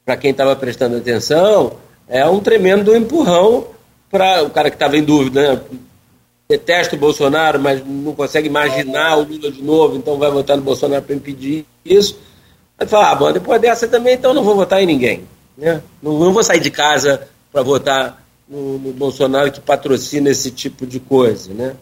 para 0.04 0.14
quem 0.18 0.30
estava 0.30 0.54
prestando 0.54 0.98
atenção, 0.98 1.78
é 2.08 2.26
um 2.26 2.40
tremendo 2.40 2.94
empurrão 2.96 3.68
para 4.10 4.44
o 4.44 4.50
cara 4.50 4.70
que 4.70 4.76
estava 4.76 4.96
em 4.96 5.02
dúvida, 5.02 5.54
né? 5.54 5.60
detesta 6.48 6.94
o 6.94 6.98
Bolsonaro, 6.98 7.60
mas 7.60 7.84
não 7.84 8.14
consegue 8.14 8.46
imaginar 8.46 9.18
o 9.18 9.24
Lula 9.24 9.50
de 9.50 9.62
novo, 9.62 9.96
então 9.96 10.16
vai 10.16 10.30
votar 10.30 10.56
no 10.56 10.62
Bolsonaro 10.62 11.02
para 11.02 11.14
impedir 11.14 11.66
isso. 11.84 12.18
Vai 12.78 12.86
falar, 12.86 13.10
ah, 13.10 13.14
bom, 13.16 13.32
depois 13.32 13.60
dessa 13.60 13.88
também, 13.88 14.14
então 14.14 14.32
não 14.32 14.44
vou 14.44 14.54
votar 14.54 14.80
em 14.80 14.86
ninguém. 14.86 15.24
Né? 15.56 15.82
Não, 16.02 16.18
não 16.18 16.32
vou 16.32 16.44
sair 16.44 16.60
de 16.60 16.70
casa 16.70 17.26
para 17.50 17.62
votar 17.62 18.24
no, 18.48 18.78
no, 18.78 18.92
Bolsonaro 18.92 19.50
que 19.50 19.60
patrocina 19.60 20.30
esse 20.30 20.50
tipo 20.50 20.86
de 20.86 21.00
coisa, 21.00 21.52
né? 21.52 21.74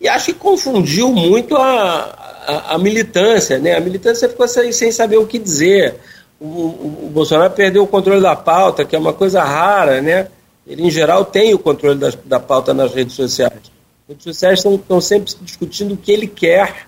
E 0.00 0.08
acho 0.08 0.26
que 0.26 0.34
confundiu 0.34 1.10
muito 1.10 1.56
a, 1.56 2.42
a, 2.46 2.74
a 2.74 2.78
militância, 2.78 3.58
né? 3.58 3.76
A 3.76 3.80
militância 3.80 4.28
ficou 4.28 4.48
sem, 4.48 4.72
sem 4.72 4.90
saber 4.90 5.18
o 5.18 5.26
que 5.26 5.38
dizer. 5.38 5.94
O, 6.40 7.04
o, 7.06 7.10
Bolsonaro 7.12 7.52
perdeu 7.52 7.82
o 7.82 7.86
controle 7.86 8.20
da 8.20 8.34
pauta, 8.34 8.84
que 8.84 8.96
é 8.96 8.98
uma 8.98 9.12
coisa 9.12 9.44
rara, 9.44 10.00
né? 10.00 10.28
Ele, 10.66 10.86
em 10.86 10.90
geral, 10.90 11.24
tem 11.24 11.52
o 11.52 11.58
controle 11.58 11.98
da, 11.98 12.10
da 12.24 12.40
pauta 12.40 12.72
nas 12.72 12.94
redes 12.94 13.14
sociais. 13.14 13.52
As 13.54 14.08
redes 14.08 14.24
sociais 14.24 14.58
estão, 14.58 14.74
estão 14.74 15.00
sempre 15.00 15.34
discutindo 15.42 15.94
o 15.94 15.96
que 15.96 16.10
ele 16.10 16.26
quer. 16.26 16.86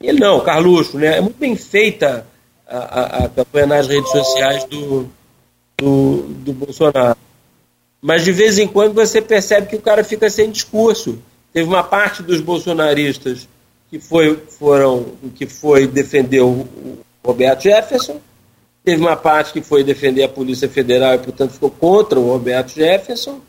Ele 0.00 0.18
não, 0.18 0.40
Carluxo, 0.40 0.98
né? 0.98 1.18
É 1.18 1.20
muito 1.20 1.38
bem 1.38 1.54
feita 1.54 2.26
a, 2.66 2.78
a, 2.78 3.24
a 3.24 3.28
campanha 3.28 3.66
nas 3.66 3.86
redes 3.86 4.10
sociais 4.10 4.64
do, 4.64 5.08
do, 5.78 6.22
do 6.28 6.52
Bolsonaro. 6.52 7.16
Mas 8.00 8.24
de 8.24 8.32
vez 8.32 8.58
em 8.58 8.66
quando 8.66 8.94
você 8.94 9.20
percebe 9.20 9.66
que 9.66 9.76
o 9.76 9.82
cara 9.82 10.02
fica 10.02 10.28
sem 10.30 10.50
discurso. 10.50 11.18
Teve 11.52 11.68
uma 11.68 11.82
parte 11.82 12.22
dos 12.22 12.40
bolsonaristas 12.40 13.48
que 13.90 13.98
foi, 13.98 14.36
foram, 14.58 15.04
que 15.34 15.46
foi 15.46 15.86
defender 15.86 16.40
o 16.40 16.66
Roberto 17.24 17.64
Jefferson, 17.64 18.20
teve 18.84 19.00
uma 19.00 19.16
parte 19.16 19.52
que 19.52 19.60
foi 19.60 19.84
defender 19.84 20.22
a 20.24 20.28
Polícia 20.28 20.68
Federal 20.68 21.14
e, 21.14 21.18
portanto, 21.18 21.52
ficou 21.52 21.70
contra 21.70 22.18
o 22.18 22.30
Roberto 22.30 22.70
Jefferson, 22.70 23.40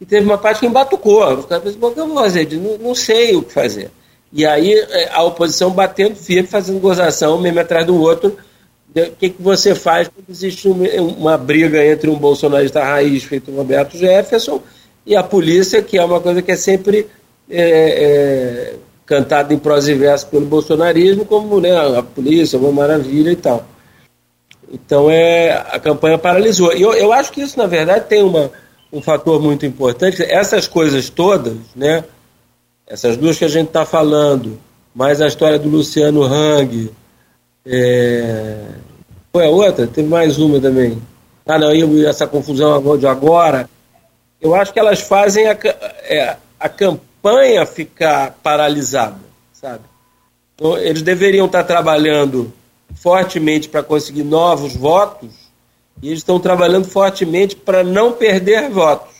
e 0.00 0.04
teve 0.04 0.26
uma 0.26 0.38
parte 0.38 0.60
que 0.60 0.66
embatucou. 0.66 1.22
Os 1.34 1.46
caras 1.46 1.64
pensaram, 1.64 1.88
o 1.88 1.94
que 1.94 2.00
eu 2.00 2.06
vou 2.06 2.16
fazer? 2.16 2.48
Não, 2.52 2.78
não 2.78 2.94
sei 2.94 3.34
o 3.34 3.42
que 3.42 3.52
fazer. 3.52 3.90
E 4.32 4.44
aí 4.44 4.74
é, 4.74 5.08
a 5.12 5.22
oposição 5.22 5.70
batendo 5.70 6.16
firme, 6.16 6.46
fazendo 6.46 6.78
gozação, 6.80 7.40
mesmo 7.40 7.60
atrás 7.60 7.86
do 7.86 7.98
outro, 7.98 8.36
o 8.94 9.10
que, 9.16 9.30
que 9.30 9.42
você 9.42 9.74
faz 9.74 10.08
quando 10.08 10.30
existe 10.30 10.68
uma 10.68 11.36
briga 11.36 11.84
entre 11.84 12.08
um 12.08 12.16
bolsonarista 12.16 12.82
raiz 12.82 13.24
feito 13.24 13.50
Roberto 13.50 13.96
Jefferson 13.96 14.62
e 15.04 15.14
a 15.14 15.22
polícia, 15.22 15.82
que 15.82 15.98
é 15.98 16.04
uma 16.04 16.20
coisa 16.20 16.40
que 16.40 16.52
é 16.52 16.56
sempre 16.56 17.06
é, 17.48 17.60
é, 17.60 18.74
cantada 19.04 19.52
em 19.52 19.58
prosa 19.58 19.92
e 19.92 19.94
verso 19.94 20.26
pelo 20.28 20.46
bolsonarismo, 20.46 21.26
como 21.26 21.60
né, 21.60 21.76
a 21.76 22.02
polícia, 22.02 22.58
uma 22.58 22.72
maravilha 22.72 23.30
e 23.30 23.36
tal. 23.36 23.66
Então 24.72 25.10
é, 25.10 25.52
a 25.52 25.78
campanha 25.78 26.18
paralisou. 26.18 26.72
E 26.72 26.82
eu, 26.82 26.92
eu 26.94 27.12
acho 27.12 27.32
que 27.32 27.40
isso, 27.40 27.58
na 27.58 27.66
verdade, 27.66 28.06
tem 28.06 28.22
uma, 28.22 28.50
um 28.92 29.00
fator 29.00 29.40
muito 29.40 29.64
importante. 29.64 30.22
Essas 30.22 30.66
coisas 30.66 31.08
todas, 31.08 31.56
né, 31.74 32.04
essas 32.86 33.16
duas 33.16 33.38
que 33.38 33.44
a 33.44 33.48
gente 33.48 33.68
está 33.68 33.84
falando, 33.84 34.58
mais 34.94 35.20
a 35.20 35.26
história 35.26 35.58
do 35.58 35.68
Luciano 35.68 36.22
Hang, 36.22 36.90
é, 37.64 38.64
foi 39.32 39.46
a 39.46 39.50
outra? 39.50 39.86
Teve 39.86 40.08
mais 40.08 40.38
uma 40.38 40.60
também. 40.60 41.00
Ah, 41.44 41.58
não, 41.58 41.74
e 41.74 42.04
essa 42.04 42.26
confusão 42.26 42.96
de 42.96 43.06
agora. 43.06 43.68
Eu 44.40 44.54
acho 44.54 44.72
que 44.72 44.78
elas 44.78 45.00
fazem 45.00 45.46
a, 45.46 45.56
é, 46.02 46.36
a 46.58 46.68
campanha 46.68 47.64
ficar 47.64 48.36
paralisada, 48.42 49.18
sabe? 49.52 49.84
Então, 50.54 50.76
eles 50.78 51.02
deveriam 51.02 51.46
estar 51.46 51.64
trabalhando 51.64 52.52
fortemente 53.06 53.68
para 53.68 53.84
conseguir 53.84 54.24
novos 54.24 54.74
votos 54.74 55.30
e 56.02 56.08
eles 56.08 56.18
estão 56.18 56.40
trabalhando 56.40 56.88
fortemente 56.88 57.54
para 57.54 57.84
não 57.84 58.10
perder 58.10 58.68
votos. 58.68 59.14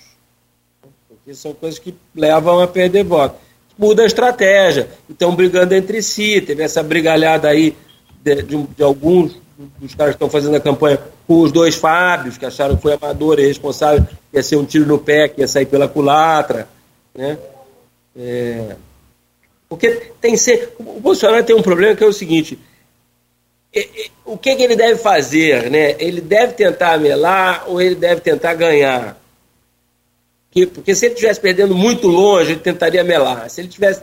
Porque 1.09 1.33
são 1.33 1.55
coisas 1.55 1.79
que 1.79 1.95
levam 2.13 2.59
a 2.59 2.67
perder 2.67 3.05
votos. 3.05 3.39
Muda 3.79 4.03
a 4.03 4.07
estratégia. 4.07 4.91
Estão 5.09 5.37
brigando 5.37 5.73
entre 5.73 6.03
si. 6.03 6.41
Teve 6.41 6.65
essa 6.65 6.83
brigalhada 6.83 7.49
aí 7.49 7.77
de, 8.25 8.43
de, 8.43 8.57
de 8.77 8.83
alguns 8.83 9.41
dos 9.79 9.95
caras 9.95 10.15
que 10.15 10.17
estão 10.17 10.29
fazendo 10.29 10.57
a 10.57 10.61
campanha 10.61 10.99
com 11.25 11.43
os 11.43 11.53
dois 11.53 11.77
Fábios, 11.77 12.37
que 12.37 12.45
acharam 12.45 12.75
que 12.75 12.83
foi 12.83 12.95
amador 12.95 13.39
e 13.39 13.47
responsável, 13.47 14.05
que 14.05 14.37
ia 14.37 14.43
ser 14.43 14.57
um 14.57 14.65
tiro 14.65 14.85
no 14.85 14.99
pé, 14.99 15.29
que 15.29 15.43
ia 15.43 15.47
sair 15.47 15.67
pela 15.67 15.87
culatra. 15.87 16.69
Né? 17.15 17.39
É, 18.17 18.75
porque 19.69 20.11
tem 20.21 20.37
ser. 20.37 20.75
O 20.77 20.99
Bolsonaro 20.99 21.45
tem 21.45 21.55
um 21.55 21.63
problema 21.63 21.95
que 21.95 22.03
é 22.03 22.07
o 22.09 22.13
seguinte: 22.13 22.59
o 24.25 24.37
que, 24.37 24.57
que 24.57 24.63
ele 24.63 24.77
deve 24.77 24.97
fazer? 24.97 25.71
Né? 25.71 25.97
Ele 25.99 26.21
deve 26.21 26.55
tentar 26.55 26.99
melar 26.99 27.65
ou 27.67 27.81
ele 27.81 27.95
deve 27.95 28.21
tentar 28.21 28.55
ganhar? 28.55 29.17
Porque 30.73 30.95
se 30.95 31.07
ele 31.07 31.15
estivesse 31.15 31.39
perdendo 31.39 31.75
muito 31.75 32.09
longe, 32.09 32.53
ele 32.53 32.61
tentaria 32.61 33.05
melar. 33.05 33.51
Se 33.51 33.61
ele 33.61 33.69
estivesse 33.69 34.03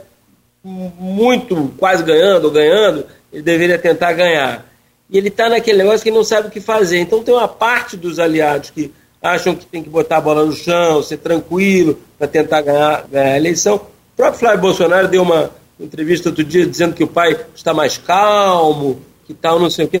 muito 0.62 1.72
quase 1.76 2.02
ganhando 2.04 2.44
ou 2.44 2.50
ganhando, 2.50 3.06
ele 3.32 3.42
deveria 3.42 3.78
tentar 3.78 4.12
ganhar. 4.12 4.64
E 5.10 5.18
ele 5.18 5.28
está 5.28 5.48
naquele 5.48 5.78
negócio 5.78 6.04
que 6.04 6.10
não 6.10 6.22
sabe 6.22 6.48
o 6.48 6.50
que 6.50 6.60
fazer. 6.60 6.98
Então 6.98 7.22
tem 7.22 7.34
uma 7.34 7.48
parte 7.48 7.96
dos 7.96 8.18
aliados 8.18 8.70
que 8.70 8.92
acham 9.20 9.54
que 9.54 9.66
tem 9.66 9.82
que 9.82 9.88
botar 9.88 10.18
a 10.18 10.20
bola 10.20 10.44
no 10.44 10.52
chão, 10.52 11.02
ser 11.02 11.18
tranquilo 11.18 11.98
para 12.16 12.28
tentar 12.28 12.62
ganhar, 12.62 13.06
ganhar 13.10 13.32
a 13.32 13.36
eleição. 13.36 13.76
O 13.76 14.16
próprio 14.16 14.38
Flávio 14.38 14.60
Bolsonaro 14.60 15.08
deu 15.08 15.22
uma 15.22 15.50
entrevista 15.80 16.28
outro 16.28 16.44
dia 16.44 16.66
dizendo 16.66 16.94
que 16.94 17.02
o 17.02 17.08
pai 17.08 17.36
está 17.54 17.74
mais 17.74 17.98
calmo, 17.98 19.02
que 19.26 19.34
tal, 19.34 19.58
não 19.58 19.70
sei 19.70 19.86
o 19.86 19.88
quê. 19.88 19.98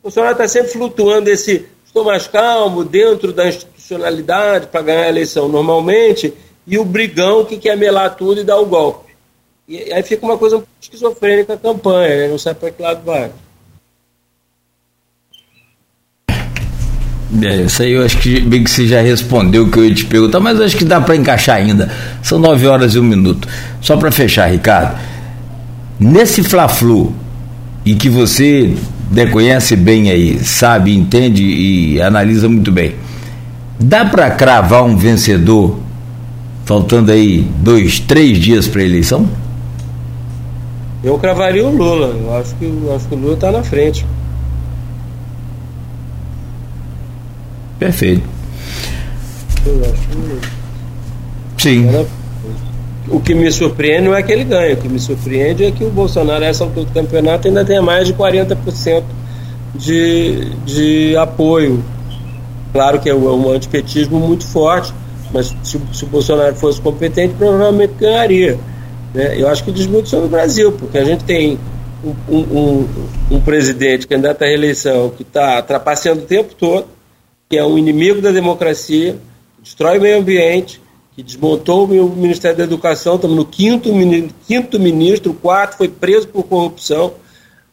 O 0.00 0.04
Bolsonaro 0.04 0.32
está 0.32 0.46
sempre 0.46 0.70
flutuando 0.70 1.30
esse 1.30 1.66
estou 1.96 2.04
mais 2.04 2.26
calmo 2.26 2.84
dentro 2.84 3.32
da 3.32 3.48
institucionalidade 3.48 4.66
para 4.66 4.82
ganhar 4.82 5.04
a 5.04 5.08
eleição 5.08 5.48
normalmente, 5.48 6.32
e 6.66 6.78
o 6.78 6.84
brigão 6.84 7.44
que 7.44 7.56
quer 7.56 7.76
melar 7.76 8.16
tudo 8.16 8.40
e 8.40 8.44
dar 8.44 8.58
o 8.58 8.66
golpe. 8.66 9.14
E 9.66 9.92
aí 9.92 10.02
fica 10.02 10.24
uma 10.26 10.36
coisa 10.36 10.56
um 10.56 10.60
pouco 10.60 10.72
esquizofrênica 10.80 11.54
a 11.54 11.56
campanha, 11.56 12.16
né? 12.16 12.28
não 12.28 12.38
sabe 12.38 12.60
para 12.60 12.70
que 12.70 12.82
lado 12.82 13.02
vai. 13.04 13.30
É, 17.42 17.62
isso 17.62 17.82
aí 17.82 17.92
eu 17.92 18.04
acho 18.04 18.18
que 18.18 18.40
bem 18.40 18.62
que 18.62 18.70
você 18.70 18.86
já 18.86 19.00
respondeu 19.00 19.64
o 19.64 19.70
que 19.70 19.78
eu 19.78 19.84
ia 19.84 19.94
te 19.94 20.04
perguntar, 20.04 20.38
mas 20.38 20.60
acho 20.60 20.76
que 20.76 20.84
dá 20.84 21.00
para 21.00 21.16
encaixar 21.16 21.56
ainda. 21.56 21.90
São 22.22 22.38
nove 22.38 22.66
horas 22.66 22.94
e 22.94 22.98
um 22.98 23.02
minuto. 23.02 23.48
Só 23.80 23.96
para 23.96 24.12
fechar, 24.12 24.50
Ricardo. 24.50 24.98
Nesse 25.98 26.42
Fla-Flu, 26.42 27.14
e 27.86 27.94
que 27.94 28.08
você 28.08 28.74
né, 29.12 29.26
conhece 29.26 29.76
bem 29.76 30.10
aí, 30.10 30.44
sabe, 30.44 30.94
entende 30.94 31.44
e 31.44 32.02
analisa 32.02 32.48
muito 32.48 32.72
bem. 32.72 32.96
Dá 33.78 34.04
para 34.04 34.28
cravar 34.32 34.82
um 34.82 34.96
vencedor 34.96 35.78
faltando 36.64 37.12
aí 37.12 37.48
dois, 37.58 38.00
três 38.00 38.38
dias 38.38 38.66
para 38.66 38.82
a 38.82 38.84
eleição? 38.84 39.28
Eu 41.04 41.16
cravaria 41.16 41.64
o 41.64 41.70
Lula. 41.70 42.08
Eu 42.08 42.36
acho 42.36 42.56
que, 42.56 42.64
eu 42.64 42.92
acho 42.96 43.06
que 43.06 43.14
o 43.14 43.18
Lula 43.18 43.34
está 43.34 43.52
na 43.52 43.62
frente. 43.62 44.04
Perfeito. 47.78 48.28
Eu 49.64 49.80
acho 49.82 50.08
que... 50.08 51.62
Sim. 51.62 51.88
Era 51.88 52.04
o 53.08 53.20
que 53.20 53.34
me 53.34 53.50
surpreende 53.52 54.02
não 54.02 54.14
é 54.14 54.22
que 54.22 54.32
ele 54.32 54.44
ganhe, 54.44 54.74
o 54.74 54.76
que 54.76 54.88
me 54.88 54.98
surpreende 54.98 55.64
é 55.64 55.70
que 55.70 55.84
o 55.84 55.90
Bolsonaro, 55.90 56.44
a 56.44 56.48
essa 56.48 56.64
altura 56.64 56.86
do 56.86 56.92
campeonato, 56.92 57.46
ainda 57.46 57.64
tenha 57.64 57.80
mais 57.80 58.06
de 58.06 58.14
40% 58.14 59.04
de, 59.74 60.50
de 60.64 61.16
apoio. 61.16 61.82
Claro 62.72 62.98
que 63.00 63.08
é 63.08 63.14
um 63.14 63.50
antipetismo 63.50 64.18
muito 64.18 64.44
forte, 64.44 64.92
mas 65.32 65.54
se, 65.62 65.80
se 65.92 66.04
o 66.04 66.06
Bolsonaro 66.08 66.54
fosse 66.56 66.80
competente, 66.80 67.34
provavelmente 67.34 67.94
ganharia. 67.98 68.58
Né? 69.14 69.40
Eu 69.40 69.48
acho 69.48 69.64
que 69.64 69.70
diz 69.70 69.86
muito 69.86 70.08
sobre 70.08 70.26
o 70.26 70.28
Brasil, 70.28 70.72
porque 70.72 70.98
a 70.98 71.04
gente 71.04 71.24
tem 71.24 71.58
um, 72.28 72.36
um, 72.36 72.88
um, 73.30 73.40
presidente 73.40 74.06
candidato 74.06 74.42
à 74.42 74.46
reeleição 74.46 75.10
que 75.10 75.22
está 75.22 75.62
trapaceando 75.62 76.22
o 76.22 76.26
tempo 76.26 76.54
todo, 76.54 76.86
que 77.48 77.56
é 77.56 77.64
um 77.64 77.78
inimigo 77.78 78.20
da 78.20 78.30
democracia, 78.30 79.16
destrói 79.62 79.98
o 79.98 80.02
meio 80.02 80.18
ambiente, 80.18 80.80
que 81.16 81.22
desmontou 81.22 81.86
o 81.86 82.10
Ministério 82.10 82.58
da 82.58 82.64
Educação, 82.64 83.14
estamos 83.16 83.34
no 83.34 83.46
quinto, 83.46 83.88
quinto 84.46 84.78
ministro, 84.78 85.32
o 85.32 85.34
quarto 85.34 85.78
foi 85.78 85.88
preso 85.88 86.28
por 86.28 86.44
corrupção. 86.44 87.14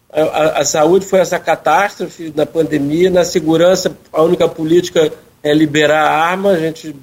A, 0.10 0.22
a, 0.22 0.60
a, 0.60 0.65
saúde 0.65 1.06
foi 1.06 1.20
essa 1.20 1.38
catástrofe 1.38 2.32
na 2.34 2.45
pandemia, 2.45 3.10
na 3.10 3.26
segurança 3.26 3.98
a 4.14 4.22
única 4.22 4.48
política 4.48 5.11
é 5.44 5.53
liberar 5.53 6.10
armas, 6.10 6.56
a 6.56 6.60
gente 6.60 6.95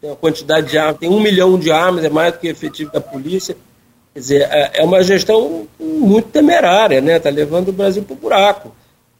tem 0.00 0.08
uma 0.08 0.16
quantidade 0.16 0.70
de 0.70 0.78
armas, 0.78 0.96
tem 0.98 1.10
um 1.10 1.20
milhão 1.20 1.58
de 1.58 1.70
armas, 1.70 2.04
é 2.04 2.08
mais 2.08 2.32
do 2.32 2.38
que 2.38 2.48
efetivo 2.48 2.90
da 2.90 3.00
polícia. 3.00 3.54
Quer 4.14 4.20
dizer, 4.20 4.42
é, 4.50 4.70
é 4.80 4.84
uma 4.84 5.02
gestão 5.02 5.66
muito 5.78 6.28
temerária, 6.28 7.02
né? 7.02 7.18
Está 7.18 7.28
levando 7.28 7.68
o 7.68 7.72
Brasil 7.72 8.02
para 8.02 8.14
o 8.14 8.16
buraco. 8.16 8.74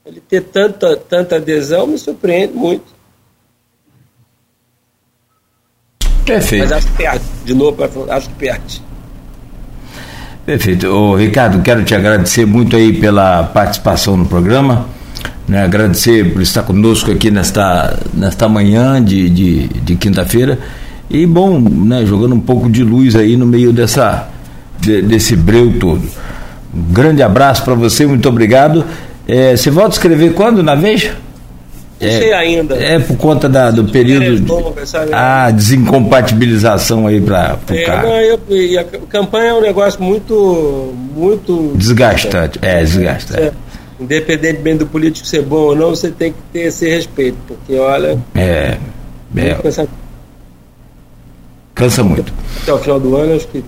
Ele 0.07 0.21
ter 0.21 0.43
tanta, 0.45 0.97
tanta 0.97 1.37
adesão 1.37 1.87
me 1.87 1.99
surpreende 1.99 2.55
muito. 2.55 3.02
Perfeito. 6.25 6.65
Mas 6.65 6.73
acho 6.73 6.87
que 6.87 6.93
perde. 6.95 7.25
De 7.45 7.55
novo, 7.55 7.77
acho 8.11 8.29
que 8.29 8.35
perde. 8.35 8.83
Perfeito. 10.45 10.89
Ô, 10.89 11.17
Ricardo, 11.17 11.63
quero 11.63 11.85
te 11.85 11.95
agradecer 11.95 12.45
muito 12.45 12.77
aí 12.77 12.93
pela 12.93 13.45
participação 13.45 14.17
no 14.17 14.27
programa. 14.27 14.87
Né, 15.47 15.63
agradecer 15.63 16.33
por 16.33 16.41
estar 16.41 16.63
conosco 16.63 17.11
aqui 17.11 17.31
nesta, 17.31 17.99
nesta 18.15 18.49
manhã 18.49 19.03
de, 19.03 19.29
de, 19.29 19.69
de 19.69 19.97
quinta-feira. 19.97 20.59
E 21.11 21.27
bom, 21.27 21.61
né, 21.61 22.07
jogando 22.07 22.35
um 22.35 22.41
pouco 22.41 22.71
de 22.71 22.83
luz 22.83 23.15
aí 23.17 23.37
no 23.37 23.45
meio 23.45 23.73
dessa, 23.73 24.29
de, 24.81 25.03
desse 25.03 25.37
breu 25.37 25.79
todo. 25.79 26.03
Um 26.75 26.93
grande 26.93 27.23
abraço 27.23 27.63
para 27.65 27.75
você, 27.75 28.07
muito 28.07 28.29
obrigado. 28.29 28.85
É, 29.29 29.57
você 29.57 29.71
volta 29.71 29.91
a 29.91 29.93
escrever 29.93 30.33
quando 30.33 30.63
na 30.63 30.75
Veja? 30.75 31.17
Não 32.03 32.09
é, 32.09 32.19
sei 32.19 32.33
ainda. 32.33 32.75
É 32.75 32.99
por 32.99 33.17
conta 33.17 33.49
da, 33.49 33.71
do 33.71 33.85
período. 33.85 34.41
De, 34.41 34.53
a 35.13 35.53
desincompatibilização 35.53 37.07
aí 37.07 37.21
para 37.21 37.57
o 37.71 37.75
é, 37.75 37.83
carro. 37.85 38.09
Não, 38.09 38.57
e 38.57 38.77
a 38.77 38.83
campanha 38.83 39.51
é 39.51 39.55
um 39.55 39.61
negócio 39.61 40.03
muito. 40.03 40.93
muito 41.15 41.73
desgastante. 41.77 42.59
É, 42.61 42.81
desgastante. 42.83 43.41
É, 43.41 43.53
independentemente 44.01 44.79
do 44.79 44.87
político 44.87 45.25
ser 45.29 45.43
bom 45.43 45.61
ou 45.61 45.77
não, 45.77 45.91
você 45.91 46.11
tem 46.11 46.33
que 46.33 46.39
ter 46.53 46.63
esse 46.63 46.89
respeito, 46.89 47.39
porque 47.47 47.77
olha. 47.77 48.19
É. 48.35 48.79
é 49.37 49.55
cansa, 49.55 49.89
cansa 51.73 52.03
muito. 52.03 52.33
Até 52.63 52.73
o 52.73 52.79
final 52.79 52.99
do 52.99 53.17
ano, 53.17 53.37
acho 53.37 53.47
que. 53.47 53.63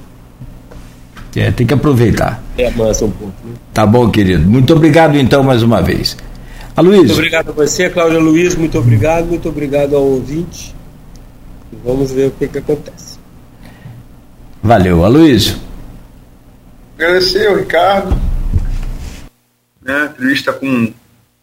É, 1.37 1.53
tem 1.53 1.65
que 1.65 1.75
aproveitar. 1.75 2.43
É, 2.59 2.67
amansa 2.67 3.05
um 3.05 3.11
pouco. 3.13 3.35
Né? 3.45 3.55
Tá 3.73 3.87
bom, 3.87 4.11
querido. 4.11 4.49
Muito 4.49 4.73
obrigado, 4.75 5.17
então, 5.17 5.45
mais 5.45 5.63
uma 5.63 5.81
vez. 5.81 6.17
Aloysio. 6.77 7.05
Muito 7.05 7.13
obrigado 7.13 7.51
a 7.51 7.53
você, 7.53 7.89
Cláudia 7.89 8.19
Luiz, 8.19 8.57
muito 8.57 8.77
obrigado, 8.77 9.27
muito 9.27 9.49
obrigado 9.49 9.95
ao 9.95 10.03
ouvinte. 10.03 10.75
E 11.73 11.77
vamos 11.85 12.11
ver 12.11 12.29
o 12.29 12.31
que, 12.33 12.49
que 12.49 12.59
acontece. 12.59 13.17
Valeu, 14.61 15.05
Aloysio. 15.05 15.57
Agradecer 16.97 17.47
ao 17.47 17.57
Ricardo, 17.57 18.21
né, 19.83 20.07
entrevista 20.07 20.53
com 20.53 20.93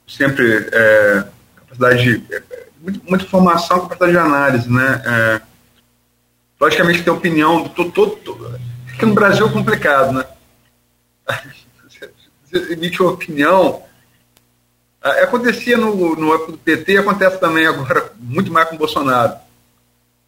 sempre 0.06 0.68
é, 0.72 1.24
capacidade 1.56 2.03
de 2.03 2.36
é, 2.36 2.44
muita 3.08 3.24
informação, 3.24 3.82
capacidade 3.82 4.12
de 4.12 4.18
análise, 4.18 4.70
né? 4.70 5.02
É, 5.06 5.41
logicamente 6.60 7.03
tem 7.03 7.14
opinião, 7.14 7.70
todo, 7.70 7.91
todo, 7.91 8.16
todo, 8.18 8.60
aqui 8.94 9.06
no 9.06 9.14
Brasil 9.14 9.48
é 9.48 9.52
complicado, 9.52 10.12
né? 10.12 10.26
Você 12.52 12.74
emite 12.74 13.02
uma 13.02 13.12
opinião 13.12 13.82
acontecia 15.02 15.78
no, 15.78 16.15
no 16.15 16.34
época 16.34 16.52
do 16.52 16.57
PT, 16.57 16.98
acontece 16.98 17.40
também 17.40 17.65
agora, 17.65 18.11
muito 18.19 18.52
mais 18.52 18.69
com 18.69 18.76
o 18.76 18.80
Bolsonaro. 18.80 19.36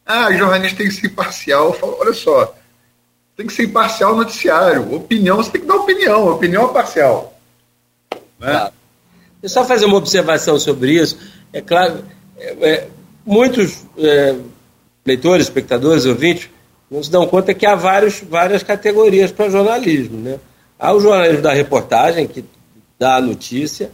Ah, 0.05 0.31
jornalista 0.33 0.77
tem 0.77 0.87
que 0.87 0.93
ser 0.93 1.07
imparcial. 1.07 1.67
Eu 1.67 1.73
falo, 1.73 1.97
olha 1.99 2.13
só, 2.13 2.53
tem 3.37 3.47
que 3.47 3.53
ser 3.53 3.63
imparcial 3.63 4.11
no 4.11 4.17
noticiário. 4.17 4.93
Opinião, 4.93 5.37
você 5.37 5.51
tem 5.51 5.61
que 5.61 5.67
dar 5.67 5.75
opinião, 5.75 6.27
opinião 6.27 6.69
é 6.69 6.73
parcial. 6.73 7.39
Né? 8.39 8.51
Claro. 8.51 8.73
Eu 9.41 9.49
só 9.49 9.65
fazer 9.65 9.85
uma 9.85 9.97
observação 9.97 10.57
sobre 10.59 10.93
isso. 10.93 11.17
É 11.51 11.61
claro, 11.61 12.03
é, 12.37 12.69
é, 12.69 12.87
muitos 13.25 13.83
é, 13.97 14.35
leitores, 15.05 15.45
espectadores, 15.47 16.05
ouvintes, 16.05 16.49
não 16.89 17.03
se 17.03 17.11
dão 17.11 17.27
conta 17.27 17.53
que 17.53 17.65
há 17.65 17.75
vários, 17.75 18.21
várias 18.21 18.63
categorias 18.63 19.31
para 19.31 19.49
jornalismo. 19.49 20.17
Né? 20.19 20.39
Há 20.77 20.93
o 20.93 20.99
jornalismo 20.99 21.41
da 21.41 21.53
reportagem, 21.53 22.27
que 22.27 22.45
dá 22.99 23.15
a 23.15 23.21
notícia, 23.21 23.91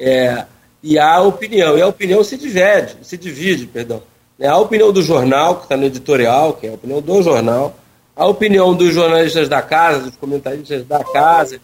é, 0.00 0.46
e 0.82 0.98
a 0.98 1.20
opinião. 1.20 1.76
E 1.76 1.82
a 1.82 1.86
opinião 1.86 2.24
se 2.24 2.36
divide, 2.36 2.96
se 3.02 3.16
divide, 3.16 3.66
perdão. 3.66 4.02
É 4.38 4.48
a 4.48 4.56
opinião 4.56 4.90
do 4.90 5.02
jornal, 5.02 5.56
que 5.56 5.64
está 5.64 5.76
no 5.76 5.84
editorial, 5.84 6.54
que 6.54 6.66
é 6.66 6.70
a 6.70 6.74
opinião 6.74 7.02
do 7.02 7.22
jornal, 7.22 7.76
a 8.16 8.26
opinião 8.26 8.74
dos 8.74 8.94
jornalistas 8.94 9.48
da 9.48 9.60
casa, 9.60 10.00
dos 10.00 10.16
comentaristas 10.16 10.84
da 10.86 11.04
casa, 11.04 11.60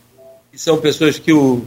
que 0.53 0.59
são 0.59 0.77
pessoas 0.77 1.19
que 1.19 1.33
o, 1.33 1.65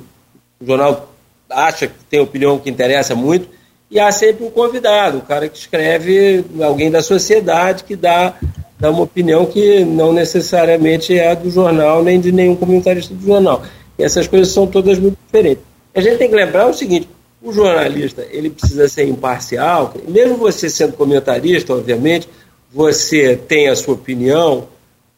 o 0.62 0.66
jornal 0.66 1.10
acha 1.50 1.88
que 1.88 2.04
tem 2.10 2.20
opinião 2.20 2.60
que 2.60 2.70
interessa 2.70 3.16
muito, 3.16 3.50
e 3.90 4.00
há 4.00 4.12
sempre 4.12 4.46
um 4.46 4.52
convidado, 4.52 5.18
o 5.18 5.22
cara 5.22 5.50
que 5.50 5.58
escreve, 5.58 6.46
alguém 6.62 6.91
da 6.91 7.02
sociedade 7.02 7.84
que 7.84 7.96
dá, 7.96 8.36
dá 8.80 8.91
uma 8.91 9.02
opinião 9.02 9.48
que 9.48 9.84
não 9.84 10.14
necessariamente 10.14 11.18
é 11.18 11.36
do 11.36 11.50
jornal, 11.50 12.04
nem 12.04 12.20
de 12.20 12.32
nenhum 12.32 12.56
comentarista 12.56 13.16
do 13.16 13.26
jornal. 13.26 13.64
E 13.98 14.04
essas 14.04 14.28
coisas 14.28 14.54
são 14.54 14.68
todas 14.68 15.00
muito 15.00 15.18
diferentes. 15.26 15.64
A 15.94 16.02
gente 16.02 16.18
tem 16.18 16.30
que 16.30 16.36
lembrar 16.36 16.68
o 16.68 16.74
seguinte: 16.74 17.10
o 17.41 17.52
jornalista 17.52 18.28
ele 18.32 18.49
precisa 18.49 18.88
ser 18.88 19.07
imparcial, 19.07 19.94
mesmo 20.07 20.38
você 20.38 20.70
sendo 20.70 20.94
comentarista, 20.94 21.74
obviamente, 21.74 22.28
você 22.72 23.36
tem 23.36 23.70
a 23.70 23.76
sua 23.76 23.94
opinião, 23.95 24.68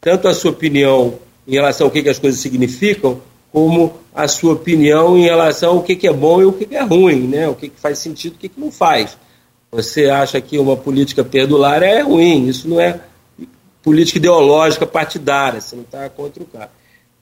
tanto 0.00 0.28
a 0.28 0.34
sua 0.34 0.50
opinião 0.50 1.18
em 1.46 1.52
relação 1.52 1.86
ao 1.86 1.90
que, 1.90 2.02
que 2.02 2.08
as 2.08 2.18
coisas 2.18 2.40
significam, 2.40 3.20
como 3.52 3.94
a 4.14 4.26
sua 4.26 4.54
opinião 4.54 5.16
em 5.16 5.24
relação 5.24 5.74
ao 5.74 5.82
que, 5.82 5.94
que 5.94 6.08
é 6.08 6.12
bom 6.12 6.40
e 6.40 6.44
o 6.44 6.52
que, 6.52 6.66
que 6.66 6.76
é 6.76 6.82
ruim, 6.82 7.28
né? 7.28 7.48
o 7.48 7.54
que, 7.54 7.68
que 7.68 7.78
faz 7.78 7.98
sentido 7.98 8.34
o 8.34 8.38
que, 8.38 8.48
que 8.48 8.60
não 8.60 8.72
faz. 8.72 9.16
Você 9.70 10.08
acha 10.08 10.40
que 10.40 10.58
uma 10.58 10.76
política 10.76 11.24
perdulária 11.24 11.86
é 11.86 12.00
ruim, 12.00 12.48
isso 12.48 12.68
não 12.68 12.80
é 12.80 13.00
política 13.82 14.18
ideológica 14.18 14.86
partidária, 14.86 15.60
você 15.60 15.74
não 15.74 15.82
está 15.82 16.08
contra 16.08 16.42
o 16.42 16.46
cara. 16.46 16.70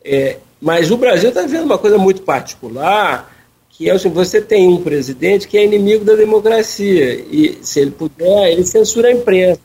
É, 0.04 0.38
mas 0.60 0.90
o 0.90 0.96
Brasil 0.96 1.30
está 1.30 1.42
vivendo 1.42 1.64
uma 1.64 1.78
coisa 1.78 1.98
muito 1.98 2.22
particular, 2.22 3.32
que 3.70 3.88
é 3.88 3.96
você 3.96 4.40
tem 4.40 4.68
um 4.68 4.82
presidente 4.82 5.48
que 5.48 5.56
é 5.56 5.64
inimigo 5.64 6.04
da 6.04 6.14
democracia, 6.14 7.14
e 7.14 7.58
se 7.62 7.80
ele 7.80 7.90
puder, 7.90 8.50
ele 8.50 8.64
censura 8.64 9.08
a 9.08 9.12
imprensa. 9.12 9.60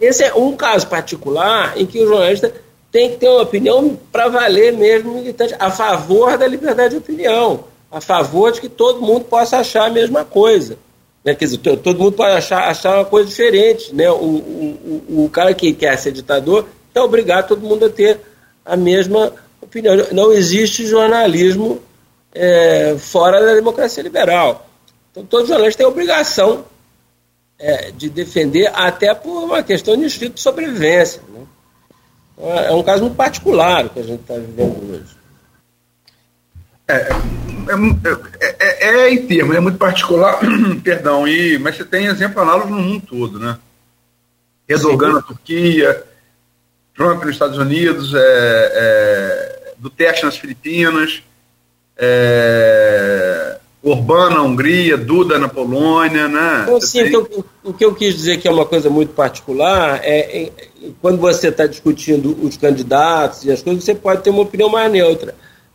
Esse 0.00 0.24
é 0.24 0.34
um 0.34 0.56
caso 0.56 0.86
particular 0.86 1.74
em 1.76 1.84
que 1.84 2.00
o 2.00 2.06
jornalista 2.06 2.52
tem 2.90 3.10
que 3.10 3.16
ter 3.16 3.28
uma 3.28 3.42
opinião 3.42 3.98
para 4.12 4.28
valer 4.28 4.72
mesmo 4.72 5.14
militante, 5.14 5.54
a 5.58 5.70
favor 5.70 6.38
da 6.38 6.46
liberdade 6.46 6.90
de 6.90 6.98
opinião, 6.98 7.64
a 7.90 8.00
favor 8.00 8.52
de 8.52 8.60
que 8.60 8.68
todo 8.68 9.02
mundo 9.02 9.24
possa 9.24 9.58
achar 9.58 9.86
a 9.86 9.90
mesma 9.90 10.24
coisa. 10.24 10.78
Né? 11.24 11.34
Quer 11.34 11.46
dizer, 11.46 11.58
todo 11.58 11.98
mundo 11.98 12.12
pode 12.12 12.36
achar, 12.36 12.68
achar 12.68 12.96
uma 12.98 13.04
coisa 13.04 13.28
diferente. 13.28 13.94
Né? 13.94 14.08
O, 14.10 14.14
o, 14.14 15.24
o 15.24 15.30
cara 15.30 15.52
que 15.54 15.72
quer 15.72 15.98
ser 15.98 16.12
ditador 16.12 16.66
é 16.94 17.00
obrigado 17.00 17.48
todo 17.48 17.66
mundo 17.66 17.86
a 17.86 17.90
ter 17.90 18.20
a 18.64 18.76
mesma 18.76 19.32
opinião. 19.60 19.96
Não 20.12 20.32
existe 20.32 20.86
jornalismo 20.86 21.80
é, 22.34 22.96
fora 22.98 23.40
da 23.44 23.54
democracia 23.54 24.02
liberal. 24.02 24.68
Então, 25.10 25.24
todo 25.24 25.46
jornalista 25.46 25.78
tem 25.78 25.86
a 25.86 25.90
obrigação 25.90 26.64
é, 27.58 27.92
de 27.92 28.10
defender, 28.10 28.70
até 28.74 29.14
por 29.14 29.44
uma 29.44 29.62
questão 29.62 29.96
de 29.96 30.04
instinto 30.04 30.34
de 30.34 30.40
sobrevivência. 30.40 31.22
Né? 31.28 31.46
Então, 32.32 32.58
é 32.58 32.72
um 32.72 32.82
caso 32.82 33.02
muito 33.02 33.16
particular 33.16 33.88
que 33.88 34.00
a 34.00 34.02
gente 34.02 34.20
está 34.20 34.34
vivendo 34.34 34.92
hoje. 34.92 35.16
É, 36.86 37.08
é, 38.40 38.56
é, 38.58 38.88
é, 38.88 39.10
em 39.10 39.26
termos, 39.26 39.56
é 39.56 39.60
muito 39.60 39.78
particular, 39.78 40.38
perdão, 40.82 41.26
e, 41.26 41.58
mas 41.58 41.76
você 41.76 41.84
tem 41.84 42.06
exemplo 42.06 42.42
análogo 42.42 42.74
no 42.74 42.82
mundo 42.82 43.06
todo, 43.06 43.38
né? 43.38 43.56
Erdogan 44.68 45.12
na 45.12 45.22
Turquia, 45.22 46.04
Trump 46.94 47.22
nos 47.22 47.32
Estados 47.32 47.58
Unidos, 47.58 48.12
é, 48.14 48.20
é, 48.20 49.72
Duterte 49.78 50.24
nas 50.24 50.36
Filipinas, 50.36 51.22
é, 51.96 53.56
Orbán 53.82 54.30
na 54.30 54.42
Hungria, 54.42 54.96
Duda 54.96 55.38
na 55.38 55.48
Polônia, 55.48 56.26
né? 56.26 56.62
Então, 56.62 56.80
sim, 56.80 56.98
tem... 56.98 57.08
então, 57.08 57.44
o 57.62 57.72
que 57.72 57.84
eu 57.84 57.94
quis 57.94 58.14
dizer 58.14 58.38
que 58.38 58.48
é 58.48 58.50
uma 58.50 58.64
coisa 58.64 58.88
muito 58.88 59.12
particular 59.12 60.00
é, 60.02 60.44
é 60.44 60.52
quando 61.02 61.18
você 61.18 61.48
está 61.48 61.66
discutindo 61.66 62.36
os 62.42 62.56
candidatos 62.56 63.44
e 63.44 63.52
as 63.52 63.62
coisas, 63.62 63.84
você 63.84 63.94
pode 63.94 64.22
ter 64.22 64.30
uma 64.30 64.42
opinião 64.42 64.68
mais 64.70 64.90
neutra, 64.90 65.34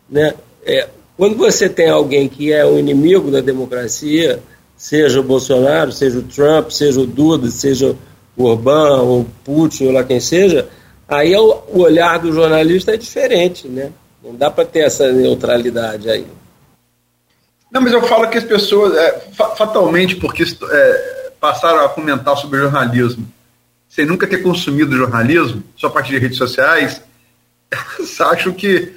né? 0.10 0.34
É, 0.66 0.88
quando 1.16 1.38
você 1.38 1.70
tem 1.70 1.90
alguém 1.90 2.28
que 2.28 2.52
é 2.52 2.66
o 2.66 2.80
inimigo 2.80 3.30
da 3.30 3.42
democracia, 3.42 4.42
seja 4.76 5.20
o 5.20 5.24
Bolsonaro, 5.24 5.92
seja 5.92 6.18
o 6.18 6.24
Trump, 6.24 6.72
seja 6.72 7.00
o 7.02 7.06
Duda, 7.06 7.52
seja 7.52 7.96
o 8.36 8.46
Orbán, 8.46 9.02
ou 9.02 9.26
Putin, 9.44 9.88
ou 9.88 9.92
lá 9.92 10.04
quem 10.04 10.20
seja, 10.20 10.68
aí 11.08 11.34
é 11.34 11.40
o, 11.40 11.62
o 11.74 11.82
olhar 11.82 12.18
do 12.20 12.32
jornalista 12.32 12.94
é 12.94 12.98
diferente, 12.98 13.68
né? 13.68 13.92
Não 14.24 14.36
dá 14.36 14.52
para 14.52 14.66
ter 14.66 14.80
essa 14.80 15.12
neutralidade 15.12 16.10
aí. 16.10 16.28
Não, 17.72 17.82
mas 17.82 17.94
eu 17.94 18.02
falo 18.04 18.30
que 18.30 18.38
as 18.38 18.44
pessoas, 18.44 18.96
é, 18.96 19.20
fatalmente, 19.56 20.16
porque 20.16 20.44
é, 20.44 21.32
passaram 21.40 21.86
a 21.86 21.90
comentar 21.90 22.36
sobre 22.36 22.60
jornalismo 22.60 23.28
sem 23.90 24.06
nunca 24.06 24.28
ter 24.28 24.44
consumido 24.44 24.96
jornalismo, 24.96 25.64
só 25.76 25.88
a 25.88 25.90
partir 25.90 26.12
de 26.12 26.20
redes 26.20 26.38
sociais, 26.38 27.02
elas 27.72 28.22
acham 28.22 28.54
que 28.54 28.94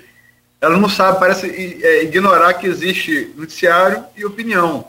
elas 0.61 0.79
não 0.79 0.89
sabem, 0.89 1.19
parece 1.19 1.49
é, 1.83 2.05
ignorar 2.05 2.55
que 2.55 2.67
existe 2.67 3.33
noticiário 3.37 4.05
e 4.15 4.25
opinião. 4.25 4.87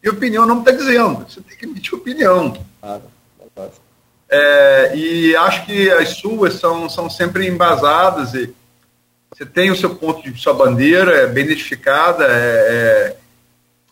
E 0.00 0.08
opinião 0.08 0.46
não 0.46 0.60
está 0.60 0.70
dizendo, 0.70 1.26
você 1.28 1.40
tem 1.40 1.56
que 1.56 1.64
emitir 1.64 1.94
opinião. 1.94 2.56
Ah, 2.80 3.00
é, 4.30 4.92
e 4.94 5.34
acho 5.34 5.64
que 5.64 5.90
as 5.90 6.10
suas 6.10 6.54
são, 6.54 6.88
são 6.88 7.10
sempre 7.10 7.48
embasadas 7.48 8.34
e 8.34 8.54
você 9.32 9.44
tem 9.44 9.70
o 9.70 9.76
seu 9.76 9.94
ponto 9.94 10.22
de 10.22 10.40
sua 10.40 10.54
bandeira, 10.54 11.12
é 11.12 11.26
bem 11.26 11.44
identificada, 11.44 12.24
é, 12.24 13.16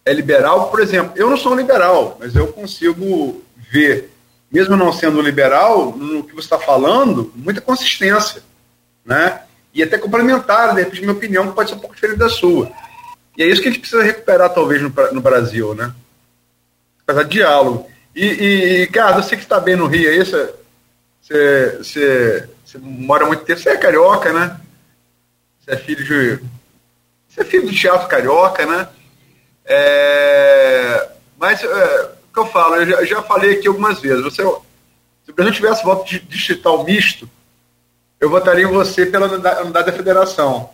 é, 0.05 0.11
é 0.11 0.13
liberal. 0.13 0.71
Por 0.71 0.81
exemplo, 0.81 1.13
eu 1.17 1.31
não 1.31 1.37
sou 1.37 1.53
um 1.53 1.57
liberal, 1.57 2.17
mas 2.19 2.35
eu 2.35 2.49
consigo 2.49 3.43
ver, 3.71 4.11
mesmo 4.51 4.77
não 4.77 4.93
sendo 4.93 5.21
liberal, 5.21 5.93
no 5.93 6.25
que 6.25 6.35
você 6.35 6.47
está 6.47 6.59
falando, 6.59 7.33
muita 7.37 7.61
consistência, 7.61 8.43
né? 9.05 9.43
E 9.75 9.83
até 9.83 9.99
complementar, 9.99 10.75
de 10.75 10.81
repente, 10.81 11.03
minha 11.03 11.13
opinião 11.13 11.53
pode 11.53 11.69
ser 11.69 11.77
um 11.77 11.81
pouco 11.81 11.95
diferente 11.95 12.19
da 12.19 12.31
sua. 12.31 12.73
E 13.37 13.43
é 13.43 13.47
isso 13.47 13.61
que 13.61 13.69
a 13.69 13.71
gente 13.71 13.81
precisa 13.81 14.03
recuperar, 14.03 14.53
talvez, 14.53 14.81
no, 14.81 14.93
no 15.13 15.21
Brasil, 15.21 15.75
né? 15.75 15.93
Fazer 17.07 17.27
diálogo. 17.27 17.87
E, 18.15 18.25
e, 18.25 18.83
e 18.83 18.87
cara, 18.87 19.21
você 19.21 19.37
que 19.37 19.43
está 19.43 19.61
bem 19.61 19.77
no 19.77 19.87
Rio 19.87 20.09
aí, 20.09 20.25
você, 20.25 20.55
você, 21.83 22.49
você 22.65 22.79
mora 22.79 23.27
muito 23.27 23.45
tempo, 23.45 23.61
você 23.61 23.69
é 23.69 23.77
carioca, 23.77 24.33
né? 24.33 24.59
Você 25.67 25.75
é 25.75 25.77
filho 25.77 26.05
de. 26.05 26.45
Você 27.29 27.41
é 27.41 27.45
filho 27.45 27.67
do 27.67 27.75
teatro 27.75 28.07
carioca, 28.07 28.65
né? 28.65 28.89
É, 29.65 31.09
mas 31.37 31.63
é, 31.63 32.03
o 32.05 32.33
que 32.33 32.39
eu 32.39 32.47
falo, 32.47 32.77
eu 32.77 32.87
já, 32.87 33.05
já, 33.05 33.23
falei 33.23 33.55
aqui 33.55 33.67
algumas 33.67 33.99
vezes. 34.01 34.23
Você, 34.23 34.43
se 34.43 35.31
o 35.31 35.35
Brasil 35.35 35.53
tivesse 35.53 35.83
voto 35.83 36.05
digital 36.05 36.85
misto, 36.85 37.29
eu 38.21 38.31
votaria 38.31 38.65
em 38.65 38.73
você 38.73 39.07
pela 39.07 39.27
unidade 39.27 39.87
da 39.87 39.93
federação. 39.93 40.71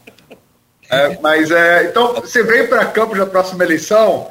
É, 0.90 1.18
mas 1.20 1.50
é, 1.50 1.84
então 1.84 2.12
você 2.14 2.42
vem 2.42 2.66
para 2.66 2.84
Campos 2.84 3.16
na 3.16 3.24
próxima 3.24 3.64
eleição 3.64 4.30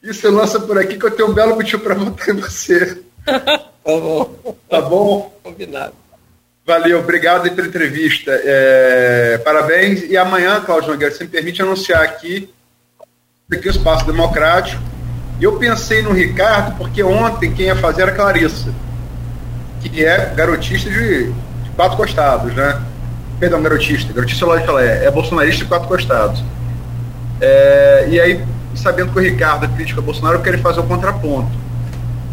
e 0.00 0.14
você 0.14 0.28
lança 0.28 0.60
por 0.60 0.78
aqui 0.78 0.96
que 0.96 1.04
eu 1.04 1.10
tenho 1.10 1.30
um 1.30 1.34
belo 1.34 1.56
motivo 1.56 1.82
para 1.82 1.94
votar 1.96 2.28
em 2.28 2.34
você. 2.34 3.02
tá 3.26 3.72
bom. 3.84 4.56
Tá 4.68 4.80
bom? 4.80 5.34
Combinado. 5.42 5.94
Valeu, 6.68 6.98
obrigado 6.98 7.50
pela 7.50 7.66
entrevista. 7.66 8.30
É, 8.44 9.40
parabéns. 9.42 10.02
E 10.02 10.18
amanhã, 10.18 10.60
Cláudio 10.60 10.90
Nogueira, 10.90 11.14
se 11.14 11.24
me 11.24 11.30
permite 11.30 11.62
anunciar 11.62 12.02
aqui, 12.02 12.52
aqui 13.50 13.68
o 13.68 13.70
Espaço 13.70 14.04
Democrático. 14.04 14.82
Eu 15.40 15.56
pensei 15.56 16.02
no 16.02 16.12
Ricardo, 16.12 16.76
porque 16.76 17.02
ontem 17.02 17.54
quem 17.54 17.68
ia 17.68 17.76
fazer 17.76 18.02
era 18.02 18.12
Clarissa, 18.12 18.70
que 19.80 20.04
é 20.04 20.34
garotista 20.36 20.90
de, 20.90 21.32
de 21.32 21.70
quatro 21.74 21.96
costados, 21.96 22.54
né? 22.54 22.82
Perdão, 23.40 23.62
garotista. 23.62 24.12
Garotista, 24.12 24.44
lógico 24.44 24.66
que 24.66 24.70
ela 24.70 24.84
é. 24.84 25.06
É 25.06 25.10
bolsonarista 25.10 25.62
de 25.62 25.68
quatro 25.70 25.88
costados. 25.88 26.44
É, 27.40 28.08
e 28.10 28.20
aí, 28.20 28.44
sabendo 28.74 29.10
que 29.10 29.18
o 29.18 29.22
Ricardo 29.22 29.64
é 29.64 29.68
crítico 29.68 30.00
a 30.00 30.02
Bolsonaro, 30.02 30.36
eu 30.36 30.42
quero 30.42 30.58
fazer 30.58 30.80
o 30.80 30.84
contraponto. 30.86 31.48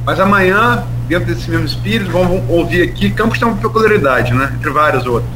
Mas 0.06 0.20
amanhã 0.20 0.86
dentro 1.08 1.34
desse 1.34 1.50
mesmo 1.50 1.66
espírito, 1.66 2.12
vamos 2.12 2.48
ouvir 2.50 2.84
aqui. 2.84 3.12
Campos 3.12 3.40
tem 3.40 3.48
uma 3.48 3.58
peculiaridade, 3.58 4.34
né? 4.34 4.54
Entre 4.56 4.70
várias 4.70 5.06
outras. 5.06 5.32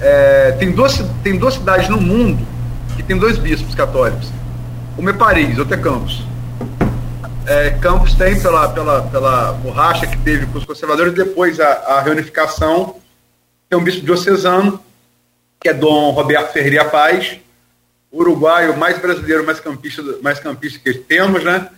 É, 0.00 0.52
tem, 0.52 0.72
duas, 0.72 1.04
tem 1.22 1.38
duas 1.38 1.54
cidades 1.54 1.88
no 1.88 2.00
mundo 2.00 2.46
que 2.96 3.02
tem 3.02 3.18
dois 3.18 3.38
bispos 3.38 3.74
católicos. 3.74 4.30
Uma 4.96 5.10
é 5.10 5.12
Paris, 5.12 5.58
outra 5.58 5.76
é 5.76 5.80
Campos. 5.80 6.22
É, 7.46 7.70
Campos 7.80 8.14
tem 8.14 8.40
pela, 8.40 8.68
pela, 8.68 9.02
pela 9.02 9.52
borracha 9.52 10.06
que 10.06 10.16
teve 10.18 10.46
com 10.46 10.58
os 10.58 10.64
conservadores, 10.64 11.12
depois 11.14 11.58
a, 11.58 11.68
a 11.68 12.00
reunificação, 12.00 12.96
tem 13.68 13.78
um 13.78 13.82
bispo 13.82 14.04
diocesano, 14.04 14.80
que 15.60 15.68
é 15.68 15.74
Dom 15.74 16.10
Roberto 16.10 16.52
Ferreira 16.52 16.84
Paz, 16.84 17.38
uruguaio 18.12 18.76
mais 18.76 18.98
brasileiro, 18.98 19.44
mais 19.44 19.60
campista, 19.60 20.02
mais 20.22 20.38
campista 20.38 20.78
que 20.78 20.94
temos, 20.94 21.44
né? 21.44 21.68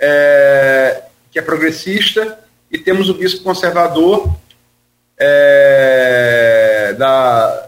É, 0.00 1.02
que 1.30 1.38
é 1.38 1.42
progressista, 1.42 2.38
e 2.70 2.78
temos 2.78 3.08
o 3.10 3.14
bispo 3.14 3.42
conservador 3.42 4.34
é, 5.18 6.94
da 6.98 7.66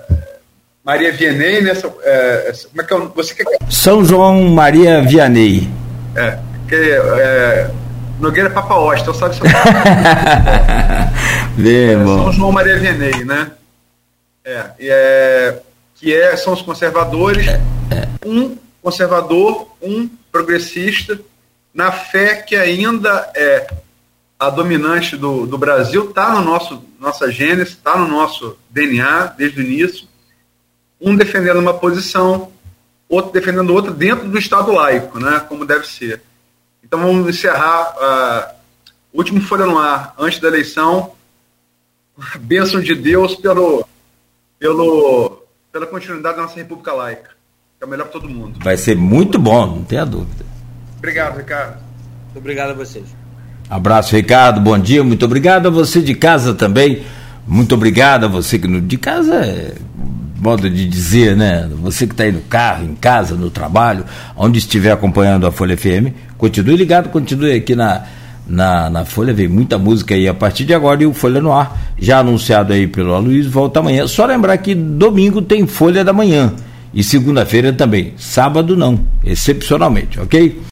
Maria 0.85 1.13
Vianney, 1.13 1.61
nessa, 1.61 1.93
é, 2.03 2.53
como 2.71 2.83
é 2.83 2.85
que 2.85 2.95
é, 2.95 2.99
você 3.15 3.35
quer... 3.35 3.45
São 3.71 4.05
João 4.05 4.49
Maria 4.49 5.03
Vianney. 5.03 5.71
É, 6.17 6.39
que, 6.69 6.75
é, 6.75 7.71
Nogueira 8.19 8.49
Papa 8.51 8.75
então 8.99 9.13
sabe 9.13 9.35
seu 9.35 9.45
Bem, 11.57 11.91
é, 12.01 12.05
São 12.05 12.33
João 12.33 12.53
Maria 12.53 12.79
Vianney, 12.79 13.25
né? 13.25 13.51
É, 14.45 14.65
é, 14.81 15.59
que 15.97 16.15
é, 16.15 16.37
são 16.37 16.53
os 16.53 16.63
conservadores, 16.63 17.47
é, 17.47 17.61
é. 17.91 18.09
um 18.27 18.57
conservador, 18.83 19.69
um 19.81 20.09
progressista, 20.31 21.19
na 21.74 21.90
fé 21.90 22.36
que 22.36 22.55
ainda 22.57 23.31
é 23.35 23.66
a 24.39 24.51
dominante 24.51 25.16
do, 25.16 25.47
do 25.47 25.57
Brasil, 25.57 26.11
está 26.11 26.32
no 26.32 26.43
nosso 26.43 26.82
nossa 26.99 27.31
gênese, 27.31 27.73
está 27.73 27.97
no 27.97 28.07
nosso 28.07 28.57
DNA 28.70 29.35
desde 29.36 29.61
o 29.61 29.65
início, 29.65 30.07
um 31.01 31.16
defendendo 31.16 31.59
uma 31.59 31.74
posição, 31.74 32.53
outro 33.09 33.32
defendendo 33.32 33.74
outra 33.74 33.90
dentro 33.90 34.28
do 34.28 34.39
Estado 34.39 34.73
laico, 34.73 35.19
né, 35.19 35.44
como 35.49 35.66
deve 35.66 35.86
ser. 35.86 36.23
Então 36.82 37.01
vamos 37.01 37.28
encerrar 37.28 37.94
uh, 37.97 38.55
o 39.12 39.19
último 39.19 39.40
Folha 39.40 39.66
no 39.66 39.78
Ar, 39.78 40.15
antes 40.16 40.39
da 40.39 40.49
eleição, 40.49 41.12
bênção 42.39 42.81
de 42.81 42.94
Deus 42.94 43.35
pelo, 43.35 43.85
pelo, 44.59 45.43
pela 45.73 45.86
continuidade 45.86 46.36
da 46.36 46.43
nossa 46.43 46.57
República 46.57 46.93
Laica. 46.93 47.31
Que 47.78 47.85
é 47.85 47.86
o 47.86 47.90
melhor 47.90 48.05
para 48.05 48.12
todo 48.12 48.28
mundo. 48.28 48.61
Vai 48.62 48.77
ser 48.77 48.97
muito 48.97 49.39
bom, 49.39 49.66
não 49.66 49.85
tenha 49.85 50.05
dúvida. 50.05 50.52
Obrigado, 51.03 51.37
Ricardo. 51.37 51.79
Muito 52.27 52.39
obrigado 52.39 52.70
a 52.70 52.74
vocês. 52.74 53.05
Abraço, 53.69 54.15
Ricardo. 54.15 54.61
Bom 54.61 54.79
dia. 54.79 55.03
Muito 55.03 55.24
obrigado 55.24 55.66
a 55.66 55.70
você 55.70 56.01
de 56.01 56.15
casa 56.15 56.55
também. 56.55 57.03
Muito 57.45 57.74
obrigado 57.74 58.27
a 58.27 58.29
você 58.29 58.57
que 58.57 58.69
no, 58.69 58.81
de 58.81 58.97
casa 58.97 59.35
é 59.35 59.74
modo 60.39 60.70
de 60.70 60.87
dizer, 60.87 61.37
né? 61.37 61.69
Você 61.83 62.07
que 62.07 62.12
está 62.12 62.23
aí 62.23 62.31
no 62.31 62.43
carro, 62.43 62.85
em 62.85 62.95
casa, 62.95 63.35
no 63.35 63.51
trabalho, 63.51 64.05
onde 64.37 64.61
estiver 64.61 64.93
acompanhando 64.93 65.45
a 65.45 65.51
Folha 65.51 65.77
FM, 65.77 66.15
continue 66.39 66.77
ligado, 66.77 67.09
continue 67.09 67.53
aqui 67.53 67.74
na, 67.74 68.05
na, 68.47 68.89
na 68.89 69.05
Folha, 69.05 69.35
vem 69.35 69.49
muita 69.49 69.79
música 69.79 70.15
aí 70.15 70.29
a 70.29 70.35
partir 70.35 70.65
de 70.65 70.73
agora 70.73 71.03
e 71.03 71.07
o 71.07 71.12
Folha 71.12 71.41
no 71.41 71.53
ar, 71.53 71.95
já 71.99 72.20
anunciado 72.20 72.73
aí 72.73 72.87
pelo 72.87 73.12
Aloysio, 73.12 73.51
volta 73.51 73.81
amanhã. 73.81 74.07
Só 74.07 74.24
lembrar 74.24 74.57
que 74.59 74.73
domingo 74.73 75.43
tem 75.43 75.66
Folha 75.66 76.05
da 76.05 76.12
Manhã 76.12 76.53
e 76.95 77.03
segunda-feira 77.03 77.73
também, 77.73 78.12
sábado 78.16 78.77
não, 78.77 79.01
excepcionalmente, 79.24 80.20
ok? 80.20 80.61